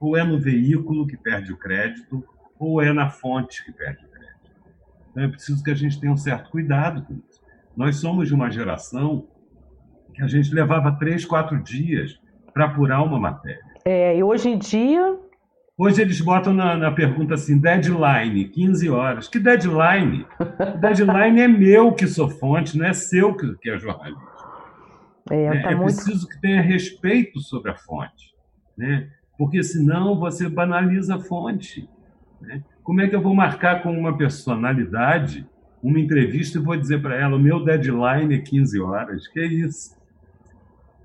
Ou 0.00 0.16
é 0.16 0.24
no 0.24 0.40
veículo 0.40 1.06
que 1.06 1.16
perde 1.16 1.52
o 1.52 1.56
crédito, 1.56 2.24
ou 2.58 2.82
é 2.82 2.92
na 2.92 3.08
fonte 3.08 3.64
que 3.64 3.72
perde 3.72 4.04
o 4.04 4.08
crédito. 4.08 4.50
Então 5.10 5.22
é 5.22 5.28
preciso 5.28 5.62
que 5.62 5.70
a 5.70 5.74
gente 5.74 6.00
tenha 6.00 6.12
um 6.12 6.16
certo 6.16 6.50
cuidado 6.50 7.02
com 7.02 7.14
isso. 7.14 7.27
Nós 7.78 8.00
somos 8.00 8.26
de 8.26 8.34
uma 8.34 8.50
geração 8.50 9.28
que 10.12 10.20
a 10.20 10.26
gente 10.26 10.52
levava 10.52 10.90
três, 10.98 11.24
quatro 11.24 11.62
dias 11.62 12.20
para 12.52 12.64
apurar 12.64 13.04
uma 13.04 13.20
matéria. 13.20 13.62
É, 13.84 14.16
e 14.16 14.20
hoje 14.20 14.48
em 14.48 14.58
dia. 14.58 15.16
Hoje 15.76 16.02
eles 16.02 16.20
botam 16.20 16.52
na, 16.52 16.76
na, 16.76 16.90
pergunta 16.90 17.34
assim: 17.34 17.56
deadline, 17.56 18.48
15 18.48 18.90
horas. 18.90 19.28
Que 19.28 19.38
deadline? 19.38 20.26
deadline 20.82 21.40
é 21.40 21.46
meu 21.46 21.92
que 21.92 22.08
sou 22.08 22.28
fonte, 22.28 22.76
não 22.76 22.84
é 22.84 22.92
seu 22.92 23.36
que, 23.36 23.54
que 23.58 23.70
é 23.70 23.78
jornalista. 23.78 24.20
É, 25.30 25.44
é, 25.44 25.62
tá 25.62 25.70
é 25.70 25.74
muito... 25.76 25.94
preciso 25.94 26.28
que 26.28 26.40
tenha 26.40 26.60
respeito 26.60 27.38
sobre 27.38 27.70
a 27.70 27.76
fonte, 27.76 28.34
né? 28.76 29.08
porque 29.38 29.62
senão 29.62 30.18
você 30.18 30.48
banaliza 30.48 31.14
a 31.14 31.20
fonte. 31.20 31.88
Né? 32.40 32.60
Como 32.82 33.00
é 33.00 33.06
que 33.06 33.14
eu 33.14 33.22
vou 33.22 33.36
marcar 33.36 33.84
com 33.84 33.92
uma 33.92 34.18
personalidade 34.18 35.46
uma 35.82 35.98
entrevista 35.98 36.58
e 36.58 36.62
vou 36.62 36.76
dizer 36.76 37.00
para 37.00 37.16
ela: 37.16 37.36
o 37.36 37.40
meu 37.40 37.64
deadline 37.64 38.34
é 38.34 38.38
15 38.38 38.80
horas? 38.80 39.28
Que 39.28 39.40
é 39.40 39.46
isso? 39.46 39.96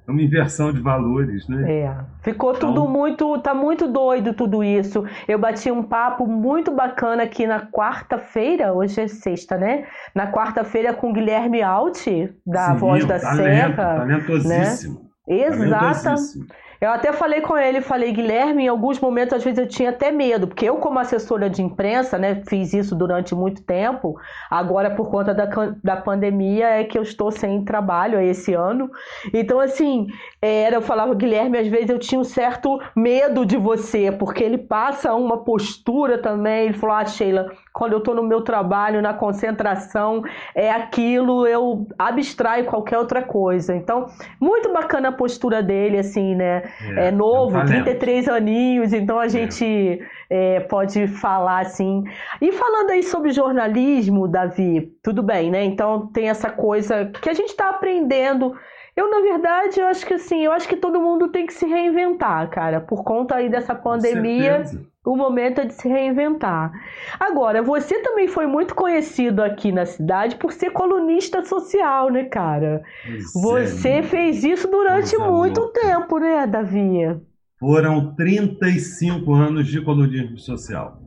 É 0.06 0.12
uma 0.12 0.22
inversão 0.22 0.74
de 0.74 0.82
valores, 0.82 1.48
né? 1.48 1.80
É. 1.80 1.96
Ficou 2.22 2.54
tudo 2.54 2.82
então... 2.82 2.88
muito, 2.90 3.40
tá 3.40 3.54
muito 3.54 3.88
doido 3.88 4.34
tudo 4.34 4.62
isso. 4.62 5.06
Eu 5.28 5.40
bati 5.40 5.72
um 5.72 5.82
papo 5.82 6.28
muito 6.28 6.72
bacana 6.72 7.24
aqui 7.24 7.48
na 7.48 7.62
quarta-feira, 7.62 8.74
hoje 8.74 9.00
é 9.00 9.08
sexta, 9.08 9.58
né? 9.58 9.86
Na 10.14 10.30
quarta-feira 10.30 10.94
com 10.94 11.12
o 11.12 11.14
Guilherme 11.14 11.62
Alt, 11.62 12.06
da 12.46 12.74
Sim, 12.74 12.78
Voz 12.78 13.06
da 13.06 13.18
talento, 13.18 13.38
Serra. 13.38 13.96
Talentosíssimo. 14.00 15.10
Né? 15.26 15.46
Exatamente. 15.46 16.48
Eu 16.84 16.92
até 16.92 17.14
falei 17.14 17.40
com 17.40 17.58
ele, 17.58 17.80
falei, 17.80 18.12
Guilherme, 18.12 18.66
em 18.66 18.68
alguns 18.68 19.00
momentos, 19.00 19.34
às 19.34 19.42
vezes 19.42 19.58
eu 19.58 19.66
tinha 19.66 19.92
até 19.92 20.12
medo, 20.12 20.48
porque 20.48 20.68
eu, 20.68 20.76
como 20.80 21.00
assessora 21.00 21.50
de 21.50 21.62
imprensa, 21.62 22.18
né, 22.18 22.44
fiz 22.46 22.74
isso 22.74 22.94
durante 22.94 23.34
muito 23.34 23.64
tempo. 23.64 24.20
Agora, 24.52 24.94
por 24.94 25.10
conta 25.10 25.34
da, 25.34 25.46
da 25.82 25.96
pandemia, 25.96 26.68
é 26.68 26.84
que 26.84 26.98
eu 26.98 27.04
estou 27.04 27.32
sem 27.32 27.64
trabalho 27.64 28.20
esse 28.20 28.54
ano. 28.54 28.92
Então, 29.34 29.62
assim, 29.62 30.08
era, 30.42 30.76
eu 30.76 30.82
falava, 30.82 31.16
Guilherme, 31.16 31.58
às 31.58 31.70
vezes 31.70 31.90
eu 31.90 31.98
tinha 31.98 32.20
um 32.20 32.26
certo 32.26 32.78
medo 32.94 33.46
de 33.46 33.56
você, 33.56 34.12
porque 34.12 34.44
ele 34.44 34.58
passa 34.58 35.14
uma 35.14 35.38
postura 35.38 36.18
também. 36.18 36.66
Ele 36.66 36.74
falou, 36.74 36.98
ah, 36.98 37.06
Sheila, 37.06 37.50
quando 37.74 37.94
eu 37.94 37.98
estou 37.98 38.14
no 38.14 38.22
meu 38.22 38.42
trabalho, 38.42 39.02
na 39.02 39.14
concentração, 39.14 40.24
é 40.54 40.72
aquilo, 40.72 41.48
eu 41.48 41.88
abstraio 41.98 42.66
qualquer 42.66 43.00
outra 43.00 43.24
coisa. 43.24 43.76
Então, 43.76 44.06
muito 44.40 44.72
bacana 44.72 45.10
a 45.10 45.12
postura 45.12 45.64
dele, 45.64 45.98
assim, 45.98 46.36
né? 46.36 46.64
É, 46.96 47.08
é 47.08 47.12
novo, 47.12 47.58
é 47.58 47.66
33 47.66 48.30
aninhos, 48.30 48.94
então 48.94 49.18
a 49.18 49.26
é. 49.26 49.30
gente 49.30 50.00
é, 50.30 50.60
pode 50.60 51.08
falar 51.08 51.62
assim. 51.62 52.04
E 52.40 52.52
falando 52.52 52.92
aí 52.92 53.02
sobre 53.02 53.32
jornalismo, 53.32 54.28
Davi, 54.28 54.92
tudo 55.02 55.24
bem, 55.24 55.50
né? 55.50 55.64
Então 55.64 56.08
tem 56.14 56.30
essa 56.30 56.52
coisa 56.52 57.12
que 57.22 57.30
a 57.30 57.34
gente 57.34 57.50
está 57.50 57.70
aprendendo. 57.70 58.56
Eu, 58.96 59.10
na 59.10 59.22
verdade, 59.22 59.80
eu 59.80 59.88
acho 59.88 60.06
que 60.06 60.14
assim, 60.14 60.46
eu 60.46 60.52
acho 60.52 60.68
que 60.68 60.76
todo 60.76 61.02
mundo 61.02 61.30
tem 61.30 61.48
que 61.48 61.54
se 61.54 61.66
reinventar, 61.66 62.48
cara, 62.50 62.80
por 62.80 63.04
conta 63.04 63.36
aí 63.36 63.50
dessa 63.50 63.74
pandemia. 63.74 64.64
O 65.06 65.18
momento 65.18 65.60
é 65.60 65.66
de 65.66 65.74
se 65.74 65.88
reinventar. 65.90 66.72
Agora, 67.20 67.62
você 67.62 68.00
também 68.02 68.28
foi 68.28 68.48
muito 68.48 68.74
conhecido 68.74 69.44
aqui 69.44 69.70
na 69.70 69.86
cidade 69.86 70.38
por 70.38 70.54
ser 70.54 70.72
colunista 70.72 71.44
social, 71.44 72.10
né, 72.10 72.24
cara? 72.24 72.82
Pois 73.04 73.34
você 73.34 73.90
é, 73.90 74.04
fez 74.04 74.46
isso 74.46 74.66
durante 74.70 75.18
muito 75.18 75.60
louca. 75.60 75.82
tempo, 75.82 76.20
né, 76.20 76.48
Davi? 76.48 77.20
Foram 77.60 78.16
35 78.16 79.34
anos 79.34 79.68
de 79.68 79.82
colunismo 79.82 80.38
social. 80.38 81.02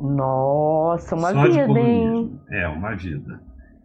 Nossa, 0.00 1.14
uma 1.14 1.32
Só 1.32 1.42
vida, 1.42 1.78
hein? 1.78 2.40
É, 2.50 2.66
uma 2.66 2.94
vida. 2.94 3.40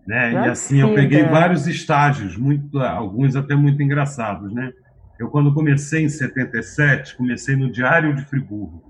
Né? 0.07 0.31
E 0.31 0.37
assim, 0.49 0.79
eu 0.79 0.93
peguei 0.95 1.23
vários 1.23 1.67
estágios, 1.67 2.37
muito, 2.37 2.79
alguns 2.79 3.35
até 3.35 3.55
muito 3.55 3.83
engraçados, 3.83 4.53
né? 4.53 4.71
Eu, 5.19 5.29
quando 5.29 5.53
comecei 5.53 6.03
em 6.03 6.09
77, 6.09 7.17
comecei 7.17 7.55
no 7.55 7.71
Diário 7.71 8.15
de 8.15 8.23
Friburgo 8.23 8.87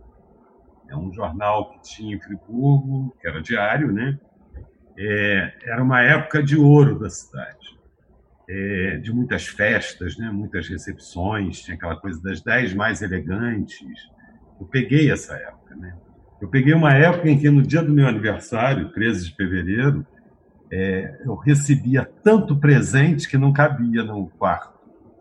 é 0.89 0.95
um 0.95 1.11
jornal 1.11 1.71
que 1.71 1.81
tinha 1.81 2.15
em 2.15 2.19
Friburgo, 2.19 3.15
que 3.19 3.27
era 3.27 3.41
diário, 3.41 3.91
né? 3.91 4.17
É, 4.97 5.53
era 5.65 5.83
uma 5.83 6.01
época 6.01 6.41
de 6.41 6.57
ouro 6.57 6.97
da 6.97 7.09
cidade, 7.09 7.77
é, 8.49 8.97
de 8.97 9.13
muitas 9.13 9.45
festas, 9.47 10.17
né? 10.17 10.31
muitas 10.31 10.67
recepções, 10.67 11.61
tinha 11.61 11.75
aquela 11.75 11.95
coisa 11.95 12.19
das 12.21 12.41
dez 12.41 12.73
mais 12.73 13.01
elegantes. 13.01 13.79
Eu 14.59 14.65
peguei 14.65 15.11
essa 15.11 15.35
época. 15.35 15.75
Né? 15.75 15.93
Eu 16.41 16.47
peguei 16.47 16.73
uma 16.73 16.93
época 16.93 17.29
em 17.29 17.37
que, 17.37 17.47
no 17.49 17.61
dia 17.61 17.83
do 17.83 17.93
meu 17.93 18.07
aniversário, 18.07 18.91
13 18.91 19.29
de 19.29 19.35
fevereiro, 19.35 20.05
é, 20.71 21.21
eu 21.25 21.35
recebia 21.35 22.09
tanto 22.23 22.55
presente 22.55 23.27
que 23.27 23.37
não 23.37 23.53
cabia 23.53 24.03
no 24.03 24.27
quarto. 24.37 24.77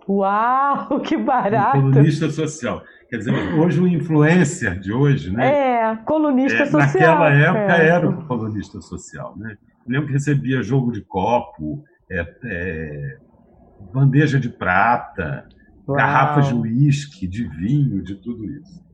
Uau, 0.09 1.01
que 1.03 1.17
barato! 1.17 1.79
Um 1.79 1.93
colunista 1.93 2.31
social. 2.31 2.83
Quer 3.09 3.19
dizer, 3.19 3.33
hoje 3.55 3.81
o 3.81 3.87
influencer 3.87 4.79
de 4.79 4.93
hoje, 4.93 5.33
né? 5.33 5.47
É, 5.47 5.97
colunista 6.05 6.63
é, 6.63 6.67
social. 6.67 7.19
Naquela 7.19 7.31
época 7.31 7.83
é. 7.83 7.89
era 7.89 8.09
o 8.09 8.27
colunista 8.27 8.81
social, 8.81 9.35
né? 9.37 9.57
Eu 9.87 9.93
lembro 9.93 10.09
que 10.09 10.13
recebia 10.15 10.63
jogo 10.63 10.91
de 10.91 11.01
copo, 11.03 11.85
é, 12.11 12.27
é 12.45 13.17
bandeja 13.93 14.41
de 14.41 14.49
prata, 14.49 15.47
Uau. 15.87 15.97
garrafas 15.97 16.49
de 16.49 16.55
uísque, 16.55 17.27
de 17.27 17.45
vinho, 17.45 18.03
de 18.03 18.17
tudo 18.17 18.45
isso. 18.45 18.85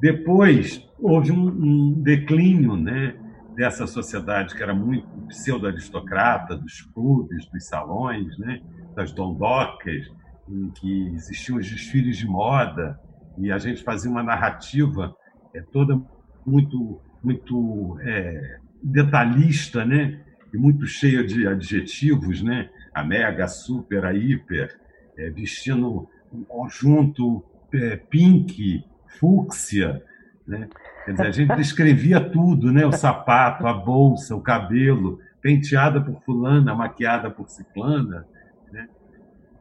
Depois 0.00 0.86
houve 0.98 1.32
um, 1.32 1.46
um 1.46 2.02
declínio, 2.02 2.76
né? 2.76 3.14
Dessa 3.56 3.86
sociedade 3.86 4.54
que 4.54 4.62
era 4.62 4.74
muito 4.74 5.08
pseudo-aristocrata, 5.28 6.56
dos 6.56 6.82
clubes, 6.82 7.46
dos 7.46 7.66
salões, 7.66 8.36
né? 8.38 8.60
das 8.94 9.12
dondocas, 9.12 10.06
em 10.48 10.70
que 10.70 11.08
existiam 11.14 11.58
os 11.58 11.68
desfiles 11.68 12.18
de 12.18 12.26
moda, 12.26 13.00
e 13.38 13.50
a 13.50 13.58
gente 13.58 13.82
fazia 13.82 14.10
uma 14.10 14.22
narrativa 14.22 15.16
é, 15.54 15.60
toda 15.60 16.00
muito 16.44 17.00
muito 17.22 17.98
é, 18.02 18.60
detalhista, 18.82 19.84
né? 19.84 20.20
E 20.52 20.56
muito 20.56 20.86
cheia 20.86 21.24
de 21.24 21.46
adjetivos, 21.46 22.40
né? 22.40 22.70
A 22.94 23.02
mega, 23.02 23.44
a 23.44 23.48
super, 23.48 24.04
a 24.04 24.14
hiper, 24.14 24.78
é, 25.18 25.30
vestindo 25.30 26.08
um 26.32 26.44
conjunto 26.44 27.44
é, 27.74 27.96
pink, 27.96 28.84
fúcsia, 29.18 30.02
né? 30.46 30.68
Quer 31.06 31.12
dizer, 31.12 31.26
a 31.26 31.30
gente 31.30 31.56
descrevia 31.56 32.20
tudo, 32.20 32.70
né? 32.70 32.84
O 32.84 32.92
sapato, 32.92 33.66
a 33.66 33.72
bolsa, 33.72 34.36
o 34.36 34.42
cabelo, 34.42 35.18
penteada 35.40 36.00
por 36.00 36.20
fulana, 36.22 36.74
maquiada 36.74 37.30
por 37.30 37.48
ciclana, 37.48 38.26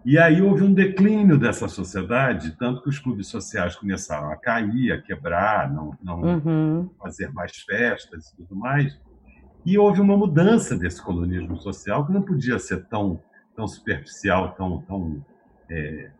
e 0.03 0.19
aí 0.19 0.39
houve 0.39 0.63
um 0.63 0.71
declínio 0.71 1.35
dessa 1.35 1.67
sociedade, 1.67 2.55
tanto 2.59 2.83
que 2.83 2.89
os 2.89 2.99
clubes 2.99 3.27
sociais 3.27 3.75
começaram 3.75 4.29
a 4.29 4.35
cair, 4.35 4.91
a 4.91 5.01
quebrar, 5.01 5.73
não, 5.73 5.97
não 6.03 6.21
uhum. 6.21 6.89
fazer 7.01 7.33
mais 7.33 7.57
festas 7.57 8.27
e 8.27 8.35
tudo 8.35 8.55
mais. 8.55 9.01
E 9.65 9.79
houve 9.79 9.99
uma 10.01 10.15
mudança 10.15 10.77
desse 10.77 11.01
colonismo 11.01 11.57
social 11.57 12.05
que 12.05 12.13
não 12.13 12.21
podia 12.21 12.59
ser 12.59 12.85
tão 12.85 13.19
tão 13.55 13.67
superficial, 13.67 14.53
tão, 14.53 14.81
tão 14.81 15.25
é, 15.69 16.11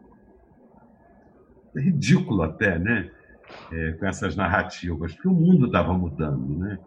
ridículo 1.76 2.42
até, 2.44 2.80
né? 2.80 3.12
É, 3.72 3.92
com 3.94 4.06
essas 4.06 4.36
narrativas, 4.36 5.14
porque 5.14 5.28
o 5.28 5.34
mundo 5.34 5.66
estava 5.66 5.94
mudando, 5.94 6.58
né? 6.58 6.78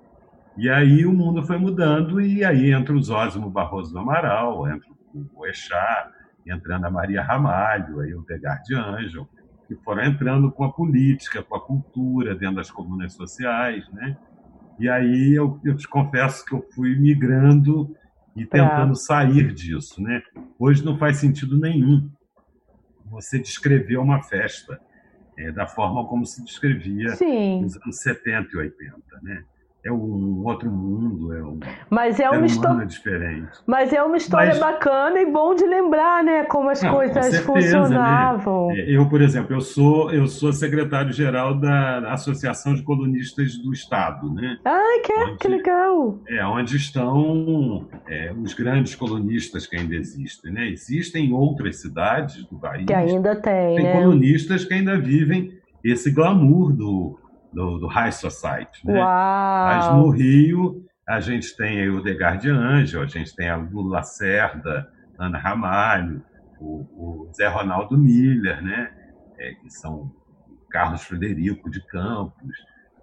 E 0.56 0.68
aí 0.68 1.04
o 1.04 1.12
mundo 1.12 1.42
foi 1.42 1.58
mudando, 1.58 2.20
e 2.20 2.44
aí 2.44 2.72
entra 2.72 2.94
o 2.94 3.02
Zósimo 3.02 3.50
Barroso 3.50 3.92
do 3.92 3.98
Amaral, 3.98 4.68
entra 4.68 4.88
o 5.14 5.20
Boechat, 5.34 6.10
entrando 6.46 6.84
a 6.86 6.90
Maria 6.90 7.22
Ramalho, 7.22 8.00
aí 8.00 8.14
o 8.14 8.22
Degar 8.22 8.62
de 8.62 8.74
Anjo, 8.74 9.28
que 9.66 9.76
foram 9.76 10.04
entrando 10.04 10.50
com 10.50 10.64
a 10.64 10.72
política, 10.72 11.42
com 11.42 11.54
a 11.54 11.60
cultura, 11.60 12.34
dentro 12.34 12.56
das 12.56 12.70
comunas 12.70 13.12
sociais, 13.12 13.88
né? 13.92 14.16
E 14.78 14.88
aí 14.88 15.34
eu, 15.34 15.60
eu 15.64 15.76
te 15.76 15.86
confesso 15.86 16.44
que 16.44 16.54
eu 16.54 16.64
fui 16.74 16.98
migrando 16.98 17.94
e 18.34 18.46
tentando 18.46 18.94
sair 18.94 19.52
disso, 19.52 20.00
né? 20.00 20.22
Hoje 20.58 20.84
não 20.84 20.96
faz 20.96 21.16
sentido 21.18 21.58
nenhum 21.58 22.10
você 23.06 23.38
descrever 23.38 23.96
uma 23.98 24.22
festa 24.22 24.80
é, 25.38 25.52
da 25.52 25.66
forma 25.66 26.04
como 26.06 26.26
se 26.26 26.44
descrevia 26.44 27.14
Sim. 27.14 27.62
nos 27.62 27.76
anos 27.76 28.00
70 28.00 28.48
e 28.52 28.56
80, 28.58 29.20
né? 29.22 29.44
É 29.84 29.92
um 29.92 30.44
outro 30.44 30.70
mundo, 30.70 31.32
é 31.32 31.42
um 31.42 31.60
mas 31.88 32.18
é 32.18 32.28
uma 32.28 32.46
história 32.46 32.84
diferente. 32.84 33.48
Mas 33.66 33.92
é 33.92 34.02
uma 34.02 34.16
história 34.16 34.50
mas... 34.50 34.58
bacana 34.58 35.20
e 35.20 35.26
bom 35.26 35.54
de 35.54 35.64
lembrar, 35.64 36.24
né, 36.24 36.44
como 36.44 36.68
as 36.68 36.82
Não, 36.82 36.94
coisas 36.94 37.24
certeza, 37.24 37.38
né? 37.38 37.44
funcionavam. 37.44 38.68
Né? 38.68 38.84
Eu, 38.88 39.08
por 39.08 39.22
exemplo, 39.22 39.54
eu 39.54 39.60
sou 39.60 40.10
eu 40.10 40.26
sou 40.26 40.52
secretário-geral 40.52 41.54
da 41.54 42.12
Associação 42.12 42.74
de 42.74 42.82
Colunistas 42.82 43.56
do 43.58 43.72
Estado, 43.72 44.32
né? 44.34 44.58
Ah, 44.64 45.00
que, 45.04 45.12
onde, 45.12 45.38
que 45.38 45.48
legal! 45.48 46.18
É 46.28 46.44
onde 46.44 46.76
estão 46.76 47.86
é, 48.08 48.32
os 48.32 48.54
grandes 48.54 48.94
colunistas 48.94 49.66
que 49.66 49.76
ainda 49.76 49.94
existem, 49.94 50.52
né? 50.52 50.68
Existem 50.68 51.32
outras 51.32 51.80
cidades 51.80 52.44
do 52.46 52.58
país 52.58 52.84
que 52.84 52.94
ainda 52.94 53.36
tem, 53.36 53.76
tem 53.76 53.84
né? 53.84 53.92
colunistas 53.92 54.64
que 54.64 54.74
ainda 54.74 54.98
vivem 54.98 55.56
esse 55.84 56.10
glamour 56.10 56.72
do 56.72 57.18
do, 57.52 57.78
do 57.78 57.86
High 57.86 58.12
Society. 58.12 58.86
Né? 58.86 59.00
Mas 59.00 59.94
no 59.94 60.10
Rio, 60.10 60.84
a 61.08 61.20
gente 61.20 61.56
tem 61.56 61.88
o 61.88 62.02
Degar 62.02 62.38
de 62.38 62.50
Anjo, 62.50 63.00
a 63.00 63.06
gente 63.06 63.34
tem 63.34 63.48
a 63.48 63.56
Lula 63.56 63.98
Lacerda, 63.98 64.88
Ana 65.18 65.38
Ramalho, 65.38 66.22
o, 66.60 67.26
o 67.26 67.32
Zé 67.34 67.48
Ronaldo 67.48 67.96
Miller, 67.96 68.62
né? 68.62 68.92
É, 69.38 69.54
que 69.54 69.70
são 69.70 70.12
Carlos 70.70 71.02
Frederico 71.02 71.70
de 71.70 71.84
Campos, 71.86 72.56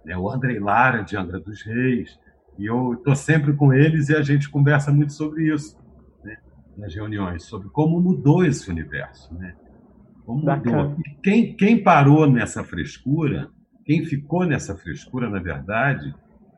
né? 0.04 0.16
o 0.16 0.30
Andrei 0.30 0.58
Lara 0.58 1.02
de 1.02 1.16
Angra 1.16 1.40
dos 1.40 1.62
Reis. 1.62 2.18
E 2.58 2.66
eu 2.66 2.94
estou 2.94 3.14
sempre 3.14 3.52
com 3.54 3.72
eles 3.72 4.08
e 4.08 4.16
a 4.16 4.22
gente 4.22 4.48
conversa 4.48 4.92
muito 4.92 5.12
sobre 5.12 5.52
isso 5.52 5.78
né? 6.24 6.36
nas 6.76 6.94
reuniões, 6.94 7.44
sobre 7.44 7.68
como 7.70 8.00
mudou 8.00 8.44
esse 8.44 8.70
universo. 8.70 9.34
Né? 9.34 9.54
Como 10.24 10.42
mudou. 10.42 10.96
E 10.98 11.14
quem, 11.22 11.56
quem 11.56 11.82
parou 11.82 12.30
nessa 12.30 12.62
frescura 12.62 13.50
quem 13.86 14.04
ficou 14.04 14.44
nessa 14.44 14.76
frescura, 14.76 15.30
na 15.30 15.38
verdade, 15.38 16.12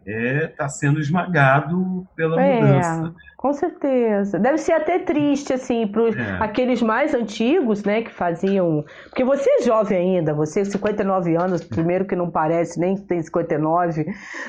está 0.06 0.10
é, 0.10 0.46
tá 0.46 0.68
sendo 0.68 1.00
esmagado 1.00 2.06
pela 2.16 2.40
é, 2.40 2.60
mudança. 2.60 3.14
Com 3.38 3.52
certeza. 3.52 4.36
Deve 4.36 4.58
ser 4.58 4.72
até 4.72 4.98
triste, 4.98 5.52
assim, 5.52 5.86
para 5.86 6.08
é. 6.08 6.38
aqueles 6.40 6.82
mais 6.82 7.14
antigos, 7.14 7.84
né, 7.84 8.02
que 8.02 8.12
faziam. 8.12 8.84
Porque 9.04 9.22
você 9.22 9.48
é 9.48 9.62
jovem 9.62 10.16
ainda, 10.16 10.34
você 10.34 10.64
59 10.64 11.36
anos, 11.36 11.62
primeiro 11.62 12.04
que 12.04 12.16
não 12.16 12.28
parece, 12.28 12.80
nem 12.80 12.96
tem 12.96 13.22
59. 13.22 14.06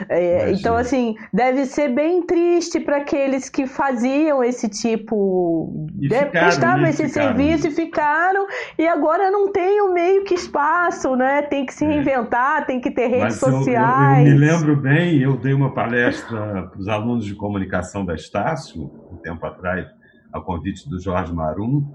É, 0.09 0.51
então, 0.53 0.75
assim, 0.75 1.15
deve 1.31 1.67
ser 1.67 1.89
bem 1.89 2.23
triste 2.25 2.79
para 2.79 2.97
aqueles 2.97 3.47
que 3.47 3.67
faziam 3.67 4.43
esse 4.43 4.67
tipo. 4.67 5.87
E 5.99 6.09
ficaram, 6.09 6.31
prestavam 6.31 6.87
esse 6.87 7.07
ficaram. 7.07 7.27
serviço 7.27 7.67
e 7.67 7.71
ficaram, 7.71 8.47
e 8.75 8.87
agora 8.87 9.29
não 9.29 9.51
tem 9.51 9.81
o 9.81 9.93
meio 9.93 10.23
que 10.23 10.33
espaço, 10.33 11.15
né? 11.15 11.43
Tem 11.43 11.63
que 11.63 11.75
se 11.75 11.85
é. 11.85 11.89
reinventar, 11.89 12.65
tem 12.65 12.81
que 12.81 12.89
ter 12.89 13.05
redes 13.05 13.39
Mas 13.39 13.53
sociais. 13.53 14.25
Eu, 14.25 14.33
eu, 14.33 14.33
eu 14.33 14.39
me 14.39 14.47
lembro 14.47 14.75
bem, 14.75 15.21
eu 15.21 15.37
dei 15.49 15.55
uma 15.55 15.73
palestra 15.73 16.67
para 16.67 16.79
os 16.79 16.87
alunos 16.87 17.25
de 17.25 17.33
comunicação 17.33 18.05
da 18.05 18.13
Estácio 18.13 18.83
um 19.11 19.17
tempo 19.17 19.43
atrás, 19.47 19.87
a 20.31 20.39
convite 20.39 20.87
do 20.87 21.01
Jorge 21.01 21.33
Marum, 21.33 21.91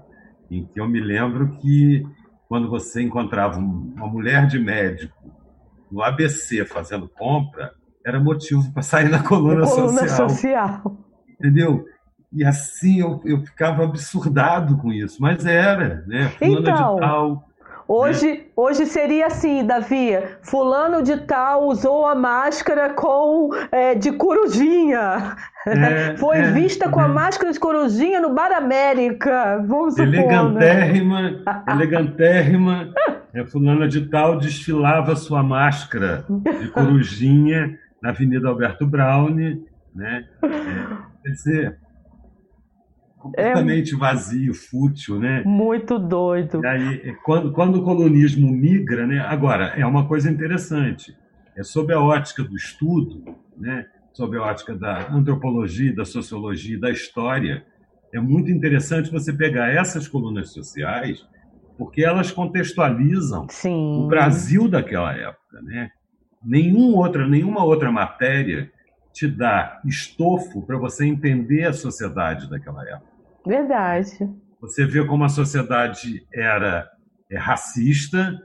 em 0.51 0.65
que 0.65 0.77
eu 0.77 0.89
me 0.89 0.99
lembro 0.99 1.55
que 1.59 2.05
quando 2.49 2.69
você 2.69 3.01
encontrava 3.01 3.57
uma 3.57 4.07
mulher 4.07 4.45
de 4.45 4.59
médico 4.59 5.31
no 5.89 6.03
ABC 6.03 6.65
fazendo 6.65 7.07
compra, 7.07 7.73
era 8.05 8.19
motivo 8.19 8.73
para 8.73 8.83
sair 8.83 9.07
na 9.09 9.23
coluna, 9.23 9.65
coluna 9.65 10.01
social. 10.01 10.29
social. 10.29 10.97
Entendeu? 11.29 11.85
E 12.33 12.43
assim 12.43 12.99
eu, 12.99 13.21
eu 13.23 13.39
ficava 13.39 13.85
absurdado 13.85 14.77
com 14.79 14.91
isso, 14.91 15.21
mas 15.21 15.45
era, 15.45 16.03
né? 16.05 16.27
Fulana 16.37 16.71
então, 16.71 16.95
de 16.95 16.99
tal 16.99 17.47
Hoje, 17.87 18.27
é. 18.29 18.41
hoje 18.55 18.85
seria 18.85 19.27
assim, 19.27 19.65
Davi, 19.65 20.17
fulano 20.41 21.03
de 21.03 21.17
tal 21.17 21.67
usou 21.67 22.05
a 22.07 22.15
máscara 22.15 22.89
com 22.89 23.49
é, 23.71 23.93
de 23.93 24.11
corujinha. 24.11 25.35
É, 25.67 26.17
Foi 26.17 26.37
é, 26.37 26.51
vista 26.51 26.89
com 26.89 26.99
a 26.99 27.07
máscara 27.07 27.51
de 27.53 27.59
corujinha 27.59 28.19
no 28.19 28.33
Bar 28.33 28.51
América. 28.51 29.63
Vamos 29.67 29.93
supor, 29.93 30.07
elegantérrima, 30.07 31.21
né? 31.21 31.63
elegantérrima. 31.67 32.93
É, 33.35 33.43
fulana 33.43 33.85
de 33.85 34.07
tal 34.07 34.37
desfilava 34.37 35.13
sua 35.13 35.43
máscara 35.43 36.23
de 36.61 36.69
corujinha 36.69 37.77
na 38.01 38.11
Avenida 38.11 38.47
Alberto 38.47 38.87
Browne, 38.87 39.61
né? 39.93 40.23
Quer 40.41 41.31
dizer, 41.31 41.77
completamente 43.25 43.93
é 43.93 43.97
vazio, 43.97 44.53
fútil, 44.53 45.19
né? 45.19 45.43
Muito 45.45 45.97
doido. 45.97 46.61
E 46.63 46.67
aí, 46.67 47.15
quando, 47.23 47.51
quando 47.51 47.75
o 47.79 47.83
colonismo 47.83 48.51
migra, 48.51 49.07
né? 49.07 49.19
Agora, 49.19 49.73
é 49.77 49.85
uma 49.85 50.07
coisa 50.07 50.29
interessante. 50.29 51.17
É 51.57 51.63
sob 51.63 51.93
a 51.93 51.99
ótica 51.99 52.43
do 52.43 52.55
estudo, 52.55 53.23
né? 53.57 53.85
Sob 54.13 54.37
a 54.37 54.43
ótica 54.43 54.75
da 54.75 55.11
antropologia, 55.11 55.93
da 55.93 56.05
sociologia, 56.05 56.79
da 56.79 56.91
história, 56.91 57.65
é 58.13 58.19
muito 58.19 58.51
interessante 58.51 59.11
você 59.11 59.33
pegar 59.33 59.73
essas 59.73 60.07
colunas 60.07 60.51
sociais, 60.51 61.25
porque 61.77 62.03
elas 62.03 62.31
contextualizam 62.31 63.47
Sim. 63.49 64.03
o 64.03 64.07
Brasil 64.07 64.69
daquela 64.69 65.13
época, 65.13 65.61
né? 65.63 65.89
Nenhum 66.43 66.95
outra, 66.95 67.27
nenhuma 67.27 67.63
outra 67.63 67.91
matéria 67.91 68.71
te 69.11 69.27
dá 69.27 69.81
estofo 69.83 70.61
para 70.61 70.77
você 70.77 71.05
entender 71.05 71.63
a 71.63 71.73
sociedade 71.73 72.49
daquela 72.49 72.83
época. 72.87 73.14
Verdade. 73.45 74.29
Você 74.61 74.85
vê 74.85 75.05
como 75.05 75.23
a 75.23 75.29
sociedade 75.29 76.25
era 76.33 76.89
é, 77.29 77.37
racista, 77.37 78.41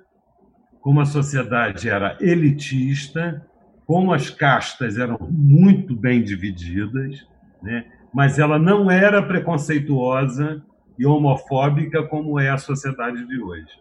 como 0.81 1.01
a 1.01 1.05
sociedade 1.05 1.89
era 1.89 2.17
elitista, 2.21 3.47
como 3.87 4.13
as 4.13 4.31
castas 4.31 4.99
eram 4.99 5.19
muito 5.31 5.97
bem 5.97 6.23
divididas, 6.23 7.27
né? 7.63 7.85
mas 8.13 8.39
ela 8.39 8.59
não 8.59 8.91
era 8.91 9.23
preconceituosa 9.23 10.63
e 10.99 11.07
homofóbica 11.07 12.07
como 12.07 12.39
é 12.39 12.51
a 12.51 12.59
sociedade 12.59 13.27
de 13.27 13.41
hoje. 13.41 13.81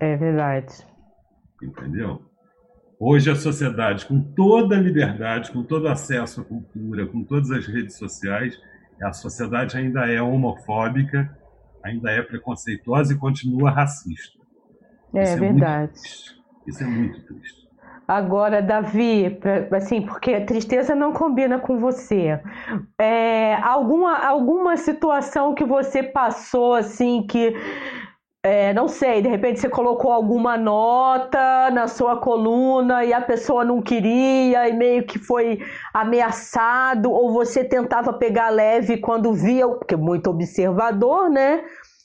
É 0.00 0.16
verdade. 0.16 0.72
Entendeu? 1.62 2.22
Hoje 2.98 3.30
a 3.30 3.34
sociedade, 3.34 4.06
com 4.06 4.20
toda 4.20 4.76
a 4.76 4.80
liberdade, 4.80 5.50
com 5.50 5.62
todo 5.64 5.88
acesso 5.88 6.40
à 6.40 6.44
cultura, 6.44 7.06
com 7.06 7.24
todas 7.24 7.50
as 7.50 7.66
redes 7.66 7.96
sociais, 7.96 8.56
a 9.04 9.12
sociedade 9.12 9.76
ainda 9.76 10.06
é 10.06 10.20
homofóbica, 10.20 11.30
ainda 11.82 12.10
é 12.10 12.22
preconceituosa 12.22 13.12
e 13.12 13.18
continua 13.18 13.70
racista. 13.70 14.38
É, 15.14 15.22
Isso 15.22 15.32
é 15.32 15.36
verdade. 15.36 16.00
Isso 16.66 16.82
é 16.82 16.86
muito 16.86 17.20
triste. 17.26 17.62
Agora, 18.06 18.60
Davi, 18.60 19.38
assim, 19.74 20.02
porque 20.02 20.40
tristeza 20.40 20.94
não 20.94 21.12
combina 21.12 21.58
com 21.58 21.78
você. 21.78 22.40
É, 22.98 23.54
alguma, 23.54 24.18
alguma 24.18 24.76
situação 24.76 25.54
que 25.54 25.64
você 25.64 26.02
passou, 26.02 26.74
assim, 26.74 27.26
que 27.26 27.54
é, 28.44 28.74
não 28.74 28.88
sei, 28.88 29.22
de 29.22 29.28
repente 29.28 29.60
você 29.60 29.68
colocou 29.68 30.10
alguma 30.10 30.56
nota 30.56 31.70
na 31.70 31.86
sua 31.86 32.16
coluna 32.16 33.04
e 33.04 33.12
a 33.12 33.20
pessoa 33.20 33.64
não 33.64 33.80
queria 33.80 34.68
e 34.68 34.72
meio 34.72 35.06
que 35.06 35.16
foi 35.16 35.60
ameaçado, 35.94 37.08
ou 37.08 37.32
você 37.32 37.62
tentava 37.62 38.12
pegar 38.12 38.50
leve 38.50 38.96
quando 38.96 39.32
via, 39.32 39.68
porque 39.68 39.94
muito 39.94 40.28
observador, 40.28 41.30
né? 41.30 41.62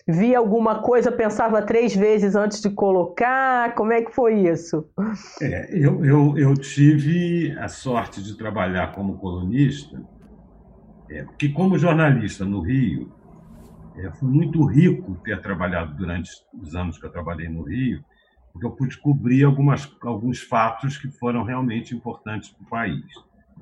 Via 0.08 0.38
alguma 0.38 0.82
coisa, 0.82 1.12
pensava 1.12 1.62
três 1.64 1.96
vezes 1.96 2.36
antes 2.36 2.62
de 2.62 2.70
colocar. 2.70 3.74
Como 3.74 3.92
é 3.92 4.02
que 4.04 4.14
foi 4.14 4.48
isso? 4.48 4.88
É, 5.42 5.70
eu, 5.76 6.06
eu, 6.06 6.38
eu 6.38 6.54
tive 6.54 7.52
a 7.58 7.68
sorte 7.68 8.22
de 8.24 8.38
trabalhar 8.38 8.94
como 8.94 9.18
colunista, 9.18 9.98
é, 11.10 11.24
porque 11.24 11.50
como 11.50 11.78
jornalista 11.80 12.46
no 12.46 12.62
Rio, 12.62 13.17
é, 13.98 14.12
foi 14.12 14.30
muito 14.30 14.64
rico 14.66 15.16
ter 15.24 15.42
trabalhado 15.42 15.96
durante 15.96 16.32
os 16.54 16.76
anos 16.76 16.98
que 16.98 17.06
eu 17.06 17.12
trabalhei 17.12 17.50
no 17.50 17.64
Rio, 17.64 18.04
porque 18.52 18.66
eu 18.66 18.72
pude 18.72 18.98
cobrir 18.98 19.44
algumas, 19.44 19.92
alguns 20.02 20.40
fatos 20.40 20.98
que 20.98 21.10
foram 21.10 21.44
realmente 21.44 21.96
importantes 21.96 22.50
para 22.50 22.64
o 22.64 22.70
país. 22.70 23.06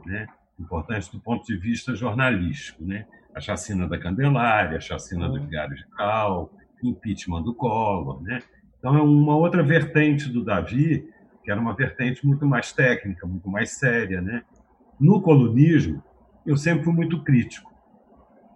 Né? 0.06 0.28
importantes 0.60 1.10
do 1.10 1.20
ponto 1.20 1.46
de 1.46 1.58
vista 1.58 1.96
jornalístico, 1.96 2.84
né? 2.84 3.06
A 3.34 3.40
chacina 3.40 3.88
da 3.88 3.98
Candelária, 3.98 4.78
a 4.78 4.82
chacina 4.82 5.28
do 5.28 5.42
Vigário 5.42 5.76
Geral, 5.76 6.52
impeachment 6.82 7.44
do 7.44 7.54
Collor, 7.54 8.22
né? 8.22 8.40
Então 8.80 8.96
é 8.96 9.02
uma 9.02 9.36
outra 9.36 9.62
vertente 9.62 10.30
do 10.30 10.44
Davi, 10.44 11.10
que 11.44 11.52
era 11.52 11.60
uma 11.60 11.76
vertente 11.76 12.26
muito 12.26 12.46
mais 12.46 12.72
técnica, 12.72 13.28
muito 13.28 13.50
mais 13.50 13.72
séria, 13.72 14.22
né? 14.22 14.44
No 15.00 15.22
colunismo, 15.22 16.02
eu 16.46 16.56
sempre 16.56 16.86
fui 16.86 16.94
muito 16.94 17.24
crítico. 17.24 17.74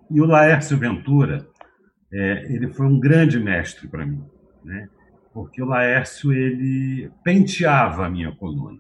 E 0.10 0.22
o 0.22 0.26
Laércio 0.26 0.78
Ventura, 0.78 1.48
é, 2.12 2.54
ele 2.54 2.68
foi 2.74 2.86
um 2.86 3.00
grande 3.00 3.40
mestre 3.40 3.88
para 3.88 4.06
mim, 4.06 4.24
né? 4.64 4.90
Porque 5.34 5.62
o 5.62 5.66
Laércio 5.66 6.34
ele 6.34 7.12
penteava 7.24 8.06
a 8.06 8.10
minha 8.10 8.32
coluna. 8.32 8.80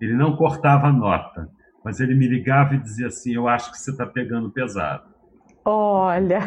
Ele 0.00 0.14
não 0.14 0.36
cortava 0.36 0.88
a 0.88 0.92
nota, 0.92 1.48
mas 1.84 1.98
ele 1.98 2.14
me 2.14 2.28
ligava 2.28 2.74
e 2.74 2.78
dizia 2.78 3.06
assim: 3.06 3.34
Eu 3.34 3.48
acho 3.48 3.72
que 3.72 3.78
você 3.78 3.90
está 3.90 4.06
pegando 4.06 4.50
pesado. 4.50 5.08
Olha! 5.64 6.40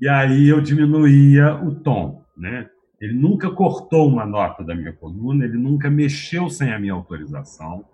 E 0.00 0.08
aí 0.08 0.48
eu 0.48 0.60
diminuía 0.60 1.56
o 1.56 1.74
tom, 1.74 2.22
né? 2.36 2.68
Ele 3.00 3.14
nunca 3.14 3.50
cortou 3.50 4.08
uma 4.08 4.24
nota 4.24 4.62
da 4.62 4.74
minha 4.74 4.92
coluna, 4.92 5.44
ele 5.44 5.58
nunca 5.58 5.90
mexeu 5.90 6.48
sem 6.48 6.72
a 6.72 6.78
minha 6.78 6.92
autorização, 6.92 7.84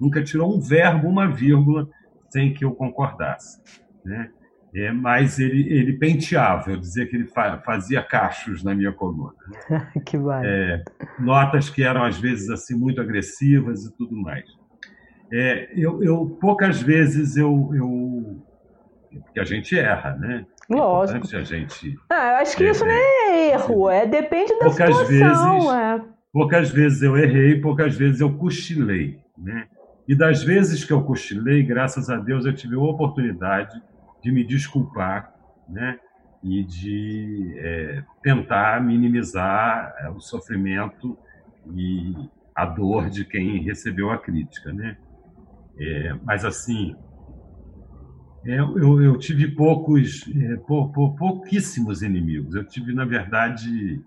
nunca 0.00 0.22
tirou 0.22 0.56
um 0.56 0.60
verbo, 0.60 1.08
uma 1.08 1.28
vírgula, 1.28 1.88
sem 2.30 2.52
que 2.52 2.64
eu 2.64 2.72
concordasse. 2.72 3.60
Né? 4.04 4.28
É, 4.74 4.90
mas 4.90 5.38
ele, 5.38 5.70
ele 5.70 5.92
penteava, 5.94 6.70
eu 6.70 6.78
dizia 6.78 7.06
que 7.06 7.14
ele 7.14 7.28
fazia 7.64 8.02
cachos 8.02 8.64
na 8.64 8.74
minha 8.74 8.92
coluna. 8.92 9.34
que 10.06 10.16
vai. 10.16 10.46
É, 10.46 10.84
notas 11.18 11.68
que 11.68 11.82
eram, 11.82 12.04
às 12.04 12.18
vezes, 12.18 12.48
assim 12.48 12.74
muito 12.74 13.00
agressivas 13.00 13.84
e 13.84 13.96
tudo 13.96 14.16
mais. 14.16 14.44
É, 15.30 15.70
eu, 15.76 16.02
eu, 16.02 16.38
poucas 16.40 16.80
vezes 16.80 17.36
eu, 17.36 17.70
eu 17.74 18.42
porque 19.20 19.40
a 19.40 19.44
gente 19.44 19.78
erra, 19.78 20.14
né? 20.16 20.46
É 20.70 20.74
Lógico. 20.74 21.36
É 21.36 21.38
a 21.38 21.42
gente. 21.42 21.98
Ah, 22.08 22.28
eu 22.28 22.36
acho 22.36 22.56
que 22.56 22.64
é, 22.64 22.70
isso 22.70 22.84
não 22.84 22.92
é 22.92 23.50
erro, 23.50 23.90
é 23.90 24.06
depende 24.06 24.52
da 24.58 24.66
poucas 24.66 24.96
situação. 24.96 25.58
Vezes, 25.60 25.74
é. 25.74 26.00
Poucas 26.32 26.70
vezes 26.70 27.02
eu 27.02 27.16
errei, 27.16 27.60
poucas 27.60 27.94
vezes 27.94 28.20
eu 28.20 28.32
cochilei, 28.38 29.18
né? 29.36 29.66
E 30.08 30.14
das 30.14 30.42
vezes 30.42 30.84
que 30.84 30.92
eu 30.92 31.02
cochilei, 31.02 31.62
graças 31.62 32.08
a 32.08 32.16
Deus, 32.16 32.46
eu 32.46 32.54
tive 32.54 32.74
a 32.74 32.78
oportunidade 32.78 33.80
de 34.22 34.30
me 34.30 34.44
desculpar, 34.44 35.34
né? 35.68 35.98
E 36.42 36.64
de 36.64 37.54
é, 37.58 38.04
tentar 38.22 38.82
minimizar 38.82 39.94
é, 40.00 40.10
o 40.10 40.20
sofrimento 40.20 41.16
e 41.74 42.14
a 42.54 42.66
dor 42.66 43.08
de 43.08 43.24
quem 43.24 43.62
recebeu 43.62 44.10
a 44.10 44.18
crítica, 44.18 44.72
né? 44.72 44.96
É, 45.78 46.14
mas 46.24 46.44
assim, 46.44 46.96
é, 48.44 48.58
eu, 48.58 49.00
eu, 49.02 49.16
tive 49.18 49.48
poucos, 49.48 50.28
é, 50.36 50.56
pou, 50.56 50.92
pou, 50.92 51.14
pouquíssimos 51.14 52.02
inimigos. 52.02 52.54
Eu 52.54 52.64
tive, 52.64 52.92
na 52.92 53.04
verdade, 53.04 54.02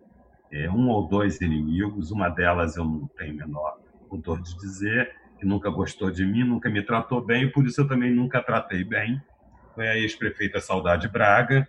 é, 0.51 0.69
um 0.69 0.89
ou 0.89 1.07
dois 1.07 1.39
inimigos. 1.39 2.11
Uma 2.11 2.29
delas 2.29 2.75
eu 2.75 2.83
não 2.83 3.07
tenho 3.17 3.35
menor 3.35 3.79
pudor 4.09 4.41
de 4.41 4.55
dizer, 4.57 5.13
que 5.39 5.45
nunca 5.45 5.69
gostou 5.69 6.11
de 6.11 6.25
mim, 6.25 6.43
nunca 6.43 6.69
me 6.69 6.81
tratou 6.81 7.25
bem, 7.25 7.51
por 7.51 7.65
isso 7.65 7.81
eu 7.81 7.87
também 7.87 8.13
nunca 8.13 8.41
tratei 8.41 8.83
bem. 8.83 9.21
Foi 9.75 9.87
a 9.87 9.97
ex-prefeita 9.97 10.59
Saudade 10.59 11.07
Braga, 11.07 11.67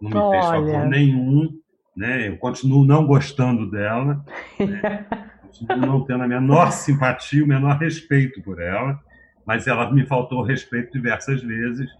não 0.00 0.10
me 0.10 0.16
Olha. 0.16 0.30
fez 0.30 0.50
favor 0.50 0.86
nenhum, 0.86 1.50
né? 1.94 2.28
Eu 2.28 2.38
continuo 2.38 2.84
não 2.84 3.06
gostando 3.06 3.70
dela, 3.70 4.24
né? 4.56 4.82
continuo 5.42 5.80
não 5.80 6.04
tendo 6.04 6.22
a 6.22 6.28
menor 6.28 6.70
simpatia, 6.70 7.44
o 7.44 7.48
menor 7.48 7.76
respeito 7.78 8.40
por 8.42 8.60
ela, 8.60 8.98
mas 9.44 9.66
ela 9.66 9.90
me 9.92 10.06
faltou 10.06 10.42
respeito 10.42 10.92
diversas 10.92 11.42
vezes 11.42 11.90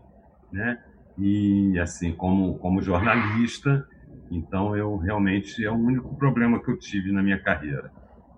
né? 0.53 0.79
E 1.17 1.79
assim, 1.79 2.13
como 2.15 2.59
como 2.59 2.83
jornalista, 2.83 3.85
então 4.31 4.77
eu 4.77 4.97
realmente 4.97 5.65
é 5.65 5.71
o 5.71 5.75
único 5.75 6.17
problema 6.17 6.63
que 6.63 6.71
eu 6.71 6.79
tive 6.79 7.13
na 7.13 7.23
minha 7.23 7.43
carreira. 7.43 7.91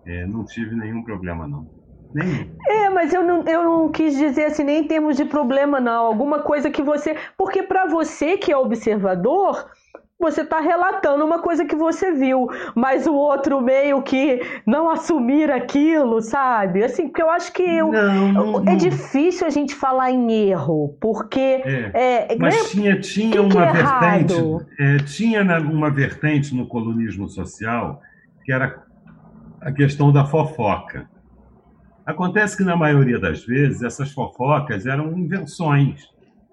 É, 0.07 0.27
não 0.27 0.45
tive 0.45 0.75
nenhum 0.75 1.03
problema 1.03 1.47
não. 1.47 1.69
É, 2.67 2.89
mas 2.91 3.13
eu 3.13 3.23
não, 3.23 3.45
eu 3.45 3.63
não 3.63 3.89
quis 3.91 4.17
dizer 4.17 4.47
assim 4.47 4.65
nem 4.65 4.81
em 4.81 4.87
termos 4.87 5.17
de 5.17 5.25
problema 5.25 5.81
não. 5.81 6.07
Alguma 6.07 6.41
coisa 6.41 6.71
que 6.71 6.83
você, 6.83 7.17
porque 7.37 7.63
para 7.63 7.87
você 7.87 8.37
que 8.37 8.53
é 8.53 8.57
observador, 8.57 9.67
você 10.21 10.43
está 10.43 10.61
relatando 10.61 11.25
uma 11.25 11.41
coisa 11.41 11.65
que 11.65 11.75
você 11.75 12.13
viu, 12.13 12.47
mas 12.75 13.07
o 13.07 13.15
outro 13.15 13.59
meio 13.61 14.03
que 14.03 14.41
não 14.67 14.91
assumir 14.91 15.51
aquilo, 15.51 16.21
sabe? 16.21 16.85
Assim, 16.85 17.09
porque 17.09 17.23
eu 17.23 17.31
acho 17.31 17.51
que 17.53 17.63
eu, 17.63 17.91
não, 17.91 18.33
não, 18.33 18.69
é 18.69 18.77
difícil 18.77 19.47
a 19.47 19.51
gente 19.51 19.75
falar 19.75 20.11
em 20.11 20.31
erro, 20.51 20.95
porque 21.01 21.41
é, 21.41 22.35
é, 22.35 22.37
mas 22.39 22.55
né? 22.55 22.69
tinha 22.69 23.01
tinha 23.01 23.31
que 23.31 23.39
uma 23.39 23.51
que 23.51 23.59
é 23.59 23.73
vertente, 23.73 24.67
é, 24.79 24.97
tinha 24.99 25.43
uma 25.61 25.91
vertente 25.91 26.55
no 26.55 26.67
colonismo 26.67 27.27
social 27.29 28.03
que 28.45 28.53
era 28.53 28.83
a 29.63 29.73
questão 29.73 30.13
da 30.13 30.27
fofoca. 30.27 31.09
Acontece 32.11 32.57
que 32.57 32.65
na 32.65 32.77
maioria 32.77 33.19
das 33.19 33.45
vezes 33.45 33.83
essas 33.83 34.11
fofocas 34.11 34.85
eram 34.85 35.17
invenções, 35.17 36.09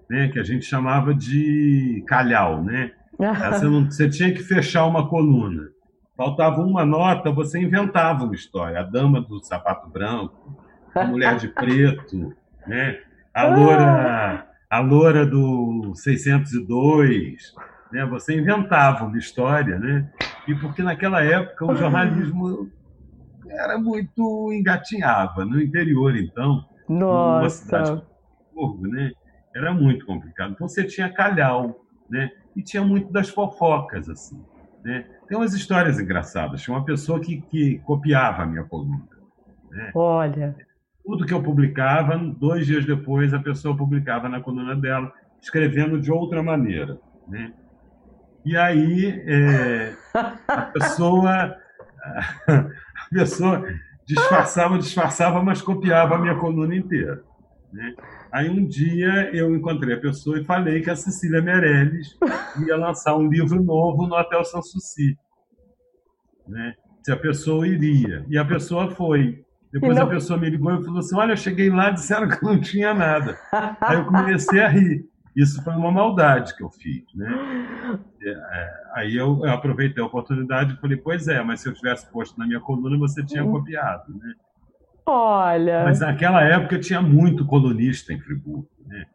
né, 0.08 0.28
que 0.28 0.38
a 0.38 0.44
gente 0.44 0.64
chamava 0.64 1.12
de 1.12 2.04
calhau, 2.06 2.62
né? 2.62 2.92
Você, 3.18 3.64
não, 3.64 3.90
você 3.90 4.08
tinha 4.08 4.32
que 4.32 4.44
fechar 4.44 4.86
uma 4.86 5.08
coluna. 5.08 5.70
Faltava 6.16 6.60
uma 6.60 6.84
nota, 6.84 7.32
você 7.32 7.60
inventava 7.60 8.24
uma 8.24 8.34
história. 8.34 8.78
A 8.78 8.84
dama 8.84 9.20
do 9.20 9.40
sapato 9.40 9.88
branco, 9.88 10.56
a 10.94 11.04
mulher 11.04 11.36
de 11.36 11.48
preto, 11.54 12.32
né? 12.64 13.00
a, 13.34 13.46
loura, 13.46 14.46
a 14.70 14.78
loura 14.80 15.26
do 15.26 15.92
602. 15.94 17.54
Né? 17.92 18.06
Você 18.06 18.38
inventava 18.38 19.04
uma 19.04 19.18
história. 19.18 19.78
Né? 19.78 20.08
E 20.46 20.54
porque 20.54 20.82
naquela 20.82 21.22
época 21.22 21.66
o 21.66 21.76
jornalismo 21.76 22.70
era 23.50 23.78
muito 23.78 24.52
engatinhava. 24.52 25.44
No 25.44 25.60
interior, 25.60 26.16
então, 26.16 26.64
Nossa. 26.88 27.40
uma 27.40 27.50
cidade 27.50 28.02
né? 28.90 29.12
era 29.54 29.72
muito 29.72 30.04
complicado. 30.04 30.52
Então 30.52 30.68
você 30.68 30.84
tinha 30.84 31.12
calhau, 31.12 31.84
né? 32.08 32.30
e 32.58 32.62
tinha 32.62 32.82
muito 32.82 33.12
das 33.12 33.28
fofocas, 33.28 34.08
assim. 34.08 34.42
Né? 34.82 35.06
Tem 35.28 35.36
umas 35.36 35.54
histórias 35.54 36.00
engraçadas. 36.00 36.60
Tinha 36.60 36.76
uma 36.76 36.84
pessoa 36.84 37.20
que, 37.20 37.40
que 37.42 37.78
copiava 37.80 38.42
a 38.42 38.46
minha 38.46 38.64
coluna. 38.64 39.06
Né? 39.70 39.90
Olha. 39.94 40.56
Tudo 41.04 41.24
que 41.24 41.32
eu 41.32 41.42
publicava, 41.42 42.18
dois 42.18 42.66
dias 42.66 42.84
depois, 42.84 43.32
a 43.32 43.38
pessoa 43.38 43.76
publicava 43.76 44.28
na 44.28 44.40
coluna 44.40 44.74
dela, 44.74 45.12
escrevendo 45.40 46.00
de 46.00 46.10
outra 46.10 46.42
maneira. 46.42 46.98
Né? 47.28 47.52
E 48.44 48.56
aí 48.56 49.22
é, 49.26 49.94
a 50.48 50.62
pessoa 50.72 51.56
a 53.10 53.18
pessoa 53.20 53.64
disfarçava, 54.06 54.78
disfarçava, 54.78 55.42
mas 55.42 55.60
copiava 55.60 56.14
a 56.14 56.18
minha 56.18 56.36
coluna 56.36 56.74
inteira. 56.74 57.22
Né? 57.72 57.94
Aí 58.32 58.48
um 58.48 58.66
dia 58.66 59.30
eu 59.34 59.54
encontrei 59.54 59.94
a 59.94 60.00
pessoa 60.00 60.40
e 60.40 60.44
falei 60.44 60.80
que 60.80 60.90
a 60.90 60.96
Cecília 60.96 61.42
Meirelles 61.42 62.16
ia 62.66 62.76
lançar 62.76 63.16
um 63.16 63.28
livro 63.28 63.62
novo 63.62 64.06
no 64.06 64.16
Hotel 64.16 64.44
Sanssouci. 64.44 65.16
Né? 66.46 66.74
Se 67.02 67.12
a 67.12 67.16
pessoa 67.16 67.66
iria. 67.66 68.24
E 68.28 68.38
a 68.38 68.44
pessoa 68.44 68.90
foi. 68.90 69.44
Depois 69.70 69.98
a 69.98 70.06
pessoa 70.06 70.38
me 70.38 70.48
ligou 70.48 70.72
e 70.74 70.82
falou 70.82 71.00
assim: 71.00 71.16
Olha, 71.16 71.32
eu 71.32 71.36
cheguei 71.36 71.68
lá 71.68 71.90
disseram 71.90 72.28
que 72.28 72.42
não 72.42 72.58
tinha 72.58 72.94
nada. 72.94 73.38
Aí 73.80 73.96
eu 73.96 74.06
comecei 74.06 74.60
a 74.60 74.68
rir. 74.68 75.04
Isso 75.38 75.62
foi 75.62 75.72
uma 75.74 75.92
maldade 75.92 76.56
que 76.56 76.64
eu 76.64 76.68
fiz. 76.68 77.04
Né? 77.14 77.28
É, 78.20 78.70
aí 78.94 79.16
eu, 79.16 79.40
eu, 79.44 79.52
aproveitei 79.52 80.02
a 80.02 80.06
oportunidade 80.06 80.74
e 80.74 80.76
falei: 80.78 80.96
Pois 80.96 81.28
é, 81.28 81.40
mas 81.44 81.60
se 81.60 81.68
eu 81.68 81.74
tivesse 81.74 82.10
posto 82.10 82.36
na 82.36 82.44
minha 82.44 82.58
coluna, 82.58 82.98
você 82.98 83.24
tinha 83.24 83.44
hum. 83.44 83.52
copiado. 83.52 84.12
Né? 84.18 84.34
Olha. 85.06 85.84
Mas 85.84 86.00
naquela 86.00 86.42
época 86.42 86.80
tinha 86.80 87.00
muito 87.00 87.46
colunista 87.46 88.12
em 88.12 88.18
Friburgo. 88.18 88.68
Né? 88.84 89.06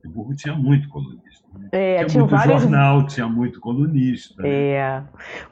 Friburgo 0.00 0.36
tinha 0.36 0.54
muito 0.54 0.88
colunista. 0.88 1.48
Né? 1.58 1.68
É, 1.72 1.96
tinha, 1.96 2.06
tinha 2.06 2.20
muito 2.20 2.36
vários... 2.36 2.62
jornal, 2.62 3.06
tinha 3.08 3.28
muito 3.28 3.58
colunista. 3.58 4.44
Né? 4.44 4.48
É. 4.48 5.02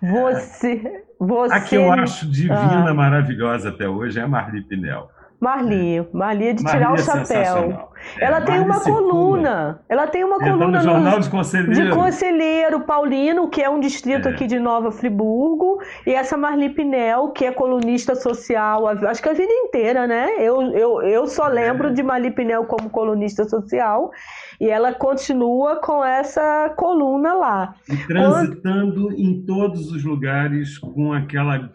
Você, 0.01 1.05
você. 1.19 1.53
A 1.53 1.61
que 1.61 1.75
eu 1.75 1.91
acho 1.91 2.31
divina, 2.31 2.91
ah. 2.91 2.95
maravilhosa 2.95 3.71
até 3.71 3.89
hoje 3.89 4.21
é 4.21 4.23
a 4.23 4.29
Marli 4.29 4.63
Pinel. 4.63 5.11
Marli, 5.43 5.99
é. 5.99 6.07
Marli 6.13 6.47
é 6.47 6.53
de 6.53 6.63
tirar 6.63 6.93
o 6.93 6.95
é 6.95 6.99
chapéu. 6.99 7.91
É, 8.17 8.25
ela 8.25 8.41
tem 8.43 8.61
uma 8.61 8.79
coluna. 8.79 9.81
Ela 9.89 10.07
tem 10.07 10.23
uma 10.23 10.39
coluna 10.39 10.79
no 10.79 10.81
Jornal 10.81 11.19
de 11.19 11.29
Conselheiro. 11.29 11.73
De 11.73 11.91
Conselheiro 11.91 12.81
Paulino, 12.83 13.49
que 13.49 13.61
é 13.61 13.69
um 13.69 13.81
distrito 13.81 14.29
é. 14.29 14.31
aqui 14.31 14.47
de 14.47 14.61
Nova 14.61 14.93
Friburgo, 14.93 15.81
e 16.07 16.15
essa 16.15 16.37
Marli 16.37 16.69
Pinel, 16.69 17.31
que 17.31 17.45
é 17.45 17.51
colunista 17.51 18.15
social, 18.15 18.87
acho 18.87 19.21
que 19.21 19.29
a 19.29 19.33
vida 19.33 19.53
inteira, 19.53 20.07
né? 20.07 20.29
Eu, 20.39 20.63
eu, 20.63 21.03
eu 21.03 21.27
só 21.27 21.49
é. 21.49 21.55
lembro 21.55 21.93
de 21.93 22.05
Marli 22.05 22.31
Pinel 22.31 22.65
como 22.67 22.89
colunista 22.89 23.43
social, 23.49 24.13
e 24.61 24.71
ela 24.71 24.95
continua 24.95 25.75
com 25.81 26.05
essa 26.05 26.73
coluna 26.77 27.35
lá. 27.35 27.75
E 27.91 27.97
transitando 28.07 29.09
Quando... 29.09 29.19
em 29.19 29.43
todos 29.45 29.91
os 29.91 30.05
lugares 30.05 30.79
com 30.79 31.13
aquela 31.13 31.69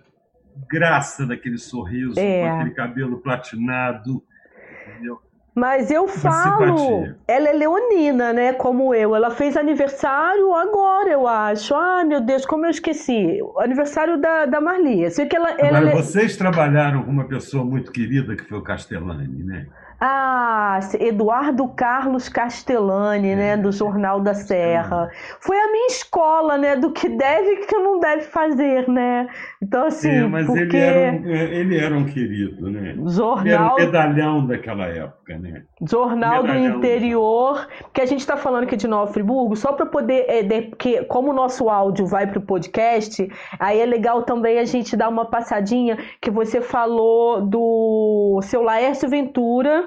graça 0.69 1.25
daquele 1.25 1.57
sorriso, 1.57 2.19
é. 2.19 2.41
com 2.41 2.55
aquele 2.55 2.71
cabelo 2.71 3.17
platinado. 3.19 4.23
Entendeu? 4.87 5.19
Mas 5.57 5.89
eu 5.89 6.07
falo, 6.07 7.15
ela 7.27 7.49
é 7.49 7.53
leonina, 7.53 8.31
né? 8.31 8.53
Como 8.53 8.93
eu. 8.93 9.15
Ela 9.15 9.31
fez 9.31 9.57
aniversário 9.57 10.53
agora, 10.53 11.09
eu 11.09 11.27
acho. 11.27 11.73
Ah, 11.73 12.05
meu 12.05 12.21
Deus, 12.21 12.45
como 12.45 12.67
eu 12.67 12.69
esqueci. 12.69 13.39
Aniversário 13.57 14.21
da, 14.21 14.45
da 14.45 14.61
Marli. 14.61 15.09
Sei 15.09 15.25
que 15.25 15.35
ela, 15.35 15.49
agora, 15.49 15.67
ela... 15.67 15.89
É 15.89 15.95
vocês 15.95 16.37
trabalharam 16.37 17.01
com 17.01 17.09
uma 17.09 17.27
pessoa 17.27 17.65
muito 17.65 17.91
querida, 17.91 18.35
que 18.35 18.43
foi 18.43 18.59
o 18.59 18.61
Castellani, 18.61 19.43
né? 19.43 19.65
Ah, 19.99 20.79
Eduardo 20.99 21.67
Carlos 21.69 22.29
Castellani, 22.29 23.35
né, 23.35 23.57
do 23.57 23.71
Jornal 23.71 24.19
da 24.19 24.33
Serra. 24.33 25.09
Foi 25.39 25.57
a 25.57 25.71
minha 25.71 25.87
escola, 25.87 26.57
né, 26.57 26.75
do 26.75 26.91
que 26.91 27.09
deve 27.09 27.51
e 27.51 27.65
que 27.65 27.75
não 27.77 27.99
deve 27.99 28.21
fazer, 28.23 28.87
né? 28.87 29.27
Então, 29.61 29.87
assim, 29.87 30.09
é, 30.09 30.27
mas 30.27 30.45
porque... 30.45 30.77
ele, 30.77 30.77
era 30.77 31.11
um, 31.11 31.29
ele 31.29 31.79
era 31.79 31.97
um 31.97 32.05
querido, 32.05 32.69
né? 32.69 32.95
Jornal... 33.07 33.41
Ele 33.41 33.53
era 33.53 33.73
um 33.73 33.75
medalhão 33.75 34.45
daquela 34.45 34.85
época, 34.85 35.37
né? 35.39 35.63
Jornal 35.89 36.43
do 36.43 36.55
Interior, 36.55 37.67
que 37.91 38.01
a 38.01 38.05
gente 38.05 38.19
está 38.19 38.37
falando 38.37 38.63
aqui 38.63 38.75
de 38.75 38.87
Nova 38.87 39.11
Friburgo, 39.11 39.55
só 39.55 39.73
para 39.73 39.85
poder, 39.85 40.25
é, 40.27 40.43
de, 40.43 40.61
porque 40.61 41.03
como 41.05 41.31
o 41.31 41.33
nosso 41.33 41.69
áudio 41.69 42.05
vai 42.05 42.27
para 42.27 42.37
o 42.37 42.41
podcast, 42.41 43.27
aí 43.59 43.79
é 43.79 43.85
legal 43.85 44.23
também 44.23 44.59
a 44.59 44.65
gente 44.65 44.95
dar 44.95 45.09
uma 45.09 45.25
passadinha 45.25 45.97
que 46.21 46.29
você 46.29 46.61
falou 46.61 47.41
do 47.41 48.39
seu 48.43 48.61
Laércio 48.61 49.09
Ventura, 49.09 49.86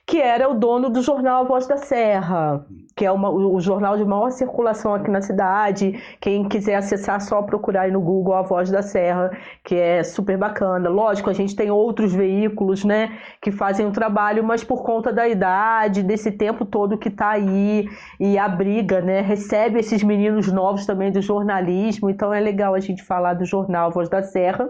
que 0.11 0.21
era 0.21 0.49
o 0.49 0.53
dono 0.53 0.89
do 0.89 1.01
jornal 1.01 1.45
A 1.45 1.47
Voz 1.47 1.65
da 1.67 1.77
Serra, 1.77 2.65
que 2.97 3.05
é 3.05 3.11
uma, 3.13 3.29
o 3.29 3.61
jornal 3.61 3.95
de 3.95 4.03
maior 4.03 4.29
circulação 4.29 4.93
aqui 4.93 5.09
na 5.09 5.21
cidade. 5.21 6.03
Quem 6.19 6.49
quiser 6.49 6.75
acessar, 6.75 7.21
só 7.21 7.41
procurar 7.41 7.83
aí 7.83 7.91
no 7.91 8.01
Google 8.01 8.33
A 8.33 8.41
Voz 8.41 8.69
da 8.69 8.81
Serra, 8.81 9.31
que 9.63 9.73
é 9.73 10.03
super 10.03 10.37
bacana. 10.37 10.89
Lógico, 10.89 11.29
a 11.29 11.33
gente 11.33 11.55
tem 11.55 11.71
outros 11.71 12.13
veículos, 12.13 12.83
né, 12.83 13.17
que 13.41 13.51
fazem 13.51 13.85
o 13.85 13.91
trabalho, 13.91 14.43
mas 14.43 14.65
por 14.65 14.83
conta 14.83 15.13
da 15.13 15.29
idade, 15.29 16.03
desse 16.03 16.29
tempo 16.29 16.65
todo 16.65 16.97
que 16.97 17.07
está 17.07 17.29
aí 17.29 17.87
e 18.19 18.37
a 18.37 18.49
briga, 18.49 18.99
né, 18.99 19.21
recebe 19.21 19.79
esses 19.79 20.03
meninos 20.03 20.51
novos 20.51 20.85
também 20.85 21.09
do 21.09 21.21
jornalismo, 21.21 22.09
então 22.09 22.33
é 22.33 22.39
legal 22.41 22.75
a 22.75 22.81
gente 22.81 23.01
falar 23.01 23.35
do 23.35 23.45
jornal 23.45 23.87
A 23.87 23.93
Voz 23.93 24.09
da 24.09 24.21
Serra. 24.21 24.69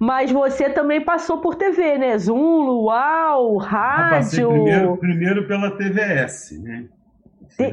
Mas 0.00 0.32
você 0.32 0.70
também 0.70 1.02
passou 1.02 1.42
por 1.42 1.56
TV, 1.56 1.98
né? 1.98 2.16
Zoom, 2.16 2.64
Luau, 2.64 3.58
rádio. 3.58 4.48
Primeiro, 4.78 4.96
primeiro 4.98 5.46
pela 5.46 5.70
TVS, 5.70 6.60
né? 6.62 6.88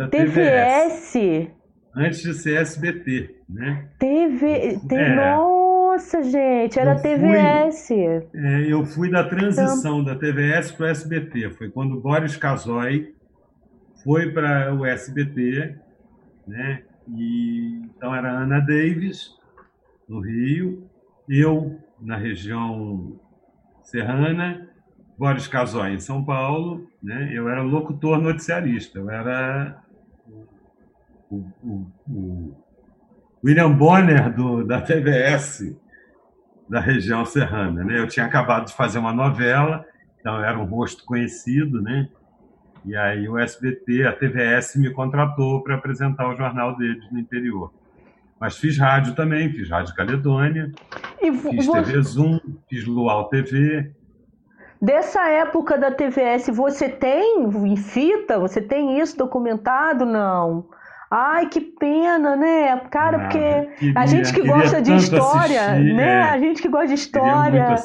TVS? 0.10 1.50
Antes 1.96 2.22
de 2.22 2.34
ser 2.34 2.58
SBT, 2.58 3.36
né? 3.50 3.88
TV. 4.00 4.80
É. 4.92 5.16
Nossa, 5.16 6.24
gente, 6.24 6.78
era 6.80 6.94
eu 6.94 7.02
TVS. 7.02 7.88
Fui, 7.88 8.28
é, 8.36 8.72
eu 8.72 8.86
fui 8.86 9.10
da 9.10 9.24
transição 9.24 10.02
então... 10.02 10.14
da 10.14 10.20
TVS 10.20 10.72
para 10.72 10.88
o 10.88 10.90
SBT. 10.90 11.52
Foi 11.52 11.70
quando 11.70 12.00
Boris 12.02 12.36
Casoy 12.36 13.14
foi 14.04 14.32
para 14.32 14.74
o 14.74 14.86
SBT, 14.86 15.76
né? 16.48 16.84
E, 17.08 17.82
então 17.96 18.14
era 18.14 18.30
Ana 18.30 18.60
Davis, 18.60 19.36
no 20.08 20.20
Rio, 20.20 20.90
eu 21.30 21.80
na 22.02 22.18
região 22.18 23.20
serrana, 23.84 24.68
Boris 25.18 25.48
Casoy 25.48 25.94
em 25.94 26.00
São 26.00 26.24
Paulo, 26.24 26.90
né? 27.02 27.32
Eu 27.34 27.48
era 27.50 27.62
locutor 27.62 28.20
noticiarista, 28.20 29.00
eu 29.00 29.10
era 29.10 29.82
o, 31.30 31.46
o, 31.64 31.92
o 32.08 32.66
William 33.44 33.72
Bonner 33.72 34.34
do, 34.34 34.64
da 34.64 34.82
TVS 34.82 35.76
da 36.68 36.80
região 36.80 37.26
serrana, 37.26 37.84
né? 37.84 38.00
Eu 38.00 38.08
tinha 38.08 38.26
acabado 38.26 38.68
de 38.68 38.74
fazer 38.74 38.98
uma 38.98 39.14
novela, 39.14 39.86
então 40.20 40.44
era 40.44 40.58
um 40.58 40.66
rosto 40.66 41.06
conhecido, 41.06 41.82
né? 41.82 42.10
E 42.84 42.96
aí 42.96 43.28
o 43.30 43.38
SBT, 43.38 44.06
a 44.06 44.12
TVS 44.12 44.76
me 44.76 44.92
contratou 44.92 45.64
para 45.64 45.76
apresentar 45.76 46.28
o 46.30 46.36
jornal 46.36 46.76
deles 46.76 47.10
no 47.12 47.20
interior. 47.20 47.74
Mas 48.40 48.58
fiz 48.58 48.78
rádio 48.78 49.16
também, 49.16 49.52
fiz 49.52 49.70
Rádio 49.70 49.96
Caledônia, 49.96 50.72
e 51.22 51.32
fiz 51.32 51.68
TV 51.68 52.02
Zoom, 52.02 52.40
fiz 52.70 52.86
Luau 52.86 53.30
TV, 53.30 53.92
Dessa 54.86 55.28
época 55.28 55.80
da 55.80 55.90
TVS, 55.90 56.48
você 56.54 56.88
tem 56.88 57.44
em 57.44 57.76
fita? 57.76 58.38
Você 58.38 58.62
tem 58.62 59.00
isso 59.00 59.18
documentado? 59.18 60.06
Não. 60.06 60.70
Ai, 61.10 61.48
que 61.48 61.60
pena, 61.60 62.36
né? 62.36 62.78
Cara, 62.92 63.18
porque 63.18 63.40
queria, 63.80 64.00
a 64.00 64.06
gente 64.06 64.32
que 64.32 64.44
gosta 64.44 64.80
de 64.84 64.94
história, 64.94 65.72
assistir, 65.72 65.94
né? 65.96 66.08
É. 66.08 66.22
A 66.22 66.38
gente 66.38 66.62
que 66.62 66.70
gosta 66.70 66.88
de 66.90 66.94
história, 66.94 67.76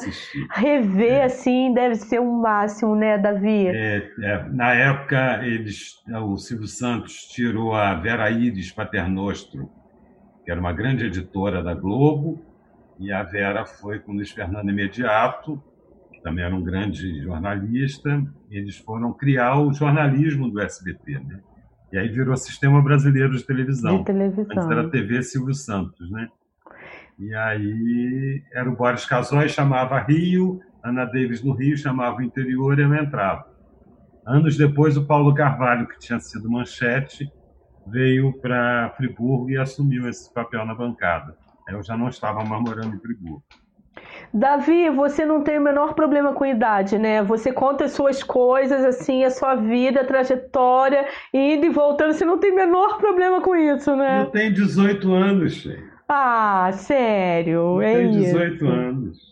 rever 0.51 1.13
é. 1.13 1.23
assim 1.23 1.73
deve 1.73 1.95
ser 1.95 2.19
o 2.19 2.23
um 2.23 2.39
máximo, 2.39 2.95
né, 2.95 3.17
Davi? 3.17 3.69
É, 3.69 4.07
é, 4.21 4.45
na 4.49 4.71
época, 4.75 5.39
eles, 5.43 6.03
o 6.07 6.37
Silvio 6.37 6.67
Santos 6.67 7.25
tirou 7.29 7.73
a 7.73 7.95
Vera 7.95 8.29
Iris 8.29 8.71
Paternostro, 8.71 9.71
que 10.45 10.51
era 10.51 10.59
uma 10.59 10.71
grande 10.71 11.05
editora 11.05 11.63
da 11.63 11.73
Globo, 11.73 12.45
e 12.99 13.11
a 13.11 13.23
Vera 13.23 13.65
foi 13.65 13.97
com 13.97 14.11
o 14.11 14.15
Luiz 14.15 14.29
Fernando 14.29 14.69
imediato 14.69 15.59
também 16.23 16.43
era 16.43 16.55
um 16.55 16.63
grande 16.63 17.21
jornalista, 17.21 18.23
eles 18.49 18.77
foram 18.77 19.13
criar 19.13 19.59
o 19.59 19.73
jornalismo 19.73 20.49
do 20.49 20.59
SBT, 20.61 21.19
né? 21.19 21.41
E 21.91 21.97
aí 21.97 22.07
virou 22.07 22.35
Sistema 22.37 22.81
Brasileiro 22.81 23.35
de 23.35 23.43
Televisão. 23.43 23.97
De 23.97 24.05
televisão. 24.05 24.45
Antes 24.51 24.69
era 24.69 24.89
TV 24.89 25.21
Silvio 25.23 25.53
Santos, 25.53 26.09
né? 26.09 26.29
E 27.19 27.33
aí 27.35 28.43
era 28.53 28.69
o 28.69 28.75
Boris 28.75 29.05
Casoy, 29.05 29.49
chamava 29.49 29.99
Rio, 29.99 30.61
Ana 30.83 31.05
Davis 31.05 31.43
no 31.43 31.53
Rio, 31.53 31.77
chamava 31.77 32.17
o 32.17 32.21
interior 32.21 32.79
e 32.79 32.83
eu 32.83 32.95
entrava. 32.95 33.45
Anos 34.25 34.55
depois, 34.55 34.95
o 34.97 35.05
Paulo 35.05 35.33
Carvalho, 35.33 35.87
que 35.87 35.99
tinha 35.99 36.19
sido 36.19 36.49
manchete, 36.49 37.31
veio 37.87 38.33
para 38.39 38.93
Friburgo 38.95 39.49
e 39.49 39.57
assumiu 39.57 40.07
esse 40.07 40.33
papel 40.33 40.65
na 40.65 40.75
bancada. 40.75 41.35
Eu 41.67 41.83
já 41.83 41.97
não 41.97 42.09
estava 42.09 42.43
mais 42.43 42.61
morando 42.61 42.95
em 42.95 42.99
Friburgo. 42.99 43.43
Davi, 44.33 44.89
você 44.89 45.25
não 45.25 45.41
tem 45.41 45.57
o 45.57 45.61
menor 45.61 45.93
problema 45.93 46.33
com 46.33 46.45
idade, 46.45 46.97
né? 46.97 47.21
Você 47.23 47.51
conta 47.51 47.85
as 47.85 47.91
suas 47.91 48.23
coisas, 48.23 48.83
assim, 48.83 49.23
a 49.23 49.29
sua 49.29 49.55
vida, 49.55 50.01
a 50.01 50.05
trajetória, 50.05 51.05
indo 51.33 51.65
e 51.65 51.69
voltando. 51.69 52.13
Você 52.13 52.25
não 52.25 52.37
tem 52.37 52.51
o 52.51 52.55
menor 52.55 52.97
problema 52.97 53.41
com 53.41 53.55
isso, 53.55 53.95
né? 53.95 54.21
Eu 54.21 54.27
tenho 54.27 54.53
18 54.53 55.11
anos, 55.13 55.53
gente. 55.53 55.91
Ah, 56.07 56.69
sério? 56.73 57.53
Eu 57.53 57.81
é 57.81 57.93
tenho 57.95 58.11
18 58.11 58.55
isso. 58.55 58.67
anos. 58.67 59.30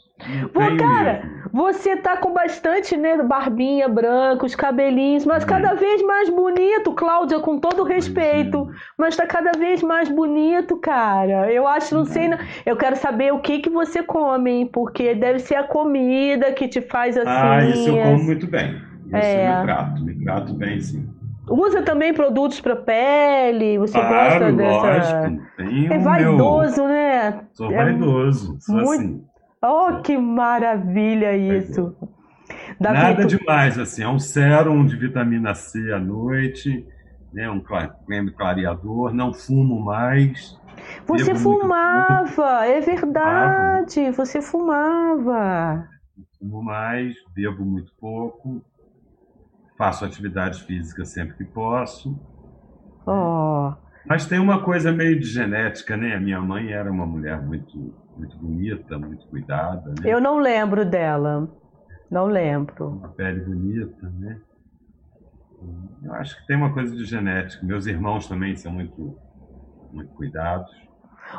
Pô, 0.53 0.59
cara, 0.77 1.23
mesmo. 1.23 1.49
você 1.51 1.95
tá 1.95 2.17
com 2.17 2.33
bastante, 2.33 2.97
né, 2.97 3.17
barbinha 3.23 3.87
branca, 3.87 4.45
os 4.45 4.53
cabelinhos, 4.53 5.25
mas 5.25 5.45
cada 5.45 5.73
vez 5.75 6.01
mais 6.01 6.29
bonito, 6.29 6.93
Cláudia, 6.93 7.39
com 7.39 7.57
todo 7.57 7.83
respeito, 7.83 8.69
mas 8.97 9.15
tá 9.15 9.25
cada 9.25 9.51
vez 9.57 9.81
mais 9.81 10.09
bonito, 10.09 10.75
cara. 10.77 11.51
Eu 11.51 11.65
acho, 11.67 11.95
não 11.95 12.05
sei, 12.05 12.29
eu 12.65 12.75
quero 12.75 12.97
saber 12.97 13.33
o 13.33 13.39
que 13.39 13.59
que 13.59 13.69
você 13.69 14.03
come, 14.03 14.65
porque 14.73 15.15
deve 15.15 15.39
ser 15.39 15.55
a 15.55 15.63
comida 15.63 16.51
que 16.51 16.67
te 16.67 16.81
faz 16.81 17.17
assim. 17.17 17.29
Ah, 17.29 17.65
isso 17.65 17.89
eu 17.89 18.03
como 18.03 18.23
muito 18.23 18.47
bem. 18.47 18.75
Isso 19.05 19.15
é. 19.15 19.53
eu 19.53 19.59
me 19.59 19.65
trato, 19.65 20.03
me 20.03 20.23
trato 20.23 20.53
bem, 20.53 20.81
sim. 20.81 21.09
Usa 21.49 21.81
também 21.81 22.13
produtos 22.13 22.61
para 22.61 22.75
pele? 22.75 23.79
Você 23.79 23.99
claro, 23.99 24.11
gosta 24.11 24.51
dessa? 24.51 25.19
Lógico. 25.19 25.45
Tem 25.57 25.87
é 25.91 25.97
vaidoso, 25.97 26.81
meu... 26.81 26.87
né? 26.89 27.41
Sou 27.53 27.71
vaidoso, 27.71 28.55
é 28.55 28.59
sou 28.59 28.75
muito... 28.75 28.91
assim. 28.91 29.28
Oh, 29.61 30.02
que 30.02 30.18
maravilha 30.18 31.36
isso! 31.36 31.95
Davi, 32.80 32.98
Nada 32.98 33.27
tu... 33.27 33.38
demais, 33.38 33.77
assim. 33.77 34.03
É 34.03 34.07
um 34.07 34.19
sérum 34.19 34.86
de 34.86 34.95
vitamina 34.95 35.53
C 35.53 35.91
à 35.91 35.99
noite, 35.99 36.88
né? 37.34 37.49
um 37.49 37.61
creme 38.06 38.31
clareador, 38.31 39.14
não 39.14 39.34
fumo 39.34 39.84
mais. 39.84 40.57
Você 41.06 41.36
fumava, 41.36 42.65
é 42.65 42.80
verdade, 42.80 43.95
fumava. 43.95 44.14
você 44.14 44.41
fumava. 44.41 45.90
Não 46.18 46.26
fumo 46.40 46.64
mais, 46.64 47.15
bebo 47.36 47.65
muito 47.65 47.91
pouco, 47.99 48.64
faço 49.77 50.06
atividade 50.06 50.64
física 50.64 51.03
sempre 51.03 51.36
que 51.36 51.44
posso. 51.44 52.18
Oh. 53.06 53.73
Mas 54.06 54.26
tem 54.26 54.40
uma 54.40 54.61
coisa 54.61 54.91
meio 54.91 55.19
de 55.19 55.26
genética, 55.26 55.98
né? 55.98 56.15
A 56.15 56.19
minha 56.19 56.40
mãe 56.40 56.72
era 56.72 56.90
uma 56.90 57.06
mulher 57.06 57.41
muito 57.41 57.94
muito 58.19 58.37
bonita, 58.37 58.99
muito 58.99 59.27
cuidada. 59.27 59.89
Né? 59.89 59.95
Eu 60.05 60.19
não 60.19 60.39
lembro 60.39 60.85
dela. 60.85 61.49
Não 62.11 62.25
lembro. 62.25 62.89
Uma 62.89 63.09
pele 63.09 63.41
bonita, 63.41 64.09
né? 64.19 64.39
Eu 66.03 66.13
acho 66.13 66.39
que 66.39 66.47
tem 66.47 66.57
uma 66.57 66.73
coisa 66.73 66.95
de 66.95 67.05
genética. 67.05 67.65
Meus 67.65 67.85
irmãos 67.85 68.27
também 68.27 68.55
são 68.55 68.71
muito, 68.71 69.17
muito 69.91 70.13
cuidados. 70.13 70.69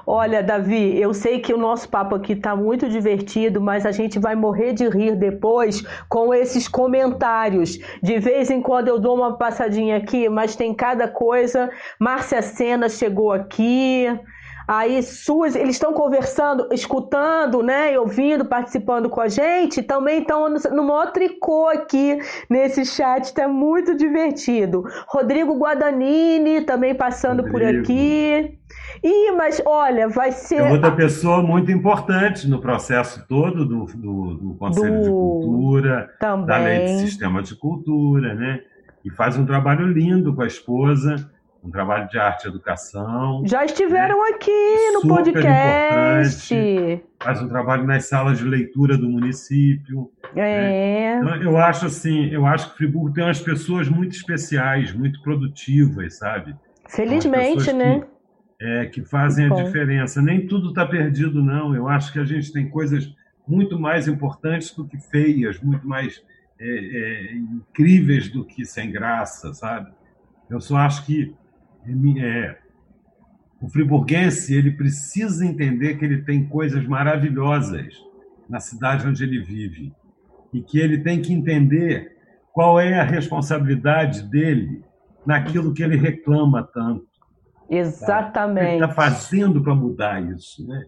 Olha, 0.06 0.42
Davi, 0.42 1.00
eu 1.00 1.12
sei 1.12 1.40
que 1.40 1.52
o 1.52 1.58
nosso 1.58 1.88
papo 1.88 2.14
aqui 2.14 2.34
está 2.34 2.54
muito 2.54 2.88
divertido, 2.88 3.60
mas 3.60 3.84
a 3.84 3.90
gente 3.90 4.20
vai 4.20 4.36
morrer 4.36 4.72
de 4.72 4.88
rir 4.88 5.16
depois 5.16 5.82
com 6.08 6.32
esses 6.32 6.68
comentários. 6.68 7.76
De 8.00 8.18
vez 8.20 8.50
em 8.50 8.62
quando 8.62 8.86
eu 8.86 9.00
dou 9.00 9.16
uma 9.16 9.36
passadinha 9.36 9.96
aqui, 9.96 10.28
mas 10.28 10.54
tem 10.54 10.72
cada 10.72 11.08
coisa. 11.08 11.70
Márcia 11.98 12.40
Sena 12.40 12.88
chegou 12.88 13.32
aqui. 13.32 14.06
Aí 14.70 15.02
suas, 15.02 15.56
eles 15.56 15.74
estão 15.74 15.92
conversando, 15.92 16.68
escutando, 16.70 17.60
né, 17.60 17.98
ouvindo, 17.98 18.44
participando 18.44 19.10
com 19.10 19.20
a 19.20 19.26
gente, 19.26 19.82
também 19.82 20.20
estão 20.20 20.48
no 20.48 20.84
maior 20.84 21.10
tricô 21.10 21.66
aqui 21.66 22.16
nesse 22.48 22.84
chat, 22.84 23.24
está 23.24 23.48
muito 23.48 23.96
divertido. 23.96 24.84
Rodrigo 25.08 25.58
Guadagnini 25.58 26.60
também 26.60 26.94
passando 26.94 27.42
Rodrigo. 27.42 27.58
por 27.58 27.80
aqui. 27.80 28.56
Ih, 29.02 29.32
mas 29.36 29.60
olha, 29.66 30.08
vai 30.08 30.30
ser. 30.30 30.60
É 30.60 30.70
outra 30.70 30.92
pessoa 30.92 31.42
muito 31.42 31.72
importante 31.72 32.48
no 32.48 32.60
processo 32.60 33.26
todo 33.26 33.66
do, 33.66 33.86
do, 33.86 34.34
do 34.34 34.54
Conselho 34.54 34.98
do... 34.98 35.02
de 35.02 35.10
Cultura, 35.10 36.10
também. 36.20 36.46
da 36.46 36.58
Lei 36.58 36.84
de 36.84 37.00
Sistema 37.00 37.42
de 37.42 37.56
Cultura, 37.56 38.34
né? 38.34 38.60
E 39.04 39.10
faz 39.10 39.36
um 39.36 39.44
trabalho 39.44 39.84
lindo 39.84 40.32
com 40.32 40.42
a 40.42 40.46
esposa 40.46 41.28
um 41.62 41.70
trabalho 41.70 42.08
de 42.08 42.18
arte 42.18 42.44
e 42.44 42.48
educação. 42.48 43.42
Já 43.46 43.64
estiveram 43.64 44.22
né? 44.24 44.30
aqui 44.30 44.90
no 44.92 45.00
Super 45.02 45.14
podcast. 45.16 46.54
Importante. 46.54 47.04
Faz 47.22 47.42
um 47.42 47.48
trabalho 47.48 47.84
nas 47.84 48.06
salas 48.06 48.38
de 48.38 48.44
leitura 48.44 48.96
do 48.96 49.08
município. 49.08 50.10
É. 50.34 51.20
Né? 51.20 51.36
Então, 51.36 51.42
eu 51.42 51.58
acho 51.58 51.86
assim, 51.86 52.30
eu 52.30 52.46
acho 52.46 52.70
que 52.70 52.78
Friburgo 52.78 53.12
tem 53.12 53.24
umas 53.24 53.40
pessoas 53.40 53.88
muito 53.88 54.12
especiais, 54.16 54.92
muito 54.92 55.20
produtivas, 55.22 56.18
sabe? 56.18 56.56
Felizmente, 56.88 57.72
né? 57.72 58.00
Que, 58.58 58.64
é, 58.64 58.86
que 58.86 59.02
fazem 59.02 59.46
a 59.46 59.62
diferença. 59.62 60.22
Nem 60.22 60.46
tudo 60.46 60.70
está 60.70 60.86
perdido, 60.86 61.42
não. 61.42 61.74
Eu 61.74 61.88
acho 61.88 62.12
que 62.12 62.18
a 62.18 62.24
gente 62.24 62.52
tem 62.52 62.68
coisas 62.68 63.14
muito 63.46 63.78
mais 63.78 64.08
importantes 64.08 64.74
do 64.74 64.86
que 64.86 64.98
feias, 64.98 65.60
muito 65.60 65.86
mais 65.86 66.22
é, 66.58 66.66
é, 66.66 67.34
incríveis 67.34 68.28
do 68.30 68.44
que 68.44 68.64
sem 68.64 68.90
graça, 68.90 69.52
sabe? 69.52 69.92
Eu 70.48 70.60
só 70.60 70.78
acho 70.78 71.06
que 71.06 71.34
é, 72.18 72.58
o 73.60 73.68
friburguense 73.68 74.54
ele 74.54 74.70
precisa 74.70 75.44
entender 75.44 75.96
que 75.96 76.04
ele 76.04 76.22
tem 76.22 76.46
coisas 76.46 76.86
maravilhosas 76.86 77.94
na 78.48 78.58
cidade 78.58 79.06
onde 79.06 79.22
ele 79.22 79.42
vive 79.42 79.92
e 80.52 80.60
que 80.60 80.78
ele 80.78 80.98
tem 80.98 81.20
que 81.20 81.32
entender 81.32 82.16
qual 82.52 82.80
é 82.80 82.98
a 82.98 83.04
responsabilidade 83.04 84.22
dele 84.22 84.82
naquilo 85.24 85.72
que 85.72 85.82
ele 85.82 85.96
reclama 85.96 86.62
tanto. 86.62 87.06
Exatamente. 87.68 88.64
O 88.64 88.66
que 88.66 88.74
ele 88.74 88.84
está 88.84 88.94
fazendo 88.94 89.62
para 89.62 89.74
mudar 89.74 90.20
isso, 90.32 90.66
né? 90.66 90.86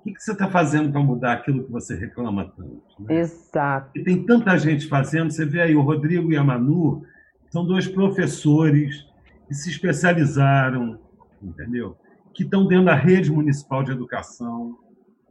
O 0.00 0.14
que 0.14 0.22
você 0.22 0.32
está 0.32 0.48
fazendo 0.48 0.90
para 0.90 1.02
mudar 1.02 1.34
aquilo 1.34 1.64
que 1.64 1.70
você 1.70 1.94
reclama 1.94 2.50
tanto? 2.56 2.82
Né? 3.00 3.18
Exato. 3.18 3.90
E 3.94 4.02
tem 4.02 4.24
tanta 4.24 4.56
gente 4.56 4.88
fazendo. 4.88 5.30
Você 5.30 5.44
vê 5.44 5.60
aí 5.60 5.76
o 5.76 5.82
Rodrigo 5.82 6.32
e 6.32 6.36
a 6.36 6.42
Manu 6.42 7.02
são 7.50 7.66
dois 7.66 7.86
professores 7.86 9.07
que 9.48 9.54
se 9.54 9.70
especializaram, 9.70 10.98
entendeu? 11.42 11.96
Que 12.34 12.44
estão 12.44 12.66
dentro 12.66 12.84
da 12.84 12.94
rede 12.94 13.32
municipal 13.32 13.82
de 13.82 13.90
educação, 13.90 14.76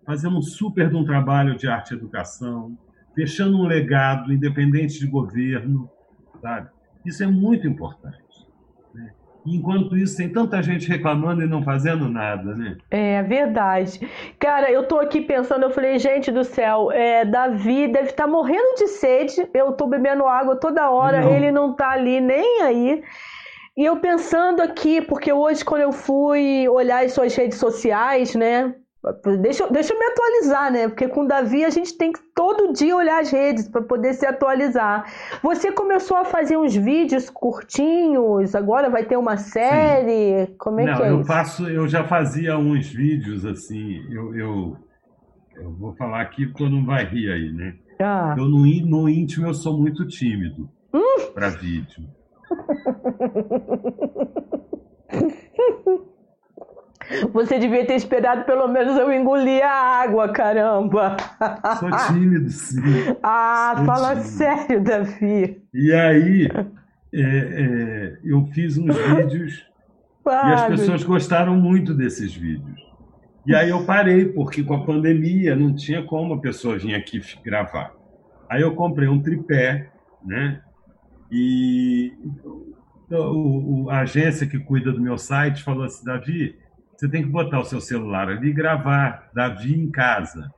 fazendo 0.05 0.37
um 0.37 0.41
super 0.41 0.89
de 0.89 0.95
um 0.95 1.05
trabalho 1.05 1.55
de 1.55 1.67
arte 1.67 1.91
e 1.91 1.97
educação, 1.97 2.75
deixando 3.15 3.57
um 3.57 3.67
legado 3.67 4.33
independente 4.33 4.99
de 4.99 5.05
governo, 5.05 5.89
sabe? 6.41 6.69
Isso 7.05 7.23
é 7.23 7.27
muito 7.27 7.67
importante. 7.67 8.17
Né? 8.93 9.11
Enquanto 9.45 9.95
isso, 9.95 10.17
tem 10.17 10.29
tanta 10.29 10.61
gente 10.63 10.87
reclamando 10.89 11.43
e 11.43 11.47
não 11.47 11.63
fazendo 11.63 12.09
nada, 12.09 12.55
né? 12.55 12.77
É 12.89 13.21
verdade. 13.23 13.99
Cara, 14.39 14.71
eu 14.71 14.83
tô 14.87 14.99
aqui 14.99 15.21
pensando, 15.21 15.63
eu 15.63 15.71
falei, 15.71 15.99
gente 15.99 16.31
do 16.31 16.43
céu, 16.43 16.91
é, 16.91 17.23
Davi 17.23 17.87
deve 17.87 18.09
estar 18.09 18.23
tá 18.23 18.29
morrendo 18.29 18.75
de 18.75 18.87
sede, 18.87 19.47
eu 19.53 19.73
tô 19.73 19.87
bebendo 19.87 20.25
água 20.25 20.55
toda 20.55 20.89
hora, 20.89 21.21
não. 21.21 21.33
ele 21.33 21.51
não 21.51 21.73
tá 21.73 21.91
ali 21.91 22.19
nem 22.19 22.61
aí. 22.61 23.03
E 23.77 23.85
eu 23.85 23.97
pensando 23.97 24.59
aqui, 24.61 25.01
porque 25.03 25.31
hoje 25.31 25.63
quando 25.63 25.81
eu 25.81 25.91
fui 25.91 26.67
olhar 26.67 27.05
as 27.05 27.11
suas 27.13 27.35
redes 27.35 27.59
sociais, 27.59 28.33
né? 28.33 28.73
Deixa, 29.39 29.69
deixa 29.69 29.93
eu 29.93 29.99
me 29.99 30.05
atualizar, 30.05 30.71
né? 30.71 30.87
Porque 30.87 31.07
com 31.07 31.21
o 31.21 31.27
Davi 31.27 31.63
a 31.63 31.69
gente 31.69 31.95
tem 31.95 32.11
que 32.11 32.19
todo 32.35 32.73
dia 32.73 32.95
olhar 32.95 33.21
as 33.21 33.29
redes 33.29 33.69
para 33.69 33.83
poder 33.83 34.15
se 34.15 34.25
atualizar. 34.25 35.05
Você 35.43 35.71
começou 35.71 36.17
a 36.17 36.25
fazer 36.25 36.57
uns 36.57 36.75
vídeos 36.75 37.29
curtinhos, 37.29 38.55
agora 38.55 38.89
vai 38.89 39.05
ter 39.05 39.15
uma 39.15 39.37
série. 39.37 40.47
Sim. 40.47 40.55
Como 40.57 40.79
é 40.79 40.85
Não, 40.85 40.97
que 40.97 41.03
é 41.03 41.09
eu 41.11 41.19
isso? 41.19 41.27
faço, 41.27 41.69
eu 41.69 41.87
já 41.87 42.03
fazia 42.03 42.57
uns 42.57 42.87
vídeos 42.87 43.45
assim. 43.45 44.03
Eu, 44.11 44.35
eu, 44.35 44.77
eu 45.55 45.71
vou 45.73 45.93
falar 45.93 46.21
aqui 46.21 46.47
porque 46.47 46.67
não 46.67 46.83
vai 46.83 47.05
rir 47.05 47.31
aí, 47.31 47.53
né? 47.53 47.75
Ah. 48.01 48.33
Eu 48.35 48.45
no, 48.45 48.65
no 48.65 49.07
íntimo 49.07 49.45
eu 49.45 49.53
sou 49.53 49.77
muito 49.77 50.05
tímido 50.07 50.67
hum? 50.91 51.31
para 51.33 51.49
vídeo. 51.49 52.16
Você 57.31 57.57
devia 57.57 57.85
ter 57.85 57.95
esperado 57.95 58.43
pelo 58.43 58.67
menos 58.67 58.97
eu 58.97 59.11
engolir 59.11 59.63
a 59.63 60.01
água, 60.01 60.29
caramba. 60.29 61.15
Sou 61.79 61.89
tímido, 62.07 62.49
sim. 62.49 62.81
Ah, 63.23 63.73
Sou 63.77 63.85
fala 63.85 64.09
tímido. 64.09 64.27
sério, 64.27 64.83
Davi. 64.83 65.61
E 65.73 65.93
aí, 65.93 66.49
é, 67.13 67.21
é, 67.21 68.17
eu 68.23 68.45
fiz 68.47 68.77
uns 68.77 68.95
vídeos 68.97 69.65
e 70.25 70.29
as 70.29 70.65
pessoas 70.67 71.03
gostaram 71.03 71.55
muito 71.55 71.93
desses 71.93 72.33
vídeos. 72.33 72.85
E 73.45 73.55
aí 73.55 73.69
eu 73.69 73.85
parei, 73.85 74.25
porque 74.25 74.61
com 74.61 74.73
a 74.73 74.85
pandemia 74.85 75.55
não 75.55 75.73
tinha 75.73 76.03
como 76.03 76.33
a 76.33 76.41
pessoa 76.41 76.77
vir 76.77 76.93
aqui 76.93 77.21
gravar. 77.43 77.93
Aí 78.49 78.61
eu 78.61 78.75
comprei 78.75 79.07
um 79.07 79.21
tripé, 79.21 79.89
né? 80.25 80.61
E 81.31 82.13
o, 83.09 83.89
a 83.89 83.99
agência 83.99 84.47
que 84.47 84.59
cuida 84.59 84.91
do 84.91 85.01
meu 85.01 85.17
site 85.17 85.63
falou 85.63 85.83
assim, 85.83 86.05
Davi, 86.05 86.55
você 86.95 87.07
tem 87.07 87.23
que 87.23 87.29
botar 87.29 87.59
o 87.59 87.65
seu 87.65 87.79
celular 87.79 88.29
ali 88.29 88.49
e 88.49 88.53
gravar 88.53 89.29
Davi 89.33 89.79
em 89.79 89.89
casa. 89.89 90.51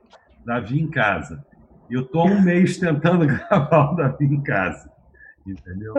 Davi 0.44 0.80
em 0.80 0.88
casa. 0.88 1.44
Eu 1.90 2.02
estou 2.02 2.26
um 2.26 2.40
mês 2.40 2.78
tentando 2.78 3.26
gravar 3.28 3.92
o 3.92 3.96
Davi 3.96 4.24
em 4.24 4.42
casa. 4.42 4.90
Entendeu? 5.46 5.94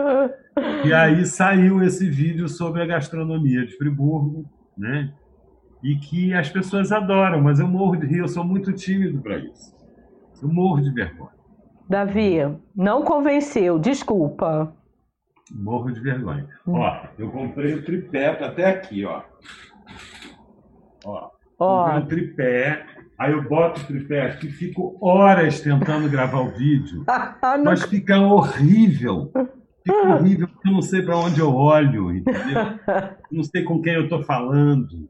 E 0.86 0.94
aí 0.94 1.26
saiu 1.26 1.84
esse 1.84 2.10
vídeo 2.10 2.48
sobre 2.48 2.82
a 2.82 2.86
gastronomia 2.86 3.66
de 3.66 3.76
Friburgo, 3.76 4.46
né? 4.78 5.14
E 5.84 5.96
que 5.96 6.34
as 6.34 6.48
pessoas 6.48 6.92
adoram, 6.92 7.42
mas 7.42 7.60
eu 7.60 7.68
morro 7.68 7.96
de 7.96 8.06
rir, 8.06 8.20
eu 8.20 8.28
sou 8.28 8.44
muito 8.44 8.72
tímido 8.72 9.20
para 9.20 9.40
isso. 9.40 9.76
Eu 10.42 10.48
morro 10.48 10.82
de 10.82 10.92
vergonha. 10.92 11.41
Davi, 11.92 12.38
não 12.74 13.04
convenceu, 13.04 13.78
desculpa. 13.78 14.74
Morro 15.52 15.92
de 15.92 16.00
vergonha. 16.00 16.48
Hum. 16.66 16.76
Ó, 16.76 17.02
eu 17.20 17.30
comprei 17.30 17.74
o 17.74 17.84
tripé, 17.84 18.34
tá 18.34 18.46
até 18.46 18.70
aqui, 18.70 19.04
ó. 19.04 19.22
Ó, 21.04 21.30
ó. 21.60 21.84
comprei 21.84 22.02
um 22.02 22.08
tripé, 22.08 22.86
aí 23.20 23.34
eu 23.34 23.44
boto 23.44 23.82
o 23.82 23.84
tripé 23.84 24.26
aqui, 24.26 24.50
fico 24.50 24.98
horas 25.02 25.60
tentando 25.60 26.10
gravar 26.10 26.40
o 26.40 26.52
vídeo, 26.52 27.04
mas 27.62 27.84
fica 27.84 28.18
horrível. 28.22 29.30
Fica 29.84 30.14
horrível, 30.14 30.48
porque 30.48 30.70
eu 30.70 30.74
não 30.74 30.82
sei 30.82 31.02
para 31.02 31.18
onde 31.18 31.42
eu 31.42 31.54
olho, 31.54 32.16
entendeu? 32.16 32.80
Não 33.32 33.44
sei 33.44 33.64
com 33.64 33.82
quem 33.82 33.94
eu 33.94 34.04
estou 34.04 34.24
falando. 34.24 35.10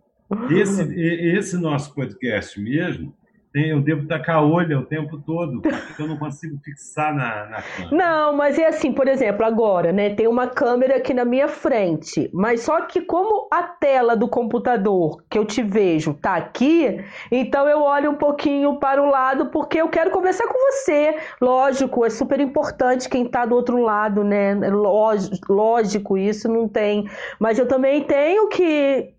Esse, 0.50 0.84
esse 0.94 1.58
nosso 1.58 1.94
podcast 1.94 2.62
mesmo, 2.62 3.14
eu 3.54 3.82
devo 3.82 4.08
tacar 4.08 4.38
a 4.38 4.42
olho 4.42 4.80
o 4.80 4.86
tempo 4.86 5.18
todo, 5.26 5.62
porque 5.62 6.02
eu 6.02 6.08
não 6.08 6.18
consigo 6.18 6.58
fixar 6.64 7.14
na, 7.14 7.46
na 7.50 7.62
câmera. 7.62 7.96
Não, 7.96 8.34
mas 8.36 8.58
é 8.58 8.68
assim, 8.68 8.94
por 8.94 9.10
exemplo, 9.10 9.46
agora, 9.46 9.92
né? 9.92 10.16
Tem 10.16 10.26
uma 10.26 10.48
câmera 10.48 10.96
aqui 10.96 11.14
na 11.14 11.26
minha 11.26 11.50
frente, 11.50 12.30
mas 12.34 12.62
só 12.62 12.82
que 12.82 13.02
como 13.02 13.50
a 13.52 13.64
tela 13.64 14.16
do 14.16 14.28
computador 14.28 15.24
que 15.30 15.38
eu 15.38 15.44
te 15.44 15.62
vejo 15.62 16.14
tá 16.14 16.36
aqui, 16.36 17.04
então 17.30 17.68
eu 17.68 17.82
olho 17.82 18.12
um 18.12 18.16
pouquinho 18.16 18.80
para 18.80 19.04
o 19.04 19.10
lado 19.10 19.48
porque 19.48 19.82
eu 19.82 19.90
quero 19.90 20.12
conversar 20.12 20.48
com 20.48 20.58
você. 20.72 21.18
Lógico, 21.42 22.06
é 22.06 22.10
super 22.10 22.40
importante 22.40 23.10
quem 23.10 23.26
tá 23.26 23.46
do 23.46 23.56
outro 23.56 23.82
lado, 23.82 24.24
né? 24.24 24.56
Lógico, 24.70 25.52
lógico 25.52 26.18
isso 26.18 26.48
não 26.48 26.70
tem. 26.70 27.06
Mas 27.38 27.60
eu 27.60 27.68
também 27.68 28.04
tenho 28.04 28.48
que, 28.48 29.10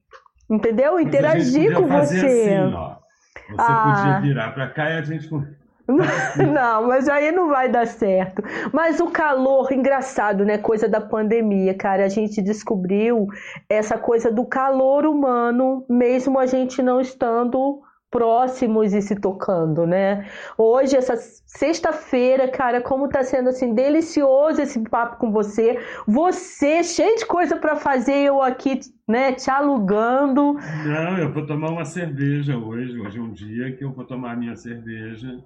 entendeu? 0.50 0.98
Interagir 0.98 1.74
com 1.74 1.86
você. 1.86 2.16
Assim, 2.16 2.74
ó. 2.74 3.01
Você 3.48 3.56
ah. 3.58 3.94
podia 3.96 4.20
virar 4.20 4.52
para 4.52 4.68
cá 4.68 4.90
e 4.90 4.98
a 4.98 5.02
gente. 5.02 5.28
não, 6.52 6.86
mas 6.86 7.08
aí 7.08 7.32
não 7.32 7.48
vai 7.48 7.68
dar 7.68 7.86
certo. 7.86 8.42
Mas 8.72 9.00
o 9.00 9.10
calor, 9.10 9.72
engraçado, 9.72 10.44
né? 10.44 10.58
Coisa 10.58 10.88
da 10.88 11.00
pandemia, 11.00 11.74
cara. 11.74 12.04
A 12.04 12.08
gente 12.08 12.40
descobriu 12.40 13.26
essa 13.68 13.98
coisa 13.98 14.30
do 14.30 14.44
calor 14.44 15.04
humano, 15.04 15.84
mesmo 15.88 16.38
a 16.38 16.46
gente 16.46 16.82
não 16.82 17.00
estando 17.00 17.82
próximos 18.12 18.92
e 18.92 19.00
se 19.00 19.16
tocando, 19.16 19.86
né? 19.86 20.28
Hoje, 20.56 20.94
essa 20.94 21.16
sexta-feira, 21.16 22.46
cara, 22.46 22.82
como 22.82 23.08
tá 23.08 23.24
sendo 23.24 23.48
assim 23.48 23.74
delicioso 23.74 24.60
esse 24.60 24.78
papo 24.80 25.16
com 25.16 25.32
você. 25.32 25.80
Você 26.06 26.84
cheio 26.84 27.16
de 27.16 27.26
coisa 27.26 27.56
para 27.56 27.74
fazer, 27.74 28.18
eu 28.26 28.40
aqui, 28.42 28.78
né, 29.08 29.32
te 29.32 29.50
alugando. 29.50 30.54
Não, 30.84 31.18
eu 31.18 31.32
vou 31.32 31.44
tomar 31.46 31.70
uma 31.70 31.84
cerveja 31.86 32.56
hoje. 32.56 33.00
Hoje 33.00 33.18
é 33.18 33.22
um 33.22 33.32
dia 33.32 33.72
que 33.74 33.82
eu 33.82 33.90
vou 33.90 34.04
tomar 34.04 34.32
a 34.32 34.36
minha 34.36 34.54
cerveja. 34.54 35.42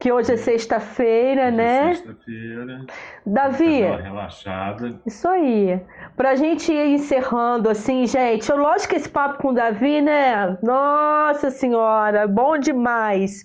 Que 0.00 0.10
hoje 0.10 0.32
é 0.32 0.36
sexta-feira, 0.38 1.50
né? 1.50 1.94
Sexta-feira. 1.94 2.86
Davi. 3.26 3.82
Relaxada. 3.82 4.98
Isso 5.06 5.28
aí. 5.28 5.78
Pra 6.16 6.34
gente 6.36 6.72
ir 6.72 6.94
encerrando, 6.94 7.68
assim, 7.68 8.06
gente. 8.06 8.50
Lógico 8.50 8.94
que 8.94 8.96
esse 8.96 9.10
papo 9.10 9.42
com 9.42 9.48
o 9.48 9.54
Davi, 9.54 10.00
né? 10.00 10.56
Nossa 10.62 11.50
Senhora, 11.50 12.26
bom 12.26 12.56
demais. 12.56 13.44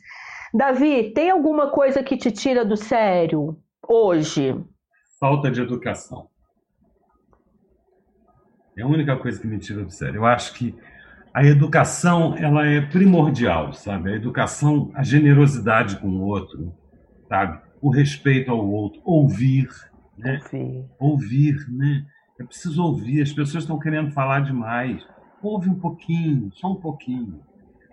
Davi, 0.54 1.12
tem 1.14 1.30
alguma 1.30 1.70
coisa 1.72 2.02
que 2.02 2.16
te 2.16 2.32
tira 2.32 2.64
do 2.64 2.78
sério 2.78 3.58
hoje? 3.86 4.56
Falta 5.20 5.52
de 5.52 5.62
educação. 5.62 6.30
É 8.78 8.82
a 8.82 8.88
única 8.88 9.18
coisa 9.18 9.42
que 9.42 9.48
me 9.48 9.60
tira 9.60 9.84
do 9.84 9.92
sério. 9.92 10.16
Eu 10.18 10.26
acho 10.26 10.54
que 10.54 10.74
a 11.36 11.44
educação 11.44 12.34
ela 12.38 12.66
é 12.66 12.80
primordial, 12.80 13.74
sabe? 13.74 14.10
A 14.10 14.16
educação, 14.16 14.90
a 14.96 15.04
generosidade 15.04 15.98
com 15.98 16.08
o 16.08 16.22
outro, 16.22 16.74
sabe? 17.28 17.60
O 17.82 17.90
respeito 17.90 18.50
ao 18.52 18.66
outro, 18.66 19.02
ouvir, 19.04 19.68
né? 20.18 20.40
Ouvir, 20.42 20.86
ouvir 20.98 21.70
né? 21.70 22.06
É 22.40 22.44
preciso 22.46 22.82
ouvir. 22.82 23.22
As 23.22 23.34
pessoas 23.34 23.66
estão 23.66 23.78
querendo 23.78 24.12
falar 24.12 24.46
demais. 24.46 25.06
Ouve 25.44 25.70
um 25.70 25.76
pouquinho, 25.76 26.50
só 26.54 26.72
um 26.72 26.80
pouquinho. 26.80 27.42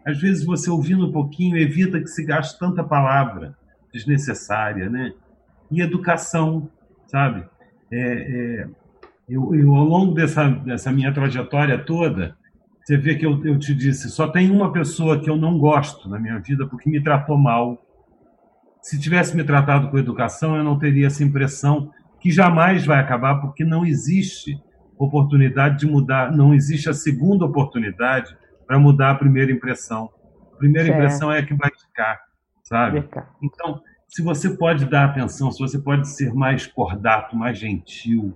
Às 0.07 0.21
vezes 0.21 0.45
você 0.45 0.71
ouvindo 0.71 1.09
um 1.09 1.13
pouquinho 1.13 1.57
evita 1.57 1.99
que 1.99 2.07
se 2.07 2.25
gaste 2.25 2.57
tanta 2.61 2.85
palavra 2.85 3.57
desnecessária, 3.93 4.89
né? 4.89 5.13
E 5.69 5.81
educação, 5.81 6.71
sabe? 7.09 7.45
É, 7.91 7.99
é, 7.99 8.67
eu, 9.29 9.53
eu, 9.53 9.75
ao 9.75 9.85
longo 9.85 10.15
dessa, 10.15 10.49
dessa 10.49 10.93
minha 10.93 11.13
trajetória 11.13 11.77
toda, 11.77 12.41
você 12.83 12.97
vê 12.97 13.15
que 13.15 13.25
eu, 13.25 13.45
eu 13.45 13.59
te 13.59 13.75
disse, 13.75 14.11
só 14.11 14.27
tem 14.29 14.51
uma 14.51 14.73
pessoa 14.73 15.21
que 15.21 15.31
eu 15.31 15.37
não 15.37 15.59
gosto 15.59 16.09
na 16.09 16.19
minha 16.19 16.39
vida 16.39 16.67
porque 16.67 16.91
me 16.91 17.03
tratou 17.03 17.39
mal. 17.39 17.81
Se 18.81 18.99
tivesse 18.99 19.37
me 19.37 19.45
tratado 19.45 19.89
com 19.89 19.99
educação, 19.99 20.57
eu 20.57 20.65
não 20.65 20.79
teria 20.79 21.07
essa 21.07 21.23
impressão 21.23 21.93
que 22.21 22.31
jamais 22.31 22.85
vai 22.85 22.99
acabar 22.99 23.41
porque 23.41 23.65
não 23.65 23.87
existe 23.87 24.61
oportunidade 24.99 25.79
de 25.79 25.87
mudar, 25.87 26.33
não 26.33 26.55
existe 26.55 26.89
a 26.89 26.95
segunda 26.95 27.45
oportunidade 27.45 28.37
para 28.67 28.79
mudar 28.79 29.11
a 29.11 29.15
primeira 29.15 29.53
impressão. 29.53 30.11
A 30.53 30.57
primeira 30.57 30.89
certo. 30.89 30.99
impressão 30.99 31.33
é 31.33 31.39
a 31.39 31.47
que 31.47 31.55
vai 31.55 31.71
ficar, 31.71 32.21
sabe? 32.63 33.09
Então, 33.43 33.81
se 34.09 34.23
você 34.23 34.57
pode 34.57 34.87
dar 34.87 35.07
atenção, 35.07 35.51
se 35.51 35.59
você 35.59 35.79
pode 35.79 36.09
ser 36.09 36.35
mais 36.35 36.67
cordato, 36.67 37.37
mais 37.37 37.59
gentil, 37.59 38.35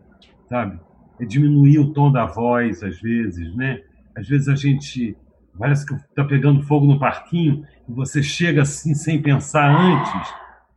sabe? 0.48 0.81
É 1.20 1.24
diminuir 1.24 1.78
o 1.78 1.93
tom 1.93 2.10
da 2.10 2.27
voz 2.27 2.82
às 2.82 3.01
vezes, 3.01 3.55
né? 3.55 3.81
Às 4.16 4.26
vezes 4.28 4.48
a 4.48 4.55
gente 4.55 5.16
parece 5.59 5.86
que 5.86 5.94
está 5.94 6.24
pegando 6.24 6.62
fogo 6.62 6.86
no 6.86 6.98
parquinho 6.98 7.64
e 7.88 7.93
você 7.93 8.22
chega 8.22 8.62
assim 8.62 8.94
sem 8.94 9.20
pensar 9.20 9.70
antes 9.70 10.34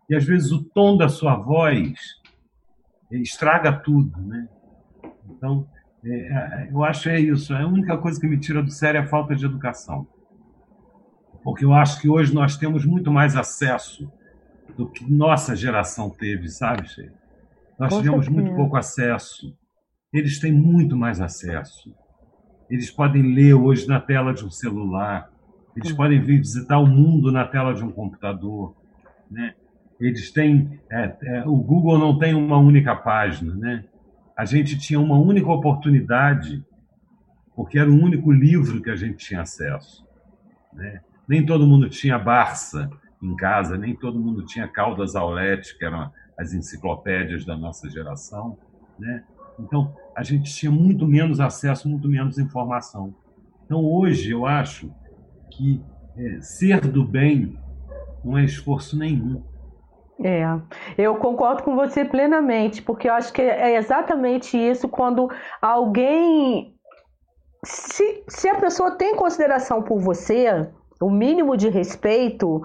e 0.09 0.15
às 0.15 0.25
vezes 0.25 0.51
o 0.51 0.63
tom 0.63 0.97
da 0.97 1.07
sua 1.07 1.35
voz 1.35 1.99
estraga 3.11 3.71
tudo, 3.71 4.19
né? 4.21 4.47
Então, 5.29 5.67
é, 6.03 6.09
é, 6.09 6.69
eu 6.71 6.83
acho 6.83 7.03
que 7.03 7.09
é 7.09 7.19
isso. 7.19 7.53
A 7.53 7.65
única 7.65 7.97
coisa 7.97 8.19
que 8.19 8.27
me 8.27 8.39
tira 8.39 8.63
do 8.63 8.71
sério 8.71 8.99
é 8.99 9.01
a 9.01 9.07
falta 9.07 9.35
de 9.35 9.45
educação. 9.45 10.07
Porque 11.43 11.63
eu 11.63 11.73
acho 11.73 12.01
que 12.01 12.09
hoje 12.09 12.33
nós 12.33 12.57
temos 12.57 12.85
muito 12.85 13.11
mais 13.11 13.35
acesso 13.35 14.11
do 14.75 14.89
que 14.89 15.09
nossa 15.11 15.55
geração 15.55 16.09
teve, 16.09 16.49
sabe, 16.49 16.87
Sheila? 16.87 17.13
Nós 17.77 17.95
tivemos 17.95 18.27
muito 18.27 18.53
pouco 18.55 18.75
acesso. 18.75 19.55
Eles 20.11 20.39
têm 20.39 20.51
muito 20.51 20.97
mais 20.97 21.21
acesso. 21.21 21.95
Eles 22.69 22.91
podem 22.91 23.21
ler 23.33 23.53
hoje 23.53 23.87
na 23.87 23.99
tela 23.99 24.33
de 24.33 24.45
um 24.45 24.49
celular, 24.49 25.31
eles 25.75 25.91
podem 25.93 26.19
vir 26.19 26.39
visitar 26.39 26.77
o 26.77 26.85
mundo 26.85 27.31
na 27.31 27.45
tela 27.45 27.73
de 27.73 27.83
um 27.83 27.91
computador, 27.91 28.75
né? 29.29 29.53
Eles 29.99 30.31
têm, 30.31 30.79
é, 30.89 31.15
é, 31.21 31.43
o 31.45 31.55
Google 31.55 31.97
não 31.97 32.17
tem 32.17 32.33
uma 32.33 32.57
única 32.57 32.95
página, 32.95 33.53
né? 33.55 33.85
A 34.37 34.45
gente 34.45 34.77
tinha 34.77 34.99
uma 34.99 35.17
única 35.17 35.49
oportunidade, 35.49 36.63
porque 37.55 37.77
era 37.77 37.89
o 37.89 37.93
único 37.93 38.31
livro 38.31 38.81
que 38.81 38.89
a 38.89 38.95
gente 38.95 39.17
tinha 39.17 39.41
acesso, 39.41 40.05
né? 40.73 41.01
Nem 41.27 41.45
todo 41.45 41.67
mundo 41.67 41.89
tinha 41.89 42.17
Barça 42.17 42.89
em 43.21 43.35
casa, 43.35 43.77
nem 43.77 43.95
todo 43.95 44.19
mundo 44.19 44.45
tinha 44.45 44.67
Caldas 44.67 45.15
Aulete, 45.15 45.77
que 45.77 45.85
eram 45.85 46.11
as 46.37 46.53
enciclopédias 46.53 47.45
da 47.45 47.57
nossa 47.57 47.89
geração, 47.89 48.57
né? 48.97 49.23
Então, 49.59 49.93
a 50.19 50.23
gente 50.23 50.53
tinha 50.53 50.69
muito 50.69 51.07
menos 51.07 51.39
acesso, 51.39 51.87
muito 51.87 52.09
menos 52.09 52.37
informação. 52.37 53.15
Então, 53.65 53.85
hoje, 53.85 54.31
eu 54.31 54.45
acho 54.45 54.91
que 55.49 55.81
é, 56.17 56.41
ser 56.41 56.81
do 56.81 57.05
bem 57.05 57.57
não 58.21 58.37
é 58.37 58.43
esforço 58.43 58.97
nenhum. 58.97 59.41
É, 60.21 60.43
eu 60.97 61.15
concordo 61.15 61.63
com 61.63 61.73
você 61.73 62.03
plenamente, 62.03 62.81
porque 62.81 63.07
eu 63.07 63.13
acho 63.13 63.31
que 63.31 63.41
é 63.41 63.77
exatamente 63.77 64.57
isso 64.57 64.89
quando 64.89 65.29
alguém. 65.61 66.75
Se, 67.63 68.25
se 68.27 68.49
a 68.49 68.55
pessoa 68.55 68.91
tem 68.91 69.15
consideração 69.15 69.81
por 69.81 70.01
você, 70.01 70.69
o 70.99 71.09
mínimo 71.09 71.55
de 71.55 71.69
respeito, 71.69 72.61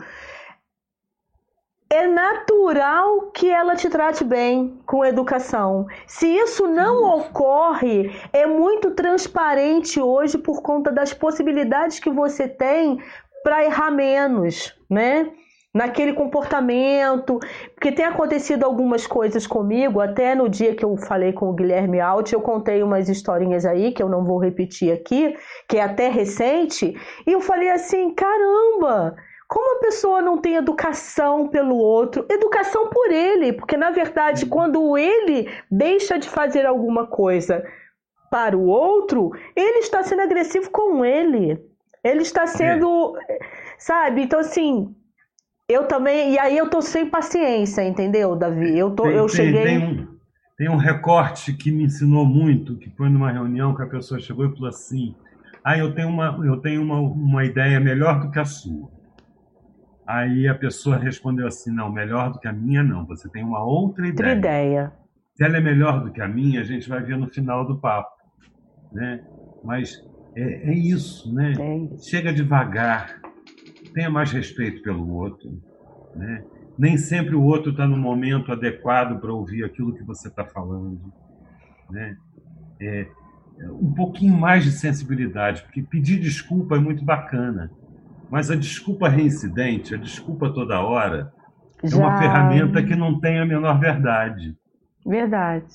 é 1.95 2.09
natural 2.09 3.31
que 3.33 3.49
ela 3.49 3.77
te 3.77 3.89
trate 3.89 4.25
bem 4.25 4.77
com 4.85 5.05
educação. 5.05 5.87
Se 6.09 6.27
isso 6.27 6.67
não 6.67 7.19
ocorre, 7.19 8.11
é 8.33 8.47
muito 8.47 8.91
transparente 8.91 10.01
hoje 10.01 10.37
por 10.37 10.61
conta 10.61 10.91
das 10.91 11.15
possibilidades 11.15 12.01
que 12.01 12.11
você 12.11 12.49
tem 12.49 12.99
para 13.45 13.65
errar 13.65 13.93
menos, 13.93 14.75
né? 14.91 15.31
Naquele 15.73 16.13
comportamento, 16.13 17.39
porque 17.75 17.93
tem 17.93 18.05
acontecido 18.05 18.65
algumas 18.65 19.07
coisas 19.07 19.47
comigo, 19.47 20.01
até 20.01 20.35
no 20.35 20.49
dia 20.49 20.75
que 20.75 20.85
eu 20.85 20.97
falei 20.97 21.33
com 21.33 21.51
o 21.51 21.53
Guilherme 21.53 22.01
Alt, 22.01 22.33
eu 22.33 22.41
contei 22.41 22.83
umas 22.83 23.09
historinhas 23.09 23.65
aí 23.65 23.93
que 23.93 24.03
eu 24.03 24.09
não 24.09 24.25
vou 24.25 24.39
repetir 24.39 24.93
aqui, 24.93 25.37
que 25.69 25.77
é 25.77 25.83
até 25.83 26.09
recente, 26.09 26.95
e 27.27 27.33
eu 27.33 27.41
falei 27.41 27.71
assim: 27.71 28.15
caramba, 28.15 29.17
como 29.55 29.77
a 29.77 29.81
pessoa 29.83 30.21
não 30.21 30.37
tem 30.37 30.57
educação 30.57 31.47
pelo 31.47 31.77
outro, 31.77 32.27
educação 32.29 32.91
por 32.91 33.13
ele, 33.13 33.53
porque 33.53 33.77
na 33.77 33.93
verdade, 33.93 34.47
quando 34.47 34.99
ele 34.99 35.49
deixa 35.71 36.19
de 36.19 36.29
fazer 36.29 36.67
alguma 36.67 37.07
coisa 37.07 37.65
para 38.29 38.59
o 38.59 38.67
outro, 38.67 39.31
ele 39.55 39.79
está 39.79 40.03
sendo 40.03 40.23
agressivo 40.23 40.69
com 40.73 41.05
ele. 41.05 41.65
Ele 42.03 42.23
está 42.23 42.49
sendo, 42.49 43.17
é. 43.29 43.39
sabe? 43.79 44.23
Então 44.23 44.41
assim, 44.41 44.93
eu 45.69 45.87
também, 45.87 46.33
e 46.33 46.39
aí 46.41 46.59
eu 46.59 46.69
tô 46.69 46.83
sem 46.83 47.09
paciência, 47.09 47.87
entendeu, 47.87 48.35
Davi? 48.35 48.77
Eu 48.77 48.91
tô, 48.91 49.05
tem, 49.05 49.13
eu 49.13 49.29
cheguei 49.29 49.63
tem 49.63 49.79
um, 49.79 50.09
tem 50.59 50.69
um 50.69 50.77
recorte 50.77 51.53
que 51.53 51.71
me 51.71 51.85
ensinou 51.85 52.27
muito, 52.27 52.77
que 52.77 52.91
foi 52.91 53.09
numa 53.09 53.31
reunião 53.31 53.73
que 53.73 53.83
a 53.83 53.87
pessoa 53.87 54.19
chegou 54.19 54.47
e 54.47 54.53
falou 54.53 54.69
assim: 54.69 55.15
"Ah, 55.63 55.79
eu 55.79 55.95
tenho 55.95 56.09
uma 56.09 56.45
eu 56.45 56.57
tenho 56.61 56.83
uma, 56.83 56.99
uma 56.99 57.45
ideia 57.45 57.79
melhor 57.79 58.19
do 58.19 58.33
que 58.33 58.41
a 58.41 58.45
sua". 58.45 58.94
Aí 60.07 60.47
a 60.47 60.55
pessoa 60.55 60.97
respondeu 60.97 61.47
assim: 61.47 61.71
não, 61.71 61.91
melhor 61.91 62.33
do 62.33 62.39
que 62.39 62.49
a 62.49 62.53
minha, 62.53 62.83
não. 62.83 63.07
Você 63.07 63.29
tem 63.29 63.43
uma 63.43 63.65
outra 63.65 64.07
ideia. 64.07 64.35
Outra 64.35 64.39
ideia. 64.39 64.93
Se 65.35 65.45
ela 65.45 65.57
é 65.57 65.61
melhor 65.61 66.05
do 66.05 66.13
que 66.13 66.21
a 66.21 66.29
minha, 66.29 66.61
a 66.61 66.65
gente 66.65 66.89
vai 66.89 67.03
ver 67.03 67.17
no 67.17 67.29
final 67.29 67.67
do 67.67 67.79
papo. 67.79 68.15
Né? 68.93 69.25
Mas 69.65 70.01
é, 70.37 70.71
é 70.71 70.75
isso, 70.75 71.35
né? 71.35 71.53
É. 71.59 71.99
Chega 71.99 72.33
devagar, 72.33 73.21
tenha 73.93 74.11
mais 74.11 74.31
respeito 74.31 74.83
pelo 74.83 75.11
outro. 75.13 75.61
Né? 76.15 76.45
Nem 76.79 76.97
sempre 76.97 77.35
o 77.35 77.43
outro 77.43 77.73
está 77.73 77.87
no 77.87 77.97
momento 77.97 78.53
adequado 78.53 79.21
para 79.21 79.33
ouvir 79.33 79.65
aquilo 79.65 79.95
que 79.95 80.05
você 80.05 80.29
está 80.29 80.45
falando. 80.45 81.01
Né? 81.91 82.17
É, 82.81 83.09
um 83.71 83.93
pouquinho 83.93 84.37
mais 84.37 84.65
de 84.65 84.71
sensibilidade, 84.71 85.63
porque 85.63 85.83
pedir 85.83 86.21
desculpa 86.21 86.77
é 86.77 86.79
muito 86.79 87.05
bacana 87.05 87.71
mas 88.31 88.51
a 88.51 88.57
desculpa 88.57 89.09
reincidente, 89.09 89.95
a 89.95 89.99
desculpa 89.99 90.53
toda 90.53 90.81
hora, 90.81 91.33
Já... 91.83 91.97
é 91.97 92.01
uma 92.01 92.19
ferramenta 92.19 92.83
que 92.83 92.95
não 92.95 93.21
tem 93.21 93.39
a 93.39 93.47
menor 93.47 93.79
verdade. 93.79 94.57
Verdade. 95.07 95.75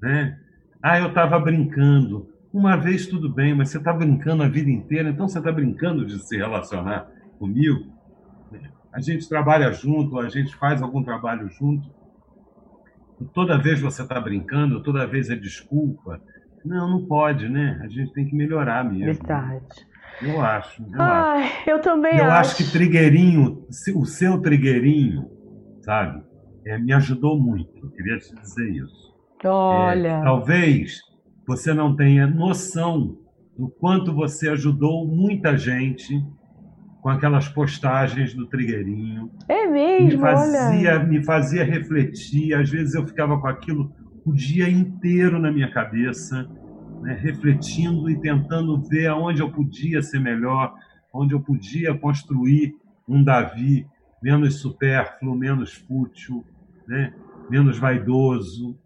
Né? 0.00 0.38
Ah, 0.82 0.98
eu 0.98 1.08
estava 1.08 1.38
brincando. 1.38 2.28
Uma 2.52 2.76
vez 2.76 3.06
tudo 3.06 3.32
bem, 3.32 3.54
mas 3.54 3.70
você 3.70 3.78
está 3.78 3.92
brincando 3.92 4.42
a 4.42 4.48
vida 4.48 4.70
inteira, 4.70 5.08
então 5.08 5.28
você 5.28 5.38
está 5.38 5.50
brincando 5.50 6.04
de 6.04 6.18
se 6.18 6.36
relacionar 6.36 7.08
comigo. 7.38 7.90
A 8.92 9.00
gente 9.00 9.26
trabalha 9.28 9.72
junto, 9.72 10.18
a 10.18 10.28
gente 10.28 10.54
faz 10.56 10.82
algum 10.82 11.02
trabalho 11.02 11.48
junto. 11.48 11.88
E 13.20 13.24
toda 13.24 13.56
vez 13.56 13.80
você 13.80 14.02
está 14.02 14.20
brincando, 14.20 14.82
toda 14.82 15.06
vez 15.06 15.30
é 15.30 15.36
desculpa. 15.36 16.20
Não, 16.64 16.90
não 16.90 17.06
pode, 17.06 17.48
né? 17.48 17.80
A 17.82 17.88
gente 17.88 18.12
tem 18.12 18.26
que 18.26 18.34
melhorar 18.34 18.84
mesmo. 18.84 19.06
Verdade. 19.06 19.86
Eu 20.20 20.40
acho. 20.40 20.82
Eu, 20.82 21.00
Ai, 21.00 21.42
acho. 21.44 21.70
eu 21.70 21.80
também 21.80 22.16
eu 22.16 22.24
acho. 22.24 22.32
acho 22.32 22.56
que 22.56 22.70
trigueirinho, 22.70 23.66
o 23.96 24.04
seu 24.04 24.40
trigueirinho, 24.40 25.30
sabe, 25.80 26.22
é, 26.66 26.78
me 26.78 26.92
ajudou 26.92 27.40
muito. 27.40 27.70
Eu 27.82 27.90
queria 27.90 28.18
te 28.18 28.34
dizer 28.34 28.70
isso. 28.70 29.12
Olha. 29.44 30.08
É, 30.08 30.22
talvez 30.22 31.00
você 31.46 31.74
não 31.74 31.96
tenha 31.96 32.26
noção 32.26 33.18
do 33.58 33.68
quanto 33.68 34.14
você 34.14 34.48
ajudou 34.48 35.06
muita 35.06 35.56
gente 35.56 36.14
com 37.02 37.08
aquelas 37.08 37.48
postagens 37.48 38.32
do 38.32 38.46
Trigueirinho. 38.46 39.30
É 39.48 39.66
mesmo, 39.66 40.06
me 40.06 40.18
fazia, 40.18 40.94
olha. 40.94 41.04
Me 41.04 41.24
fazia 41.24 41.64
refletir, 41.64 42.54
às 42.54 42.70
vezes 42.70 42.94
eu 42.94 43.04
ficava 43.06 43.40
com 43.40 43.48
aquilo 43.48 43.92
o 44.24 44.32
dia 44.32 44.70
inteiro 44.70 45.40
na 45.40 45.50
minha 45.50 45.68
cabeça, 45.70 46.48
né, 47.02 47.14
refletindo 47.14 48.08
e 48.08 48.18
tentando 48.18 48.80
ver 48.80 49.08
aonde 49.08 49.42
eu 49.42 49.50
podia 49.50 50.00
ser 50.00 50.20
melhor, 50.20 50.74
onde 51.12 51.34
eu 51.34 51.40
podia 51.40 51.96
construir 51.96 52.74
um 53.06 53.22
Davi 53.22 53.86
menos 54.22 54.60
supérfluo, 54.60 55.36
menos 55.36 55.74
fútil, 55.74 56.44
né, 56.86 57.12
menos 57.50 57.78
vaidoso. 57.78 58.78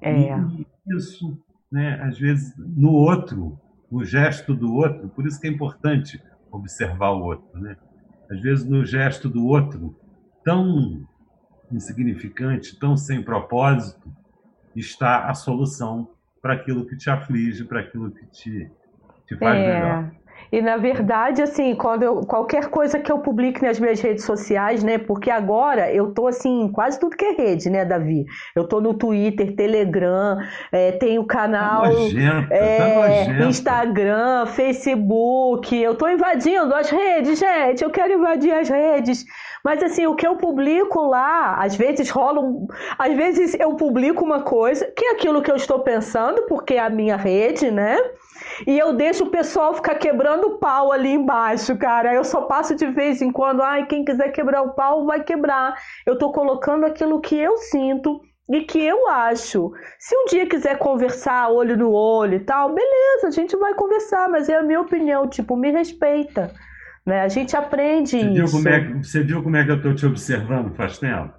É. 0.00 0.38
E 0.38 0.66
isso, 0.94 1.36
né, 1.72 1.98
às 2.02 2.18
vezes, 2.18 2.54
no 2.58 2.92
outro, 2.92 3.58
no 3.90 4.04
gesto 4.04 4.54
do 4.54 4.74
outro, 4.74 5.08
por 5.08 5.26
isso 5.26 5.40
que 5.40 5.46
é 5.46 5.50
importante 5.50 6.22
observar 6.52 7.10
o 7.12 7.24
outro. 7.24 7.58
Né? 7.58 7.76
Às 8.30 8.40
vezes, 8.40 8.64
no 8.64 8.84
gesto 8.84 9.28
do 9.28 9.46
outro, 9.46 9.96
tão 10.44 11.06
insignificante, 11.72 12.78
tão 12.78 12.96
sem 12.96 13.22
propósito, 13.22 14.12
está 14.76 15.30
a 15.30 15.34
solução 15.34 16.13
para 16.44 16.52
aquilo 16.52 16.84
que 16.86 16.94
te 16.94 17.08
aflige, 17.08 17.64
para 17.64 17.80
aquilo 17.80 18.12
que 18.12 18.26
te, 18.26 18.70
te 19.26 19.34
faz 19.38 19.58
é. 19.58 19.66
melhor. 19.66 20.10
E 20.54 20.62
na 20.62 20.76
verdade, 20.76 21.42
assim, 21.42 21.74
quando 21.74 22.04
eu, 22.04 22.20
qualquer 22.20 22.66
coisa 22.70 23.00
que 23.00 23.10
eu 23.10 23.18
publique 23.18 23.60
nas 23.60 23.80
minhas 23.80 24.00
redes 24.00 24.22
sociais, 24.22 24.84
né? 24.84 24.98
Porque 24.98 25.28
agora 25.28 25.92
eu 25.92 26.14
tô 26.14 26.28
assim, 26.28 26.62
em 26.62 26.70
quase 26.70 27.00
tudo 27.00 27.16
que 27.16 27.24
é 27.24 27.32
rede, 27.32 27.68
né, 27.68 27.84
Davi? 27.84 28.24
Eu 28.54 28.68
tô 28.68 28.80
no 28.80 28.94
Twitter, 28.94 29.56
Telegram, 29.56 30.38
é, 30.70 30.92
tenho 30.92 31.26
canal 31.26 31.82
tá 31.82 31.88
nojenta, 31.88 32.54
é, 32.54 33.24
tá 33.24 33.46
Instagram, 33.46 34.46
Facebook. 34.46 35.76
Eu 35.76 35.96
tô 35.96 36.08
invadindo 36.08 36.72
as 36.72 36.88
redes, 36.88 37.36
gente. 37.36 37.82
Eu 37.82 37.90
quero 37.90 38.12
invadir 38.12 38.52
as 38.52 38.68
redes. 38.68 39.24
Mas 39.64 39.82
assim, 39.82 40.06
o 40.06 40.14
que 40.14 40.24
eu 40.24 40.36
publico 40.36 41.00
lá, 41.04 41.56
às 41.56 41.74
vezes 41.74 42.08
rola 42.10 42.38
um... 42.40 42.68
Às 42.96 43.12
vezes 43.16 43.56
eu 43.58 43.74
publico 43.74 44.24
uma 44.24 44.42
coisa 44.42 44.86
que 44.94 45.04
é 45.04 45.10
aquilo 45.14 45.42
que 45.42 45.50
eu 45.50 45.56
estou 45.56 45.80
pensando, 45.80 46.42
porque 46.42 46.74
é 46.74 46.80
a 46.80 46.90
minha 46.90 47.16
rede, 47.16 47.72
né? 47.72 47.96
E 48.66 48.78
eu 48.78 48.92
deixo 48.92 49.24
o 49.24 49.30
pessoal 49.30 49.74
ficar 49.74 49.96
quebrando 49.96 50.58
pau 50.58 50.92
ali 50.92 51.12
embaixo, 51.12 51.76
cara. 51.76 52.14
Eu 52.14 52.24
só 52.24 52.42
passo 52.42 52.74
de 52.74 52.86
vez 52.86 53.20
em 53.20 53.30
quando, 53.30 53.62
ai, 53.62 53.86
quem 53.86 54.04
quiser 54.04 54.30
quebrar 54.30 54.62
o 54.62 54.74
pau, 54.74 55.04
vai 55.04 55.22
quebrar. 55.22 55.74
Eu 56.06 56.16
tô 56.18 56.30
colocando 56.30 56.86
aquilo 56.86 57.20
que 57.20 57.36
eu 57.36 57.56
sinto 57.56 58.20
e 58.50 58.62
que 58.62 58.78
eu 58.78 59.08
acho. 59.08 59.72
Se 59.98 60.16
um 60.16 60.26
dia 60.26 60.46
quiser 60.46 60.78
conversar 60.78 61.50
olho 61.50 61.76
no 61.76 61.90
olho 61.92 62.34
e 62.34 62.40
tal, 62.40 62.74
beleza, 62.74 63.28
a 63.28 63.30
gente 63.30 63.56
vai 63.56 63.74
conversar, 63.74 64.28
mas 64.28 64.48
é 64.48 64.56
a 64.56 64.62
minha 64.62 64.80
opinião, 64.80 65.28
tipo, 65.28 65.56
me 65.56 65.70
respeita. 65.70 66.52
Né? 67.06 67.20
A 67.22 67.28
gente 67.28 67.56
aprende 67.56 68.18
você 68.18 68.18
isso. 68.18 68.34
Viu 68.34 68.50
como 68.50 68.68
é 68.68 69.02
você 69.02 69.22
viu 69.22 69.42
como 69.42 69.56
é 69.56 69.64
que 69.64 69.70
eu 69.70 69.76
estou 69.76 69.94
te 69.94 70.06
observando 70.06 70.74
faz 70.74 70.98
tempo? 70.98 71.32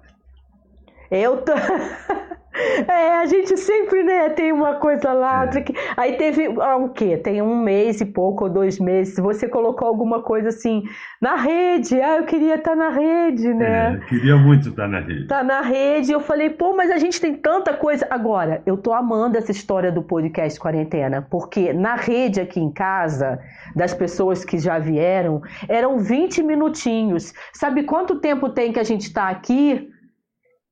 Eu 1.10 1.42
tô. 1.42 1.52
É, 2.88 3.18
a 3.18 3.26
gente 3.26 3.56
sempre, 3.56 4.02
né, 4.02 4.30
tem 4.30 4.52
uma 4.52 4.74
coisa 4.76 5.12
lá, 5.12 5.42
outra 5.42 5.60
aqui. 5.60 5.74
Aí 5.96 6.16
teve 6.16 6.46
ah, 6.60 6.76
o 6.76 6.90
quê? 6.90 7.16
Tem 7.16 7.42
um 7.42 7.60
mês 7.60 8.00
e 8.00 8.06
pouco, 8.06 8.44
ou 8.44 8.50
dois 8.50 8.78
meses, 8.78 9.16
você 9.16 9.48
colocou 9.48 9.86
alguma 9.86 10.22
coisa 10.22 10.48
assim 10.48 10.84
na 11.20 11.36
rede. 11.36 12.00
Ah, 12.00 12.18
eu 12.18 12.24
queria 12.24 12.54
estar 12.54 12.70
tá 12.70 12.76
na 12.76 12.88
rede, 12.88 13.52
né? 13.52 14.00
É, 14.02 14.06
queria 14.08 14.36
muito 14.36 14.70
estar 14.70 14.82
tá 14.82 14.88
na 14.88 15.00
rede. 15.00 15.26
Tá 15.26 15.44
na 15.44 15.60
rede. 15.60 16.12
Eu 16.12 16.20
falei, 16.20 16.50
pô, 16.50 16.74
mas 16.74 16.90
a 16.90 16.98
gente 16.98 17.20
tem 17.20 17.34
tanta 17.34 17.74
coisa. 17.74 18.06
Agora, 18.10 18.62
eu 18.66 18.76
tô 18.76 18.92
amando 18.92 19.36
essa 19.36 19.50
história 19.50 19.92
do 19.92 20.02
podcast 20.02 20.58
Quarentena, 20.58 21.26
porque 21.30 21.72
na 21.72 21.94
rede 21.94 22.40
aqui 22.40 22.60
em 22.60 22.70
casa, 22.70 23.38
das 23.74 23.92
pessoas 23.92 24.44
que 24.44 24.58
já 24.58 24.78
vieram, 24.78 25.42
eram 25.68 25.98
20 25.98 26.42
minutinhos. 26.42 27.32
Sabe 27.52 27.82
quanto 27.82 28.20
tempo 28.20 28.48
tem 28.48 28.72
que 28.72 28.80
a 28.80 28.84
gente 28.84 29.12
tá 29.12 29.28
aqui? 29.28 29.90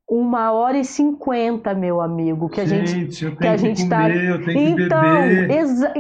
Uma 0.06 0.52
hora 0.52 0.76
e 0.76 0.84
cinquenta, 0.84 1.72
meu 1.72 1.98
amigo, 1.98 2.50
que 2.50 2.60
a 2.60 2.66
gente, 2.66 2.90
gente 2.90 3.24
eu 3.24 3.34
que 3.34 3.46
a 3.46 3.56
gente 3.56 3.88
tá. 3.88 4.02
Comer, 4.02 4.24
eu 4.28 4.44
tenho 4.44 4.80
então, 4.80 5.00
que 5.00 5.28
beber. 5.28 5.50
Exa... 5.50 5.94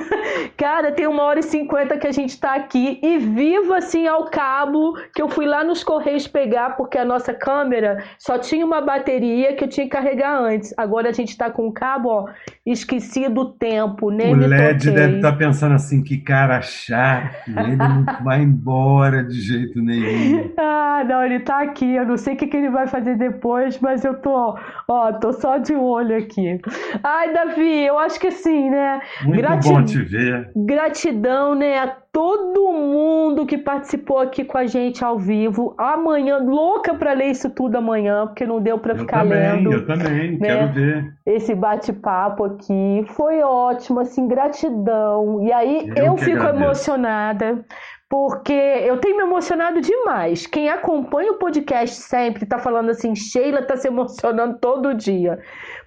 cara, 0.56 0.92
tem 0.92 1.06
uma 1.06 1.24
hora 1.24 1.40
e 1.40 1.42
cinquenta 1.42 1.98
que 1.98 2.06
a 2.06 2.10
gente 2.10 2.40
tá 2.40 2.54
aqui 2.54 2.98
e 3.02 3.18
vivo 3.18 3.74
assim 3.74 4.06
ao 4.06 4.30
cabo 4.30 4.94
que 5.14 5.20
eu 5.20 5.28
fui 5.28 5.44
lá 5.44 5.62
nos 5.62 5.84
correios 5.84 6.26
pegar 6.26 6.70
porque 6.70 6.96
a 6.96 7.04
nossa 7.04 7.34
câmera 7.34 8.02
só 8.18 8.38
tinha 8.38 8.64
uma 8.64 8.80
bateria 8.80 9.54
que 9.54 9.62
eu 9.62 9.68
tinha 9.68 9.84
que 9.84 9.92
carregar 9.92 10.40
antes. 10.40 10.72
Agora 10.78 11.10
a 11.10 11.12
gente 11.12 11.36
tá 11.36 11.50
com 11.50 11.68
o 11.68 11.72
cabo, 11.72 12.08
ó, 12.08 12.24
esqueci 12.64 13.28
do 13.28 13.52
tempo, 13.52 14.10
nem 14.10 14.32
o 14.32 14.38
me 14.38 14.46
LED 14.46 14.86
toquei. 14.86 14.94
deve 14.94 15.16
estar 15.16 15.32
tá 15.32 15.36
pensando 15.36 15.74
assim 15.74 16.02
que 16.02 16.16
cara 16.16 16.62
chato, 16.62 17.46
ele 17.46 17.76
não 17.76 18.06
vai 18.24 18.40
embora 18.40 19.22
de 19.22 19.38
jeito 19.38 19.82
nenhum. 19.82 20.50
Ah, 20.56 21.04
não, 21.06 21.22
ele 21.22 21.40
tá 21.40 21.60
aqui. 21.60 21.94
Eu 21.94 22.06
não 22.06 22.16
sei 22.16 22.32
o 22.32 22.36
que, 22.38 22.46
que 22.46 22.56
ele 22.56 22.70
vai 22.70 22.86
fazer 22.86 23.16
depois 23.16 23.49
depois, 23.50 23.78
mas 23.80 24.04
eu 24.04 24.14
tô, 24.14 24.56
ó, 24.88 25.12
tô 25.12 25.32
só 25.32 25.58
de 25.58 25.74
olho 25.74 26.16
aqui. 26.16 26.60
Ai, 27.02 27.32
Davi, 27.32 27.84
eu 27.84 27.98
acho 27.98 28.20
que 28.20 28.30
sim, 28.30 28.70
né? 28.70 29.00
Muito 29.24 29.40
Grati... 29.40 29.68
bom 29.68 29.84
te 29.84 29.98
ver. 30.02 30.50
Gratidão, 30.54 31.54
né, 31.54 31.78
a 31.78 31.96
todo 32.12 32.72
mundo 32.72 33.46
que 33.46 33.56
participou 33.56 34.18
aqui 34.18 34.44
com 34.44 34.58
a 34.58 34.66
gente 34.66 35.04
ao 35.04 35.18
vivo. 35.18 35.74
Amanhã, 35.78 36.38
louca 36.38 36.94
para 36.94 37.12
ler 37.12 37.30
isso 37.30 37.50
tudo 37.50 37.76
amanhã, 37.76 38.26
porque 38.26 38.46
não 38.46 38.60
deu 38.60 38.78
para 38.78 38.94
ficar 38.96 39.22
também, 39.22 39.38
lendo. 39.38 39.72
Eu 39.72 39.86
também, 39.86 40.38
né? 40.38 40.38
quero 40.46 40.72
ver. 40.72 41.14
Esse 41.26 41.54
bate-papo 41.54 42.44
aqui 42.44 43.04
foi 43.08 43.42
ótimo, 43.42 44.00
assim, 44.00 44.26
gratidão. 44.26 45.42
E 45.42 45.52
aí 45.52 45.88
eu, 45.96 46.06
eu 46.06 46.16
fico 46.16 46.38
agradeço. 46.38 46.64
emocionada 46.64 47.64
porque 48.10 48.52
eu 48.52 48.98
tenho 48.98 49.16
me 49.18 49.22
emocionado 49.22 49.80
demais. 49.80 50.44
Quem 50.44 50.68
acompanha 50.68 51.30
o 51.30 51.38
podcast 51.38 51.94
sempre 51.94 52.42
está 52.42 52.58
falando 52.58 52.90
assim, 52.90 53.14
Sheila 53.14 53.60
está 53.60 53.76
se 53.76 53.86
emocionando 53.86 54.58
todo 54.58 54.92
dia. 54.92 55.38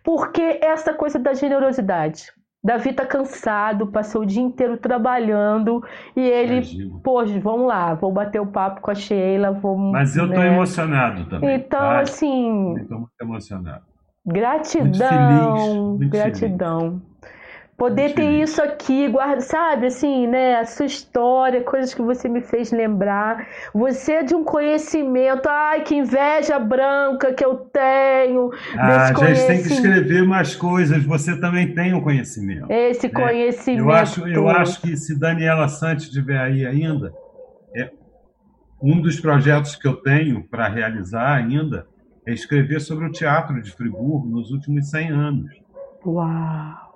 Porque 0.02 0.58
essa 0.64 0.94
coisa 0.94 1.20
da 1.20 1.34
generosidade. 1.34 2.32
Davi 2.64 2.92
está 2.92 3.06
cansado, 3.06 3.88
passou 3.88 4.22
o 4.22 4.26
dia 4.26 4.42
inteiro 4.42 4.78
trabalhando 4.78 5.84
e 6.16 6.22
ele, 6.22 6.54
Imagina. 6.54 7.00
poxa, 7.04 7.40
vamos 7.42 7.68
lá, 7.68 7.94
vou 7.94 8.10
bater 8.10 8.40
o 8.40 8.48
papo 8.48 8.80
com 8.80 8.90
a 8.90 8.96
Sheila, 8.96 9.52
vou. 9.52 9.78
Mas 9.78 10.16
eu 10.16 10.26
né? 10.26 10.48
emocionado 10.48 11.26
também. 11.26 11.56
Então, 11.56 11.78
tá? 11.78 12.00
assim. 12.00 12.74
Estou 12.78 13.00
muito 13.00 13.12
emocionado. 13.22 13.84
Gratidão, 14.26 14.86
muito 14.86 15.60
feliz, 15.60 15.76
muito 15.76 16.10
gratidão. 16.10 16.80
Feliz. 16.80 17.13
Poder 17.78 18.14
ter 18.14 18.42
isso 18.42 18.62
aqui, 18.62 19.08
guarda, 19.08 19.42
sabe, 19.42 19.88
assim, 19.88 20.28
né? 20.28 20.56
A 20.56 20.66
sua 20.66 20.86
história, 20.86 21.62
coisas 21.64 21.94
que 21.94 22.02
você 22.02 22.30
me 22.30 22.40
fez 22.40 22.72
lembrar. 22.72 23.48
Você 23.74 24.14
é 24.14 24.24
de 24.24 24.36
um 24.36 24.44
conhecimento. 24.44 25.50
Ai, 25.50 25.82
que 25.82 25.96
inveja 25.96 26.60
branca 26.60 27.34
que 27.34 27.44
eu 27.44 27.56
tenho. 27.56 28.52
Ah, 28.78 29.08
a 29.08 29.14
gente 29.14 29.48
tem 29.48 29.64
que 29.64 29.74
escrever 29.74 30.24
mais 30.24 30.56
coisas. 30.56 31.04
Você 31.04 31.40
também 31.40 31.74
tem 31.74 31.94
um 31.94 32.02
conhecimento. 32.02 32.72
Esse 32.72 33.08
né? 33.08 33.14
conhecimento. 33.14 33.84
Eu 33.84 33.92
acho, 33.92 34.28
eu 34.28 34.50
acho 34.50 34.82
que 34.82 34.96
se 34.96 35.20
Daniela 35.20 35.68
Santos 35.68 36.06
estiver 36.06 36.38
aí 36.38 36.66
ainda, 36.66 37.12
é 37.76 37.90
um 38.82 39.02
dos 39.02 39.20
projetos 39.20 39.76
que 39.76 39.88
eu 39.88 39.96
tenho 39.96 40.44
para 40.44 40.68
realizar 40.68 41.34
ainda 41.34 41.88
é 42.26 42.32
escrever 42.32 42.80
sobre 42.80 43.06
o 43.06 43.12
teatro 43.12 43.62
de 43.62 43.72
Friburgo 43.72 44.28
nos 44.28 44.52
últimos 44.52 44.90
100 44.90 45.10
anos. 45.10 45.52
Uau! 46.06 46.93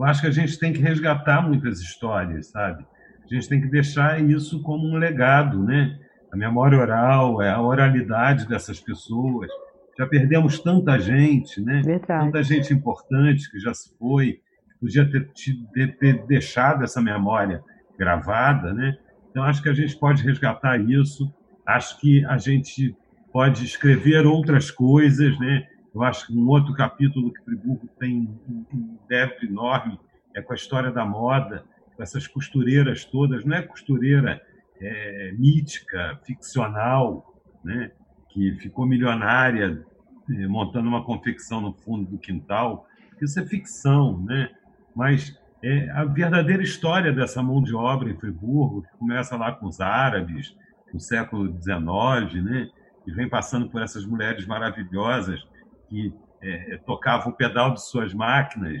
Eu 0.00 0.06
acho 0.06 0.22
que 0.22 0.28
a 0.28 0.32
gente 0.32 0.58
tem 0.58 0.72
que 0.72 0.80
resgatar 0.80 1.42
muitas 1.42 1.78
histórias, 1.78 2.46
sabe? 2.46 2.86
A 3.22 3.34
gente 3.34 3.46
tem 3.46 3.60
que 3.60 3.68
deixar 3.68 4.18
isso 4.18 4.62
como 4.62 4.88
um 4.88 4.96
legado, 4.96 5.62
né? 5.62 5.98
A 6.32 6.36
memória 6.38 6.78
oral, 6.78 7.42
é 7.42 7.50
a 7.50 7.60
oralidade 7.60 8.48
dessas 8.48 8.80
pessoas. 8.80 9.50
Já 9.98 10.06
perdemos 10.06 10.58
tanta 10.58 10.98
gente, 10.98 11.60
né? 11.60 11.82
Verdade. 11.84 12.24
Tanta 12.24 12.42
gente 12.42 12.72
importante 12.72 13.50
que 13.50 13.60
já 13.60 13.74
se 13.74 13.94
foi, 13.98 14.40
podia 14.80 15.04
ter, 15.04 15.30
ter, 15.74 15.98
ter 15.98 16.26
deixado 16.26 16.82
essa 16.82 17.02
memória 17.02 17.62
gravada, 17.98 18.72
né? 18.72 18.96
Então 19.30 19.42
acho 19.42 19.62
que 19.62 19.68
a 19.68 19.74
gente 19.74 19.94
pode 19.98 20.22
resgatar 20.22 20.80
isso. 20.80 21.30
Acho 21.66 22.00
que 22.00 22.24
a 22.24 22.38
gente 22.38 22.96
pode 23.30 23.66
escrever 23.66 24.24
outras 24.24 24.70
coisas, 24.70 25.38
né? 25.38 25.66
Eu 25.94 26.02
acho 26.02 26.26
que 26.26 26.32
um 26.32 26.46
outro 26.48 26.72
capítulo 26.72 27.32
que 27.32 27.42
Friburgo 27.42 27.88
tem 27.98 28.28
um 28.46 28.98
débito 29.08 29.44
enorme 29.44 29.98
é 30.34 30.40
com 30.40 30.52
a 30.52 30.56
história 30.56 30.90
da 30.90 31.04
moda, 31.04 31.64
com 31.96 32.02
essas 32.02 32.26
costureiras 32.26 33.04
todas. 33.04 33.44
Não 33.44 33.56
é 33.56 33.62
costureira 33.62 34.40
é, 34.80 35.32
mítica, 35.36 36.20
ficcional, 36.24 37.34
né? 37.64 37.90
que 38.28 38.52
ficou 38.60 38.86
milionária 38.86 39.84
é, 40.30 40.46
montando 40.46 40.88
uma 40.88 41.04
confecção 41.04 41.60
no 41.60 41.72
fundo 41.72 42.08
do 42.08 42.18
quintal. 42.18 42.86
Isso 43.20 43.40
é 43.40 43.44
ficção, 43.44 44.22
né? 44.22 44.50
mas 44.94 45.36
é 45.62 45.90
a 45.90 46.04
verdadeira 46.04 46.62
história 46.62 47.12
dessa 47.12 47.42
mão 47.42 47.60
de 47.60 47.74
obra 47.74 48.10
em 48.10 48.16
Friburgo, 48.16 48.82
que 48.82 48.96
começa 48.96 49.36
lá 49.36 49.52
com 49.52 49.66
os 49.66 49.80
árabes, 49.80 50.56
no 50.92 51.00
século 51.00 51.46
XIX, 51.60 52.44
né? 52.44 52.70
e 53.06 53.12
vem 53.12 53.28
passando 53.28 53.68
por 53.68 53.82
essas 53.82 54.06
mulheres 54.06 54.46
maravilhosas 54.46 55.44
que 55.90 56.14
é, 56.40 56.78
tocavam 56.86 57.32
o 57.32 57.36
pedal 57.36 57.74
de 57.74 57.84
suas 57.84 58.14
máquinas. 58.14 58.80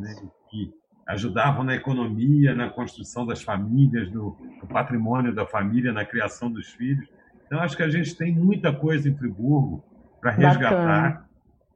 Né? 0.00 0.14
Que 0.50 0.74
ajudavam 1.06 1.64
na 1.64 1.74
economia, 1.74 2.54
na 2.54 2.68
construção 2.68 3.24
das 3.24 3.42
famílias, 3.42 4.10
no, 4.12 4.36
no 4.60 4.68
patrimônio 4.68 5.34
da 5.34 5.46
família, 5.46 5.92
na 5.92 6.04
criação 6.04 6.50
dos 6.50 6.68
filhos. 6.68 7.08
Então, 7.46 7.60
acho 7.60 7.76
que 7.76 7.82
a 7.82 7.88
gente 7.88 8.16
tem 8.16 8.34
muita 8.34 8.72
coisa 8.72 9.08
em 9.08 9.16
Friburgo 9.16 9.82
para 10.20 10.32
resgatar. 10.32 11.26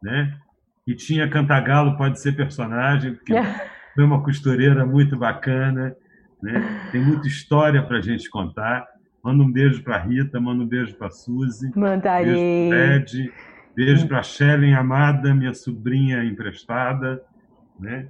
Né? 0.02 0.36
E 0.86 0.94
tinha 0.94 1.28
Cantagalo, 1.28 1.96
pode 1.96 2.20
ser 2.20 2.36
personagem, 2.36 3.14
porque 3.14 3.32
foi 3.94 4.04
uma 4.04 4.22
costureira 4.22 4.84
muito 4.84 5.16
bacana. 5.16 5.96
Né? 6.42 6.88
Tem 6.92 7.00
muita 7.00 7.26
história 7.26 7.82
para 7.82 7.98
a 7.98 8.00
gente 8.00 8.28
contar. 8.28 8.86
Manda 9.22 9.42
um 9.42 9.50
beijo 9.50 9.82
para 9.82 9.98
Rita, 9.98 10.38
manda 10.38 10.62
um 10.62 10.66
beijo 10.66 10.94
para 10.96 11.10
Suzy. 11.10 11.72
Mandarei. 11.74 12.70
Beijo 12.70 13.22
Ed. 13.22 13.32
Beijo 13.74 14.06
para 14.06 14.22
Shellen 14.22 14.74
Amada, 14.74 15.34
minha 15.34 15.52
sobrinha 15.52 16.24
emprestada. 16.24 17.20
Né? 17.78 18.06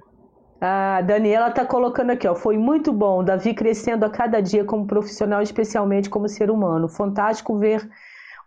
A 0.61 1.01
Daniela 1.01 1.49
está 1.49 1.65
colocando 1.65 2.11
aqui, 2.11 2.27
ó. 2.27 2.35
Foi 2.35 2.57
muito 2.57 2.93
bom. 2.93 3.23
Davi 3.23 3.53
crescendo 3.53 4.05
a 4.05 4.09
cada 4.09 4.41
dia 4.41 4.63
como 4.63 4.85
profissional, 4.85 5.41
especialmente 5.41 6.09
como 6.09 6.29
ser 6.29 6.51
humano. 6.51 6.87
Fantástico 6.87 7.57
ver 7.57 7.87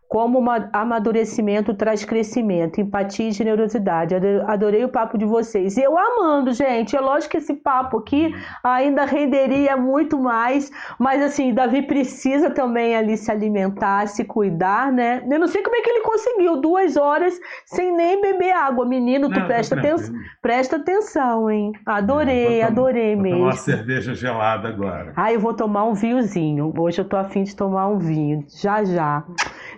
como 0.08 0.42
amadurecimento 0.72 1.74
traz 1.74 2.02
crescimento, 2.02 2.80
empatia 2.80 3.28
e 3.28 3.32
generosidade. 3.32 4.14
Adorei 4.46 4.82
o 4.82 4.88
papo 4.88 5.18
de 5.18 5.26
vocês. 5.26 5.76
Eu 5.76 5.98
amando, 5.98 6.52
gente. 6.52 6.96
É 6.96 7.00
lógico 7.00 7.32
que 7.32 7.36
esse 7.36 7.52
papo 7.54 7.98
aqui 7.98 8.34
ainda 8.64 9.04
renderia 9.04 9.76
muito 9.76 10.18
mais, 10.18 10.70
mas 10.98 11.22
assim, 11.22 11.52
Davi 11.52 11.82
precisa 11.82 12.48
também 12.50 12.96
ali 12.96 13.18
se 13.18 13.30
alimentar, 13.30 14.08
se 14.08 14.24
cuidar, 14.24 14.90
né? 14.90 15.22
Eu 15.30 15.38
não 15.38 15.46
sei 15.46 15.62
como 15.62 15.76
é 15.76 15.82
que 15.82 15.90
ele 15.90 16.00
conseguiu 16.00 16.56
duas 16.56 16.96
horas 16.96 17.38
sem 17.66 17.94
nem 17.94 18.20
beber 18.22 18.52
água. 18.52 18.86
Menino, 18.86 19.28
tu 19.28 19.38
não, 19.38 19.46
presta, 19.46 19.78
atenção, 19.78 20.14
presta 20.40 20.76
atenção, 20.76 21.50
hein? 21.50 21.72
Adorei, 21.84 22.62
não, 22.62 22.68
adorei 22.68 23.14
vou 23.14 23.22
mesmo. 23.24 23.38
Tomar 23.38 23.50
uma 23.50 23.56
cerveja 23.56 24.14
gelada 24.14 24.68
agora. 24.68 25.12
Ah, 25.14 25.30
eu 25.30 25.38
vou 25.38 25.52
tomar 25.52 25.84
um 25.84 25.92
vinhozinho. 25.92 26.72
Hoje 26.78 27.02
eu 27.02 27.04
tô 27.04 27.16
afim 27.16 27.42
de 27.42 27.54
tomar 27.54 27.88
um 27.88 27.98
vinho. 27.98 28.44
Já, 28.48 28.82
já. 28.84 29.22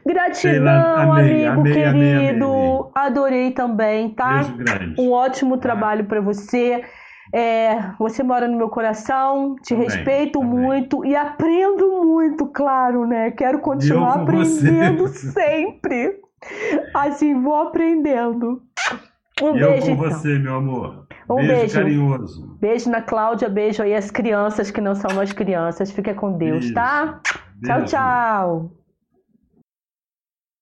Gratidão, 0.07 0.97
amei, 0.97 1.47
amigo 1.47 1.61
amei, 1.61 1.75
querido. 1.75 2.47
Amei, 2.47 2.91
Adorei 2.95 3.51
também, 3.53 4.11
tá? 4.11 4.43
Beijo. 4.45 4.95
Um 4.99 5.13
ótimo 5.13 5.59
trabalho 5.59 6.05
para 6.05 6.21
você. 6.21 6.83
É, 7.33 7.93
você 7.99 8.25
mora 8.25 8.49
no 8.49 8.57
meu 8.57 8.69
coração, 8.69 9.55
te 9.63 9.69
também, 9.69 9.85
respeito 9.85 10.41
também. 10.41 10.59
muito 10.59 11.05
e 11.05 11.15
aprendo 11.15 12.05
muito, 12.05 12.47
claro, 12.47 13.07
né? 13.07 13.31
Quero 13.31 13.61
continuar 13.61 14.23
aprendendo 14.23 15.07
você. 15.07 15.31
sempre. 15.31 16.19
Assim, 16.95 17.41
vou 17.41 17.55
aprendendo. 17.55 18.63
Um 19.41 19.57
eu 19.57 19.71
beijo, 19.71 19.87
com 19.87 19.93
então. 19.93 20.11
você, 20.11 20.39
meu 20.39 20.57
amor. 20.57 21.07
Um 21.29 21.37
beijo, 21.37 21.53
beijo, 21.53 21.75
carinhoso. 21.75 22.59
Beijo 22.61 22.91
na 22.91 23.01
Cláudia, 23.01 23.49
beijo 23.49 23.83
aí 23.83 23.95
as 23.95 24.11
crianças 24.11 24.71
que 24.71 24.81
não 24.81 24.95
são 24.95 25.15
nós 25.15 25.33
crianças. 25.33 25.93
Fica 25.93 26.13
com 26.15 26.37
Deus, 26.37 26.73
tá? 26.73 27.21
Beijo. 27.55 27.85
Tchau, 27.85 27.85
tchau. 27.85 28.80